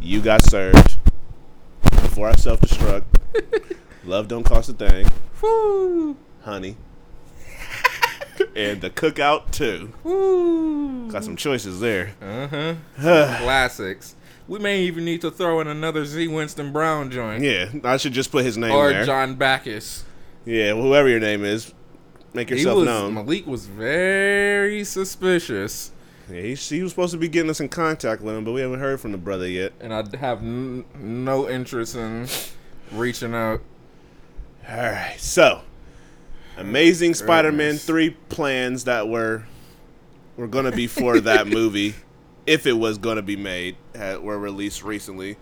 You 0.00 0.20
Got 0.22 0.42
Served, 0.44 0.96
Before 1.82 2.28
I 2.28 2.34
Self 2.36 2.60
Destruct, 2.60 3.04
Love 4.08 4.26
Don't 4.26 4.42
Cost 4.42 4.70
a 4.70 4.72
Thing, 4.72 5.06
Woo! 5.42 6.16
Honey, 6.40 6.76
and 8.56 8.80
The 8.80 8.88
Cookout 8.88 9.50
2. 9.50 9.92
Woo! 10.02 11.10
Got 11.10 11.24
some 11.24 11.36
choices 11.36 11.78
there. 11.80 12.14
Uh 12.22 12.46
huh. 12.48 12.74
Classics. 13.42 14.16
We 14.46 14.60
may 14.60 14.80
even 14.84 15.04
need 15.04 15.20
to 15.20 15.30
throw 15.30 15.60
in 15.60 15.66
another 15.68 16.06
Z. 16.06 16.26
Winston 16.28 16.72
Brown 16.72 17.10
joint. 17.10 17.44
Yeah, 17.44 17.68
I 17.84 17.98
should 17.98 18.14
just 18.14 18.32
put 18.32 18.46
his 18.46 18.56
name 18.56 18.72
or 18.72 18.90
there. 18.90 19.04
John 19.04 19.34
Backus. 19.34 20.04
Yeah, 20.46 20.72
whoever 20.72 21.06
your 21.06 21.20
name 21.20 21.44
is, 21.44 21.74
make 22.32 22.48
He 22.48 22.56
yourself 22.56 22.78
was, 22.78 22.86
known. 22.86 23.12
Malik 23.12 23.46
was 23.46 23.66
very 23.66 24.84
suspicious. 24.84 25.92
Yeah, 26.30 26.40
he, 26.40 26.54
he 26.54 26.82
was 26.82 26.92
supposed 26.92 27.12
to 27.12 27.18
be 27.18 27.28
getting 27.28 27.50
us 27.50 27.60
in 27.60 27.68
contact 27.68 28.22
with 28.22 28.34
him, 28.34 28.44
but 28.44 28.52
we 28.52 28.62
haven't 28.62 28.80
heard 28.80 29.00
from 29.00 29.12
the 29.12 29.18
brother 29.18 29.46
yet. 29.46 29.74
And 29.80 29.92
I 29.92 30.02
have 30.16 30.38
n- 30.42 30.86
no 30.98 31.46
interest 31.46 31.94
in 31.94 32.26
reaching 32.90 33.34
out. 33.34 33.60
All 34.70 34.76
right, 34.76 35.16
so 35.18 35.62
Amazing 36.58 37.14
Spider-Man 37.14 37.76
three 37.76 38.10
plans 38.10 38.84
that 38.84 39.08
were 39.08 39.44
were 40.36 40.46
gonna 40.46 40.72
be 40.72 40.86
for 40.86 41.20
that 41.22 41.46
movie, 41.46 41.94
if 42.46 42.66
it 42.66 42.74
was 42.74 42.98
gonna 42.98 43.22
be 43.22 43.36
made, 43.36 43.76
had, 43.94 44.20
were 44.20 44.38
released 44.38 44.82
recently. 44.82 45.38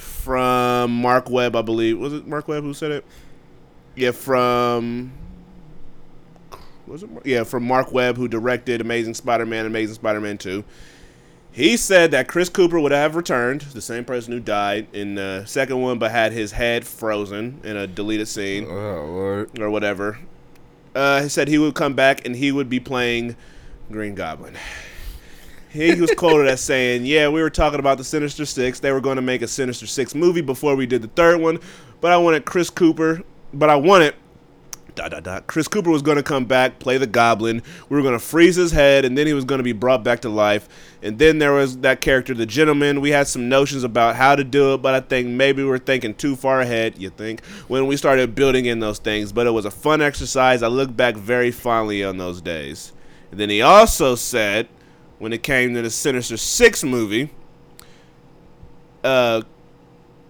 From 0.00 1.02
Marc 1.02 1.28
Webb, 1.28 1.54
I 1.54 1.60
believe. 1.60 1.98
Was 1.98 2.14
it 2.14 2.26
Marc 2.26 2.48
Webb 2.48 2.62
who 2.62 2.72
said 2.72 2.92
it? 2.92 3.04
Yeah, 3.94 4.12
from 4.12 5.12
was 6.86 7.02
it? 7.02 7.10
Yeah, 7.24 7.44
from 7.44 7.64
Marc 7.64 7.92
Webb, 7.92 8.16
who 8.16 8.26
directed 8.26 8.80
Amazing 8.80 9.14
Spider-Man, 9.14 9.66
Amazing 9.66 9.96
Spider-Man 9.96 10.38
two. 10.38 10.64
He 11.52 11.76
said 11.76 12.12
that 12.12 12.28
Chris 12.28 12.48
Cooper 12.48 12.80
would 12.80 12.92
have 12.92 13.14
returned, 13.14 13.60
the 13.60 13.82
same 13.82 14.06
person 14.06 14.32
who 14.32 14.40
died 14.40 14.86
in 14.94 15.16
the 15.16 15.44
second 15.44 15.82
one, 15.82 15.98
but 15.98 16.10
had 16.10 16.32
his 16.32 16.52
head 16.52 16.86
frozen 16.86 17.60
in 17.62 17.76
a 17.76 17.86
deleted 17.86 18.26
scene 18.26 18.64
Oh 18.66 19.46
or 19.60 19.70
whatever. 19.70 20.18
Uh, 20.94 21.22
he 21.22 21.28
said 21.28 21.48
he 21.48 21.58
would 21.58 21.74
come 21.74 21.92
back 21.94 22.24
and 22.24 22.34
he 22.34 22.52
would 22.52 22.70
be 22.70 22.80
playing 22.80 23.36
Green 23.90 24.14
Goblin. 24.14 24.56
He 25.68 25.94
was 26.00 26.10
quoted 26.14 26.48
as 26.48 26.60
saying, 26.60 27.06
"Yeah, 27.06 27.28
we 27.28 27.40
were 27.42 27.50
talking 27.50 27.80
about 27.80 27.98
the 27.98 28.04
Sinister 28.04 28.44
Six. 28.44 28.80
They 28.80 28.92
were 28.92 29.00
going 29.00 29.16
to 29.16 29.22
make 29.22 29.42
a 29.42 29.48
Sinister 29.48 29.86
Six 29.86 30.14
movie 30.14 30.42
before 30.42 30.74
we 30.76 30.86
did 30.86 31.02
the 31.02 31.08
third 31.08 31.40
one, 31.40 31.58
but 32.00 32.12
I 32.12 32.16
wanted 32.18 32.44
Chris 32.44 32.70
Cooper. 32.70 33.22
But 33.54 33.70
I 33.70 33.76
wanted." 33.76 34.14
Dot, 34.94 35.10
dot, 35.10 35.22
dot. 35.22 35.46
Chris 35.46 35.68
Cooper 35.68 35.90
was 35.90 36.02
going 36.02 36.18
to 36.18 36.22
come 36.22 36.44
back, 36.44 36.78
play 36.78 36.98
the 36.98 37.06
Goblin. 37.06 37.62
We 37.88 37.96
were 37.96 38.02
going 38.02 38.12
to 38.12 38.18
freeze 38.18 38.56
his 38.56 38.72
head, 38.72 39.06
and 39.06 39.16
then 39.16 39.26
he 39.26 39.32
was 39.32 39.46
going 39.46 39.58
to 39.58 39.64
be 39.64 39.72
brought 39.72 40.04
back 40.04 40.20
to 40.20 40.28
life. 40.28 40.68
And 41.00 41.18
then 41.18 41.38
there 41.38 41.52
was 41.52 41.78
that 41.78 42.02
character, 42.02 42.34
the 42.34 42.44
Gentleman. 42.44 43.00
We 43.00 43.10
had 43.10 43.26
some 43.26 43.48
notions 43.48 43.84
about 43.84 44.16
how 44.16 44.36
to 44.36 44.44
do 44.44 44.74
it, 44.74 44.82
but 44.82 44.94
I 44.94 45.00
think 45.00 45.28
maybe 45.28 45.62
we 45.62 45.68
were 45.68 45.78
thinking 45.78 46.14
too 46.14 46.36
far 46.36 46.60
ahead. 46.60 46.98
You 46.98 47.08
think 47.08 47.42
when 47.68 47.86
we 47.86 47.96
started 47.96 48.34
building 48.34 48.66
in 48.66 48.80
those 48.80 48.98
things, 48.98 49.32
but 49.32 49.46
it 49.46 49.50
was 49.50 49.64
a 49.64 49.70
fun 49.70 50.02
exercise. 50.02 50.62
I 50.62 50.68
look 50.68 50.94
back 50.94 51.16
very 51.16 51.50
fondly 51.50 52.04
on 52.04 52.18
those 52.18 52.42
days. 52.42 52.92
And 53.30 53.40
then 53.40 53.48
he 53.48 53.62
also 53.62 54.14
said, 54.14 54.68
when 55.18 55.32
it 55.32 55.42
came 55.42 55.72
to 55.72 55.80
the 55.80 55.90
Sinister 55.90 56.36
Six 56.36 56.84
movie, 56.84 57.30
uh, 59.02 59.42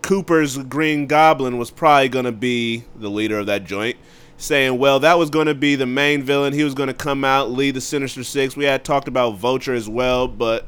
Cooper's 0.03 0.57
Green 0.57 1.09
Goblin 1.09 1.59
was 1.59 1.71
probably 1.71 2.09
going 2.09 2.27
to 2.27 2.33
be 2.33 2.85
the 2.95 3.09
leader 3.09 3.39
of 3.39 3.47
that 3.47 3.65
joint. 3.65 3.97
Saying, 4.43 4.77
well, 4.77 4.99
that 4.99 5.21
was 5.21 5.31
going 5.31 5.47
to 5.47 5.55
be 5.55 5.77
the 5.77 5.87
main 5.87 6.25
villain. 6.25 6.53
He 6.53 6.65
was 6.65 6.75
going 6.75 6.89
to 6.89 6.95
come 6.95 7.23
out, 7.23 7.53
lead 7.53 7.75
the 7.77 7.81
Sinister 7.81 8.25
Six. 8.25 8.57
We 8.57 8.65
had 8.65 8.85
talked 8.85 9.07
about 9.07 9.37
Vulture 9.37 9.73
as 9.73 9.89
well, 9.89 10.27
but 10.27 10.67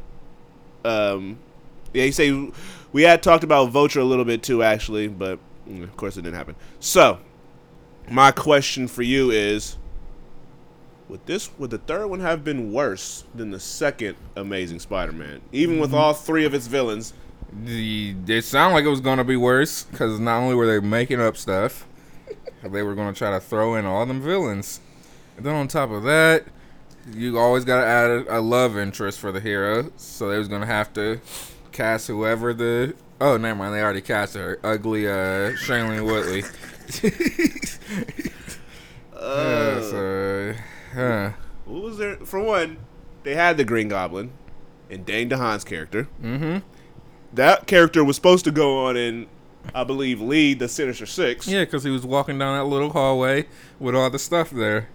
um, 0.84 1.38
yeah, 1.92 2.04
you 2.04 2.12
say 2.12 2.52
we 2.92 3.02
had 3.02 3.20
talked 3.20 3.42
about 3.42 3.70
Vulture 3.70 3.98
a 3.98 4.04
little 4.04 4.24
bit 4.24 4.44
too, 4.44 4.62
actually, 4.62 5.08
but 5.08 5.40
mm, 5.68 5.82
of 5.82 5.96
course 5.96 6.16
it 6.16 6.22
didn't 6.22 6.36
happen. 6.36 6.54
So, 6.78 7.18
my 8.08 8.30
question 8.30 8.86
for 8.86 9.02
you 9.02 9.32
is: 9.32 9.76
Would 11.08 11.26
this 11.26 11.50
would 11.58 11.70
the 11.70 11.78
third 11.78 12.06
one 12.06 12.20
have 12.20 12.44
been 12.44 12.72
worse 12.72 13.24
than 13.34 13.50
the 13.50 13.58
second 13.58 14.14
Amazing 14.36 14.78
Spider-Man, 14.78 15.40
even 15.50 15.80
with 15.80 15.92
all 15.92 16.14
three 16.14 16.44
of 16.44 16.54
its 16.54 16.68
villains? 16.68 17.12
The, 17.64 18.14
it 18.28 18.42
sounded 18.42 18.76
like 18.76 18.84
it 18.84 18.88
was 18.90 19.00
going 19.00 19.18
to 19.18 19.24
be 19.24 19.36
worse 19.36 19.82
because 19.82 20.20
not 20.20 20.38
only 20.38 20.54
were 20.54 20.66
they 20.68 20.78
making 20.78 21.20
up 21.20 21.36
stuff, 21.36 21.88
they 22.70 22.82
were 22.82 22.94
going 22.94 23.12
to 23.12 23.18
try 23.18 23.30
to 23.30 23.40
throw 23.40 23.74
in 23.74 23.84
all 23.84 24.04
them 24.06 24.20
villains. 24.22 24.80
And 25.36 25.44
then 25.44 25.54
on 25.54 25.68
top 25.68 25.90
of 25.90 26.02
that, 26.04 26.44
you 27.12 27.38
always 27.38 27.64
got 27.64 27.80
to 27.80 27.86
add 27.86 28.10
a, 28.10 28.38
a 28.38 28.40
love 28.40 28.76
interest 28.78 29.18
for 29.18 29.32
the 29.32 29.40
hero. 29.40 29.90
So 29.96 30.28
they 30.28 30.38
was 30.38 30.48
going 30.48 30.60
to 30.62 30.66
have 30.66 30.92
to 30.94 31.20
cast 31.72 32.06
whoever 32.06 32.54
the. 32.54 32.94
Oh, 33.20 33.36
never 33.36 33.58
mind. 33.58 33.74
They 33.74 33.82
already 33.82 34.00
cast 34.00 34.34
her. 34.34 34.58
Ugly 34.64 35.06
uh, 35.06 35.52
Shailene 35.64 36.04
Woodley. 36.04 36.42
Yeah, 39.14 39.20
Uh, 39.20 39.82
so, 39.82 40.54
huh. 40.92 41.30
what 41.64 41.82
was 41.82 41.96
there? 41.98 42.16
For 42.16 42.40
one, 42.40 42.76
they 43.22 43.34
had 43.34 43.56
the 43.56 43.64
Green 43.64 43.88
Goblin 43.88 44.32
and 44.90 45.06
Dane 45.06 45.30
DeHaan's 45.30 45.64
character. 45.64 46.08
Mm-hmm. 46.22 46.58
That 47.32 47.66
character 47.66 48.04
was 48.04 48.16
supposed 48.16 48.44
to 48.44 48.50
go 48.50 48.84
on 48.86 48.96
and, 48.98 49.26
I 49.74 49.84
believe, 49.84 50.20
lead 50.20 50.58
the 50.58 50.68
Sinister 50.68 51.06
Six. 51.06 51.46
Yeah, 51.46 51.64
because 51.64 51.84
he 51.84 51.90
was 51.90 52.04
walking 52.04 52.38
down 52.38 52.56
that 52.56 52.64
little 52.64 52.90
hallway 52.90 53.46
with 53.78 53.94
all 53.94 54.10
the 54.10 54.18
stuff 54.18 54.50
there. 54.50 54.88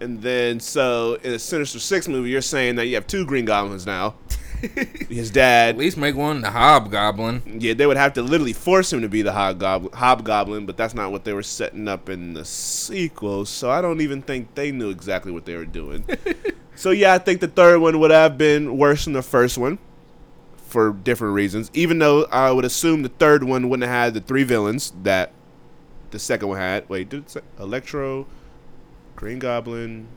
And 0.00 0.20
then, 0.20 0.60
so 0.60 1.18
in 1.22 1.32
the 1.32 1.38
Sinister 1.38 1.78
Six 1.78 2.08
movie, 2.08 2.30
you're 2.30 2.42
saying 2.42 2.76
that 2.76 2.86
you 2.86 2.94
have 2.96 3.06
two 3.06 3.24
Green 3.24 3.44
Goblins 3.44 3.86
now. 3.86 4.16
His 5.08 5.30
dad. 5.30 5.70
At 5.70 5.78
least 5.78 5.96
make 5.96 6.16
one 6.16 6.40
the 6.40 6.50
Hobgoblin. 6.50 7.58
Yeah, 7.60 7.74
they 7.74 7.86
would 7.86 7.96
have 7.96 8.14
to 8.14 8.22
literally 8.22 8.52
force 8.52 8.92
him 8.92 9.02
to 9.02 9.08
be 9.08 9.22
the 9.22 9.32
Hobgoblin, 9.32 9.92
Hobgoblin, 9.92 10.66
but 10.66 10.76
that's 10.76 10.94
not 10.94 11.12
what 11.12 11.24
they 11.24 11.32
were 11.32 11.42
setting 11.42 11.88
up 11.88 12.08
in 12.08 12.34
the 12.34 12.44
sequel. 12.44 13.44
So 13.44 13.70
I 13.70 13.80
don't 13.80 14.00
even 14.00 14.22
think 14.22 14.54
they 14.54 14.72
knew 14.72 14.90
exactly 14.90 15.32
what 15.32 15.44
they 15.44 15.54
were 15.56 15.66
doing. 15.66 16.04
so 16.74 16.90
yeah, 16.90 17.14
I 17.14 17.18
think 17.18 17.40
the 17.40 17.48
third 17.48 17.80
one 17.80 17.98
would 18.00 18.10
have 18.10 18.38
been 18.38 18.78
worse 18.78 19.04
than 19.04 19.12
the 19.12 19.22
first 19.22 19.58
one 19.58 19.78
for 20.66 20.92
different 20.92 21.34
reasons. 21.34 21.70
Even 21.74 21.98
though 21.98 22.24
I 22.26 22.50
would 22.50 22.64
assume 22.64 23.02
the 23.02 23.08
third 23.08 23.44
one 23.44 23.68
wouldn't 23.68 23.88
have 23.88 24.04
had 24.04 24.14
the 24.14 24.20
three 24.20 24.42
villains 24.44 24.92
that 25.02 25.32
the 26.10 26.18
second 26.18 26.48
one 26.48 26.58
had. 26.58 26.88
Wait, 26.88 27.08
did 27.08 27.30
say 27.30 27.40
Electro, 27.58 28.26
Green 29.14 29.38
Goblin, 29.38 30.08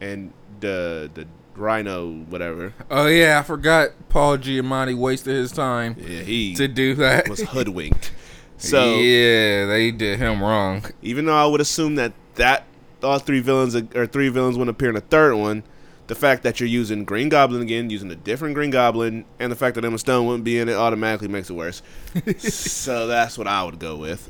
and 0.00 0.32
the 0.60 1.10
the 1.14 1.26
Rhino, 1.56 2.10
whatever. 2.28 2.72
Oh 2.90 3.06
yeah, 3.06 3.38
I 3.38 3.42
forgot 3.42 3.90
Paul 4.08 4.38
Giamatti 4.38 4.96
wasted 4.96 5.34
his 5.34 5.52
time 5.52 5.96
Yeah, 5.98 6.20
he 6.22 6.54
to 6.54 6.68
do 6.68 6.94
that. 6.94 7.28
was 7.28 7.40
hoodwinked. 7.50 8.12
So 8.56 8.96
yeah, 8.96 9.66
they 9.66 9.90
did 9.90 10.18
him 10.18 10.42
wrong. 10.42 10.84
even 11.02 11.24
though 11.26 11.36
I 11.36 11.46
would 11.46 11.60
assume 11.60 11.94
that 11.96 12.12
that 12.36 12.64
all 13.02 13.18
three 13.18 13.40
villains 13.40 13.74
or 13.74 14.06
three 14.06 14.28
villains 14.28 14.56
wouldn't 14.58 14.76
appear 14.76 14.90
in 14.90 14.94
the 14.94 15.00
third 15.00 15.34
one, 15.34 15.62
the 16.10 16.16
fact 16.16 16.42
that 16.42 16.58
you're 16.58 16.68
using 16.68 17.04
Green 17.04 17.28
Goblin 17.28 17.62
again, 17.62 17.88
using 17.88 18.10
a 18.10 18.16
different 18.16 18.56
Green 18.56 18.70
Goblin, 18.70 19.24
and 19.38 19.52
the 19.52 19.54
fact 19.54 19.76
that 19.76 19.84
Emma 19.84 19.96
Stone 19.96 20.26
wouldn't 20.26 20.42
be 20.42 20.58
in 20.58 20.68
it 20.68 20.74
automatically 20.74 21.28
makes 21.28 21.48
it 21.48 21.52
worse. 21.52 21.82
so 22.38 23.06
that's 23.06 23.38
what 23.38 23.46
I 23.46 23.62
would 23.62 23.78
go 23.78 23.96
with. 23.96 24.28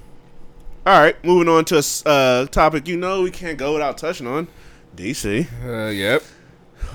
All 0.84 1.00
right, 1.00 1.16
moving 1.24 1.48
on 1.48 1.64
to 1.64 1.78
a 1.78 2.08
uh, 2.08 2.46
topic 2.48 2.86
you 2.86 2.98
know 2.98 3.22
we 3.22 3.30
can't 3.30 3.56
go 3.56 3.72
without 3.72 3.96
touching 3.96 4.26
on. 4.26 4.46
DC. 4.94 5.46
Uh, 5.64 5.88
yep. 5.88 6.22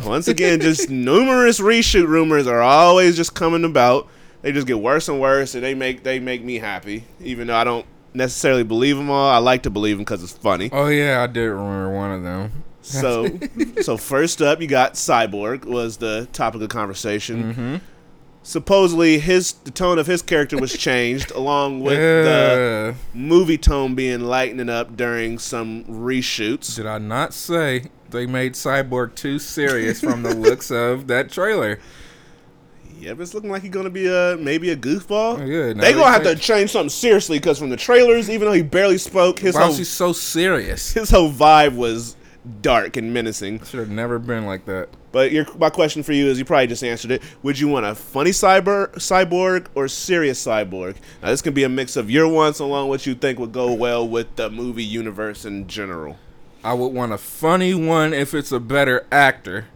Once 0.05 0.27
again, 0.27 0.61
just 0.61 0.87
numerous 0.91 1.59
reshoot 1.59 2.07
rumors 2.07 2.45
are 2.45 2.61
always 2.61 3.15
just 3.15 3.33
coming 3.33 3.65
about. 3.65 4.07
They 4.43 4.51
just 4.51 4.67
get 4.67 4.79
worse 4.79 5.09
and 5.09 5.19
worse, 5.19 5.55
and 5.55 5.63
they 5.63 5.73
make 5.73 6.03
they 6.03 6.19
make 6.19 6.43
me 6.43 6.59
happy, 6.59 7.05
even 7.19 7.47
though 7.47 7.55
I 7.55 7.63
don't 7.63 7.87
necessarily 8.13 8.63
believe 8.63 8.97
them 8.97 9.09
all. 9.09 9.31
I 9.31 9.39
like 9.39 9.63
to 9.63 9.71
believe 9.71 9.97
them 9.97 10.03
because 10.03 10.21
it's 10.21 10.33
funny. 10.33 10.69
Oh 10.71 10.89
yeah, 10.89 11.23
I 11.23 11.27
did 11.27 11.45
remember 11.45 11.89
one 11.89 12.11
of 12.11 12.21
them. 12.21 12.64
So, 12.85 13.39
so 13.81 13.97
first 13.97 14.41
up, 14.41 14.61
you 14.61 14.67
got 14.67 14.93
Cyborg 14.93 15.65
was 15.65 15.97
the 15.97 16.27
topic 16.31 16.61
of 16.61 16.69
conversation. 16.69 17.43
Mm-hmm. 17.43 17.75
Supposedly, 18.43 19.17
his 19.17 19.53
the 19.53 19.71
tone 19.71 19.97
of 19.97 20.05
his 20.05 20.21
character 20.21 20.57
was 20.57 20.77
changed, 20.77 21.31
along 21.35 21.81
with 21.81 21.97
the 21.97 22.95
movie 23.13 23.57
tone 23.57 23.95
being 23.95 24.21
lightening 24.21 24.69
up 24.69 24.95
during 24.95 25.39
some 25.39 25.83
reshoots. 25.85 26.75
Did 26.75 26.85
I 26.85 26.99
not 26.99 27.33
say 27.33 27.85
they 28.11 28.27
made 28.27 28.53
Cyborg 28.53 29.15
too 29.15 29.39
serious 29.39 29.99
from 29.99 30.21
the 30.21 30.35
looks 30.35 30.69
of 30.71 31.07
that 31.07 31.31
trailer? 31.31 31.79
Yeah, 32.99 33.13
but 33.13 33.23
it's 33.23 33.33
looking 33.33 33.49
like 33.49 33.63
he's 33.63 33.71
gonna 33.71 33.89
be 33.89 34.05
a 34.05 34.37
maybe 34.39 34.69
a 34.69 34.77
goofball. 34.77 35.39
Oh, 35.39 35.43
yeah, 35.43 35.73
they 35.73 35.93
gonna 35.93 36.11
have 36.11 36.23
to 36.23 36.35
change 36.35 36.71
something 36.71 36.89
seriously 36.89 37.39
because 37.39 37.57
from 37.57 37.71
the 37.71 37.77
trailers, 37.77 38.29
even 38.29 38.47
though 38.47 38.53
he 38.53 38.61
barely 38.61 38.99
spoke, 38.99 39.39
his 39.39 39.55
Why 39.55 39.61
whole 39.61 39.69
was 39.69 39.79
he 39.79 39.83
so 39.83 40.13
serious? 40.13 40.93
his 40.93 41.09
whole 41.09 41.31
vibe 41.31 41.75
was 41.75 42.15
dark 42.61 42.97
and 42.97 43.13
menacing. 43.13 43.63
Should 43.63 43.79
have 43.79 43.89
never 43.89 44.19
been 44.19 44.45
like 44.45 44.65
that. 44.65 44.89
But 45.11 45.31
your 45.31 45.45
my 45.57 45.69
question 45.69 46.03
for 46.03 46.13
you 46.13 46.27
is, 46.27 46.37
you 46.37 46.45
probably 46.45 46.67
just 46.67 46.83
answered 46.83 47.11
it. 47.11 47.23
Would 47.43 47.59
you 47.59 47.67
want 47.67 47.85
a 47.85 47.95
funny 47.95 48.31
cyber 48.31 48.93
cyborg 48.95 49.67
or 49.75 49.87
serious 49.87 50.43
cyborg? 50.43 50.95
Now 51.21 51.29
this 51.29 51.41
can 51.41 51.53
be 51.53 51.63
a 51.63 51.69
mix 51.69 51.95
of 51.95 52.11
your 52.11 52.27
wants 52.27 52.59
along 52.59 52.89
what 52.89 53.05
you 53.05 53.15
think 53.15 53.39
would 53.39 53.51
go 53.51 53.73
well 53.73 54.07
with 54.07 54.35
the 54.35 54.49
movie 54.49 54.83
universe 54.83 55.45
in 55.45 55.67
general. 55.67 56.17
I 56.63 56.73
would 56.73 56.93
want 56.93 57.11
a 57.11 57.17
funny 57.17 57.75
one 57.75 58.13
if 58.13 58.33
it's 58.33 58.51
a 58.51 58.59
better 58.59 59.05
actor. 59.11 59.67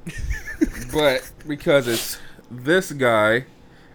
but 0.92 1.32
because 1.48 1.88
it's 1.88 2.18
this 2.50 2.92
guy 2.92 3.46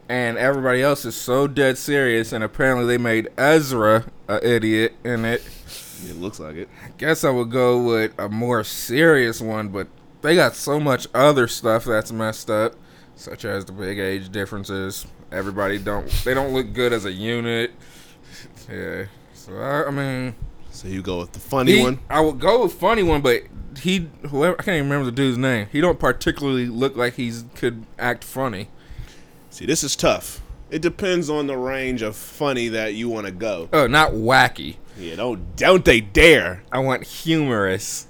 and 0.08 0.38
everybody 0.38 0.82
else 0.82 1.04
is 1.04 1.16
so 1.16 1.46
dead 1.46 1.76
serious 1.76 2.32
and 2.32 2.44
apparently 2.44 2.86
they 2.86 2.98
made 2.98 3.28
Ezra 3.36 4.04
a 4.28 4.46
idiot 4.48 4.94
in 5.04 5.24
it, 5.24 5.42
It 6.08 6.16
looks 6.20 6.38
like 6.40 6.56
it. 6.56 6.68
I 6.84 6.88
guess 6.98 7.24
I 7.24 7.30
would 7.30 7.50
go 7.50 7.82
with 7.82 8.12
a 8.18 8.28
more 8.28 8.64
serious 8.64 9.40
one, 9.40 9.68
but 9.68 9.88
they 10.22 10.34
got 10.34 10.54
so 10.54 10.78
much 10.80 11.06
other 11.14 11.46
stuff 11.48 11.84
that's 11.84 12.12
messed 12.12 12.50
up, 12.50 12.74
such 13.16 13.44
as 13.44 13.64
the 13.64 13.72
big 13.72 13.98
age 13.98 14.30
differences. 14.30 15.06
Everybody 15.32 15.78
don't 15.78 16.08
they 16.24 16.34
don't 16.34 16.52
look 16.52 16.72
good 16.72 16.92
as 16.92 17.04
a 17.04 17.12
unit. 17.12 17.72
Yeah. 18.70 19.06
So 19.34 19.56
I, 19.56 19.86
I 19.86 19.90
mean 19.90 20.34
So 20.70 20.88
you 20.88 21.02
go 21.02 21.18
with 21.18 21.32
the 21.32 21.40
funny 21.40 21.76
he- 21.78 21.82
one. 21.82 21.98
I 22.08 22.20
would 22.20 22.38
go 22.40 22.62
with 22.64 22.72
funny 22.74 23.02
one, 23.02 23.20
but 23.20 23.42
he 23.78 24.08
whoever 24.30 24.54
I 24.58 24.62
can't 24.62 24.76
even 24.76 24.88
remember 24.88 25.06
the 25.06 25.12
dude's 25.16 25.38
name. 25.38 25.66
He 25.72 25.80
don't 25.80 25.98
particularly 25.98 26.66
look 26.66 26.96
like 26.96 27.14
he's 27.14 27.44
could 27.54 27.84
act 27.98 28.24
funny. 28.24 28.68
See, 29.50 29.66
this 29.66 29.82
is 29.84 29.96
tough. 29.96 30.40
It 30.70 30.82
depends 30.82 31.30
on 31.30 31.46
the 31.46 31.56
range 31.56 32.02
of 32.02 32.16
funny 32.16 32.68
that 32.68 32.94
you 32.94 33.08
want 33.08 33.26
to 33.26 33.32
go. 33.32 33.68
Oh, 33.72 33.86
not 33.86 34.12
wacky. 34.12 34.76
Yeah, 34.96 35.16
don't 35.16 35.56
don't 35.56 35.84
they 35.84 36.00
dare. 36.00 36.62
I 36.70 36.78
want 36.78 37.04
humorous. 37.04 38.06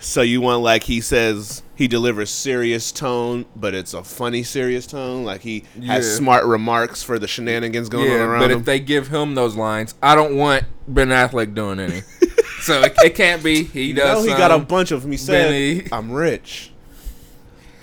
So 0.00 0.20
you 0.20 0.40
want 0.40 0.62
like 0.62 0.84
he 0.84 1.00
says 1.00 1.62
he 1.74 1.88
delivers 1.88 2.30
serious 2.30 2.92
tone, 2.92 3.46
but 3.56 3.72
it's 3.72 3.94
a 3.94 4.02
funny 4.04 4.42
serious 4.42 4.86
tone. 4.86 5.24
Like 5.24 5.40
he 5.42 5.64
has 5.86 6.16
smart 6.16 6.44
remarks 6.44 7.02
for 7.02 7.18
the 7.18 7.28
shenanigans 7.28 7.88
going 7.88 8.10
on 8.10 8.20
around 8.20 8.40
but 8.40 8.50
him. 8.50 8.60
if 8.60 8.64
they 8.64 8.80
give 8.80 9.08
him 9.08 9.34
those 9.34 9.56
lines, 9.56 9.94
I 10.02 10.14
don't 10.14 10.36
want 10.36 10.64
Ben 10.88 11.08
Affleck 11.08 11.54
doing 11.54 11.80
any. 11.80 12.00
so 12.60 12.82
it, 12.82 12.94
it 12.98 13.14
can't 13.14 13.42
be. 13.42 13.64
He 13.64 13.92
no, 13.92 14.02
does. 14.02 14.24
he 14.24 14.30
got 14.30 14.50
a 14.50 14.58
bunch 14.58 14.90
of 14.90 15.02
them. 15.02 15.12
He 15.12 15.16
said, 15.16 15.50
Benny. 15.50 15.88
"I'm 15.92 16.10
rich." 16.12 16.72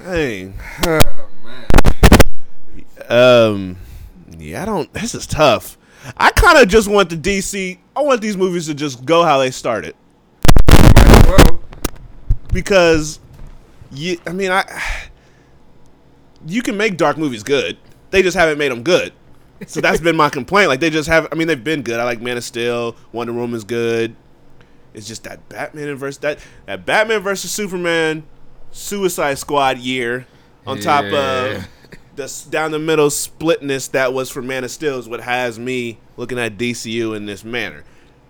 Dang. 0.03 0.59
Oh, 0.85 1.29
man. 1.43 1.65
Um. 3.09 3.77
Yeah, 4.37 4.61
I 4.61 4.65
don't. 4.65 4.93
This 4.93 5.15
is 5.15 5.25
tough. 5.25 5.78
I 6.17 6.31
kind 6.31 6.57
of 6.57 6.67
just 6.67 6.87
want 6.87 7.09
the 7.09 7.17
DC. 7.17 7.77
I 7.95 8.01
want 8.01 8.21
these 8.21 8.37
movies 8.37 8.67
to 8.67 8.73
just 8.73 9.05
go 9.05 9.23
how 9.23 9.39
they 9.39 9.51
started 9.51 9.95
Might 10.67 10.97
as 10.97 11.27
well. 11.27 11.59
because, 12.53 13.19
you. 13.91 14.19
I 14.25 14.31
mean, 14.31 14.51
I. 14.51 14.63
You 16.47 16.61
can 16.61 16.77
make 16.77 16.95
dark 16.95 17.17
movies 17.17 17.43
good. 17.43 17.77
They 18.11 18.21
just 18.21 18.37
haven't 18.37 18.57
made 18.57 18.71
them 18.71 18.81
good. 18.81 19.11
So 19.67 19.81
that's 19.81 19.99
been 19.99 20.15
my 20.15 20.29
complaint. 20.39 20.69
Like 20.69 20.79
they 20.79 20.89
just 20.89 21.09
have. 21.09 21.27
I 21.33 21.35
mean, 21.35 21.49
they've 21.49 21.61
been 21.61 21.81
good. 21.81 21.99
I 21.99 22.05
like 22.05 22.21
Man 22.21 22.37
of 22.37 22.45
Steel. 22.45 22.95
Wonder 23.11 23.33
Woman's 23.33 23.65
good. 23.65 24.15
It's 24.93 25.05
just 25.05 25.25
that 25.25 25.49
Batman 25.49 25.93
versus 25.95 26.19
that 26.19 26.39
that 26.65 26.85
Batman 26.85 27.21
versus 27.21 27.51
Superman, 27.51 28.23
Suicide 28.71 29.37
Squad 29.37 29.79
year, 29.79 30.27
on 30.65 30.79
top 30.79 31.03
of 31.03 31.67
the 32.19 32.45
down 32.49 32.71
the 32.71 32.79
middle 32.79 33.09
splitness 33.09 33.87
that 33.89 34.13
was 34.13 34.29
for 34.29 34.41
Man 34.41 34.63
of 34.63 34.71
Steel 34.71 34.99
is 34.99 35.09
what 35.09 35.21
has 35.21 35.57
me 35.57 35.97
looking 36.17 36.37
at 36.37 36.57
DCU 36.57 37.15
in 37.15 37.25
this 37.25 37.43
manner. 37.43 37.83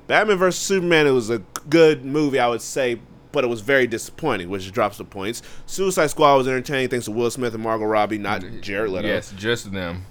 Batman 0.08 0.38
vs 0.38 0.60
Superman 0.60 1.08
it 1.08 1.12
was 1.12 1.30
a 1.30 1.40
good 1.70 2.06
movie, 2.06 2.40
I 2.40 2.48
would 2.48 2.62
say, 2.62 3.00
but 3.32 3.44
it 3.44 3.48
was 3.48 3.62
very 3.62 3.88
disappointing, 3.88 4.50
which 4.50 4.72
drops 4.72 4.98
the 4.98 5.04
points. 5.04 5.42
Suicide 5.66 6.08
Squad 6.08 6.38
was 6.38 6.48
entertaining 6.48 6.90
thanks 6.90 7.06
to 7.06 7.12
Will 7.12 7.30
Smith 7.30 7.54
and 7.54 7.64
Margot 7.64 7.86
Robbie, 7.86 8.18
not 8.18 8.42
mm-hmm. 8.42 8.62
Jared 8.62 8.92
Leto, 8.92 9.08
Yes, 9.08 9.32
just 9.36 9.72
them. 9.72 10.06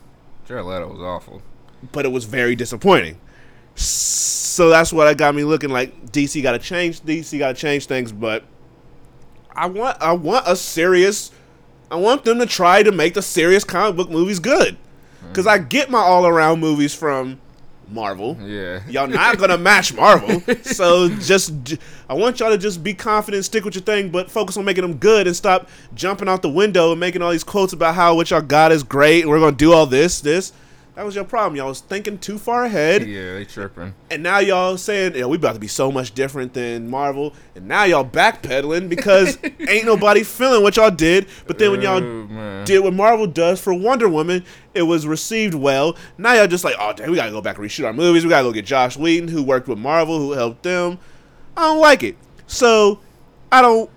Jared 0.47 0.67
Leto 0.67 0.89
was 0.89 1.01
awful. 1.01 1.43
but 1.93 2.05
it 2.05 2.09
was 2.09 2.25
very 2.25 2.55
disappointing. 2.55 3.19
So 3.75 4.69
that's 4.71 4.93
what 4.93 5.17
got 5.17 5.35
me 5.35 5.45
looking 5.45 5.71
like. 5.71 6.07
DC 6.07 6.43
got 6.43 6.53
to 6.53 6.59
change. 6.59 7.01
DC 7.01 7.39
got 7.39 7.55
to 7.55 7.61
change 7.61 7.87
things, 7.87 8.11
but 8.11 8.45
I 9.53 9.67
want 9.67 10.01
I 10.01 10.13
want 10.13 10.45
a 10.49 10.57
serious. 10.57 11.31
I 11.91 11.97
want 11.97 12.25
them 12.25 12.39
to 12.39 12.47
try 12.47 12.83
to 12.83 12.93
make 12.93 13.15
the 13.15 13.23
serious 13.23 13.65
comic 13.65 13.97
book 13.97 14.11
movies 14.11 14.39
good, 14.39 14.77
because 15.29 15.47
I 15.47 15.59
get 15.59 15.91
my 15.91 15.99
all 15.99 16.27
around 16.27 16.61
movies 16.61 16.95
from 16.95 17.41
Marvel. 17.91 18.37
Yeah. 18.41 18.81
Y'all 18.89 19.07
not 19.07 19.39
gonna 19.39 19.59
match 19.59 19.95
Marvel, 19.95 20.43
so 20.63 21.09
just 21.09 21.77
I 22.09 22.15
want 22.15 22.41
y'all 22.41 22.51
to 22.51 22.59
just 22.59 22.83
be 22.83 22.95
confident, 22.95 23.45
stick 23.45 23.65
with 23.65 23.75
your 23.75 23.83
thing, 23.83 24.11
but 24.11 24.31
focus 24.31 24.57
on 24.57 24.65
making 24.65 24.83
them 24.83 24.97
good 24.97 25.27
and 25.27 25.35
stop 25.35 25.69
jumping 25.95 26.29
out 26.29 26.43
the 26.43 26.51
window 26.51 26.91
and 26.91 27.01
making 27.01 27.23
all 27.23 27.31
these 27.31 27.45
quotes 27.45 27.73
about 27.73 27.95
how 27.95 28.15
what 28.15 28.31
y'all 28.31 28.41
got 28.41 28.73
is 28.73 28.83
great 28.83 29.23
and 29.23 29.31
we're 29.31 29.41
gonna 29.41 29.57
do 29.57 29.73
all 29.73 29.87
this, 29.87 30.21
this. 30.21 30.53
That 30.99 31.05
was 31.07 31.15
your 31.15 31.23
problem. 31.23 31.55
Y'all 31.55 31.69
was 31.69 31.79
thinking 31.81 32.19
too 32.19 32.39
far 32.39 32.65
ahead, 32.65 33.07
Yeah, 33.07 33.35
they 33.35 33.45
tripping. 33.45 33.95
and 34.11 34.21
now 34.21 34.41
y'all 34.41 34.77
saying, 34.77 35.15
"Yeah, 35.15 35.27
we 35.27 35.37
about 35.37 35.53
to 35.55 35.61
be 35.61 35.69
so 35.69 35.93
much 35.93 36.13
different 36.13 36.55
than 36.55 36.91
Marvel," 36.91 37.35
and 37.55 37.69
now 37.69 37.85
y'all 37.85 38.05
backpedaling 38.05 38.89
because 38.89 39.39
ain't 39.69 39.87
nobody 39.87 40.25
feeling 40.25 40.65
what 40.65 40.75
y'all 40.77 40.91
did. 40.91 41.27
But 41.47 41.61
then 41.61 41.71
when 41.71 41.83
y'all 41.83 42.03
Oh, 42.03 42.65
did 42.65 42.81
what 42.81 42.95
Marvel 42.95 43.29
does 43.29 43.61
for 43.61 43.73
Wonder 43.73 44.09
Woman, 44.09 44.45
it 44.75 44.83
was 44.83 45.07
received 45.07 45.55
well. 45.55 45.95
Now 46.19 46.33
y'all 46.33 46.49
just 46.49 46.65
like, 46.65 46.75
oh, 46.81 46.93
damn, 46.93 47.13
we 47.13 47.17
gotta 47.17 47.31
go 47.31 47.41
back 47.41 47.59
and 47.59 47.65
reshoot 47.65 47.85
our 47.87 47.93
movies. 47.93 48.25
We 48.25 48.31
gotta 48.31 48.43
go 48.49 48.53
get 48.53 48.67
Josh 48.67 48.97
Whedon, 48.97 49.29
who 49.29 49.45
worked 49.45 49.69
with 49.69 49.79
Marvel, 49.79 50.19
who 50.19 50.33
helped 50.33 50.65
them. 50.65 50.99
I 51.57 51.61
don't 51.61 51.79
like 51.79 52.03
it. 52.03 52.17
So, 52.49 52.99
I 53.53 53.63
don't. 53.63 53.89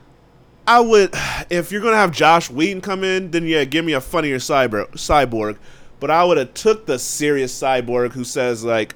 I 0.67 0.79
would, 0.81 1.15
if 1.49 1.71
you're 1.71 1.81
gonna 1.81 1.95
have 1.97 2.11
Josh 2.11 2.51
Whedon 2.51 2.81
come 2.81 3.03
in, 3.03 3.31
then 3.31 3.47
yeah, 3.47 3.63
give 3.63 3.85
me 3.85 3.93
a 3.93 4.01
funnier 4.01 4.37
cyber 4.37 4.87
cyborg. 4.91 5.57
But 6.01 6.09
I 6.09 6.25
would 6.25 6.37
have 6.37 6.53
took 6.55 6.87
the 6.87 6.99
serious 6.99 7.57
cyborg 7.57 8.11
who 8.11 8.23
says 8.23 8.65
like, 8.65 8.95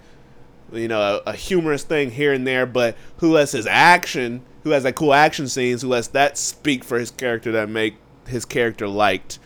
you 0.74 0.88
know, 0.88 1.22
a, 1.26 1.30
a 1.30 1.34
humorous 1.34 1.84
thing 1.84 2.10
here 2.10 2.34
and 2.34 2.46
there, 2.46 2.66
but 2.66 2.98
who 3.18 3.32
lets 3.32 3.52
his 3.52 3.68
action, 3.68 4.42
who 4.64 4.72
has 4.72 4.84
like 4.84 4.96
cool 4.96 5.14
action 5.14 5.48
scenes, 5.48 5.84
who 5.84 5.90
lets 5.90 6.08
that 6.10 6.36
speak 6.36 6.84
for 6.84 6.98
his 6.98 7.12
character 7.12 7.52
that 7.54 7.70
make 7.70 7.96
his 8.28 8.44
character 8.44 8.88
liked. 8.88 9.38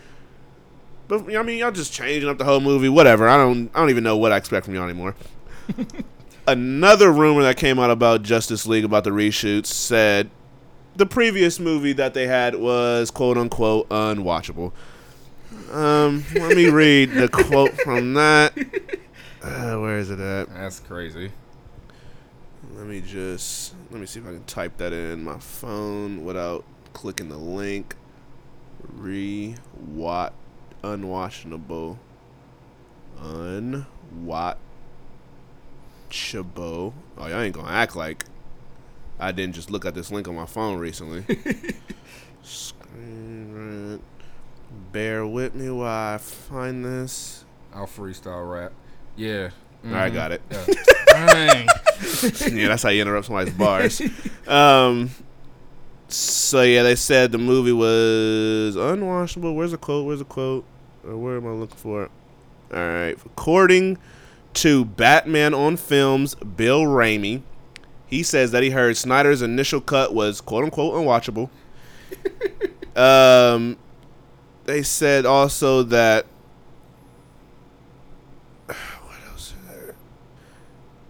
But 1.10 1.36
I 1.36 1.44
mean, 1.44 1.58
y'all 1.58 1.72
just 1.72 1.92
changing 1.92 2.30
up 2.30 2.38
the 2.38 2.46
whole 2.46 2.62
movie, 2.62 2.88
whatever. 2.88 3.28
I 3.28 3.36
don't, 3.36 3.70
I 3.76 3.80
don't 3.82 3.90
even 3.90 4.06
know 4.06 4.16
what 4.16 4.32
I 4.32 4.38
expect 4.38 4.66
from 4.66 4.76
y'all 4.76 4.86
anymore. 4.86 5.16
Another 6.48 7.12
rumor 7.12 7.44
that 7.44 7.58
came 7.58 7.78
out 7.78 7.92
about 7.92 8.24
Justice 8.24 8.66
League 8.66 8.86
about 8.86 9.04
the 9.04 9.10
reshoots 9.10 9.66
said 9.66 10.30
the 10.96 11.06
previous 11.06 11.60
movie 11.60 11.94
that 11.94 12.14
they 12.14 12.28
had 12.28 12.56
was 12.56 13.12
quote 13.12 13.38
unquote 13.38 13.90
unwatchable. 13.90 14.72
Um, 15.72 16.24
let 16.34 16.56
me 16.56 16.70
read 16.70 17.12
the 17.12 17.30
quote 17.30 17.80
from 17.82 18.16
that. 18.16 18.58
Uh, 19.44 19.76
where 19.78 20.00
is 20.00 20.10
it 20.10 20.20
at? 20.20 20.50
That's 20.54 20.80
crazy. 20.80 21.32
Let 22.74 22.88
me 22.88 23.02
just 23.02 23.76
let 23.92 24.00
me 24.00 24.06
see 24.06 24.20
if 24.20 24.26
I 24.26 24.32
can 24.32 24.44
type 24.46 24.78
that 24.78 24.94
in 24.94 25.24
my 25.24 25.38
phone 25.38 26.26
without 26.26 26.66
clicking 26.94 27.30
the 27.30 27.38
link. 27.38 27.96
Re-wat 28.94 30.34
unwatchable. 30.84 31.98
Unwatchable. 33.22 34.56
Oh, 36.12 36.94
y'all 37.18 37.42
ain't 37.42 37.56
gonna 37.56 37.70
act 37.70 37.96
like 37.96 38.26
I 39.20 39.32
didn't 39.32 39.56
just 39.56 39.70
look 39.70 39.86
at 39.86 39.94
this 39.94 40.12
link 40.12 40.28
on 40.28 40.36
my 40.36 40.46
phone 40.46 40.80
recently. 40.80 41.24
Screen 42.44 43.54
rant. 43.54 44.02
Bear 44.92 45.26
with 45.26 45.56
me 45.56 45.70
while 45.70 46.16
I 46.16 46.18
find 46.18 46.84
this. 46.84 47.46
I'll 47.74 47.88
freestyle 47.88 48.50
rap. 48.52 48.72
Yeah. 49.16 49.50
I 49.86 50.10
got 50.10 50.32
it. 50.32 50.42
Yeah. 51.10 51.66
Yeah, 52.52 52.70
that's 52.70 52.84
how 52.84 52.90
you 52.90 53.02
interrupt 53.02 53.26
somebody's 53.28 53.54
bars. 53.54 54.02
Um, 54.48 55.10
so 56.08 56.62
yeah, 56.62 56.84
they 56.84 56.96
said 56.96 57.32
the 57.32 57.38
movie 57.38 57.74
was 57.74 58.76
unwatchable. 58.78 59.54
Where's 59.54 59.72
the 59.72 59.78
quote? 59.78 60.06
Where's 60.06 60.20
the 60.20 60.26
quote? 60.26 60.64
Or 61.06 61.18
where 61.18 61.38
am 61.38 61.46
I 61.48 61.52
looking 61.52 61.78
for 61.78 62.04
it? 62.04 62.12
All 62.72 62.80
right, 62.80 63.18
according 63.26 63.98
to 64.56 64.86
Batman 64.86 65.54
on 65.54 65.76
Films, 65.78 66.36
Bill 66.36 66.84
Ramey, 66.84 67.42
he 68.08 68.24
says 68.24 68.52
that 68.52 68.64
he 68.64 68.70
heard 68.70 68.96
Snyder's 68.98 69.42
initial 69.42 69.82
cut 69.82 70.14
was 70.14 70.42
quote 70.42 70.64
unquote 70.64 70.94
unwatchable. 70.96 71.50
um, 72.96 73.78
they 74.70 74.84
said 74.84 75.26
also 75.26 75.82
that 75.82 76.28
what 78.68 79.18
else? 79.28 79.54
there? 79.68 79.96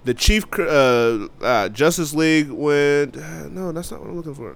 The 0.06 0.14
chief 0.14 0.46
uh, 0.58 1.28
uh, 1.42 1.70
Justice 1.70 2.14
League 2.14 2.50
went. 2.50 3.16
no, 3.52 3.74
that's 3.74 3.92
not 3.92 4.00
what 4.00 4.10
I'm 4.10 4.16
looking 4.16 4.36
for. 4.36 4.56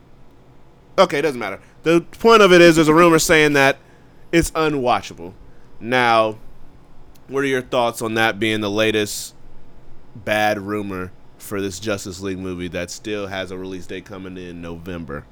Okay, 0.97 1.19
it 1.19 1.23
doesn't 1.23 1.39
matter. 1.39 1.59
The 1.84 2.01
point 2.01 2.41
of 2.41 2.53
it 2.53 2.61
is, 2.61 2.75
there's 2.75 2.88
a 2.88 2.93
rumor 2.93 3.19
saying 3.19 3.53
that 3.53 3.77
it's 4.31 4.51
unwatchable. 4.51 5.34
Now, 5.81 6.38
what 7.27 7.43
are 7.43 7.47
your 7.47 7.61
thoughts 7.61 8.01
on 8.01 8.13
that 8.13 8.39
being 8.39 8.61
the 8.61 8.71
latest 8.71 9.35
bad 10.15 10.59
rumor 10.59 11.11
for 11.38 11.59
this 11.59 11.80
Justice 11.80 12.21
League 12.21 12.39
movie 12.39 12.69
that 12.69 12.89
still 12.89 13.27
has 13.27 13.51
a 13.51 13.57
release 13.57 13.85
date 13.85 14.05
coming 14.05 14.38
in 14.38 14.61
November? 14.61 15.25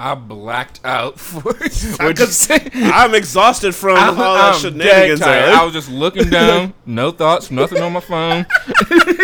I 0.00 0.14
blacked 0.14 0.80
out 0.84 1.18
for 1.20 1.40
what 1.40 1.60
you 2.20 2.26
say. 2.26 2.70
I'm 2.74 3.14
exhausted 3.16 3.74
from 3.74 3.96
I'm, 3.96 4.10
all 4.20 4.34
that 4.34 4.54
I'm 4.54 4.60
shenanigans. 4.60 5.18
dead 5.18 5.26
tired. 5.26 5.42
earlier. 5.48 5.56
I 5.60 5.64
was 5.64 5.72
just 5.72 5.90
looking 5.90 6.30
down, 6.30 6.72
no 6.86 7.10
thoughts, 7.10 7.50
nothing 7.50 7.82
on 7.82 7.92
my 7.92 8.00
phone. 8.00 8.46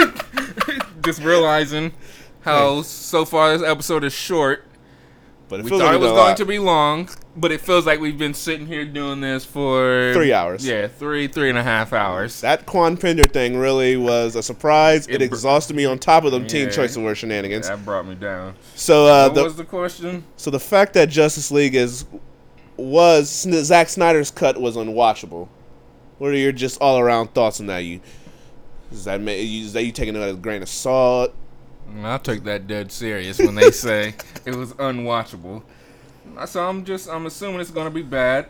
just 1.04 1.22
realizing 1.22 1.92
how 2.40 2.82
so 2.82 3.24
far 3.24 3.56
this 3.56 3.66
episode 3.66 4.02
is 4.02 4.12
short. 4.12 4.64
But 5.48 5.60
it 5.60 5.64
We 5.64 5.68
feels 5.68 5.82
thought 5.82 5.86
like 5.88 5.96
it 5.96 6.00
was 6.00 6.12
going 6.12 6.36
to 6.36 6.44
be 6.46 6.58
long, 6.58 7.08
but 7.36 7.52
it 7.52 7.60
feels 7.60 7.84
like 7.84 8.00
we've 8.00 8.16
been 8.18 8.32
sitting 8.32 8.66
here 8.66 8.84
doing 8.86 9.20
this 9.20 9.44
for 9.44 10.12
Three 10.14 10.32
hours. 10.32 10.66
Yeah, 10.66 10.88
three, 10.88 11.28
three 11.28 11.50
and 11.50 11.58
a 11.58 11.62
half 11.62 11.92
hours. 11.92 12.40
That 12.40 12.66
Quran 12.66 12.98
Pender 12.98 13.24
thing 13.24 13.58
really 13.58 13.96
was 13.98 14.36
a 14.36 14.42
surprise. 14.42 15.06
It, 15.06 15.16
It 15.16 15.18
br- 15.18 15.24
exhausted 15.34 15.76
me 15.76 15.84
on 15.84 15.98
top 15.98 16.24
of 16.24 16.32
them 16.32 16.46
Teen 16.46 16.66
Yeah. 16.68 16.70
Choice 16.72 16.96
Award 16.96 17.18
shenanigans. 17.18 17.68
That 17.68 17.84
brought 17.84 18.06
me 18.06 18.14
down. 18.14 18.54
So 18.74 19.06
uh, 19.06 19.26
what 19.26 19.34
the 19.34 19.44
was 19.44 19.56
the 19.56 19.64
question? 19.64 20.24
so 20.36 20.50
the 20.50 20.58
fact 20.60 20.94
that 20.94 21.10
Justice 21.10 21.50
League 21.50 21.74
is 21.74 22.06
was 22.78 23.28
Zack 23.64 23.88
Snyder's 23.90 24.30
cut 24.30 24.60
was 24.60 24.76
unwatchable. 24.76 25.48
What 26.18 26.30
are 26.30 26.36
your 26.36 26.52
just 26.52 26.80
all 26.80 26.98
around 26.98 27.34
thoughts 27.34 27.60
on 27.60 27.66
that? 27.66 27.78
You 27.80 28.00
is 28.90 29.04
that 29.04 29.20
you- 29.20 29.68
that 29.70 29.84
you 29.84 29.92
taking 29.92 30.16
it 30.16 30.18
with 30.20 30.30
a 30.30 30.38
grain 30.38 30.62
of 30.62 30.68
salt? 30.70 31.34
I'll 32.02 32.18
take 32.18 32.44
that 32.44 32.66
dead 32.66 32.90
serious 32.92 33.38
when 33.38 33.54
they 33.54 33.70
say 33.70 34.14
it 34.44 34.54
was 34.54 34.72
unwatchable. 34.74 35.62
So 36.46 36.66
I'm 36.68 36.84
just 36.84 37.08
I'm 37.08 37.26
assuming 37.26 37.60
it's 37.60 37.70
gonna 37.70 37.90
be 37.90 38.02
bad, 38.02 38.46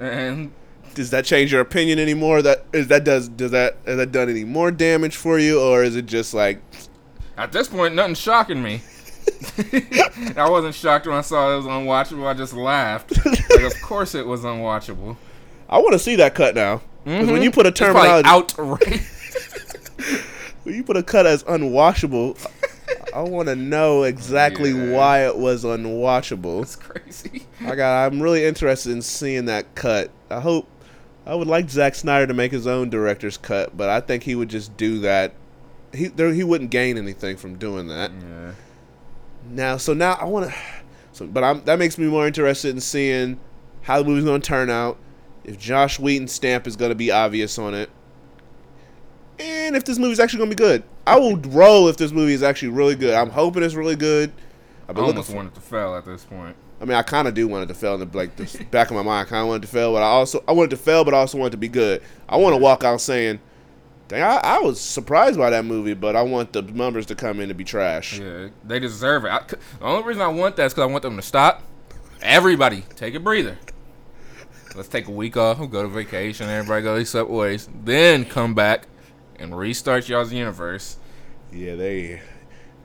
and 0.00 0.52
Does 0.94 1.10
that 1.10 1.24
change 1.24 1.52
your 1.52 1.60
opinion 1.60 1.98
anymore? 1.98 2.42
That 2.42 2.64
is 2.72 2.88
that 2.88 3.04
does 3.04 3.28
does 3.28 3.52
that 3.52 3.76
has 3.86 3.96
that 3.96 4.12
done 4.12 4.28
any 4.28 4.44
more 4.44 4.70
damage 4.70 5.16
for 5.16 5.38
you, 5.38 5.60
or 5.60 5.84
is 5.84 5.96
it 5.96 6.06
just 6.06 6.34
like 6.34 6.60
at 7.36 7.52
this 7.52 7.68
point, 7.68 7.94
nothing's 7.94 8.20
shocking 8.20 8.62
me. 8.62 8.82
I 10.36 10.48
wasn't 10.48 10.74
shocked 10.74 11.06
when 11.06 11.16
I 11.16 11.22
saw 11.22 11.52
it 11.52 11.56
was 11.56 11.66
unwatchable. 11.66 12.26
I 12.26 12.34
just 12.34 12.52
laughed. 12.52 13.12
like, 13.50 13.62
of 13.62 13.80
course, 13.82 14.14
it 14.14 14.26
was 14.26 14.42
unwatchable. 14.42 15.16
I 15.68 15.78
want 15.78 15.92
to 15.92 15.98
see 15.98 16.16
that 16.16 16.34
cut 16.34 16.54
now? 16.54 16.78
'Cause 16.78 16.82
when 17.04 17.26
mm-hmm. 17.26 17.42
you 17.42 17.50
put 17.50 17.66
a 17.66 17.72
terminology, 17.72 18.28
outrageous. 18.28 18.78
when 19.96 20.20
you 20.64 20.84
put 20.84 20.96
a 20.96 21.02
cut 21.02 21.26
as 21.26 21.42
unwashable. 21.44 22.36
I 23.14 23.20
want 23.22 23.48
to 23.48 23.56
know 23.56 24.04
exactly 24.04 24.70
Yeah. 24.70 24.92
why 24.96 25.26
it 25.26 25.36
was 25.36 25.64
unwatchable. 25.64 26.62
It's 26.62 26.76
crazy. 26.76 27.46
I 27.60 27.74
got. 27.74 28.06
I'm 28.06 28.22
really 28.22 28.44
interested 28.44 28.92
in 28.92 29.02
seeing 29.02 29.46
that 29.46 29.74
cut. 29.74 30.10
I 30.30 30.40
hope. 30.40 30.68
I 31.24 31.34
would 31.34 31.46
like 31.46 31.70
Zack 31.70 31.94
Snyder 31.94 32.26
to 32.26 32.34
make 32.34 32.50
his 32.50 32.66
own 32.66 32.90
director's 32.90 33.36
cut, 33.36 33.76
but 33.76 33.88
I 33.88 34.00
think 34.00 34.24
he 34.24 34.34
would 34.34 34.48
just 34.48 34.76
do 34.76 34.98
that. 35.00 35.34
He 35.94 36.08
there, 36.08 36.32
he 36.32 36.42
wouldn't 36.42 36.70
gain 36.70 36.96
anything 36.98 37.36
from 37.36 37.56
doing 37.58 37.88
that. 37.88 38.10
Yeah. 38.12 38.52
Now, 39.50 39.76
so 39.76 39.92
now 39.94 40.14
I 40.14 40.24
want 40.24 40.50
to. 40.50 40.56
So, 41.12 41.26
but 41.26 41.44
I'm, 41.44 41.62
that 41.64 41.78
makes 41.78 41.98
me 41.98 42.06
more 42.06 42.26
interested 42.26 42.70
in 42.74 42.80
seeing 42.80 43.38
how 43.82 43.98
the 44.02 44.08
movie's 44.08 44.24
going 44.24 44.40
to 44.40 44.46
turn 44.46 44.70
out. 44.70 44.96
If 45.44 45.58
Josh 45.58 45.98
Whedon's 45.98 46.32
stamp 46.32 46.66
is 46.66 46.76
going 46.76 46.88
to 46.90 46.94
be 46.96 47.10
obvious 47.10 47.58
on 47.58 47.74
it, 47.74 47.90
and 49.38 49.76
if 49.76 49.84
this 49.84 49.98
movie's 49.98 50.20
actually 50.20 50.38
going 50.38 50.50
to 50.50 50.56
be 50.56 50.62
good. 50.62 50.82
I 51.06 51.18
will 51.18 51.36
roll 51.36 51.88
if 51.88 51.96
this 51.96 52.12
movie 52.12 52.32
is 52.32 52.42
actually 52.42 52.68
really 52.68 52.94
good. 52.94 53.14
I'm 53.14 53.30
hoping 53.30 53.62
it's 53.62 53.74
really 53.74 53.96
good. 53.96 54.32
I've 54.88 54.94
been 54.94 55.04
looking 55.04 55.16
almost 55.16 55.30
for. 55.30 55.36
wanted 55.36 55.54
to 55.54 55.60
fail 55.60 55.94
at 55.94 56.04
this 56.04 56.24
point. 56.24 56.56
I 56.80 56.84
mean, 56.84 56.96
I 56.96 57.02
kind 57.02 57.28
of 57.28 57.34
do 57.34 57.46
want 57.46 57.64
it 57.64 57.72
to 57.72 57.78
fail 57.78 57.94
in 57.94 58.00
the 58.00 58.16
like 58.16 58.34
the 58.36 58.64
back 58.70 58.90
of 58.90 58.96
my 58.96 59.02
mind. 59.02 59.26
I 59.26 59.30
kind 59.30 59.42
of 59.42 59.48
want 59.48 59.62
it 59.62 59.66
to 59.68 59.72
fail, 59.72 59.92
but 59.92 60.02
I 60.02 60.06
also 60.06 60.42
I 60.48 60.52
want 60.52 60.72
it 60.72 60.76
to 60.76 60.82
fail, 60.82 61.04
but 61.04 61.14
I 61.14 61.18
also 61.18 61.38
want 61.38 61.50
it 61.50 61.52
to 61.52 61.58
be 61.58 61.68
good. 61.68 62.02
I 62.28 62.36
want 62.36 62.54
to 62.54 62.56
walk 62.56 62.82
out 62.82 63.00
saying, 63.00 63.38
"Dang, 64.08 64.22
I, 64.22 64.38
I 64.42 64.58
was 64.58 64.80
surprised 64.80 65.38
by 65.38 65.50
that 65.50 65.64
movie," 65.64 65.94
but 65.94 66.16
I 66.16 66.22
want 66.22 66.52
the 66.52 66.62
numbers 66.62 67.06
to 67.06 67.14
come 67.14 67.38
in 67.38 67.48
to 67.48 67.54
be 67.54 67.62
trash. 67.62 68.18
Yeah, 68.18 68.48
they 68.64 68.80
deserve 68.80 69.24
it. 69.24 69.28
I, 69.28 69.42
the 69.46 69.58
only 69.80 70.02
reason 70.02 70.22
I 70.22 70.28
want 70.28 70.56
that 70.56 70.66
is 70.66 70.72
because 70.74 70.88
I 70.88 70.90
want 70.90 71.02
them 71.02 71.16
to 71.16 71.22
stop. 71.22 71.62
Everybody, 72.20 72.84
take 72.96 73.14
a 73.14 73.20
breather. 73.20 73.58
Let's 74.74 74.88
take 74.88 75.06
a 75.06 75.12
week 75.12 75.36
off. 75.36 75.58
We'll 75.58 75.68
go 75.68 75.82
to 75.82 75.88
vacation. 75.88 76.48
Everybody 76.48 76.82
go 76.82 76.96
their 76.96 77.04
separate 77.04 77.32
ways. 77.32 77.68
Then 77.84 78.24
come 78.24 78.54
back 78.54 78.86
and 79.42 79.56
restart 79.56 80.08
y'all's 80.08 80.32
universe. 80.32 80.96
Yeah, 81.52 81.74
they. 81.74 82.22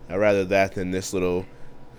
I'd 0.09 0.17
rather 0.17 0.43
that 0.45 0.73
than 0.73 0.91
this 0.91 1.13
little 1.13 1.45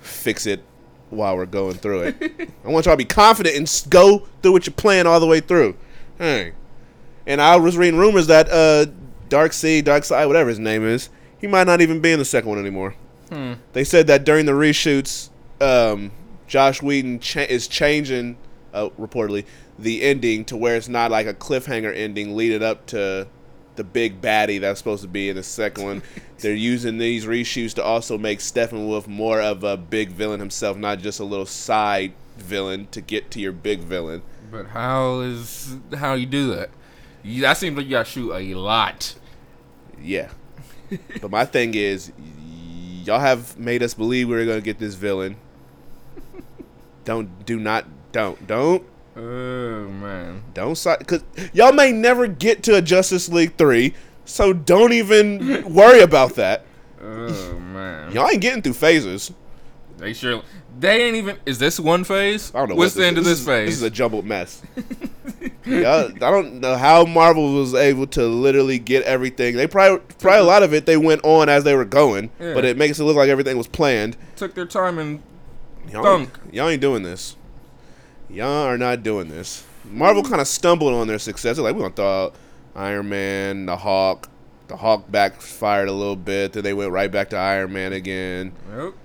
fix 0.00 0.46
it 0.46 0.62
while 1.10 1.36
we're 1.36 1.46
going 1.46 1.74
through 1.74 2.00
it. 2.02 2.50
I 2.64 2.68
want 2.68 2.86
y'all 2.86 2.94
to 2.94 2.98
be 2.98 3.04
confident 3.04 3.56
and 3.56 3.90
go 3.90 4.26
through 4.42 4.52
what 4.52 4.66
you're 4.66 4.74
playing 4.74 5.06
all 5.06 5.20
the 5.20 5.26
way 5.26 5.40
through. 5.40 5.76
Hey. 6.18 6.52
And 7.26 7.40
I 7.40 7.56
was 7.56 7.76
reading 7.76 7.98
rumors 7.98 8.26
that 8.26 8.48
uh, 8.50 8.90
Dark 9.28 9.52
Sea, 9.52 9.82
Darkseid, 9.82 10.26
whatever 10.26 10.48
his 10.48 10.58
name 10.58 10.84
is, 10.84 11.10
he 11.38 11.46
might 11.46 11.66
not 11.66 11.80
even 11.80 12.00
be 12.00 12.12
in 12.12 12.18
the 12.18 12.24
second 12.24 12.50
one 12.50 12.58
anymore. 12.58 12.94
They 13.74 13.84
said 13.84 14.06
that 14.06 14.24
during 14.24 14.46
the 14.46 14.52
reshoots, 14.52 15.28
um, 15.60 16.10
Josh 16.46 16.80
Whedon 16.80 17.20
cha- 17.20 17.40
is 17.40 17.68
changing, 17.68 18.38
uh, 18.72 18.88
reportedly, 18.98 19.44
the 19.78 20.00
ending 20.00 20.46
to 20.46 20.56
where 20.56 20.76
it's 20.76 20.88
not 20.88 21.10
like 21.10 21.26
a 21.26 21.34
cliffhanger 21.34 21.94
ending 21.94 22.34
leading 22.34 22.62
up 22.62 22.86
to 22.86 23.28
the 23.78 23.84
big 23.84 24.20
baddie 24.20 24.60
that's 24.60 24.78
supposed 24.78 25.00
to 25.02 25.08
be 25.08 25.30
in 25.30 25.36
the 25.36 25.42
second 25.42 25.84
one. 25.84 26.02
They're 26.38 26.52
using 26.52 26.98
these 26.98 27.24
reshoots 27.24 27.72
to 27.74 27.82
also 27.82 28.18
make 28.18 28.40
Steppenwolf 28.40 29.06
more 29.06 29.40
of 29.40 29.64
a 29.64 29.76
big 29.78 30.10
villain 30.10 30.40
himself, 30.40 30.76
not 30.76 30.98
just 30.98 31.18
a 31.18 31.24
little 31.24 31.46
side 31.46 32.12
villain 32.36 32.86
to 32.88 33.00
get 33.00 33.30
to 33.32 33.40
your 33.40 33.52
big 33.52 33.80
villain. 33.80 34.22
But 34.50 34.66
how 34.66 35.20
is 35.20 35.76
how 35.96 36.14
you 36.14 36.26
do 36.26 36.54
that? 36.54 36.70
You, 37.22 37.42
that 37.42 37.56
seems 37.56 37.76
like 37.76 37.86
you 37.86 37.92
gotta 37.92 38.04
shoot 38.08 38.32
a 38.32 38.54
lot. 38.54 39.14
Yeah. 40.00 40.30
but 41.20 41.30
my 41.30 41.44
thing 41.44 41.74
is, 41.74 42.12
y'all 43.04 43.20
have 43.20 43.58
made 43.58 43.82
us 43.82 43.94
believe 43.94 44.28
we 44.28 44.36
were 44.36 44.44
gonna 44.44 44.60
get 44.60 44.78
this 44.78 44.94
villain. 44.94 45.36
don't 47.04 47.44
do 47.44 47.58
not 47.58 47.86
don't 48.12 48.46
don't 48.46 48.84
Oh 49.18 49.88
man. 49.88 50.42
don't 50.54 50.76
side 50.76 51.00
because 51.00 51.24
y'all 51.52 51.72
may 51.72 51.90
never 51.92 52.26
get 52.28 52.62
to 52.64 52.76
a 52.76 52.82
Justice 52.82 53.28
League 53.28 53.56
three, 53.56 53.94
so 54.24 54.52
don't 54.52 54.92
even 54.92 55.64
worry 55.74 56.00
about 56.00 56.34
that. 56.36 56.64
Oh 57.02 57.58
man. 57.58 58.12
Y'all 58.12 58.28
ain't 58.30 58.40
getting 58.40 58.62
through 58.62 58.74
phases. 58.74 59.32
They 59.96 60.12
sure. 60.12 60.42
They 60.78 61.02
ain't 61.02 61.16
even. 61.16 61.38
Is 61.44 61.58
this 61.58 61.80
one 61.80 62.04
phase? 62.04 62.52
I 62.54 62.60
don't 62.60 62.68
know 62.70 62.74
What's 62.76 62.94
what 62.94 63.00
the 63.00 63.06
end 63.08 63.18
of 63.18 63.24
this 63.24 63.40
is- 63.40 63.46
phase? 63.46 63.66
This 63.68 63.76
is 63.78 63.82
a 63.82 63.90
jumbled 63.90 64.24
mess. 64.24 64.62
Y'all- 65.66 66.12
I 66.14 66.30
don't 66.30 66.60
know 66.60 66.76
how 66.76 67.04
Marvel 67.04 67.54
was 67.54 67.74
able 67.74 68.06
to 68.08 68.24
literally 68.26 68.78
get 68.78 69.02
everything. 69.02 69.56
They 69.56 69.66
probably 69.66 69.98
probably 70.20 70.38
a 70.40 70.44
lot 70.44 70.62
of 70.62 70.72
it 70.72 70.86
they 70.86 70.96
went 70.96 71.22
on 71.24 71.48
as 71.48 71.64
they 71.64 71.74
were 71.74 71.84
going, 71.84 72.30
Yeah. 72.40 72.54
but 72.54 72.64
it 72.64 72.76
makes 72.76 73.00
it 73.00 73.04
look 73.04 73.16
like 73.16 73.28
everything 73.28 73.56
was 73.58 73.66
planned. 73.66 74.16
Took 74.36 74.54
their 74.54 74.66
time 74.66 74.98
and 75.00 75.20
Y'all, 75.90 76.02
Thunk. 76.04 76.30
y'all 76.52 76.68
ain't 76.68 76.80
doing 76.82 77.02
this. 77.02 77.34
Y'all 78.30 78.66
are 78.66 78.78
not 78.78 79.02
doing 79.02 79.28
this. 79.28 79.64
Marvel 79.84 80.22
kind 80.22 80.40
of 80.40 80.48
stumbled 80.48 80.92
on 80.92 81.06
their 81.06 81.18
success. 81.18 81.56
They're 81.56 81.64
like, 81.64 81.74
we're 81.74 81.82
gonna 81.82 81.94
throw 81.94 82.24
out 82.24 82.34
Iron 82.74 83.08
Man, 83.08 83.66
the 83.66 83.76
Hulk. 83.76 84.28
The 84.68 84.76
Hulk 84.76 85.10
backfired 85.10 85.88
a 85.88 85.92
little 85.92 86.16
bit. 86.16 86.52
Then 86.52 86.62
they 86.62 86.74
went 86.74 86.92
right 86.92 87.10
back 87.10 87.30
to 87.30 87.36
Iron 87.36 87.72
Man 87.72 87.92
again. 87.92 88.52
Nope. 88.70 88.96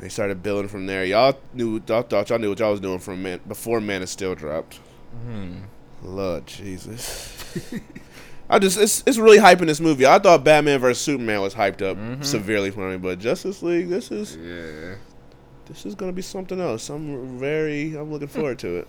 They 0.00 0.08
started 0.08 0.42
building 0.42 0.68
from 0.68 0.86
there. 0.86 1.04
Y'all 1.04 1.38
knew, 1.54 1.82
y'all 1.86 2.02
thought 2.02 2.28
y'all 2.28 2.38
knew 2.38 2.50
what 2.50 2.58
y'all 2.58 2.70
was 2.70 2.80
doing 2.80 2.98
from 2.98 3.22
man, 3.22 3.40
before 3.48 3.80
Man 3.80 4.02
of 4.02 4.08
Steel 4.08 4.34
dropped. 4.34 4.80
Mm-hmm. 5.26 5.60
Lord 6.02 6.46
Jesus. 6.46 7.34
I 8.50 8.58
just 8.58 8.78
it's 8.78 9.02
it's 9.06 9.18
really 9.18 9.38
hyping 9.38 9.66
this 9.66 9.80
movie. 9.80 10.06
I 10.06 10.18
thought 10.18 10.44
Batman 10.44 10.80
vs 10.80 11.00
Superman 11.00 11.40
was 11.40 11.54
hyped 11.54 11.82
up 11.82 11.96
mm-hmm. 11.96 12.22
severely 12.22 12.70
for 12.70 12.88
me, 12.90 12.96
but 12.96 13.18
Justice 13.18 13.62
League, 13.62 13.88
this 13.88 14.10
is 14.10 14.36
Yeah. 14.36 14.94
This 15.68 15.86
is 15.86 15.94
gonna 15.94 16.12
be 16.12 16.22
something 16.22 16.60
else. 16.60 16.88
I'm 16.88 17.38
very 17.38 17.94
I'm 17.94 18.10
looking 18.10 18.28
forward 18.28 18.58
to 18.60 18.78
it. 18.78 18.88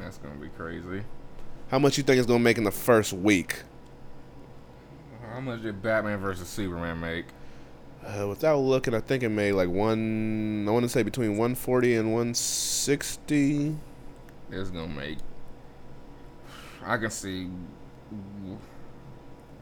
That's 0.00 0.18
gonna 0.18 0.36
be 0.36 0.48
crazy. 0.48 1.04
How 1.70 1.78
much 1.78 1.98
you 1.98 2.02
think 2.02 2.18
it's 2.18 2.26
gonna 2.26 2.40
make 2.40 2.58
in 2.58 2.64
the 2.64 2.70
first 2.70 3.12
week? 3.12 3.62
How 5.32 5.40
much 5.40 5.62
did 5.62 5.80
Batman 5.82 6.18
versus 6.18 6.48
Superman 6.48 6.98
make? 7.00 7.26
Uh, 8.04 8.26
without 8.26 8.58
looking, 8.58 8.94
I 8.94 9.00
think 9.00 9.22
it 9.22 9.28
made 9.28 9.52
like 9.52 9.68
one. 9.68 10.66
I 10.66 10.70
want 10.70 10.84
to 10.84 10.88
say 10.88 11.02
between 11.02 11.32
140 11.32 11.96
and 11.96 12.12
160. 12.12 13.76
It's 14.50 14.70
gonna 14.70 14.88
make. 14.88 15.18
I 16.84 16.96
can 16.96 17.10
see. 17.10 17.48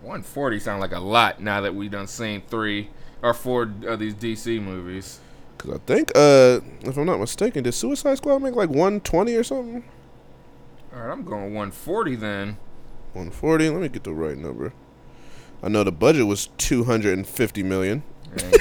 140 0.00 0.60
sound 0.60 0.80
like 0.80 0.92
a 0.92 1.00
lot 1.00 1.40
now 1.40 1.60
that 1.60 1.74
we 1.74 1.88
done 1.88 2.06
seen 2.06 2.40
three 2.46 2.88
or 3.20 3.34
four 3.34 3.70
of 3.86 3.98
these 3.98 4.14
DC 4.14 4.62
movies. 4.62 5.20
Cause 5.58 5.74
I 5.74 5.78
think, 5.86 6.12
uh, 6.14 6.60
if 6.82 6.96
I'm 6.96 7.06
not 7.06 7.18
mistaken, 7.18 7.64
did 7.64 7.72
Suicide 7.72 8.16
Squad 8.16 8.38
make 8.38 8.54
like 8.54 8.68
120 8.68 9.34
or 9.34 9.42
something? 9.42 9.84
All 10.94 11.00
right, 11.00 11.12
I'm 11.12 11.24
going 11.24 11.52
140 11.54 12.14
then. 12.16 12.58
140. 13.12 13.68
Let 13.68 13.82
me 13.82 13.88
get 13.88 14.04
the 14.04 14.12
right 14.12 14.38
number. 14.38 14.72
I 15.62 15.68
know 15.68 15.82
the 15.82 15.90
budget 15.92 16.26
was 16.26 16.48
250 16.58 17.62
million. 17.64 18.04
It 18.36 18.44
ain't, 18.44 18.52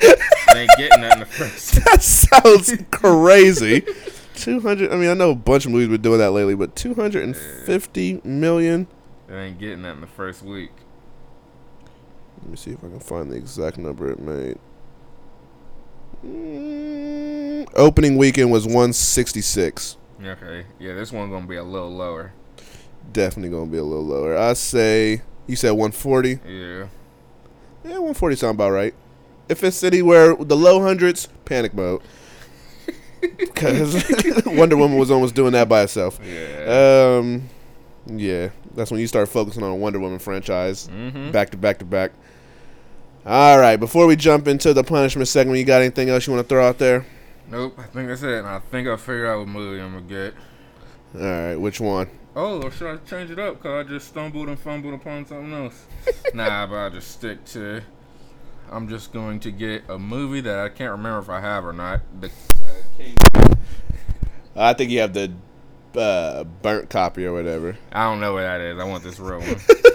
get, 0.00 0.18
ain't 0.54 0.70
getting 0.76 1.00
that 1.00 1.12
in 1.14 1.20
the 1.20 1.26
first. 1.26 1.74
That 1.84 2.02
sounds 2.02 2.74
crazy. 2.90 3.82
200. 4.34 4.92
I 4.92 4.96
mean, 4.96 5.08
I 5.08 5.14
know 5.14 5.30
a 5.30 5.34
bunch 5.34 5.64
of 5.64 5.72
movies 5.72 5.88
been 5.88 6.02
doing 6.02 6.18
that 6.18 6.32
lately, 6.32 6.54
but 6.54 6.76
250 6.76 8.20
million. 8.24 8.86
It 9.28 9.34
ain't 9.34 9.58
getting 9.58 9.82
that 9.82 9.94
in 9.94 10.00
the 10.02 10.06
first 10.06 10.42
week. 10.42 10.72
Let 12.42 12.50
me 12.50 12.56
see 12.56 12.72
if 12.72 12.84
I 12.84 12.88
can 12.88 13.00
find 13.00 13.30
the 13.30 13.36
exact 13.36 13.78
number 13.78 14.10
it 14.10 14.18
made. 14.20 14.58
Mm, 16.24 17.68
opening 17.74 18.16
weekend 18.16 18.50
was 18.50 18.64
166. 18.64 19.96
Okay, 20.24 20.64
yeah, 20.78 20.94
this 20.94 21.12
one's 21.12 21.30
gonna 21.30 21.46
be 21.46 21.56
a 21.56 21.64
little 21.64 21.94
lower. 21.94 22.32
Definitely 23.12 23.50
gonna 23.50 23.70
be 23.70 23.78
a 23.78 23.84
little 23.84 24.04
lower. 24.04 24.36
I 24.36 24.54
say 24.54 25.22
you 25.46 25.56
said 25.56 25.72
140. 25.72 26.40
Yeah, 26.46 26.86
Yeah, 27.84 27.90
140 27.90 28.36
sound 28.36 28.54
about 28.54 28.70
right. 28.70 28.94
If 29.48 29.62
it's 29.62 29.82
anywhere 29.84 30.34
the 30.34 30.56
low 30.56 30.80
hundreds, 30.82 31.28
panic 31.44 31.74
mode. 31.74 32.02
Because 33.38 34.04
Wonder 34.46 34.76
Woman 34.76 34.98
was 34.98 35.10
almost 35.10 35.34
doing 35.34 35.52
that 35.52 35.66
by 35.66 35.80
herself. 35.80 36.20
yeah. 36.22 37.16
Um, 37.18 37.48
yeah, 38.06 38.50
that's 38.74 38.90
when 38.90 39.00
you 39.00 39.06
start 39.06 39.30
focusing 39.30 39.62
on 39.62 39.70
a 39.70 39.74
Wonder 39.76 39.98
Woman 39.98 40.18
franchise 40.18 40.88
mm-hmm. 40.88 41.30
back 41.30 41.48
to 41.50 41.56
back 41.56 41.78
to 41.78 41.86
back. 41.86 42.12
All 43.26 43.58
right, 43.58 43.76
before 43.76 44.06
we 44.06 44.16
jump 44.16 44.46
into 44.46 44.74
the 44.74 44.84
punishment 44.84 45.28
segment, 45.28 45.58
you 45.58 45.64
got 45.64 45.80
anything 45.80 46.10
else 46.10 46.26
you 46.26 46.34
want 46.34 46.46
to 46.46 46.48
throw 46.48 46.68
out 46.68 46.76
there? 46.76 47.06
Nope, 47.50 47.78
I 47.78 47.84
think 47.84 48.08
that's 48.08 48.22
it. 48.22 48.44
I 48.44 48.58
think 48.58 48.86
I 48.86 48.96
figured 48.96 49.26
out 49.26 49.38
what 49.38 49.48
movie 49.48 49.80
I'm 49.80 49.94
gonna 49.94 50.02
get. 50.02 50.34
All 51.14 51.22
right, 51.22 51.56
which 51.56 51.80
one? 51.80 52.10
Oh, 52.36 52.62
or 52.62 52.70
should 52.70 52.92
I 52.92 52.96
change 53.08 53.30
it 53.30 53.38
up? 53.38 53.62
Cause 53.62 53.86
I 53.86 53.88
just 53.88 54.08
stumbled 54.08 54.48
and 54.48 54.58
fumbled 54.58 54.92
upon 54.92 55.24
something 55.24 55.54
else. 55.54 55.86
nah, 56.34 56.66
but 56.66 56.74
I'll 56.74 56.90
just 56.90 57.12
stick 57.12 57.42
to. 57.46 57.80
I'm 58.70 58.88
just 58.90 59.10
going 59.10 59.40
to 59.40 59.50
get 59.50 59.84
a 59.88 59.98
movie 59.98 60.42
that 60.42 60.58
I 60.58 60.68
can't 60.68 60.90
remember 60.90 61.20
if 61.20 61.30
I 61.30 61.40
have 61.40 61.64
or 61.64 61.72
not. 61.72 62.00
The 62.20 62.26
uh, 62.26 62.30
King. 62.98 63.16
I 64.54 64.74
think 64.74 64.90
you 64.90 65.00
have 65.00 65.14
the 65.14 65.32
uh, 65.96 66.44
burnt 66.44 66.90
copy 66.90 67.24
or 67.24 67.32
whatever. 67.32 67.76
I 67.90 68.04
don't 68.04 68.20
know 68.20 68.34
what 68.34 68.42
that 68.42 68.60
is. 68.60 68.78
I 68.78 68.84
want 68.84 69.02
this 69.02 69.18
real 69.18 69.40
one. 69.40 69.60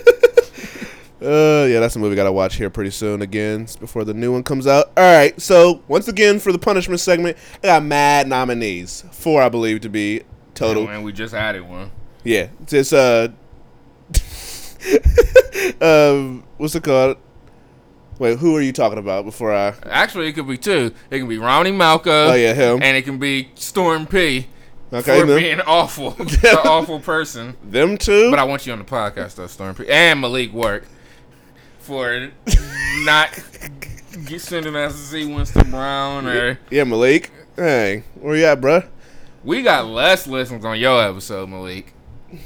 Uh, 1.21 1.67
yeah, 1.69 1.81
that's 1.81 1.95
a 1.97 1.99
movie 1.99 2.13
I 2.13 2.15
gotta 2.15 2.31
watch 2.31 2.55
here 2.55 2.69
pretty 2.69 2.91
soon 2.91 3.21
again 3.21 3.67
before 3.79 4.05
the 4.05 4.13
new 4.13 4.31
one 4.31 4.43
comes 4.43 4.65
out. 4.65 4.91
All 4.95 5.03
right, 5.03 5.39
so 5.39 5.83
once 5.89 6.07
again 6.07 6.39
for 6.39 6.53
the 6.53 6.59
punishment 6.59 7.01
segment, 7.01 7.37
I 7.61 7.67
got 7.67 7.83
mad 7.83 8.27
nominees, 8.27 9.03
four 9.11 9.41
I 9.41 9.49
believe 9.49 9.81
to 9.81 9.89
be 9.89 10.21
total. 10.53 10.87
And 10.87 11.03
we 11.03 11.11
just 11.11 11.33
added 11.33 11.67
one. 11.67 11.91
Yeah, 12.23 12.47
it's 12.61 12.71
just 12.71 12.93
uh, 12.93 13.29
um, 15.81 16.43
what's 16.57 16.75
it 16.75 16.83
called? 16.83 17.17
Wait, 18.17 18.37
who 18.39 18.55
are 18.55 18.61
you 18.61 18.71
talking 18.71 18.97
about? 18.97 19.25
Before 19.25 19.53
I, 19.53 19.73
Actually, 19.83 20.27
it 20.27 20.33
could 20.33 20.47
be 20.47 20.57
two. 20.57 20.93
It 21.09 21.19
can 21.19 21.27
be 21.27 21.37
Romany 21.37 21.71
Malco. 21.71 22.31
Oh, 22.31 22.33
yeah, 22.33 22.53
him. 22.53 22.81
And 22.81 22.95
it 22.95 23.03
can 23.03 23.17
be 23.17 23.49
Storm 23.55 24.07
P. 24.07 24.47
okay, 24.91 25.19
for 25.19 25.25
being 25.25 25.61
awful, 25.61 26.15
an 26.19 26.57
awful 26.63 26.99
person. 27.01 27.57
them 27.63 27.97
two. 27.97 28.29
But 28.29 28.39
I 28.39 28.43
want 28.45 28.65
you 28.65 28.71
on 28.71 28.79
the 28.79 28.85
podcast 28.85 29.35
though, 29.35 29.47
Storm 29.47 29.75
P. 29.75 29.85
And 29.89 30.21
Malik 30.21 30.53
Work 30.53 30.85
for 31.89 32.29
not 33.03 33.31
get 34.27 34.39
sending 34.41 34.75
us 34.75 34.93
to 34.93 34.97
see 34.99 35.25
Winston 35.25 35.71
Brown 35.71 36.27
or 36.27 36.59
yeah, 36.69 36.83
Malik. 36.83 37.31
Hey, 37.55 38.03
where 38.15 38.35
you 38.35 38.45
at, 38.45 38.61
bruh? 38.61 38.87
we 39.43 39.63
got 39.63 39.87
less 39.87 40.27
listens 40.27 40.63
on 40.63 40.79
your 40.79 41.01
episode, 41.01 41.49
Malik. 41.49 41.93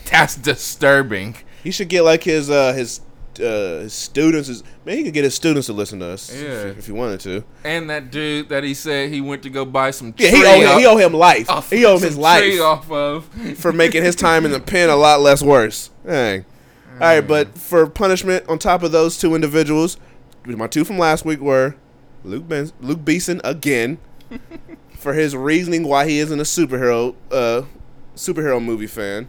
That's 0.10 0.36
disturbing. 0.38 1.36
He 1.62 1.72
should 1.72 1.90
get 1.90 2.04
like 2.04 2.24
his 2.24 2.50
uh 2.50 2.72
his 2.72 3.02
uh 3.38 3.82
his 3.84 3.94
students. 3.94 4.48
His, 4.48 4.64
man, 4.86 4.96
he 4.98 5.04
could 5.04 5.14
get 5.14 5.26
his 5.26 5.36
students 5.36 5.68
to 5.68 5.74
listen 5.74 6.00
to 6.00 6.06
us. 6.08 6.32
if- 6.32 6.42
Yeah. 6.42 6.50
if, 6.78 6.86
he 6.86 6.94
wanted 6.94 7.20
to. 7.22 7.44
And 7.66 7.90
that 7.90 8.12
dude 8.12 8.48
that 8.50 8.64
he 8.64 8.74
said 8.74 9.10
he 9.10 9.20
went 9.20 9.44
to 9.44 9.50
go 9.50 9.66
buy 9.66 9.92
some 9.92 10.14
Yeah, 10.18 10.30
he 10.30 10.46
owe 10.46 10.56
him, 10.62 10.68
off- 10.70 10.80
he 10.80 10.86
owe 10.86 10.98
him 10.98 11.14
life. 11.14 11.50
off- 11.50 11.70
he 11.70 11.84
owe 11.86 11.96
him 11.98 12.02
his 12.04 12.18
life 12.18 12.62
off 12.62 12.90
of. 12.90 13.26
for 13.58 13.74
making 13.74 14.04
his 14.04 14.16
time 14.16 14.46
in 14.46 14.52
the 14.52 14.60
pen 14.62 14.90
a 14.90 14.96
lot 14.96 15.20
less 15.20 15.44
worse. 15.44 15.90
Dang. 16.06 16.46
All 16.94 17.00
right, 17.00 17.22
but 17.22 17.58
for 17.58 17.88
punishment, 17.88 18.46
on 18.48 18.60
top 18.60 18.84
of 18.84 18.92
those 18.92 19.18
two 19.18 19.36
individuals, 19.36 19.98
my 20.46 20.68
two 20.68 20.86
from 20.86 20.98
last 20.98 21.26
week 21.26 21.40
were 21.40 21.76
Luke 22.24 22.48
ben- 22.48 22.72
Luc 22.82 23.00
Besson 23.00 23.42
again 23.44 23.98
for 24.98 25.14
his 25.14 25.36
reasoning 25.36 25.84
why 25.84 26.08
he 26.08 26.20
isn't 26.20 26.40
a 26.40 26.44
superhero 26.44 27.16
uh, 27.32 27.64
superhero 28.16 28.64
movie 28.64 28.88
fan. 28.88 29.28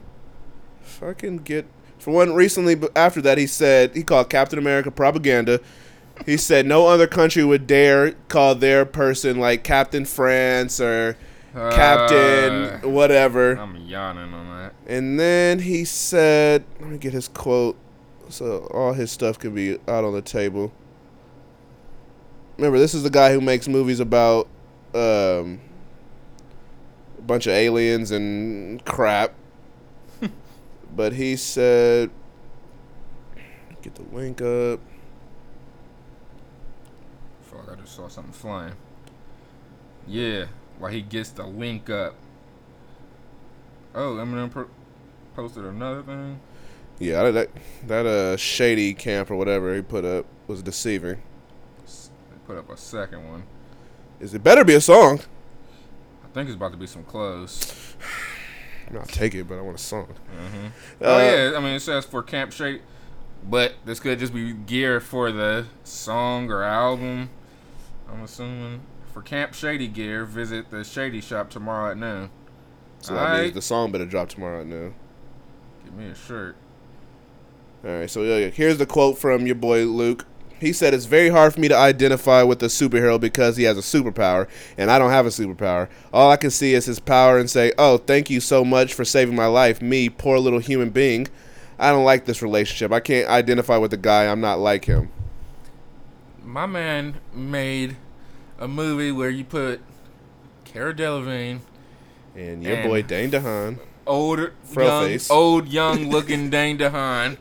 Fucking 0.82 1.38
get 1.38 1.66
for 1.98 2.10
one 2.12 2.34
recently, 2.34 2.76
after 2.94 3.22
that 3.22 3.38
he 3.38 3.46
said 3.46 3.94
he 3.96 4.02
called 4.02 4.28
Captain 4.28 4.58
America 4.58 4.90
propaganda. 4.90 5.60
He 6.26 6.36
said 6.36 6.66
no 6.66 6.86
other 6.86 7.06
country 7.06 7.42
would 7.44 7.66
dare 7.66 8.12
call 8.28 8.54
their 8.54 8.84
person 8.84 9.40
like 9.40 9.64
Captain 9.64 10.04
France 10.04 10.80
or 10.80 11.16
Captain 11.54 12.84
Uh, 12.84 12.88
whatever. 12.88 13.56
I'm 13.56 13.76
yawning 13.76 14.34
on 14.34 14.58
that. 14.58 14.74
And 14.86 15.18
then 15.18 15.60
he 15.60 15.84
said, 15.84 16.64
let 16.80 16.90
me 16.90 16.98
get 16.98 17.12
his 17.12 17.28
quote 17.28 17.76
so 18.28 18.68
all 18.72 18.92
his 18.92 19.12
stuff 19.12 19.38
can 19.38 19.54
be 19.54 19.78
out 19.86 20.04
on 20.04 20.12
the 20.12 20.22
table. 20.22 20.72
Remember, 22.56 22.78
this 22.78 22.94
is 22.94 23.02
the 23.02 23.10
guy 23.10 23.32
who 23.32 23.40
makes 23.40 23.68
movies 23.68 24.00
about 24.00 24.48
um, 24.94 25.60
a 27.18 27.22
bunch 27.22 27.46
of 27.46 27.52
aliens 27.52 28.10
and 28.10 28.84
crap. 28.84 29.34
but 30.96 31.12
he 31.12 31.36
said, 31.36 32.10
get 33.82 33.94
the 33.94 34.02
link 34.12 34.40
up. 34.40 34.80
Fuck, 37.42 37.70
I 37.70 37.80
just 37.80 37.94
saw 37.94 38.08
something 38.08 38.32
flying. 38.32 38.74
Yeah, 40.06 40.46
while 40.84 40.92
he 40.92 41.00
gets 41.00 41.30
the 41.30 41.46
link 41.46 41.88
up. 41.88 42.14
Oh, 43.94 44.16
Eminem 44.16 44.50
pro- 44.50 44.68
posted 45.34 45.64
another 45.64 46.02
thing. 46.02 46.38
Yeah, 46.98 47.30
that 47.30 47.48
that 47.86 48.04
uh, 48.04 48.36
shady 48.36 48.92
camp 48.92 49.30
or 49.30 49.36
whatever 49.36 49.74
he 49.74 49.80
put 49.80 50.04
up 50.04 50.26
was 50.46 50.62
deceiving. 50.62 51.22
put 52.46 52.58
up 52.58 52.68
a 52.68 52.76
second 52.76 53.26
one. 53.26 53.44
Is 54.20 54.34
it 54.34 54.42
better 54.44 54.62
be 54.62 54.74
a 54.74 54.80
song? 54.82 55.20
I 56.22 56.28
think 56.34 56.50
it's 56.50 56.56
about 56.56 56.72
to 56.72 56.76
be 56.78 56.86
some 56.86 57.04
clothes. 57.04 57.96
I'll 58.94 59.06
take 59.06 59.34
it, 59.34 59.48
but 59.48 59.56
I 59.56 59.62
want 59.62 59.78
a 59.78 59.82
song. 59.82 60.08
oh 61.00 61.14
Uh, 61.16 61.18
yeah, 61.18 61.56
I 61.56 61.60
mean 61.60 61.76
it 61.76 61.80
says 61.80 62.04
for 62.04 62.22
Camp 62.22 62.52
Shady, 62.52 62.82
but 63.48 63.72
this 63.86 64.00
could 64.00 64.18
just 64.18 64.34
be 64.34 64.52
gear 64.52 65.00
for 65.00 65.32
the 65.32 65.64
song 65.82 66.50
or 66.50 66.62
album. 66.62 67.30
I'm 68.12 68.22
assuming 68.22 68.82
for 69.14 69.22
Camp 69.22 69.54
Shady 69.54 69.86
gear, 69.86 70.24
visit 70.24 70.70
the 70.70 70.82
Shady 70.82 71.20
Shop 71.20 71.48
tomorrow 71.48 71.92
at 71.92 71.96
noon. 71.96 72.30
So 73.00 73.14
that 73.14 73.40
means 73.40 73.54
the 73.54 73.62
song 73.62 73.92
better 73.92 74.06
drop 74.06 74.28
tomorrow 74.28 74.62
at 74.62 74.66
noon. 74.66 74.92
Give 75.84 75.94
me 75.94 76.06
a 76.06 76.14
shirt. 76.16 76.56
All 77.84 77.90
right, 77.90 78.10
so 78.10 78.50
here's 78.50 78.78
the 78.78 78.86
quote 78.86 79.16
from 79.16 79.46
your 79.46 79.54
boy 79.54 79.84
Luke. 79.84 80.26
He 80.58 80.72
said, 80.72 80.94
It's 80.94 81.04
very 81.04 81.28
hard 81.28 81.54
for 81.54 81.60
me 81.60 81.68
to 81.68 81.76
identify 81.76 82.42
with 82.42 82.60
a 82.64 82.66
superhero 82.66 83.20
because 83.20 83.56
he 83.56 83.62
has 83.64 83.78
a 83.78 83.82
superpower, 83.82 84.48
and 84.76 84.90
I 84.90 84.98
don't 84.98 85.10
have 85.10 85.26
a 85.26 85.30
superpower. 85.30 85.88
All 86.12 86.30
I 86.30 86.36
can 86.36 86.50
see 86.50 86.74
is 86.74 86.86
his 86.86 86.98
power 86.98 87.38
and 87.38 87.48
say, 87.48 87.72
Oh, 87.78 87.98
thank 87.98 88.30
you 88.30 88.40
so 88.40 88.64
much 88.64 88.94
for 88.94 89.04
saving 89.04 89.36
my 89.36 89.46
life, 89.46 89.80
me, 89.80 90.08
poor 90.08 90.38
little 90.38 90.58
human 90.58 90.90
being. 90.90 91.28
I 91.78 91.92
don't 91.92 92.04
like 92.04 92.24
this 92.24 92.42
relationship. 92.42 92.90
I 92.90 93.00
can't 93.00 93.28
identify 93.28 93.76
with 93.76 93.92
the 93.92 93.96
guy. 93.96 94.26
I'm 94.26 94.40
not 94.40 94.58
like 94.58 94.86
him. 94.86 95.10
My 96.42 96.66
man 96.66 97.20
made 97.32 97.96
a 98.58 98.68
movie 98.68 99.12
where 99.12 99.30
you 99.30 99.44
put 99.44 99.80
Cara 100.64 100.94
Delevingne, 100.94 101.60
And 102.36 102.62
your 102.62 102.74
And- 102.76 102.88
boy 102.88 103.02
Dane 103.02 103.30
DeHaan. 103.30 103.78
old, 104.06 104.50
Fro 104.64 104.84
young, 104.86 105.06
face. 105.08 105.30
old, 105.30 105.68
young 105.68 106.10
looking 106.10 106.50
Dane 106.50 106.78
DeHaan 106.78 107.36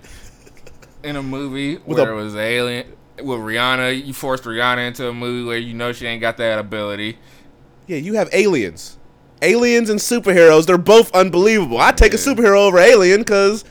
in 1.03 1.15
a 1.15 1.23
movie 1.23 1.77
With 1.85 1.98
where 1.99 2.11
a- 2.11 2.19
it 2.19 2.23
was 2.23 2.35
alien 2.35 2.85
with 3.22 3.40
Rihanna. 3.40 4.06
You 4.06 4.14
forced 4.14 4.44
Rihanna 4.44 4.88
into 4.88 5.07
a 5.07 5.14
movie 5.14 5.45
where 5.48 5.57
you 5.57 5.73
know 5.73 5.91
she 5.94 6.06
ain't 6.06 6.22
got 6.22 6.38
that 6.38 6.60
ability. 6.60 7.18
Yeah, 7.88 7.98
you 7.98 8.14
have 8.15 8.30
aliens. 8.34 8.98
Aliens 9.41 9.90
and 9.90 9.99
superheroes, 9.99 10.65
they're 10.65 10.77
both 10.77 11.14
unbelievable. 11.14 11.77
I 11.77 11.91
take 11.91 12.14
a 12.14 12.18
superhero 12.18 12.57
over 12.68 12.80
alien 12.80 13.22
because 13.22 13.65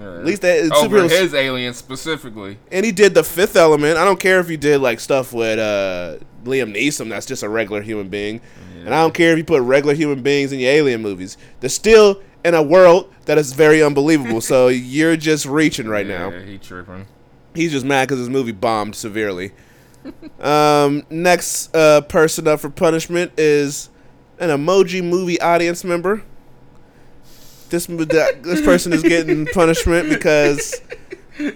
At 0.00 0.24
least 0.24 0.42
that- 0.42 0.70
over 0.72 1.00
superheroes- 1.00 1.10
his 1.20 1.34
alien 1.34 1.74
specifically. 1.74 2.58
And 2.70 2.84
he 2.84 2.92
did 2.92 3.14
the 3.14 3.24
fifth 3.24 3.56
element. 3.56 3.98
I 3.98 4.04
don't 4.04 4.20
care 4.20 4.40
if 4.40 4.48
he 4.48 4.56
did 4.56 4.80
like 4.80 5.00
stuff 5.00 5.32
with 5.32 5.58
uh, 5.58 6.16
Liam 6.44 6.74
Neeson. 6.74 7.08
That's 7.08 7.26
just 7.26 7.42
a 7.42 7.48
regular 7.48 7.82
human 7.82 8.08
being. 8.08 8.40
And 8.84 8.94
I 8.94 9.02
don't 9.02 9.12
care 9.12 9.32
if 9.32 9.38
you 9.38 9.44
put 9.44 9.60
regular 9.62 9.94
human 9.94 10.22
beings 10.22 10.52
in 10.52 10.60
your 10.60 10.70
alien 10.70 11.02
movies. 11.02 11.36
They're 11.60 11.68
still 11.68 12.22
in 12.44 12.54
a 12.54 12.62
world 12.62 13.12
that 13.26 13.36
is 13.36 13.52
very 13.52 13.82
unbelievable. 13.82 14.40
so 14.40 14.68
you're 14.68 15.16
just 15.16 15.46
reaching 15.46 15.88
right 15.88 16.06
now. 16.06 16.30
Yeah, 16.30 16.42
he 16.42 16.58
tripping. 16.58 17.06
He's 17.54 17.72
just 17.72 17.84
mad 17.84 18.08
because 18.08 18.20
his 18.20 18.30
movie 18.30 18.52
bombed 18.52 18.94
severely. 18.94 19.52
um, 20.40 21.04
next 21.10 21.74
uh, 21.74 22.00
person 22.02 22.46
up 22.46 22.60
for 22.60 22.70
punishment 22.70 23.32
is 23.36 23.90
an 24.38 24.50
emoji 24.50 25.02
movie 25.02 25.40
audience 25.40 25.82
member. 25.84 26.22
This 27.70 27.86
this 27.86 28.60
person 28.62 28.92
is 28.92 29.02
getting 29.02 29.46
punishment 29.46 30.08
because 30.08 30.80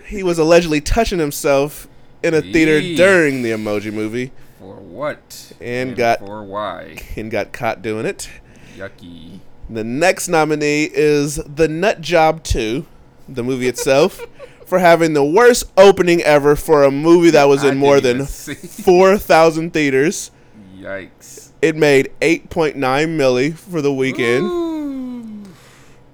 he 0.06 0.22
was 0.22 0.38
allegedly 0.38 0.80
touching 0.80 1.18
himself 1.18 1.88
in 2.22 2.34
a 2.34 2.40
theater 2.42 2.78
Yee. 2.78 2.94
during 2.96 3.42
the 3.42 3.50
emoji 3.50 3.92
movie 3.92 4.30
For 4.60 4.76
what? 4.76 5.52
And 5.60 5.96
got- 5.96 6.20
for 6.20 6.42
why? 6.44 6.98
and 7.16 7.30
got 7.30 7.52
caught 7.52 7.82
doing 7.82 8.06
it. 8.06 8.28
Yucky. 8.76 9.40
The 9.70 9.84
next 9.84 10.28
nominee 10.28 10.84
is 10.92 11.36
The 11.36 11.66
Nut 11.68 12.00
Job 12.00 12.42
2, 12.44 12.84
the 13.28 13.42
movie 13.42 13.68
itself, 13.68 14.20
for 14.66 14.78
having 14.78 15.14
the 15.14 15.24
worst 15.24 15.64
opening 15.76 16.20
ever 16.22 16.56
for 16.56 16.84
a 16.84 16.90
movie 16.90 17.30
that 17.30 17.44
was 17.44 17.64
I 17.64 17.70
in 17.70 17.78
more 17.78 18.00
than 18.00 18.26
4,000 18.26 19.72
theaters. 19.72 20.30
Yikes. 20.78 21.50
It 21.62 21.76
made 21.76 22.10
8.9 22.20 22.74
milli 22.76 23.54
for 23.54 23.80
the 23.80 23.92
weekend. 23.92 24.44
Ooh. 24.44 24.71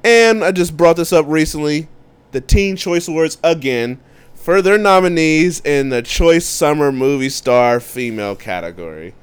And 0.05 0.45
I 0.45 0.53
just 0.53 0.77
brought 0.77 0.97
this 0.97 1.13
up 1.13 1.27
recently. 1.29 1.89
The 2.33 2.41
Teen 2.41 2.77
Choice 2.77 3.09
Awards 3.09 3.39
again 3.43 4.01
for 4.35 4.63
their 4.63 4.79
nominees 4.79 5.61
in 5.61 5.89
the 5.89 6.03
Choice 6.03 6.47
Summer 6.47 6.93
Movie 6.93 7.29
Star 7.29 7.81
Female 7.81 8.37
category. 8.37 9.15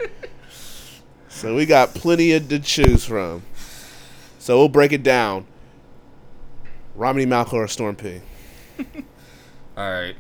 so 1.30 1.56
we 1.56 1.66
got 1.66 1.94
plenty 1.94 2.32
of 2.34 2.50
to 2.50 2.60
choose 2.60 3.06
from. 3.06 3.44
So 4.40 4.58
we'll 4.58 4.70
break 4.70 4.92
it 4.92 5.04
down. 5.04 5.46
Romany 6.96 7.26
Malco 7.26 7.54
or 7.54 7.68
Storm 7.68 7.96
P. 7.96 8.22
All 9.78 9.92
right. 9.92 10.16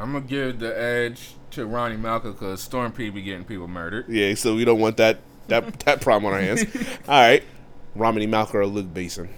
I'm 0.00 0.12
gonna 0.12 0.24
give 0.24 0.58
the 0.60 0.80
edge 0.80 1.34
to 1.50 1.66
Ronnie 1.66 1.96
Malcolm 1.96 2.32
because 2.32 2.62
Storm 2.62 2.90
P 2.92 3.10
be 3.10 3.22
getting 3.22 3.44
people 3.44 3.68
murdered. 3.68 4.08
Yeah, 4.08 4.34
so 4.34 4.56
we 4.56 4.64
don't 4.64 4.80
want 4.80 4.96
that 4.96 5.20
that 5.48 5.80
that 5.80 6.00
problem 6.00 6.32
on 6.32 6.38
our 6.38 6.40
hands. 6.40 6.64
All 7.08 7.20
right, 7.20 7.44
Romany 7.94 8.26
Malco 8.26 8.54
or 8.54 8.66
Luc 8.66 8.86
Besson. 8.86 9.28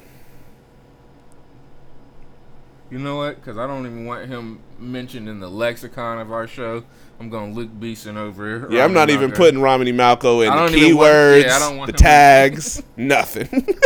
You 2.91 2.99
know 2.99 3.17
what? 3.17 3.37
Because 3.37 3.57
I 3.57 3.67
don't 3.67 3.87
even 3.87 4.05
want 4.05 4.29
him 4.29 4.61
mentioned 4.79 5.27
in 5.27 5.41
the 5.41 5.49
lexicon 5.49 6.19
of 6.19 6.31
our 6.31 6.47
show. 6.47 6.85
I'm 7.19 7.31
going 7.31 7.55
Luc 7.55 7.71
Besson 7.71 8.17
over. 8.17 8.47
Here. 8.47 8.71
Yeah, 8.71 8.85
I'm 8.85 8.93
Ronnie 8.93 8.95
not 8.95 9.11
even 9.11 9.33
putting 9.33 9.63
Romany 9.63 9.93
Malco 9.93 10.47
in 10.47 10.55
the 10.55 10.79
keywords, 10.79 11.45
yeah, 11.45 11.57
I 11.57 11.59
don't 11.59 11.79
want 11.79 11.91
the 11.91 11.97
tags, 11.97 12.83
nothing. 12.97 13.49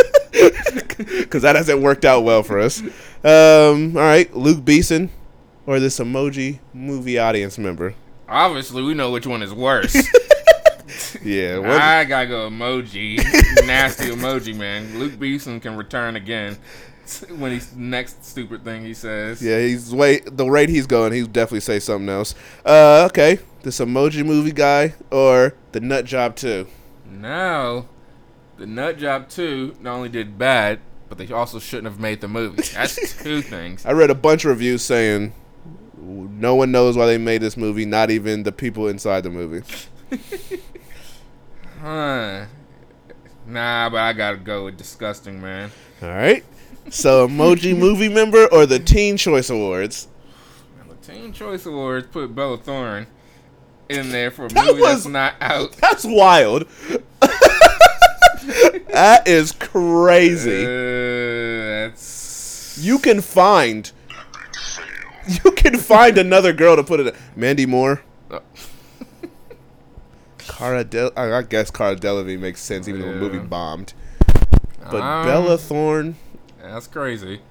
Because 0.97 1.43
that 1.43 1.55
hasn't 1.55 1.81
worked 1.81 2.05
out 2.05 2.23
well 2.23 2.41
for 2.41 2.59
us. 2.59 2.81
Um, 3.23 3.95
all 3.95 4.03
right, 4.03 4.35
Luc 4.35 4.59
Besson 4.59 5.09
or 5.67 5.79
this 5.79 5.99
emoji 5.99 6.59
movie 6.73 7.19
audience 7.19 7.59
member. 7.59 7.93
Obviously, 8.27 8.81
we 8.81 8.93
know 8.95 9.11
which 9.11 9.27
one 9.27 9.43
is 9.43 9.53
worse. 9.53 9.93
Yeah, 11.23 11.59
what, 11.59 11.69
I 11.81 12.03
gotta 12.05 12.27
go 12.27 12.49
emoji. 12.49 13.17
Nasty 13.65 14.05
emoji, 14.09 14.55
man. 14.55 14.99
Luc 14.99 15.13
Besson 15.13 15.61
can 15.61 15.75
return 15.75 16.15
again 16.15 16.57
when 17.37 17.51
he's 17.51 17.73
next 17.75 18.25
stupid 18.25 18.63
thing 18.63 18.83
he 18.83 18.93
says. 18.93 19.41
yeah, 19.41 19.59
he's 19.59 19.93
way 19.93 20.19
the 20.19 20.45
rate 20.49 20.69
he's 20.69 20.87
going. 20.87 21.13
He'll 21.13 21.27
definitely 21.27 21.61
say 21.61 21.79
something 21.79 22.09
else. 22.09 22.35
Uh, 22.65 23.07
okay, 23.09 23.39
this 23.63 23.79
emoji 23.79 24.25
movie 24.25 24.51
guy 24.51 24.93
or 25.11 25.55
the 25.71 25.79
Nut 25.79 26.05
Job 26.05 26.35
too. 26.35 26.67
Now, 27.09 27.87
the 28.57 28.65
Nut 28.65 28.97
Job 28.97 29.29
2 29.29 29.77
not 29.81 29.95
only 29.95 30.09
did 30.09 30.37
bad, 30.37 30.79
but 31.09 31.17
they 31.17 31.31
also 31.31 31.59
shouldn't 31.59 31.87
have 31.87 31.99
made 31.99 32.21
the 32.21 32.27
movie. 32.27 32.63
That's 32.73 33.17
two 33.23 33.41
things. 33.41 33.85
I 33.85 33.93
read 33.93 34.09
a 34.09 34.15
bunch 34.15 34.45
of 34.45 34.49
reviews 34.49 34.83
saying 34.83 35.33
no 35.97 36.55
one 36.55 36.71
knows 36.71 36.97
why 36.97 37.05
they 37.05 37.17
made 37.17 37.41
this 37.41 37.57
movie, 37.57 37.85
not 37.85 38.11
even 38.11 38.43
the 38.43 38.51
people 38.51 38.87
inside 38.87 39.21
the 39.21 39.29
movie. 39.29 39.63
Huh. 41.87 42.45
Nah, 43.45 43.89
but 43.89 43.99
I 44.01 44.11
gotta 44.11 44.35
go 44.35 44.65
with 44.65 44.75
disgusting, 44.77 45.41
man. 45.41 45.71
All 46.01 46.09
right. 46.09 46.43
So, 46.89 47.25
emoji 47.29 47.77
movie 47.79 48.09
member 48.09 48.45
or 48.51 48.65
the 48.65 48.77
Teen 48.77 49.15
Choice 49.15 49.49
Awards? 49.49 50.09
The 50.89 50.95
Teen 51.13 51.31
Choice 51.31 51.65
Awards 51.65 52.07
put 52.07 52.35
Bella 52.35 52.57
Thorne 52.57 53.07
in 53.87 54.11
there 54.11 54.31
for 54.31 54.47
a 54.47 54.49
That 54.49 54.65
movie 54.65 54.81
was- 54.81 55.05
that's 55.05 55.07
not 55.07 55.35
out. 55.39 55.77
That's 55.77 56.03
wild. 56.03 56.67
that 58.91 59.23
is 59.25 59.53
crazy. 59.53 60.65
Uh, 60.65 61.87
that's 61.87 62.77
You 62.81 62.99
can 62.99 63.21
find. 63.21 63.89
You 65.25 65.51
can 65.51 65.77
find 65.77 66.17
another 66.17 66.51
girl 66.51 66.75
to 66.75 66.83
put 66.83 66.99
it. 66.99 67.07
In. 67.07 67.13
Mandy 67.37 67.65
Moore. 67.65 68.01
Cara 70.57 70.83
Del. 70.83 71.11
I 71.15 71.31
I 71.33 71.41
guess 71.43 71.69
Cara 71.71 71.95
Delevingne 71.95 72.39
makes 72.39 72.61
sense, 72.61 72.87
even 72.87 73.01
though 73.01 73.11
the 73.13 73.19
movie 73.19 73.39
bombed. 73.39 73.93
But 74.89 75.01
Um, 75.01 75.25
Bella 75.25 75.57
Thorne. 75.57 76.15
That's 76.61 76.87
crazy. 76.87 77.41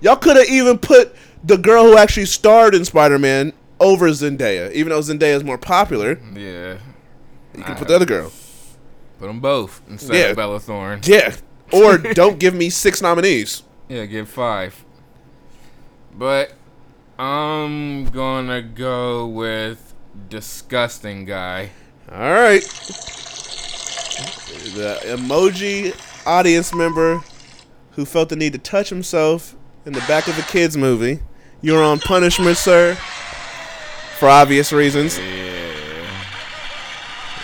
Y'all 0.00 0.16
could 0.16 0.36
have 0.36 0.48
even 0.48 0.78
put 0.78 1.14
the 1.44 1.56
girl 1.58 1.84
who 1.84 1.96
actually 1.96 2.26
starred 2.26 2.74
in 2.74 2.84
Spider 2.84 3.18
Man 3.18 3.52
over 3.78 4.08
Zendaya, 4.10 4.70
even 4.72 4.90
though 4.90 5.00
Zendaya 5.00 5.34
is 5.36 5.44
more 5.44 5.58
popular. 5.58 6.18
Yeah. 6.34 6.78
You 7.56 7.64
can 7.64 7.74
put 7.76 7.88
the 7.88 7.96
other 7.96 8.06
girl. 8.06 8.30
Put 9.18 9.26
them 9.26 9.40
both 9.40 9.82
instead 9.88 10.14
Yeah. 10.16 10.22
of 10.30 10.36
Bella 10.36 10.60
Thorne. 10.60 11.00
Yeah. 11.04 11.34
Or 11.72 11.98
don't 12.14 12.38
give 12.38 12.54
me 12.54 12.70
six 12.70 13.02
nominees. 13.02 13.62
Yeah, 13.88 14.06
give 14.06 14.28
five. 14.28 14.84
But 16.16 16.52
I'm 17.18 18.06
gonna 18.06 18.62
go 18.62 19.26
with 19.26 19.92
disgusting 20.28 21.24
guy. 21.24 21.70
All 22.12 22.32
right. 22.32 22.62
The 24.74 24.98
emoji 25.04 25.94
audience 26.26 26.74
member 26.74 27.22
who 27.92 28.04
felt 28.04 28.28
the 28.28 28.36
need 28.36 28.52
to 28.52 28.58
touch 28.58 28.88
himself 28.88 29.54
in 29.84 29.92
the 29.92 30.00
back 30.00 30.26
of 30.26 30.38
a 30.38 30.42
kids 30.42 30.76
movie. 30.76 31.20
You're 31.62 31.82
on 31.82 32.00
punishment, 32.00 32.56
sir. 32.56 32.96
For 34.18 34.28
obvious 34.28 34.72
reasons. 34.72 35.18
Yeah. 35.18 35.50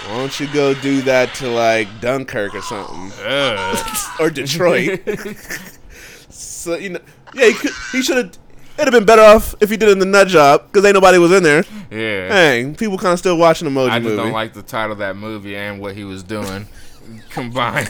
Why 0.06 0.18
don't 0.18 0.40
you 0.40 0.46
go 0.52 0.74
do 0.74 1.02
that 1.02 1.34
to 1.36 1.48
like 1.48 1.88
Dunkirk 2.00 2.54
or 2.54 2.62
something, 2.62 3.12
or 4.20 4.30
Detroit? 4.30 5.00
so 6.30 6.76
you 6.76 6.90
know, 6.90 7.00
yeah, 7.34 7.46
he, 7.46 7.54
could, 7.54 7.72
he 7.92 8.02
should 8.02 8.16
have. 8.16 8.38
It'd 8.78 8.92
have 8.92 8.92
been 8.92 9.06
better 9.06 9.22
off 9.22 9.54
if 9.60 9.70
he 9.70 9.76
did 9.76 9.88
it 9.88 9.92
in 9.92 9.98
the 9.98 10.04
nut 10.06 10.28
job 10.28 10.66
because 10.66 10.84
ain't 10.84 10.94
nobody 10.94 11.18
was 11.18 11.32
in 11.32 11.42
there. 11.42 11.64
Yeah. 11.90 12.28
Dang, 12.28 12.74
people 12.74 12.98
kind 12.98 13.12
of 13.14 13.18
still 13.18 13.36
watching 13.38 13.66
emoji 13.68 13.90
I 13.90 13.98
just 13.98 14.04
movie. 14.04 14.16
don't 14.16 14.32
like 14.32 14.52
the 14.52 14.62
title 14.62 14.92
of 14.92 14.98
that 14.98 15.16
movie 15.16 15.56
and 15.56 15.80
what 15.80 15.94
he 15.94 16.04
was 16.04 16.22
doing 16.22 16.66
combined. 17.30 17.88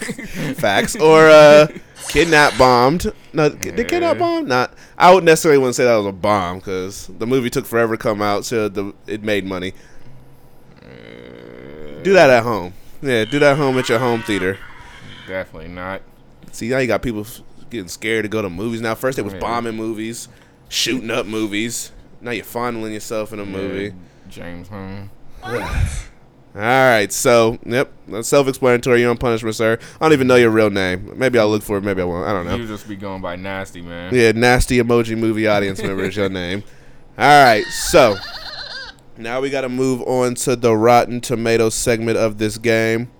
Facts 0.56 0.94
or 0.96 1.28
uh, 1.28 1.66
kidnap 2.08 2.56
bombed. 2.56 3.12
No, 3.32 3.48
did 3.48 3.76
kidnap 3.88 4.14
Yeah. 4.14 4.18
bomb? 4.20 4.46
Not. 4.46 4.74
I 4.96 5.12
would 5.12 5.24
necessarily 5.24 5.58
wouldn't 5.58 5.74
say 5.74 5.84
that 5.84 5.96
was 5.96 6.06
a 6.06 6.12
bomb 6.12 6.58
because 6.58 7.08
the 7.18 7.26
movie 7.26 7.50
took 7.50 7.66
forever 7.66 7.96
to 7.96 8.02
come 8.02 8.22
out, 8.22 8.44
so 8.44 8.68
the 8.68 8.94
it 9.08 9.22
made 9.24 9.44
money. 9.44 9.72
Do 12.02 12.12
that 12.12 12.30
at 12.30 12.44
home. 12.44 12.74
Yeah, 13.02 13.24
do 13.24 13.38
that 13.40 13.52
at 13.52 13.56
home 13.58 13.76
at 13.78 13.88
your 13.88 13.98
home 13.98 14.22
theater. 14.22 14.58
Definitely 15.26 15.68
not. 15.70 16.02
See, 16.52 16.68
now 16.68 16.78
you 16.78 16.86
got 16.86 17.02
people 17.02 17.26
getting 17.68 17.88
scared 17.88 18.24
to 18.24 18.28
go 18.28 18.40
to 18.42 18.48
movies 18.48 18.80
now. 18.80 18.94
First, 18.94 19.16
they 19.16 19.22
was 19.22 19.32
Yeah. 19.34 19.40
bombing 19.40 19.74
movies, 19.74 20.28
shooting 20.68 21.10
up 21.10 21.26
movies. 21.26 21.92
Now 22.20 22.30
you're 22.30 22.44
fondling 22.44 22.92
yourself 22.92 23.32
in 23.32 23.40
a 23.40 23.46
movie. 23.46 23.94
James 24.28 24.68
Home. 24.68 25.10
All 25.44 26.62
right, 26.62 27.12
so 27.12 27.58
yep, 27.66 27.92
that's 28.08 28.28
self-explanatory. 28.28 29.02
You're 29.02 29.10
on 29.10 29.18
punishment, 29.18 29.54
sir. 29.56 29.78
I 30.00 30.04
don't 30.04 30.14
even 30.14 30.26
know 30.26 30.36
your 30.36 30.48
real 30.48 30.70
name. 30.70 31.12
Maybe 31.14 31.38
I'll 31.38 31.50
look 31.50 31.62
for 31.62 31.76
it. 31.76 31.82
Maybe 31.82 32.00
I 32.00 32.06
won't. 32.06 32.26
I 32.26 32.32
don't 32.32 32.46
know. 32.46 32.56
You 32.56 32.66
just 32.66 32.88
be 32.88 32.96
going 32.96 33.20
by 33.20 33.36
nasty, 33.36 33.82
man. 33.82 34.14
Yeah, 34.14 34.32
nasty 34.32 34.78
emoji 34.78 35.18
movie 35.18 35.46
audience 35.46 35.82
member 35.82 36.04
is 36.04 36.16
your 36.16 36.30
name. 36.30 36.62
All 37.18 37.44
right, 37.44 37.64
so 37.66 38.16
now 39.18 39.42
we 39.42 39.50
got 39.50 39.62
to 39.62 39.68
move 39.68 40.00
on 40.02 40.34
to 40.36 40.56
the 40.56 40.74
Rotten 40.74 41.20
Tomatoes 41.20 41.74
segment 41.74 42.16
of 42.16 42.38
this 42.38 42.56
game. 42.56 43.10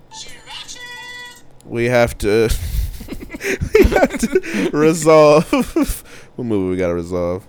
We 1.66 1.86
have 1.86 2.16
to, 2.18 2.48
we 3.74 3.82
have 3.84 4.18
to 4.18 4.70
resolve. 4.72 6.04
What 6.36 6.44
movie 6.44 6.70
we 6.70 6.76
got 6.76 6.88
to 6.88 6.94
resolve? 6.94 7.46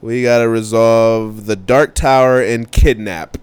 We 0.00 0.22
got 0.22 0.38
to 0.38 0.48
resolve 0.48 1.46
the 1.46 1.56
Dark 1.56 1.94
Tower 1.94 2.40
and 2.40 2.70
Kidnap. 2.70 3.36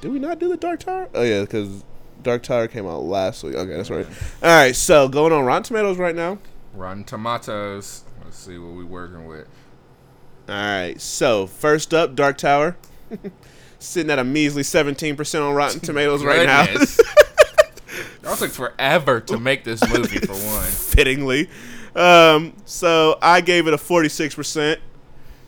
Did 0.00 0.12
we 0.12 0.18
not 0.18 0.38
do 0.38 0.48
the 0.50 0.58
Dark 0.58 0.80
Tower? 0.80 1.08
Oh 1.14 1.22
yeah, 1.22 1.40
because 1.40 1.82
Dark 2.22 2.42
Tower 2.42 2.68
came 2.68 2.86
out 2.86 3.04
last 3.04 3.42
week. 3.42 3.54
Okay, 3.54 3.74
that's 3.74 3.88
right. 3.88 4.06
All 4.42 4.54
right, 4.54 4.76
so 4.76 5.08
going 5.08 5.32
on 5.32 5.46
Rotten 5.46 5.62
Tomatoes 5.62 5.96
right 5.96 6.14
now. 6.14 6.38
Rotten 6.74 7.04
Tomatoes. 7.04 8.04
Let's 8.22 8.36
see 8.36 8.58
what 8.58 8.72
we 8.72 8.84
working 8.84 9.26
with. 9.26 9.46
All 10.46 10.54
right, 10.54 11.00
so 11.00 11.46
first 11.46 11.94
up, 11.94 12.14
Dark 12.14 12.36
Tower, 12.36 12.76
sitting 13.78 14.10
at 14.10 14.18
a 14.18 14.24
measly 14.24 14.62
seventeen 14.62 15.16
percent 15.16 15.42
on 15.42 15.54
Rotten 15.54 15.80
Tomatoes 15.80 16.22
right 16.22 16.44
now. 16.44 16.66
Y'all 18.24 18.36
took 18.36 18.50
forever 18.50 19.20
to 19.20 19.38
make 19.38 19.64
this 19.64 19.80
movie 19.92 20.18
for 20.18 20.32
one. 20.54 20.64
Fittingly, 20.64 21.48
um, 21.94 22.54
so 22.64 23.18
I 23.22 23.40
gave 23.40 23.66
it 23.66 23.74
a 23.74 23.78
forty-six 23.78 24.34
percent. 24.34 24.80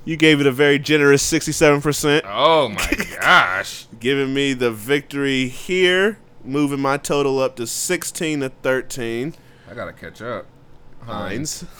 You 0.04 0.16
gave 0.16 0.40
it 0.40 0.46
a 0.46 0.52
very 0.52 0.78
generous 0.78 1.22
sixty-seven 1.22 1.80
percent, 1.80 2.24
Oh 2.28 2.68
my 2.68 2.92
gosh. 3.20 3.86
giving 3.98 4.32
me 4.34 4.52
the 4.52 4.70
victory 4.70 5.48
here, 5.48 6.18
moving 6.44 6.80
my 6.80 6.96
total 6.96 7.38
up 7.40 7.56
to 7.56 7.66
sixteen 7.66 8.40
to 8.40 8.50
thirteen. 8.50 9.34
I 9.70 9.74
gotta 9.74 9.92
catch 9.92 10.20
up. 10.22 10.46
Heinz. 11.04 11.64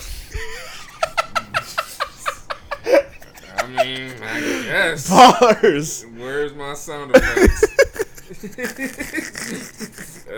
I 3.59 3.67
mean, 3.69 4.13
I 4.23 4.41
guess. 4.65 5.09
Bars. 5.11 6.05
Where's 6.17 6.53
my 6.55 6.75
sound 6.75 7.13
effects? 7.15 7.65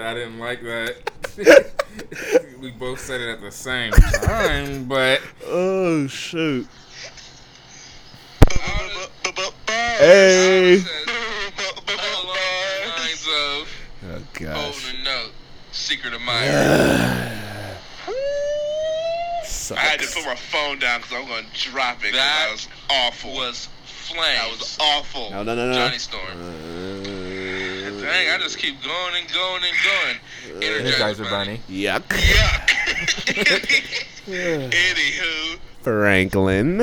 I 0.00 0.14
didn't 0.14 0.38
like 0.38 0.62
that. 0.62 0.94
we 2.60 2.70
both 2.70 3.00
said 3.00 3.20
it 3.20 3.28
at 3.28 3.40
the 3.40 3.50
same 3.50 3.90
time, 3.92 4.84
but 4.84 5.20
Oh 5.46 6.06
shoot. 6.06 6.68
Hey. 9.98 10.76
Lines 10.76 10.86
of 13.26 13.68
Oh 14.04 14.22
gosh. 14.34 14.56
holding 14.56 15.06
a. 15.06 15.30
Secret 15.72 16.14
of 16.14 16.20
mine. 16.22 16.48
I 19.70 19.74
had 19.76 20.00
to 20.00 20.06
put 20.06 20.24
my 20.24 20.34
phone 20.34 20.78
down 20.78 21.00
because 21.00 21.16
I'm 21.18 21.26
going 21.28 21.44
to 21.52 21.70
drop 21.70 21.98
it. 22.04 22.12
'cause 22.12 22.14
That 22.14 22.46
That 22.46 22.52
was 22.52 22.68
awful. 22.90 23.34
was 23.34 23.68
flames. 23.84 24.38
that 24.40 24.50
was 24.50 24.78
awful. 24.80 25.30
No, 25.30 25.42
no, 25.42 25.54
no, 25.54 25.66
no. 25.68 25.74
Johnny 25.74 25.98
Storm. 25.98 26.24
Uh, 26.24 26.97
Dang, 28.08 28.30
I 28.30 28.38
just 28.38 28.56
keep 28.56 28.82
going 28.82 29.14
and 29.20 29.30
going 29.30 29.62
and 29.64 29.76
going. 29.84 30.16
Uh, 30.56 30.60
Energizer 30.80 31.24
Energizer 31.26 31.30
Bunny. 31.30 31.60
Yuck. 31.68 32.04
Yuck. 32.08 32.70
Anywho, 34.72 35.58
Franklin. 35.82 36.80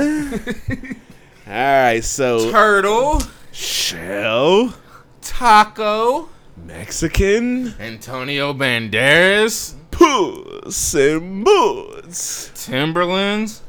All 1.48 1.54
right, 1.54 2.04
so 2.04 2.52
Turtle, 2.52 3.24
Shell, 3.52 4.76
Taco, 5.24 6.30
Mexican, 6.64 7.74
Antonio 7.80 8.54
Banderas, 8.54 9.74
Puss 9.90 10.94
in 10.94 11.44
Boots. 11.44 12.52
Timberlands. 12.54 13.64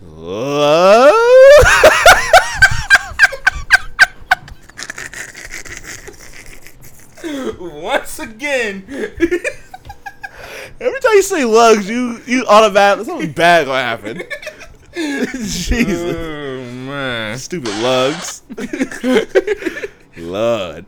What? 0.00 1.14
Once 7.60 8.17
again, 8.30 8.84
Every 10.80 11.00
time 11.00 11.12
you 11.14 11.22
say 11.22 11.44
lugs, 11.44 11.88
you 11.88 12.20
you 12.26 12.44
automatically 12.46 13.04
something 13.04 13.32
bad 13.32 13.66
gonna 13.66 13.82
happen. 13.82 14.22
Jesus. 14.94 16.16
oh 16.16 16.72
man. 16.72 17.36
Stupid 17.38 17.74
lugs. 17.82 18.42
Lud. 20.16 20.86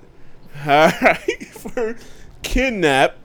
Alright, 0.60 1.46
for 1.48 1.96
kidnap, 2.42 3.16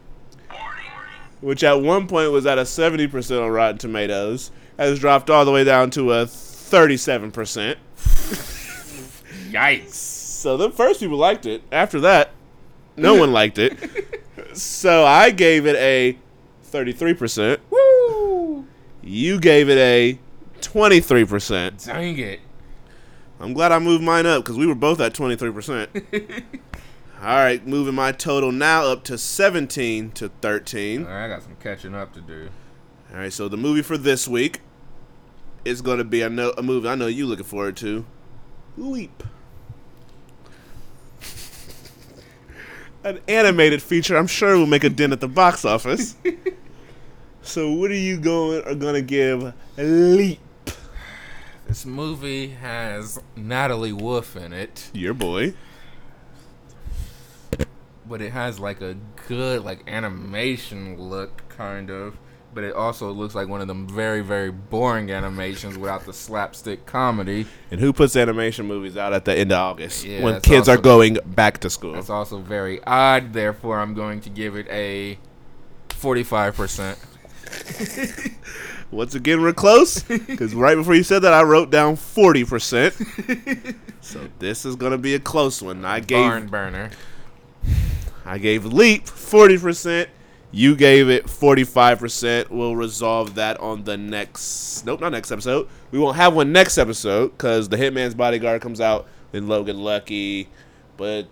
which 1.42 1.64
at 1.64 1.82
one 1.82 2.08
point 2.08 2.32
was 2.32 2.46
at 2.46 2.58
a 2.58 2.62
70% 2.62 3.44
on 3.44 3.50
Rotten 3.50 3.78
Tomatoes, 3.78 4.52
has 4.78 5.00
dropped 5.00 5.30
all 5.30 5.44
the 5.44 5.52
way 5.52 5.64
down 5.64 5.90
to 5.92 6.14
a 6.14 6.26
37%. 6.26 7.76
Yikes. 9.52 9.90
So 9.90 10.56
the 10.56 10.72
first 10.72 11.00
people 11.00 11.18
liked 11.18 11.46
it. 11.46 11.62
After 11.72 12.00
that, 12.02 12.32
no 12.97 13.15
one 13.15 13.31
liked 13.31 13.57
it. 13.57 13.77
So 14.53 15.05
I 15.05 15.31
gave 15.31 15.65
it 15.65 15.76
a 15.76 16.17
33%. 16.72 17.59
Woo! 17.69 18.65
You 19.01 19.39
gave 19.39 19.69
it 19.69 19.77
a 19.77 20.19
23%. 20.61 21.85
Dang 21.85 22.17
it. 22.17 22.39
I'm 23.39 23.53
glad 23.53 23.72
I 23.72 23.80
moved 23.80 24.03
mine 24.03 24.26
up 24.26 24.43
because 24.43 24.57
we 24.57 24.65
were 24.65 24.76
both 24.76 24.99
at 25.01 25.13
23%. 25.13 26.43
All 27.22 27.35
right, 27.38 27.65
moving 27.65 27.95
my 27.95 28.11
total 28.11 28.51
now 28.51 28.85
up 28.85 29.03
to 29.05 29.17
17 29.17 30.11
to 30.11 30.30
13. 30.41 31.05
Alright, 31.05 31.26
I 31.26 31.27
got 31.27 31.43
some 31.43 31.55
catching 31.57 31.95
up 31.95 32.13
to 32.13 32.22
do. 32.22 32.49
All 33.11 33.19
right, 33.19 33.34
so 33.34 33.47
the 33.47 33.57
movie 33.57 33.81
for 33.81 33.97
this 33.97 34.27
week 34.27 34.61
is 35.63 35.81
going 35.81 35.97
to 35.97 36.03
be 36.03 36.22
a, 36.22 36.30
no, 36.30 36.53
a 36.57 36.63
movie 36.63 36.88
I 36.88 36.95
know 36.95 37.07
you're 37.07 37.27
looking 37.27 37.45
forward 37.45 37.77
to 37.77 38.05
Leap. 38.77 39.23
An 43.06 43.19
animated 43.27 43.84
feature 43.84 44.18
I'm 44.18 44.26
sure 44.26 44.57
will 44.57 44.65
make 44.65 44.84
a 44.84 44.90
dent 44.90 45.14
at 45.14 45.19
the 45.22 45.27
box 45.27 45.64
office. 45.64 46.15
so, 47.44 47.72
what 47.72 47.91
are 47.91 47.94
you 47.94 48.18
going 48.18 48.64
are 48.65 48.73
going 48.73 48.95
to 48.95 49.03
give 49.03 49.53
Leap? 49.77 50.40
This 51.68 51.86
movie 51.86 52.48
has 52.48 53.22
Natalie 53.36 53.94
Wolf 53.94 54.36
in 54.36 54.53
it, 54.53 54.90
Your 54.91 55.14
boy. 55.14 55.53
but 58.07 58.22
it 58.22 58.32
has 58.32 58.60
like 58.60 58.82
a 58.82 58.95
good 59.27 59.64
like 59.64 59.88
animation 59.88 60.99
look 60.99 61.48
kind 61.48 61.91
of. 61.91 62.18
But 62.56 62.64
it 62.64 62.73
also 62.73 63.11
looks 63.11 63.36
like 63.36 63.49
one 63.49 63.60
of 63.60 63.68
them 63.68 63.86
very, 63.86 64.22
very 64.22 64.49
boring 64.49 65.11
animations 65.11 65.77
without 65.77 66.06
the 66.06 66.14
slapstick 66.14 66.86
comedy. 66.86 67.45
And 67.69 67.82
who 67.82 67.91
puts 67.91 68.15
animation 68.15 68.65
movies 68.65 68.95
out 68.95 69.11
at 69.11 69.26
the 69.26 69.38
end 69.38 69.52
of 69.52 69.57
August 69.57 70.06
Yeah, 70.06 70.23
when 70.23 70.40
kids 70.40 70.69
are 70.69 70.77
going 70.77 71.18
back 71.26 71.60
to 71.60 71.69
school? 71.69 71.91
That's 71.91 72.10
also 72.10 72.40
very 72.40 72.82
odd. 72.86 73.34
Therefore, 73.34 73.82
I'm 73.82 73.94
going 73.94 74.22
to 74.22 74.30
give 74.30 74.56
it 74.56 74.68
a 74.69 75.19
45%. 75.90 76.98
Once 78.91 79.15
again, 79.15 79.41
we're 79.41 79.52
close 79.52 80.02
because 80.03 80.56
right 80.56 80.76
before 80.76 80.95
you 80.95 81.03
said 81.03 81.19
that, 81.23 81.34
I 81.34 81.44
wrote 81.44 81.69
down 81.69 81.95
forty 81.95 82.45
percent. 82.45 82.94
so 84.02 84.27
this 84.40 84.65
is 84.65 84.76
gonna 84.76 84.98
be 84.98 85.15
a 85.15 85.19
close 85.19 85.61
one. 85.61 85.84
I 85.84 85.99
gave 85.99 86.30
Barn 86.30 86.48
burner. 86.48 86.91
I 88.23 88.38
gave 88.38 88.65
Leap 88.65 89.07
forty 89.07 89.57
percent. 89.57 90.10
You 90.56 90.77
gave 90.77 91.10
it 91.10 91.30
forty 91.30 91.65
five 91.65 91.99
percent. 91.99 92.49
We'll 92.49 92.77
resolve 92.77 93.36
that 93.36 93.60
on 93.60 93.84
the 93.84 93.98
next. 93.98 94.86
Nope, 94.86 95.02
not 95.02 95.11
next 95.11 95.30
episode. 95.30 95.68
We 95.91 95.99
won't 95.99 96.15
have 96.15 96.34
one 96.34 96.53
next 96.53 96.77
episode 96.77 97.34
because 97.34 97.68
the 97.68 97.76
Hitman's 97.76 98.15
Bodyguard 98.15 98.61
comes 98.61 98.80
out, 98.80 99.06
then 99.34 99.49
Logan 99.49 99.84
Lucky, 99.84 100.48
but 100.95 101.27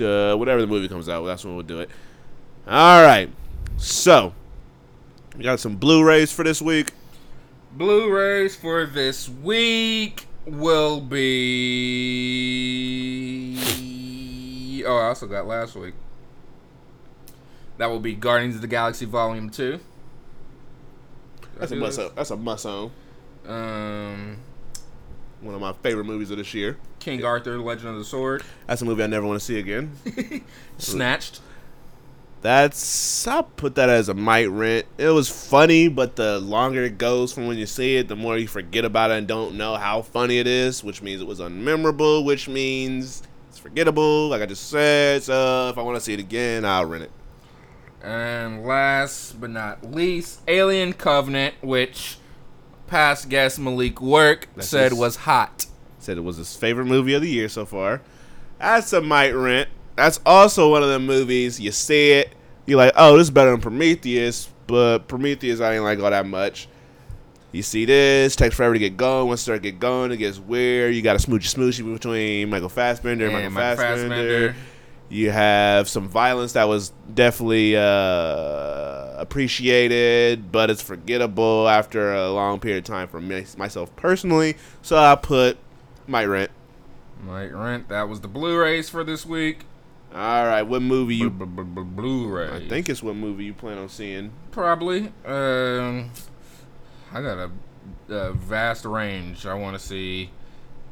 uh, 0.00 0.34
whatever 0.36 0.62
the 0.62 0.66
movie 0.66 0.88
comes 0.88 1.10
out, 1.10 1.24
that's 1.24 1.44
when 1.44 1.56
we'll 1.56 1.62
do 1.62 1.80
it. 1.80 1.90
All 2.66 3.02
right, 3.02 3.28
so 3.76 4.32
we 5.36 5.44
got 5.44 5.60
some 5.60 5.76
Blu-rays 5.76 6.32
for 6.32 6.42
this 6.42 6.62
week. 6.62 6.92
Blu-rays 7.72 8.56
for 8.56 8.86
this 8.86 9.28
week 9.28 10.26
will 10.46 11.02
be. 11.02 11.20
Oh, 14.86 14.96
I 14.96 15.08
also 15.08 15.26
got 15.26 15.46
last 15.46 15.76
week. 15.76 15.92
That 17.78 17.90
will 17.90 18.00
be 18.00 18.14
Guardians 18.14 18.54
of 18.54 18.60
the 18.60 18.66
Galaxy 18.68 19.04
Volume 19.04 19.50
Two. 19.50 19.80
That's 21.58 21.72
a 21.72 21.76
must. 21.76 22.00
That's 22.14 22.30
a 22.30 22.36
must 22.36 22.66
own. 22.66 22.90
Um, 23.46 24.36
One 25.40 25.54
of 25.54 25.60
my 25.60 25.72
favorite 25.72 26.04
movies 26.04 26.30
of 26.30 26.38
this 26.38 26.54
year. 26.54 26.78
King 27.00 27.24
Arthur: 27.24 27.58
Legend 27.58 27.90
of 27.90 27.98
the 27.98 28.04
Sword. 28.04 28.42
That's 28.66 28.82
a 28.82 28.84
movie 28.84 29.02
I 29.02 29.06
never 29.06 29.26
want 29.26 29.38
to 29.38 29.44
see 29.44 29.58
again. 29.58 29.92
Snatched. 30.78 31.40
That's 32.40 33.26
I'll 33.26 33.42
put 33.44 33.74
that 33.76 33.88
as 33.88 34.10
a 34.10 34.14
might 34.14 34.50
rent. 34.50 34.84
It 34.98 35.08
was 35.08 35.30
funny, 35.30 35.88
but 35.88 36.16
the 36.16 36.38
longer 36.40 36.82
it 36.82 36.98
goes 36.98 37.32
from 37.32 37.46
when 37.46 37.56
you 37.56 37.64
see 37.64 37.96
it, 37.96 38.08
the 38.08 38.16
more 38.16 38.36
you 38.36 38.46
forget 38.46 38.84
about 38.84 39.10
it 39.10 39.14
and 39.14 39.26
don't 39.26 39.54
know 39.54 39.76
how 39.76 40.02
funny 40.02 40.38
it 40.38 40.46
is, 40.46 40.84
which 40.84 41.00
means 41.00 41.22
it 41.22 41.26
was 41.26 41.40
unmemorable, 41.40 42.22
which 42.22 42.46
means 42.46 43.22
it's 43.48 43.58
forgettable, 43.58 44.28
like 44.28 44.42
I 44.42 44.46
just 44.46 44.68
said. 44.68 45.22
So 45.22 45.70
if 45.70 45.78
I 45.78 45.82
want 45.82 45.96
to 45.96 46.02
see 46.02 46.12
it 46.12 46.20
again, 46.20 46.66
I'll 46.66 46.84
rent 46.84 47.04
it. 47.04 47.10
And 48.04 48.66
last 48.66 49.40
but 49.40 49.50
not 49.50 49.90
least, 49.92 50.40
Alien 50.46 50.92
Covenant, 50.92 51.54
which 51.62 52.18
past 52.86 53.28
guest 53.30 53.58
Malik 53.58 54.00
Work 54.00 54.48
That's 54.54 54.68
said 54.68 54.92
his- 54.92 54.98
was 55.00 55.16
hot. 55.16 55.66
Said 55.98 56.18
it 56.18 56.24
was 56.24 56.36
his 56.36 56.54
favorite 56.54 56.84
movie 56.84 57.14
of 57.14 57.22
the 57.22 57.30
year 57.30 57.48
so 57.48 57.64
far. 57.64 58.02
That's 58.58 58.92
a 58.92 59.00
might 59.00 59.32
rent. 59.32 59.70
That's 59.96 60.20
also 60.26 60.70
one 60.70 60.82
of 60.82 60.90
the 60.90 60.98
movies 60.98 61.58
you 61.58 61.72
see 61.72 62.10
it, 62.12 62.34
you're 62.66 62.76
like, 62.76 62.92
oh, 62.96 63.16
this 63.16 63.28
is 63.28 63.30
better 63.30 63.52
than 63.52 63.60
Prometheus, 63.60 64.48
but 64.66 65.08
Prometheus 65.08 65.60
I 65.60 65.74
ain't 65.76 65.84
like 65.84 65.98
all 66.00 66.10
that 66.10 66.26
much. 66.26 66.68
You 67.52 67.62
see 67.62 67.84
this, 67.84 68.34
takes 68.36 68.56
forever 68.56 68.74
to 68.74 68.78
get 68.80 68.96
going. 68.96 69.28
Once 69.28 69.40
it 69.40 69.44
start 69.44 69.62
get 69.62 69.78
going, 69.78 70.10
it 70.10 70.16
gets 70.16 70.38
weird. 70.38 70.94
You 70.94 71.00
got 71.02 71.14
a 71.16 71.20
smoochy 71.20 71.54
smoochy 71.54 71.90
between 71.92 72.50
Michael 72.50 72.68
Fassbender 72.68 73.26
and, 73.26 73.36
And 73.36 73.54
Michael 73.54 73.76
Michael 73.76 73.76
Fassbender. 73.96 74.48
Fassbender. 74.48 74.56
You 75.08 75.30
have 75.30 75.88
some 75.88 76.08
violence 76.08 76.54
that 76.54 76.64
was 76.64 76.92
definitely 77.12 77.76
uh, 77.76 79.14
appreciated, 79.16 80.50
but 80.50 80.70
it's 80.70 80.82
forgettable 80.82 81.68
after 81.68 82.12
a 82.14 82.30
long 82.30 82.58
period 82.58 82.78
of 82.78 82.84
time 82.84 83.08
for 83.08 83.20
me, 83.20 83.44
myself 83.56 83.94
personally. 83.96 84.56
So 84.82 84.96
I 84.96 85.14
put 85.14 85.58
my 86.06 86.24
rent. 86.24 86.50
Might 87.22 87.52
rent. 87.52 87.88
That 87.88 88.08
was 88.08 88.20
the 88.20 88.28
Blu-rays 88.28 88.88
for 88.88 89.04
this 89.04 89.24
week. 89.24 89.64
All 90.14 90.46
right, 90.46 90.62
what 90.62 90.82
movie 90.82 91.16
you? 91.16 91.30
Blu-ray. 91.30 92.50
I 92.50 92.68
think 92.68 92.88
it's 92.88 93.02
what 93.02 93.16
movie 93.16 93.44
you 93.44 93.54
plan 93.54 93.78
on 93.78 93.88
seeing. 93.88 94.32
probably. 94.50 95.12
Um, 95.24 96.10
I 97.12 97.20
got 97.22 97.38
a, 97.38 97.50
a 98.08 98.32
vast 98.32 98.84
range. 98.84 99.46
I 99.46 99.54
want 99.54 99.78
to 99.78 99.84
see 99.84 100.30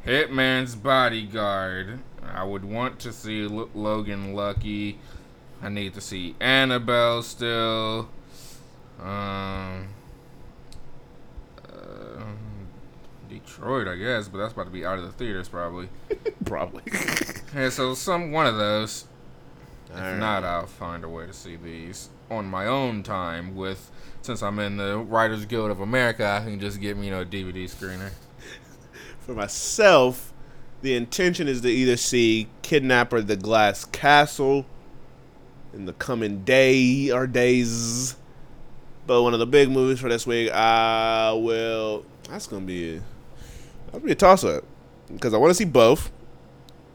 Hitman's 0.07 0.75
Bodyguard. 0.75 2.01
I 2.23 2.45
would 2.45 2.65
want 2.65 2.99
to 3.01 3.13
see 3.13 3.45
L- 3.45 3.69
Logan 3.75 4.35
Lucky. 4.35 4.99
I 5.63 5.69
need 5.69 5.95
to 5.95 6.01
see 6.01 6.35
Annabelle 6.41 7.23
still. 7.23 8.09
Um, 9.01 9.89
uh, 11.69 12.25
Detroit, 13.29 13.89
I 13.89 13.97
guess, 13.97 14.29
but 14.29 14.39
that's 14.39 14.53
about 14.53 14.65
to 14.65 14.71
be 14.71 14.85
out 14.85 14.99
of 14.99 15.05
the 15.05 15.13
theaters 15.13 15.49
probably. 15.49 15.89
Probably. 16.45 16.83
Yeah, 17.55 17.69
so 17.69 17.93
some 17.93 18.33
one 18.33 18.47
of 18.47 18.57
those. 18.57 19.05
If 19.91 19.97
Alright. 19.99 20.19
not, 20.19 20.43
I'll 20.43 20.67
find 20.67 21.05
a 21.05 21.09
way 21.09 21.27
to 21.27 21.35
see 21.35 21.57
these 21.57 22.09
on 22.31 22.47
my 22.47 22.65
own 22.67 23.03
time. 23.03 23.55
With 23.55 23.91
since 24.23 24.43
I'm 24.43 24.59
in 24.59 24.79
the 24.79 24.97
Writers 24.99 25.45
Guild 25.45 25.71
of 25.71 25.81
America, 25.81 26.27
I 26.43 26.49
can 26.49 26.59
just 26.59 26.81
get 26.81 26.97
me, 26.97 27.07
you 27.07 27.11
know, 27.13 27.21
a 27.21 27.25
DVD 27.27 27.65
screener. 27.65 28.11
For 29.27 29.35
myself, 29.35 30.33
the 30.83 30.95
intention 30.97 31.47
is 31.47 31.61
to 31.61 31.69
either 31.69 31.97
see 31.97 32.49
Kidnapper 32.63 33.23
the 33.23 33.37
Glass 33.37 33.85
Castle 33.85 34.67
in 35.73 35.87
the 35.87 35.93
coming 35.93 36.43
day 36.45 37.11
or 37.11 37.29
days. 37.29 38.17
But 39.07 39.23
one 39.23 39.33
of 39.33 39.39
the 39.39 39.47
big 39.47 39.71
movies 39.71 40.01
for 40.01 40.09
this 40.09 40.27
week, 40.27 40.51
I 40.51 41.33
will. 41.33 42.05
That's 42.29 42.49
gonna 42.49 42.67
be. 42.67 42.97
A, 42.97 43.03
that'll 43.87 44.01
be 44.01 44.13
a 44.13 44.17
toss 44.17 44.43
up 44.43 44.65
because 45.13 45.35
I 45.35 45.37
want 45.37 45.51
to 45.51 45.55
see 45.55 45.65
both. 45.65 46.11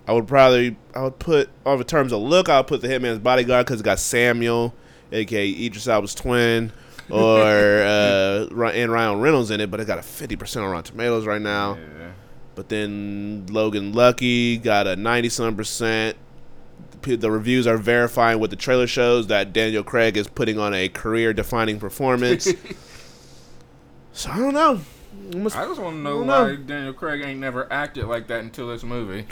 I 0.06 0.12
would 0.12 0.28
probably. 0.28 0.76
I 0.94 1.04
would 1.04 1.20
put. 1.20 1.50
Over 1.66 1.84
terms 1.86 2.12
of 2.12 2.22
look, 2.22 2.50
I'll 2.50 2.64
put 2.64 2.82
the 2.82 2.90
Hitman's 2.90 3.20
Bodyguard 3.20 3.66
because 3.66 3.80
it 3.80 3.84
got 3.84 4.00
Samuel, 4.00 4.74
aka 5.14 5.50
Idris 5.50 5.88
Elba's 5.88 6.14
twin, 6.14 6.74
or 7.10 7.42
uh, 7.82 8.48
and 8.74 8.92
Ryan 8.92 9.20
Reynolds 9.22 9.52
in 9.52 9.60
it. 9.62 9.70
But 9.72 9.80
it 9.80 9.86
got 9.88 10.00
a 10.00 10.04
fifty 10.04 10.36
percent 10.36 10.66
on 10.66 10.72
Rotten 10.72 10.92
Tomatoes 10.92 11.26
right 11.26 11.42
now. 11.42 11.76
Yeah. 11.76 12.12
But 12.56 12.70
then 12.70 13.46
Logan 13.52 13.94
Lucky 13.94 14.58
got 14.58 14.88
a 14.88 14.96
90 14.96 15.30
some 15.30 15.56
percent. 15.56 16.18
The 17.04 17.16
the 17.16 17.30
reviews 17.30 17.68
are 17.68 17.78
verifying 17.78 18.40
what 18.40 18.50
the 18.50 18.56
trailer 18.56 18.88
shows 18.88 19.28
that 19.28 19.54
Daniel 19.54 19.84
Craig 19.84 20.18
is 20.18 20.28
putting 20.28 20.58
on 20.58 20.74
a 20.74 20.90
career 20.90 21.34
defining 21.34 21.80
performance. 21.80 22.52
so 24.12 24.32
I 24.32 24.38
don't 24.40 24.54
know. 24.54 24.82
Almost- 25.34 25.56
I 25.56 25.66
just 25.66 25.80
want 25.80 25.98
to 25.98 26.02
know 26.02 26.18
why 26.20 26.26
know. 26.26 26.56
Daniel 26.58 26.94
Craig 26.94 27.22
ain't 27.24 27.40
never 27.40 27.72
acted 27.72 28.06
like 28.06 28.28
that 28.28 28.40
until 28.42 28.68
this 28.70 28.84
movie. 28.84 29.26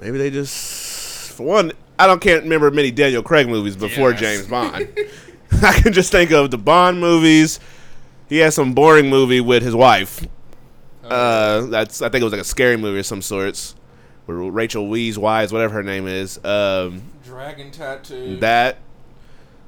Maybe 0.00 0.18
they 0.18 0.30
just, 0.30 1.32
for 1.32 1.44
one, 1.44 1.72
I 1.98 2.06
don't 2.06 2.20
can't 2.20 2.42
remember 2.44 2.70
many 2.70 2.90
Daniel 2.90 3.22
Craig 3.22 3.48
movies 3.48 3.76
before 3.76 4.10
Yes. 4.10 4.20
James 4.20 4.46
Bond. 4.46 4.88
I 5.62 5.80
can 5.80 5.92
just 5.92 6.12
think 6.12 6.30
of 6.30 6.50
the 6.50 6.58
Bond 6.58 7.00
movies. 7.00 7.60
He 8.28 8.38
has 8.38 8.54
some 8.54 8.74
boring 8.74 9.08
movie 9.08 9.40
with 9.40 9.62
his 9.62 9.74
wife. 9.74 10.26
Uh, 11.04 11.66
that's 11.66 12.02
I 12.02 12.08
think 12.08 12.22
it 12.22 12.24
was 12.24 12.32
like 12.32 12.40
a 12.42 12.44
scary 12.44 12.76
movie 12.76 12.98
of 12.98 13.06
some 13.06 13.22
sorts. 13.22 13.74
Where 14.26 14.36
Rachel 14.36 14.88
Weisz 14.88 15.16
Wise, 15.16 15.52
whatever 15.52 15.74
her 15.74 15.82
name 15.84 16.08
is. 16.08 16.44
Um, 16.44 17.02
Dragon 17.24 17.70
tattoo. 17.70 18.38
that. 18.38 18.78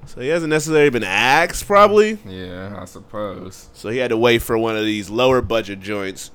So 0.06 0.20
he 0.20 0.28
hasn't 0.28 0.50
necessarily 0.50 0.90
been 0.90 1.04
axed, 1.04 1.66
probably. 1.66 2.18
yeah, 2.26 2.76
I 2.80 2.86
suppose. 2.86 3.68
So 3.74 3.90
he 3.90 3.98
had 3.98 4.08
to 4.08 4.16
wait 4.16 4.40
for 4.42 4.56
one 4.56 4.74
of 4.76 4.84
these 4.84 5.10
lower 5.10 5.40
budget 5.42 5.80
joints 5.80 6.30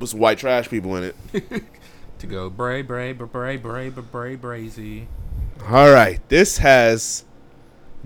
with 0.00 0.10
some 0.10 0.18
white 0.20 0.38
trash 0.38 0.68
people 0.68 0.96
in 0.96 1.12
it. 1.32 1.64
To 2.20 2.26
go 2.26 2.48
bray 2.48 2.82
bray 2.82 3.12
bray 3.12 3.28
bray 3.28 3.56
bray 3.56 3.88
bray 3.90 4.36
brazy. 4.36 5.06
All 5.68 5.92
right, 5.92 6.26
this 6.28 6.58
has 6.58 7.24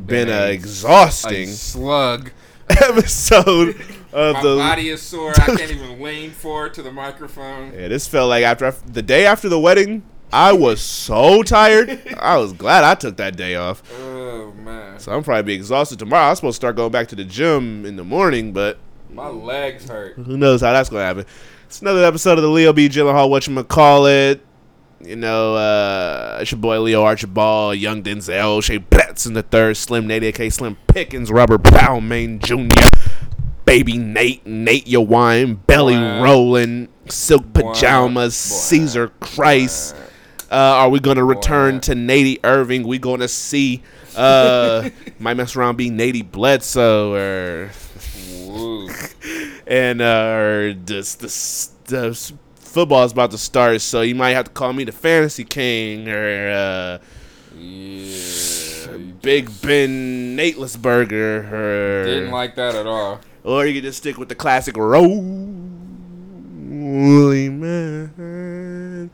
been 0.07 0.29
an 0.29 0.49
a- 0.49 0.53
exhausting 0.53 1.49
A 1.49 1.53
slug. 1.53 2.31
episode 2.71 3.77
of 4.13 4.35
My 4.35 4.43
the. 4.43 4.57
body 4.57 4.89
is 4.91 5.01
sore. 5.03 5.33
I 5.33 5.57
can't 5.57 5.71
even 5.71 6.01
lean 6.03 6.31
forward 6.31 6.75
to 6.75 6.83
the 6.83 6.93
microphone. 6.93 7.73
Yeah, 7.73 7.89
this 7.89 8.07
felt 8.07 8.29
like 8.29 8.45
after 8.45 8.71
the 8.87 9.03
day 9.03 9.25
after 9.27 9.49
the 9.49 9.59
wedding, 9.59 10.03
I 10.33 10.53
was 10.53 10.81
so 10.83 11.43
tired. 11.43 12.01
I 12.21 12.37
was 12.37 12.53
glad 12.53 12.85
I 12.85 12.95
took 12.95 13.17
that 13.17 13.37
day 13.37 13.55
off. 13.57 13.83
Oh 14.39 14.53
man, 14.53 14.99
So 15.01 15.13
I'm 15.13 15.23
probably 15.25 15.43
be 15.43 15.53
exhausted 15.55 15.99
tomorrow. 15.99 16.29
I'm 16.31 16.37
supposed 16.37 16.55
to 16.55 16.61
start 16.61 16.77
going 16.77 16.93
back 16.93 17.09
to 17.09 17.17
the 17.17 17.25
gym 17.25 17.85
in 17.85 17.97
the 17.97 18.05
morning, 18.05 18.53
but 18.53 18.79
my 19.11 19.27
legs 19.29 19.89
hurt. 19.89 20.15
who 20.15 20.37
knows 20.37 20.61
how 20.61 20.73
that's 20.73 20.89
gonna 20.89 21.03
happen. 21.05 21.25
It's 21.67 21.83
another 21.83 22.05
episode 22.05 22.39
of 22.39 22.43
the 22.43 22.49
Leo 22.51 22.73
B. 22.73 22.89
Gyllenhaal. 22.89 23.29
What 23.29 23.47
you 23.47 23.65
call 23.65 24.07
it? 24.07 24.41
You 25.01 25.15
know, 25.15 25.55
uh, 25.55 26.39
it's 26.41 26.51
your 26.51 26.59
boy 26.59 26.81
Leo 26.81 27.03
Archibald, 27.05 27.77
Young 27.77 28.03
Denzel, 28.03 28.63
Shea 28.63 28.81
Betson 28.81 29.35
the 29.35 29.45
third, 29.45 29.77
Slim 29.77 30.09
Nate, 30.09 30.25
aka 30.25 30.51
Slim 30.51 30.77
Pickens, 30.89 31.31
Robert 31.31 31.63
Powmain 31.63 32.41
Jr., 32.41 32.89
Baby 33.65 33.97
Nate, 33.97 34.45
Nate 34.45 34.89
Your 34.89 35.07
Wine, 35.07 35.55
Belly. 35.55 35.95
Rolling, 35.95 36.89
Silk 37.09 37.53
Pajamas. 37.53 38.35
Caesar 38.35 39.09
Christ. 39.21 39.95
Uh, 40.51 40.55
are 40.55 40.89
we 40.89 40.99
gonna 40.99 41.25
return 41.25 41.77
Boy. 41.77 41.81
to 41.81 41.95
Nady 41.95 42.41
Irving? 42.43 42.87
We 42.87 42.99
gonna 42.99 43.29
see? 43.29 43.83
Uh, 44.17 44.89
might 45.19 45.35
mess 45.35 45.55
around 45.55 45.77
be 45.77 45.91
Nady 45.91 46.29
Bledsoe 46.29 47.13
or 47.13 47.71
and 49.67 50.01
uh, 50.01 50.31
or 50.33 50.73
this 50.73 51.15
this 51.17 51.73
the 51.85 52.33
football 52.69 53.05
is 53.05 53.13
about 53.13 53.31
to 53.33 53.39
start, 53.39 53.81
so 53.81 54.03
you 54.03 54.15
might 54.15 54.31
have 54.33 54.45
to 54.47 54.51
call 54.51 54.73
me 54.73 54.85
the 54.85 54.93
fantasy 54.93 55.45
king 55.45 56.09
or 56.09 56.51
uh, 56.51 56.99
Yeah. 57.59 58.97
Big 59.23 59.47
Ben 59.63 60.37
Natelessberger 60.37 61.53
or 61.53 62.05
Didn't 62.07 62.31
like 62.31 62.55
that 62.57 62.75
at 62.75 62.87
all. 62.87 63.21
or 63.45 63.67
you 63.67 63.75
can 63.75 63.83
just 63.83 63.99
stick 63.99 64.17
with 64.17 64.29
the 64.29 64.35
classic 64.35 64.77
Rolly 64.77 65.09
Man. 67.49 69.11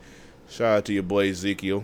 Shout 0.49 0.77
out 0.77 0.85
to 0.85 0.93
your 0.93 1.03
boy 1.03 1.29
Ezekiel. 1.29 1.83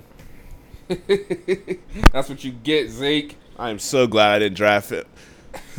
That's 0.88 2.30
what 2.30 2.44
you 2.44 2.52
get, 2.52 2.90
Zeke. 2.90 3.38
I 3.58 3.70
am 3.70 3.80
so 3.80 4.08
glad 4.08 4.36
I 4.36 4.40
didn't 4.40 4.56
draft 4.58 4.92
it, 4.92 5.08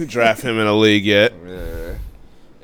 draft 0.07 0.43
him 0.43 0.59
in 0.59 0.67
a 0.67 0.75
league 0.77 1.05
yet. 1.05 1.33
Yeah. 1.47 1.95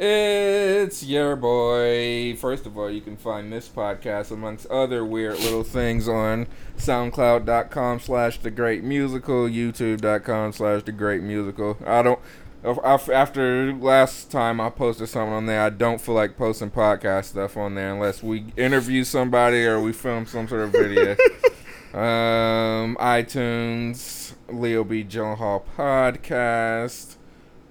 It's 0.00 1.02
your 1.02 1.34
boy. 1.34 2.36
First 2.36 2.66
of 2.66 2.78
all, 2.78 2.88
you 2.88 3.00
can 3.00 3.16
find 3.16 3.52
this 3.52 3.68
podcast 3.68 4.30
amongst 4.30 4.66
other 4.66 5.04
weird 5.04 5.40
little 5.40 5.64
things 5.64 6.06
on 6.06 6.46
SoundCloud.com 6.76 7.98
slash 7.98 8.38
The 8.38 8.52
Great 8.52 8.84
Musical, 8.84 9.48
YouTube.com 9.48 10.52
slash 10.52 10.84
The 10.84 10.92
Great 10.92 11.22
Musical. 11.22 11.76
I 11.84 12.02
don't 12.02 12.20
Af- 12.62 12.78
af- 12.84 13.08
After 13.10 13.72
last 13.72 14.30
time 14.30 14.60
I 14.60 14.70
posted 14.70 15.08
something 15.08 15.32
on 15.32 15.46
there, 15.46 15.62
I 15.62 15.70
don't 15.70 16.00
feel 16.00 16.14
like 16.14 16.36
posting 16.36 16.70
podcast 16.70 17.24
stuff 17.26 17.56
on 17.56 17.74
there 17.74 17.92
unless 17.92 18.22
we 18.22 18.52
interview 18.56 19.02
somebody 19.02 19.64
or 19.64 19.80
we 19.80 19.92
film 19.92 20.26
some 20.26 20.46
sort 20.46 20.60
of 20.60 20.70
video. 20.70 21.10
um, 21.92 22.96
iTunes, 23.00 24.34
Leo 24.48 24.84
B. 24.84 25.02
John 25.02 25.36
Hall 25.38 25.64
podcast, 25.76 27.16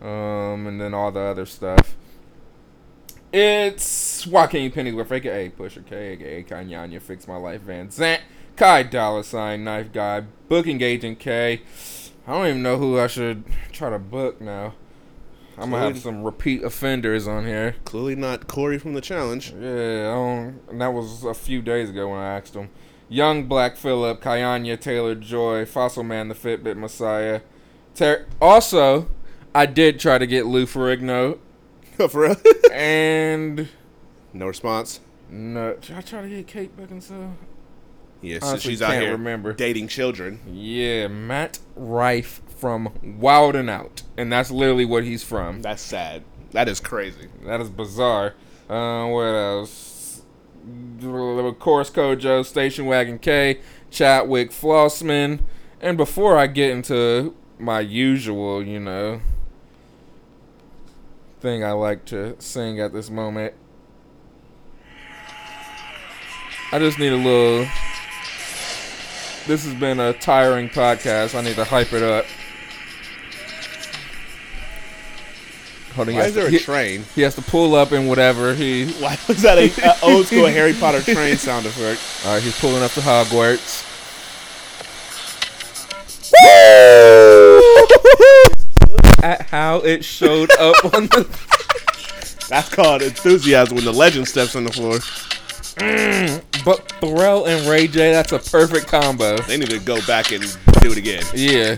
um, 0.02 0.68
and 0.68 0.82
then 0.82 0.94
all 0.94 1.12
the 1.14 1.22
other 1.22 1.46
stuff. 1.46 1.96
It's 3.34 4.26
Joaquin 4.26 4.72
Pennyworth, 4.72 5.12
aka 5.12 5.48
A 5.48 5.50
Pusher 5.50 5.82
K, 5.82 6.14
aka 6.14 6.44
Kanyanya, 6.44 7.02
Fix 7.02 7.28
My 7.28 7.36
Life 7.36 7.62
Van 7.62 7.90
Zant, 7.90 8.22
Kai 8.56 8.84
Dollar 8.84 9.24
Sign, 9.24 9.64
Knife 9.64 9.92
Guy, 9.92 10.22
Booking 10.48 10.82
Agent 10.82 11.20
K. 11.20 11.62
I 12.26 12.32
don't 12.32 12.48
even 12.48 12.64
know 12.64 12.78
who 12.78 12.98
I 13.00 13.08
should 13.08 13.44
try 13.72 13.90
to 13.90 14.00
book 14.00 14.40
now. 14.40 14.74
I'm 15.58 15.72
gonna 15.72 15.84
have 15.84 16.00
some 16.00 16.24
repeat 16.24 16.64
offenders 16.64 17.28
on 17.28 17.46
here. 17.46 17.76
Clearly 17.84 18.16
not 18.16 18.48
Corey 18.48 18.78
from 18.78 18.94
the 18.94 19.02
challenge. 19.02 19.52
Yeah, 19.52 20.12
I 20.12 20.14
don't, 20.14 20.62
and 20.70 20.82
that 20.82 20.94
was 20.94 21.24
a 21.24 21.34
few 21.34 21.62
days 21.62 21.90
ago 21.90 22.10
when 22.10 22.20
I 22.20 22.38
asked 22.38 22.54
him. 22.54 22.70
Young 23.10 23.46
Black 23.48 23.76
Phillip, 23.76 24.22
Kayanya 24.22 24.80
Taylor 24.80 25.16
Joy, 25.16 25.66
Fossil 25.66 26.04
Man, 26.04 26.28
the 26.28 26.36
Fitbit 26.36 26.78
Messiah. 26.78 27.42
Ter- 27.96 28.28
also, 28.40 29.08
I 29.56 29.66
did 29.66 30.00
try 30.00 30.18
to 30.18 30.28
get 30.28 30.46
Lou 30.46 30.66
Ferrigno, 30.66 31.40
For 32.10 32.22
real? 32.22 32.36
and 32.72 33.68
no 34.34 34.48
response. 34.48 35.00
no, 35.30 35.78
I 35.96 36.02
try 36.02 36.22
to 36.22 36.30
get 36.30 36.48
Kate 36.48 36.76
Beckinsale? 36.78 37.34
Yes, 38.22 38.44
Honestly, 38.44 38.72
she's 38.72 38.82
out 38.82 38.94
here 38.94 39.12
remember. 39.12 39.54
dating 39.54 39.88
children. 39.90 40.40
Yeah, 40.52 41.08
Matt 41.08 41.60
Rife 41.76 42.42
from 42.48 42.92
Wild 43.20 43.56
and 43.56 43.70
Out, 43.70 44.02
and 44.18 44.32
that's 44.32 44.50
literally 44.50 44.86
what 44.86 45.04
he's 45.04 45.24
from. 45.24 45.62
That's 45.62 45.82
sad. 45.82 46.24
That 46.52 46.68
is 46.68 46.80
crazy. 46.80 47.28
That 47.46 47.62
is 47.62 47.70
bizarre. 47.70 48.34
Uh, 48.70 49.06
what 49.08 49.24
else? 49.26 50.22
Chorus 51.02 51.90
Kojo, 51.90 52.46
Station 52.46 52.86
Wagon 52.88 53.20
K, 53.20 53.60
Chatwick 53.92 54.52
Flossman. 54.52 55.40
And 55.80 55.96
before 55.98 56.38
I 56.38 56.48
get 56.48 56.72
into 56.72 57.36
my 57.60 57.80
usual, 57.82 58.64
you 58.66 58.80
know, 58.80 59.22
thing 61.40 61.64
I 61.64 61.72
like 61.74 62.06
to 62.06 62.36
sing 62.40 62.80
at 62.80 62.94
this 62.94 63.10
moment, 63.10 63.54
I 66.72 66.80
just 66.80 67.00
need 67.00 67.14
a 67.14 67.16
little. 67.16 67.68
This 69.48 69.64
has 69.64 69.74
been 69.76 70.00
a 70.00 70.14
tiring 70.14 70.68
podcast. 70.70 71.34
I 71.38 71.42
need 71.42 71.56
to 71.56 71.64
hype 71.64 71.94
it 71.94 72.04
up. 72.04 72.26
Hold 75.96 76.10
on, 76.10 76.16
Why 76.16 76.26
is 76.26 76.36
there 76.36 76.44
to- 76.44 76.56
a 76.56 76.60
he- 76.60 76.60
train? 76.60 77.06
he 77.16 77.22
has 77.22 77.34
to 77.36 77.42
pull 77.42 77.74
up 77.74 77.92
and 77.92 78.08
whatever. 78.08 78.54
He 78.54 78.86
Why 79.00 79.18
was 79.28 79.42
that 79.44 79.58
a, 79.58 79.72
a 79.90 79.96
old 80.04 80.28
school 80.28 80.46
Harry 80.48 80.74
Potter 80.74 81.02
train 81.02 81.38
sound 81.38 81.66
effect? 81.66 82.02
all 82.28 82.34
right. 82.36 82.44
He's 82.44 82.60
pulling 82.60 82.84
up 82.84 82.92
to 82.92 83.00
Hogwarts. 83.00 83.86
At 89.24 89.42
how 89.44 89.78
it 89.80 90.04
showed 90.06 90.52
up 90.60 90.94
on 90.94 91.08
the. 91.08 91.28
That's 92.50 92.70
called 92.70 93.02
enthusiasm 93.02 93.76
when 93.76 93.86
the 93.86 93.92
legend 93.92 94.28
steps 94.28 94.56
on 94.56 94.64
the 94.64 94.72
floor. 94.72 95.00
But 96.66 96.88
Pharrell 97.00 97.48
and 97.48 97.68
Ray 97.68 97.88
J, 97.88 98.12
that's 98.12 98.32
a 98.32 98.40
perfect 98.40 98.88
combo. 98.88 99.38
They 99.38 99.58
need 99.58 99.70
to 99.70 99.80
go 99.80 100.02
back 100.08 100.32
and 100.32 100.42
do 100.82 100.92
it 100.92 100.98
again. 100.98 101.24
Yeah. 101.36 101.78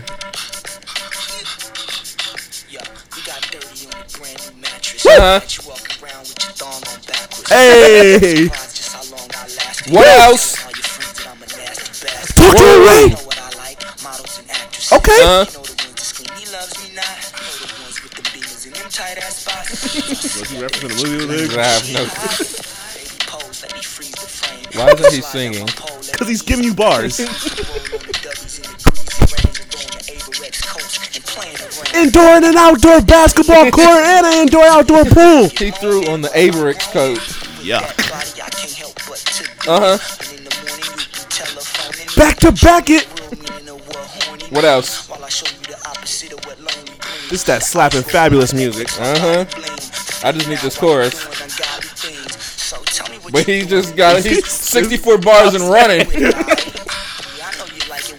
Yeah, 2.70 2.82
we 3.14 3.22
got 3.22 3.42
dirty 3.50 3.86
on 3.86 3.98
the 3.98 4.18
brand 4.18 4.40
new 4.46 4.62
mattress. 4.62 5.04
Uh-huh. 5.04 5.40
Let 5.40 5.58
you 5.58 5.68
walk 5.68 6.02
around 6.02 6.20
with 6.20 6.42
your 6.42 6.52
thong 6.54 6.82
on 6.86 7.00
backwards. 7.06 7.48
Hey! 7.50 8.46
Surprised 8.48 8.76
just 8.76 8.92
how 8.92 9.16
long 9.16 9.28
I 9.34 9.42
lasted. 9.42 9.92
What 9.92 10.06
else? 10.06 10.64
all 10.64 10.70
your 10.70 10.82
friends 10.82 11.12
that 11.18 11.26
I'm 11.28 11.36
a 11.36 11.46
nasty 11.46 12.06
bastard. 12.06 12.36
Talk 12.36 12.56
to 12.56 12.62
Word. 12.62 12.86
Ray. 12.86 13.02
You 13.02 13.08
know 13.10 13.26
what 13.26 13.38
I 13.38 13.50
like? 13.58 13.80
Models 14.02 14.38
and 14.38 14.50
actresses. 14.50 14.92
Okay. 14.92 15.20
Uh, 15.22 15.44
loves 16.50 16.74
me 16.82 16.94
not. 16.94 17.06
Know 17.06 17.54
the 17.62 17.82
ones 17.82 18.02
with 18.02 18.12
the 18.12 18.22
beamers 18.22 18.66
and 18.66 18.74
them 18.74 18.90
tight 18.90 19.18
ass 19.18 19.36
spots. 19.38 19.70
Was 20.38 20.50
he 20.50 20.58
referencing 20.58 20.90
the 20.90 21.06
movie 21.06 21.26
with 21.26 21.58
I 21.58 21.64
have 21.64 21.86
no. 21.94 22.02
Baby 22.02 23.18
pose, 23.26 23.62
let 23.62 23.74
me 23.74 23.82
freeze 23.82 24.10
the 24.18 24.26
frame. 24.26 24.66
Why 24.74 24.92
isn't 24.92 25.12
he 25.14 25.20
singing? 25.22 25.60
on 25.62 25.66
my 25.66 25.72
pole, 25.72 25.96
let 25.96 26.12
Because 26.12 26.28
he's 26.28 26.42
giving 26.42 26.64
you 26.64 26.74
bars. 26.74 27.20
roll 27.20 27.28
on 27.28 27.36
the 28.02 28.18
W's 28.22 28.58
in 28.58 28.66
the 28.66 28.74
greasy 28.82 29.30
rain, 29.30 29.54
throwing 29.70 29.94
the 29.94 30.02
Avirex 30.10 30.54
coats 30.66 30.98
and 31.14 31.24
playing. 31.24 32.06
Indoor 32.06 32.30
and 32.34 32.44
an 32.44 32.56
outdoor 32.56 33.00
basketball 33.02 33.70
court 33.78 34.02
and 34.02 34.26
an 34.26 34.34
indoor 34.42 34.66
outdoor 34.66 35.04
pool. 35.04 35.48
He 35.54 35.70
threw 35.70 36.06
on 36.10 36.20
the 36.20 36.28
Avirex 36.34 36.90
coat. 36.90 37.20
Yeah. 37.62 37.78
Uh-huh. 39.68 39.98
Back 42.16 42.36
to 42.38 42.50
back 42.52 42.90
it. 42.90 43.06
What 44.50 44.64
else? 44.64 45.06
This 47.30 47.44
that 47.44 47.62
slapping 47.62 48.02
fabulous 48.02 48.52
music. 48.52 48.88
Uh 49.00 49.18
huh. 49.18 49.44
I 50.22 50.32
just 50.32 50.48
need 50.48 50.58
this 50.58 50.76
chorus. 50.76 51.24
But 53.30 53.46
he 53.46 53.64
just 53.64 53.96
got 53.96 54.16
it. 54.18 54.24
He's 54.24 54.48
64 54.50 55.18
bars 55.18 55.54
and 55.54 55.64
running. 55.64 56.06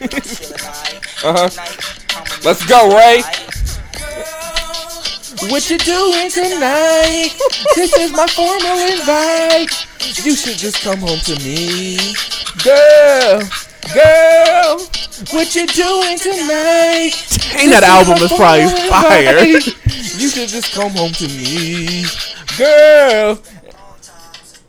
Uh 1.24 1.48
huh. 1.48 1.50
Let's 2.44 2.66
go, 2.66 2.90
Ray. 2.98 3.22
What 5.52 5.70
you 5.70 5.78
doing 5.78 6.32
tonight? 6.32 7.30
This 7.76 7.94
is 7.94 8.12
my 8.12 8.26
formal 8.26 8.78
invite. 8.80 9.70
You 10.26 10.36
should 10.36 10.58
just 10.58 10.82
come 10.82 10.98
home 10.98 11.20
to 11.20 11.36
me. 11.44 11.98
Girl, 12.64 13.42
girl, 13.94 14.91
what 15.32 15.56
you 15.56 15.68
doing 15.68 16.18
tonight? 16.18 17.12
Ain't 17.60 17.72
that 17.72 17.84
album 17.84 18.18
is 18.24 18.32
probably 18.34 18.68
fire. 18.90 19.46
You 19.46 20.30
should 20.30 20.50
just 20.50 20.74
come 20.74 20.92
home 20.92 21.12
to 21.14 21.28
me. 21.28 22.06
Girl. 22.58 23.40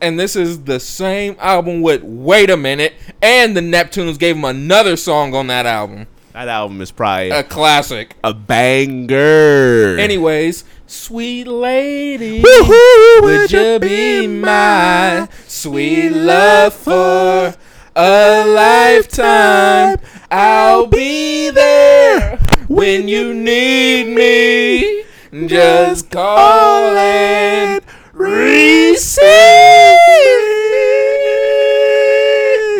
And 0.01 0.19
this 0.19 0.35
is 0.35 0.63
the 0.63 0.79
same 0.79 1.35
album 1.39 1.81
with 1.81 2.03
Wait 2.03 2.49
a 2.49 2.57
Minute. 2.57 2.93
And 3.21 3.55
the 3.55 3.61
Neptunes 3.61 4.19
gave 4.19 4.35
him 4.35 4.45
another 4.45 4.95
song 4.97 5.33
on 5.33 5.47
that 5.47 5.65
album. 5.65 6.07
That 6.33 6.47
album 6.49 6.81
is 6.81 6.91
probably 6.91 7.29
A 7.29 7.43
classic. 7.43 8.15
a 8.23 8.33
banger. 8.33 9.97
Anyways, 9.99 10.63
sweet 10.87 11.45
lady, 11.47 12.41
Woohoo, 12.41 13.21
would 13.21 13.51
you 13.51 13.79
be 13.79 14.25
my 14.27 15.27
sweet 15.47 16.09
love 16.09 16.73
for 16.73 17.53
a 17.95 18.45
lifetime? 18.47 19.99
I'll 20.35 20.87
be 20.87 21.51
there 21.51 22.37
when 22.67 23.07
you 23.07 23.35
need 23.35 24.15
me. 24.15 25.03
Just 25.47 26.09
call 26.09 26.97
and 26.97 27.83
receive. 28.13 29.21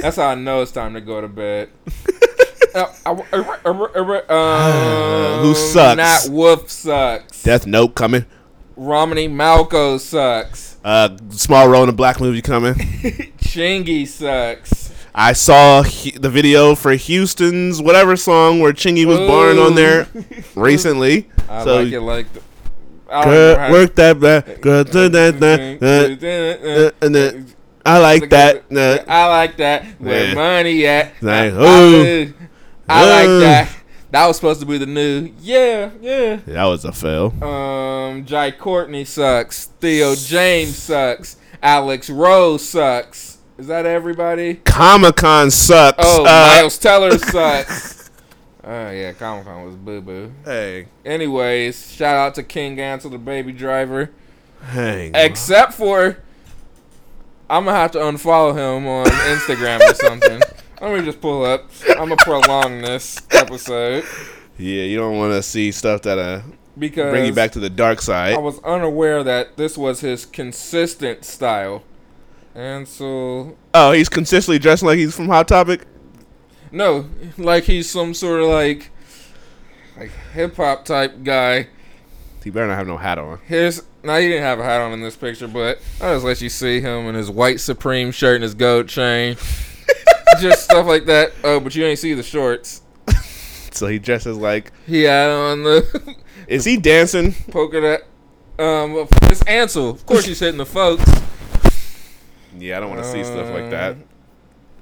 That's 0.02 0.16
how 0.16 0.30
I 0.30 0.36
know 0.36 0.64
it's 0.64 0.72
time 0.72 0.96
to 0.96 1.02
go 1.02 1.22
to 1.22 1.28
bed. 1.28 1.70
Uh, 2.76 2.88
er, 3.06 3.60
er, 3.66 3.92
er, 3.96 4.24
Who 5.44 5.50
um, 5.50 5.56
sucks? 5.56 5.96
Nat 5.96 6.34
Wolff 6.34 6.72
sucks. 6.72 7.44
Death 7.44 7.68
Note 7.68 7.94
coming. 7.94 8.26
Romany 8.76 9.30
Malco 9.30 10.00
sucks. 10.00 10.78
Uh, 10.84 11.16
small 11.30 11.70
role 11.70 11.84
in 11.84 11.90
a 11.90 11.94
black 11.94 12.20
movie 12.20 12.42
coming. 12.42 12.74
Chingy 13.38 14.08
sucks. 14.08 14.93
I 15.16 15.34
saw 15.34 15.84
Hu- 15.84 16.18
the 16.20 16.30
video 16.30 16.76
for 16.76 16.92
Houston's 16.94 17.82
whatever 17.82 18.16
song 18.16 18.60
where 18.60 18.74
Chingy 18.74 19.06
was 19.06 19.20
born 19.20 19.58
on 19.60 19.76
there 19.76 20.08
recently. 20.56 21.30
I 21.48 21.64
so 21.64 21.84
like 21.84 21.94
it 21.94 22.00
like. 22.02 22.34
The, 22.34 22.42
I 23.12 23.24
good 23.26 23.72
work 23.72 23.96
that 23.96 24.20
back. 24.20 24.66
Uh, 24.66 24.84
and 27.06 27.14
then 27.14 27.54
I 27.86 28.00
like 28.00 28.30
that. 28.32 28.64
I 29.08 29.28
like 29.28 29.58
that. 29.58 29.86
Where 30.00 30.28
Yeah. 30.30 30.34
money 30.34 30.88
at? 30.88 31.12
Like, 31.22 31.54
I, 31.54 31.58
ooh. 31.58 32.34
I 32.90 33.10
like 33.10 33.28
that. 33.42 33.70
That 34.12 34.28
was 34.28 34.36
supposed 34.38 34.60
to 34.62 34.66
be 34.66 34.78
the 34.78 34.86
new. 34.86 35.32
Yeah, 35.42 35.92
yeah. 36.02 36.38
That 36.48 36.66
was 36.66 36.86
a 36.86 36.92
fail. 36.92 37.34
Um, 37.44 38.26
Jai 38.26 38.52
Courtney 38.52 39.06
sucks. 39.06 39.66
Theo 39.80 40.16
James 40.16 40.76
sucks. 40.76 41.38
Alex 41.62 42.10
Rose 42.10 42.68
sucks. 42.68 43.33
Is 43.58 43.68
that 43.68 43.86
everybody? 43.86 44.56
Comic 44.66 45.16
Con 45.18 45.52
sucks. 45.52 45.98
Oh, 46.04 46.22
Uh, 46.22 46.26
Miles 46.26 46.78
Teller 46.78 47.18
sucks. 47.20 48.10
Oh 48.64 48.90
yeah, 48.92 49.12
Comic 49.14 49.46
Con 49.46 49.66
was 49.66 49.76
boo 49.76 50.02
boo. 50.02 50.32
Hey, 50.46 50.88
Anyways, 51.06 51.92
shout 51.92 52.16
out 52.16 52.36
to 52.36 52.44
King 52.44 52.80
Ansel, 52.80 53.12
the 53.12 53.18
baby 53.18 53.52
driver. 53.52 54.10
hang. 54.62 55.12
Except 55.14 55.74
for, 55.74 56.18
I'm 57.50 57.66
gonna 57.66 57.78
have 57.78 57.92
to 57.92 58.00
unfollow 58.00 58.54
him 58.54 58.88
on 58.88 59.06
Instagram 59.36 59.82
or 59.90 59.94
something. 59.96 60.42
Let 60.82 60.98
me 61.00 61.06
just 61.06 61.22
pull 61.22 61.46
up. 61.46 61.70
I'm 61.90 62.10
gonna 62.10 62.16
prolong 62.18 62.82
this 62.82 63.22
episode. 63.32 64.04
Yeah, 64.58 64.84
you 64.84 64.98
don't 64.98 65.18
want 65.18 65.34
to 65.34 65.44
see 65.44 65.72
stuff 65.72 66.02
that 66.04 66.18
uh 66.18 66.42
because 66.78 67.12
Bring 67.12 67.26
you 67.26 67.34
back 67.34 67.52
to 67.52 67.60
the 67.60 67.70
dark 67.70 68.02
side. 68.02 68.34
I 68.34 68.40
was 68.40 68.60
unaware 68.64 69.24
that 69.24 69.58
this 69.58 69.78
was 69.78 70.00
his 70.00 70.26
consistent 70.26 71.24
style. 71.24 71.84
And 72.56 72.88
so 72.88 73.58
Oh, 73.74 73.92
he's 73.92 74.10
consistently 74.10 74.60
dressed 74.60 74.84
like 74.84 74.98
he's 74.98 75.16
from 75.16 75.28
Hot 75.28 75.48
Topic. 75.48 75.86
no, 76.72 77.10
like 77.38 77.64
he's 77.64 77.90
some 77.90 78.14
sort 78.14 78.42
of 78.42 78.48
like 78.50 78.92
like 79.98 80.12
hip 80.34 80.56
hop 80.58 80.86
type 80.86 81.24
guy. 81.24 81.68
He 82.44 82.50
better 82.50 82.68
not 82.68 82.76
have 82.78 82.88
no 82.88 82.98
hat 82.98 83.18
on. 83.18 83.40
His 83.48 83.84
now 84.04 84.18
he 84.18 84.28
didn't 84.28 84.44
have 84.44 84.60
a 84.60 84.64
hat 84.64 84.82
on 84.82 84.92
in 84.92 85.02
this 85.02 85.16
picture, 85.16 85.48
but 85.48 85.80
I'll 86.02 86.16
just 86.16 86.26
let 86.26 86.42
you 86.42 86.50
see 86.50 86.82
him 86.82 87.08
in 87.08 87.16
his 87.16 87.30
white 87.32 87.60
Supreme 87.60 88.12
shirt 88.12 88.36
and 88.36 88.44
his 88.44 88.54
gold 88.54 88.88
chain. 88.90 89.36
just 90.42 90.64
stuff 90.66 90.86
like 90.86 91.06
that. 91.06 91.32
Oh, 91.44 91.60
but 91.60 91.74
you 91.76 91.86
ain't 91.86 92.00
see 92.00 92.14
the 92.14 92.24
shorts. 92.24 92.82
So 93.72 93.88
he 93.88 93.98
dresses 93.98 94.38
like. 94.38 94.72
He 94.86 95.02
had 95.02 95.32
on 95.32 95.64
the 95.64 96.16
Is 96.48 96.64
he 96.64 96.78
dancing? 96.78 97.34
polka 97.52 97.82
that. 97.82 98.64
Um, 98.64 99.08
it's 99.24 99.42
Ansel. 99.48 99.90
Of 99.90 100.06
course, 100.06 100.26
he's 100.26 100.40
hitting 100.40 100.60
the 100.60 100.66
folks. 100.68 101.04
Yeah, 102.58 102.78
I 102.78 102.80
don't 102.80 102.90
want 102.90 103.04
to 103.04 103.12
see 103.12 103.24
stuff 103.24 103.50
like 103.50 103.70
that. 103.72 103.94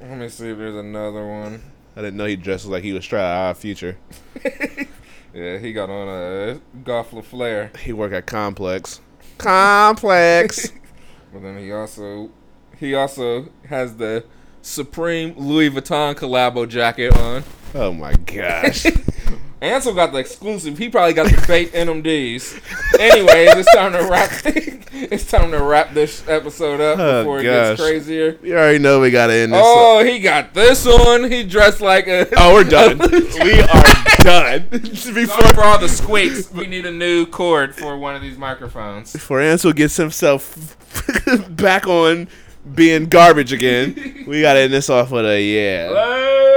Uh, 0.02 0.06
Let 0.08 0.18
me 0.18 0.30
see 0.30 0.50
if 0.50 0.58
there's 0.58 0.76
another 0.76 1.28
one. 1.28 1.62
I 1.96 2.02
didn't 2.02 2.18
know 2.18 2.26
he 2.26 2.36
dresses 2.36 2.68
like 2.68 2.84
he 2.84 2.94
was 2.94 3.04
straight 3.04 3.22
out 3.22 3.52
of 3.52 3.58
future. 3.58 3.98
Yeah, 5.34 5.60
he 5.60 5.72
got 5.72 5.90
on 5.90 6.10
a 6.10 6.60
Goff 6.84 7.12
Flair, 7.26 7.72
He 7.80 7.94
work 7.94 8.12
at 8.12 8.26
Complex. 8.26 9.00
Complex. 9.38 10.72
but 11.34 11.42
then 11.42 11.58
he 11.58 11.72
also 11.72 12.32
he 12.78 12.94
also 12.94 13.48
has 13.70 13.96
the 13.96 14.26
Supreme 14.62 15.34
Louis 15.38 15.70
Vuitton 15.70 16.16
collabo 16.16 16.68
jacket 16.68 17.16
on. 17.16 17.44
oh 17.74 17.94
my 17.94 18.14
gosh. 18.14 18.86
Ansel 19.62 19.94
got 19.94 20.12
the 20.12 20.18
exclusive. 20.18 20.78
He 20.80 20.90
probably 20.90 21.14
got 21.14 21.30
the 21.30 21.40
fake 21.42 21.72
NMDs. 21.74 22.60
Anyways, 23.00 23.56
it's 23.58 23.76
time 23.76 23.92
to 23.92 24.10
wrap. 24.10 24.32
it's 24.46 25.30
time 25.30 25.52
to 25.52 25.62
wrap 25.62 25.94
this 25.94 26.28
episode 26.28 26.82
up 26.82 26.98
Oh, 26.98 27.22
before 27.22 27.40
it 27.40 27.44
gets 27.44 27.80
crazier. 27.80 28.40
You 28.42 28.54
already 28.58 28.80
know 28.80 29.00
we 29.00 29.12
gotta 29.12 29.34
end 29.34 29.54
this. 29.54 29.62
Oh, 29.64 30.04
he 30.04 30.20
got 30.20 30.56
this 30.56 30.88
on. 30.88 31.30
He 31.30 31.44
dressed 31.44 31.80
like 31.80 32.08
a. 32.08 32.28
Oh, 32.38 32.54
we're 32.56 32.64
done. 32.64 32.98
we 33.44 33.62
are 33.62 33.84
done. 34.24 34.96
Sorry 34.96 35.26
Before 35.26 35.54
for 35.54 35.64
all 35.64 35.78
the 35.78 35.90
squeaks. 35.90 36.52
We 36.52 36.66
need 36.66 36.88
a 36.88 36.92
new 36.92 37.28
cord 37.28 37.76
for 37.76 37.98
one 37.98 38.16
of 38.16 38.22
these 38.24 38.40
microphones. 38.40 39.14
before 39.14 39.42
Ansel 39.42 39.74
gets 39.74 39.96
himself 39.96 40.76
back 41.50 41.86
on 41.86 42.28
being 42.74 43.06
garbage 43.06 43.54
again, 43.54 44.24
we 44.28 44.42
gotta 44.42 44.60
end 44.62 44.74
this 44.74 44.90
off 44.90 45.12
with 45.12 45.26
a 45.26 45.40
yeah. 45.42 45.90
Later. 45.90 46.51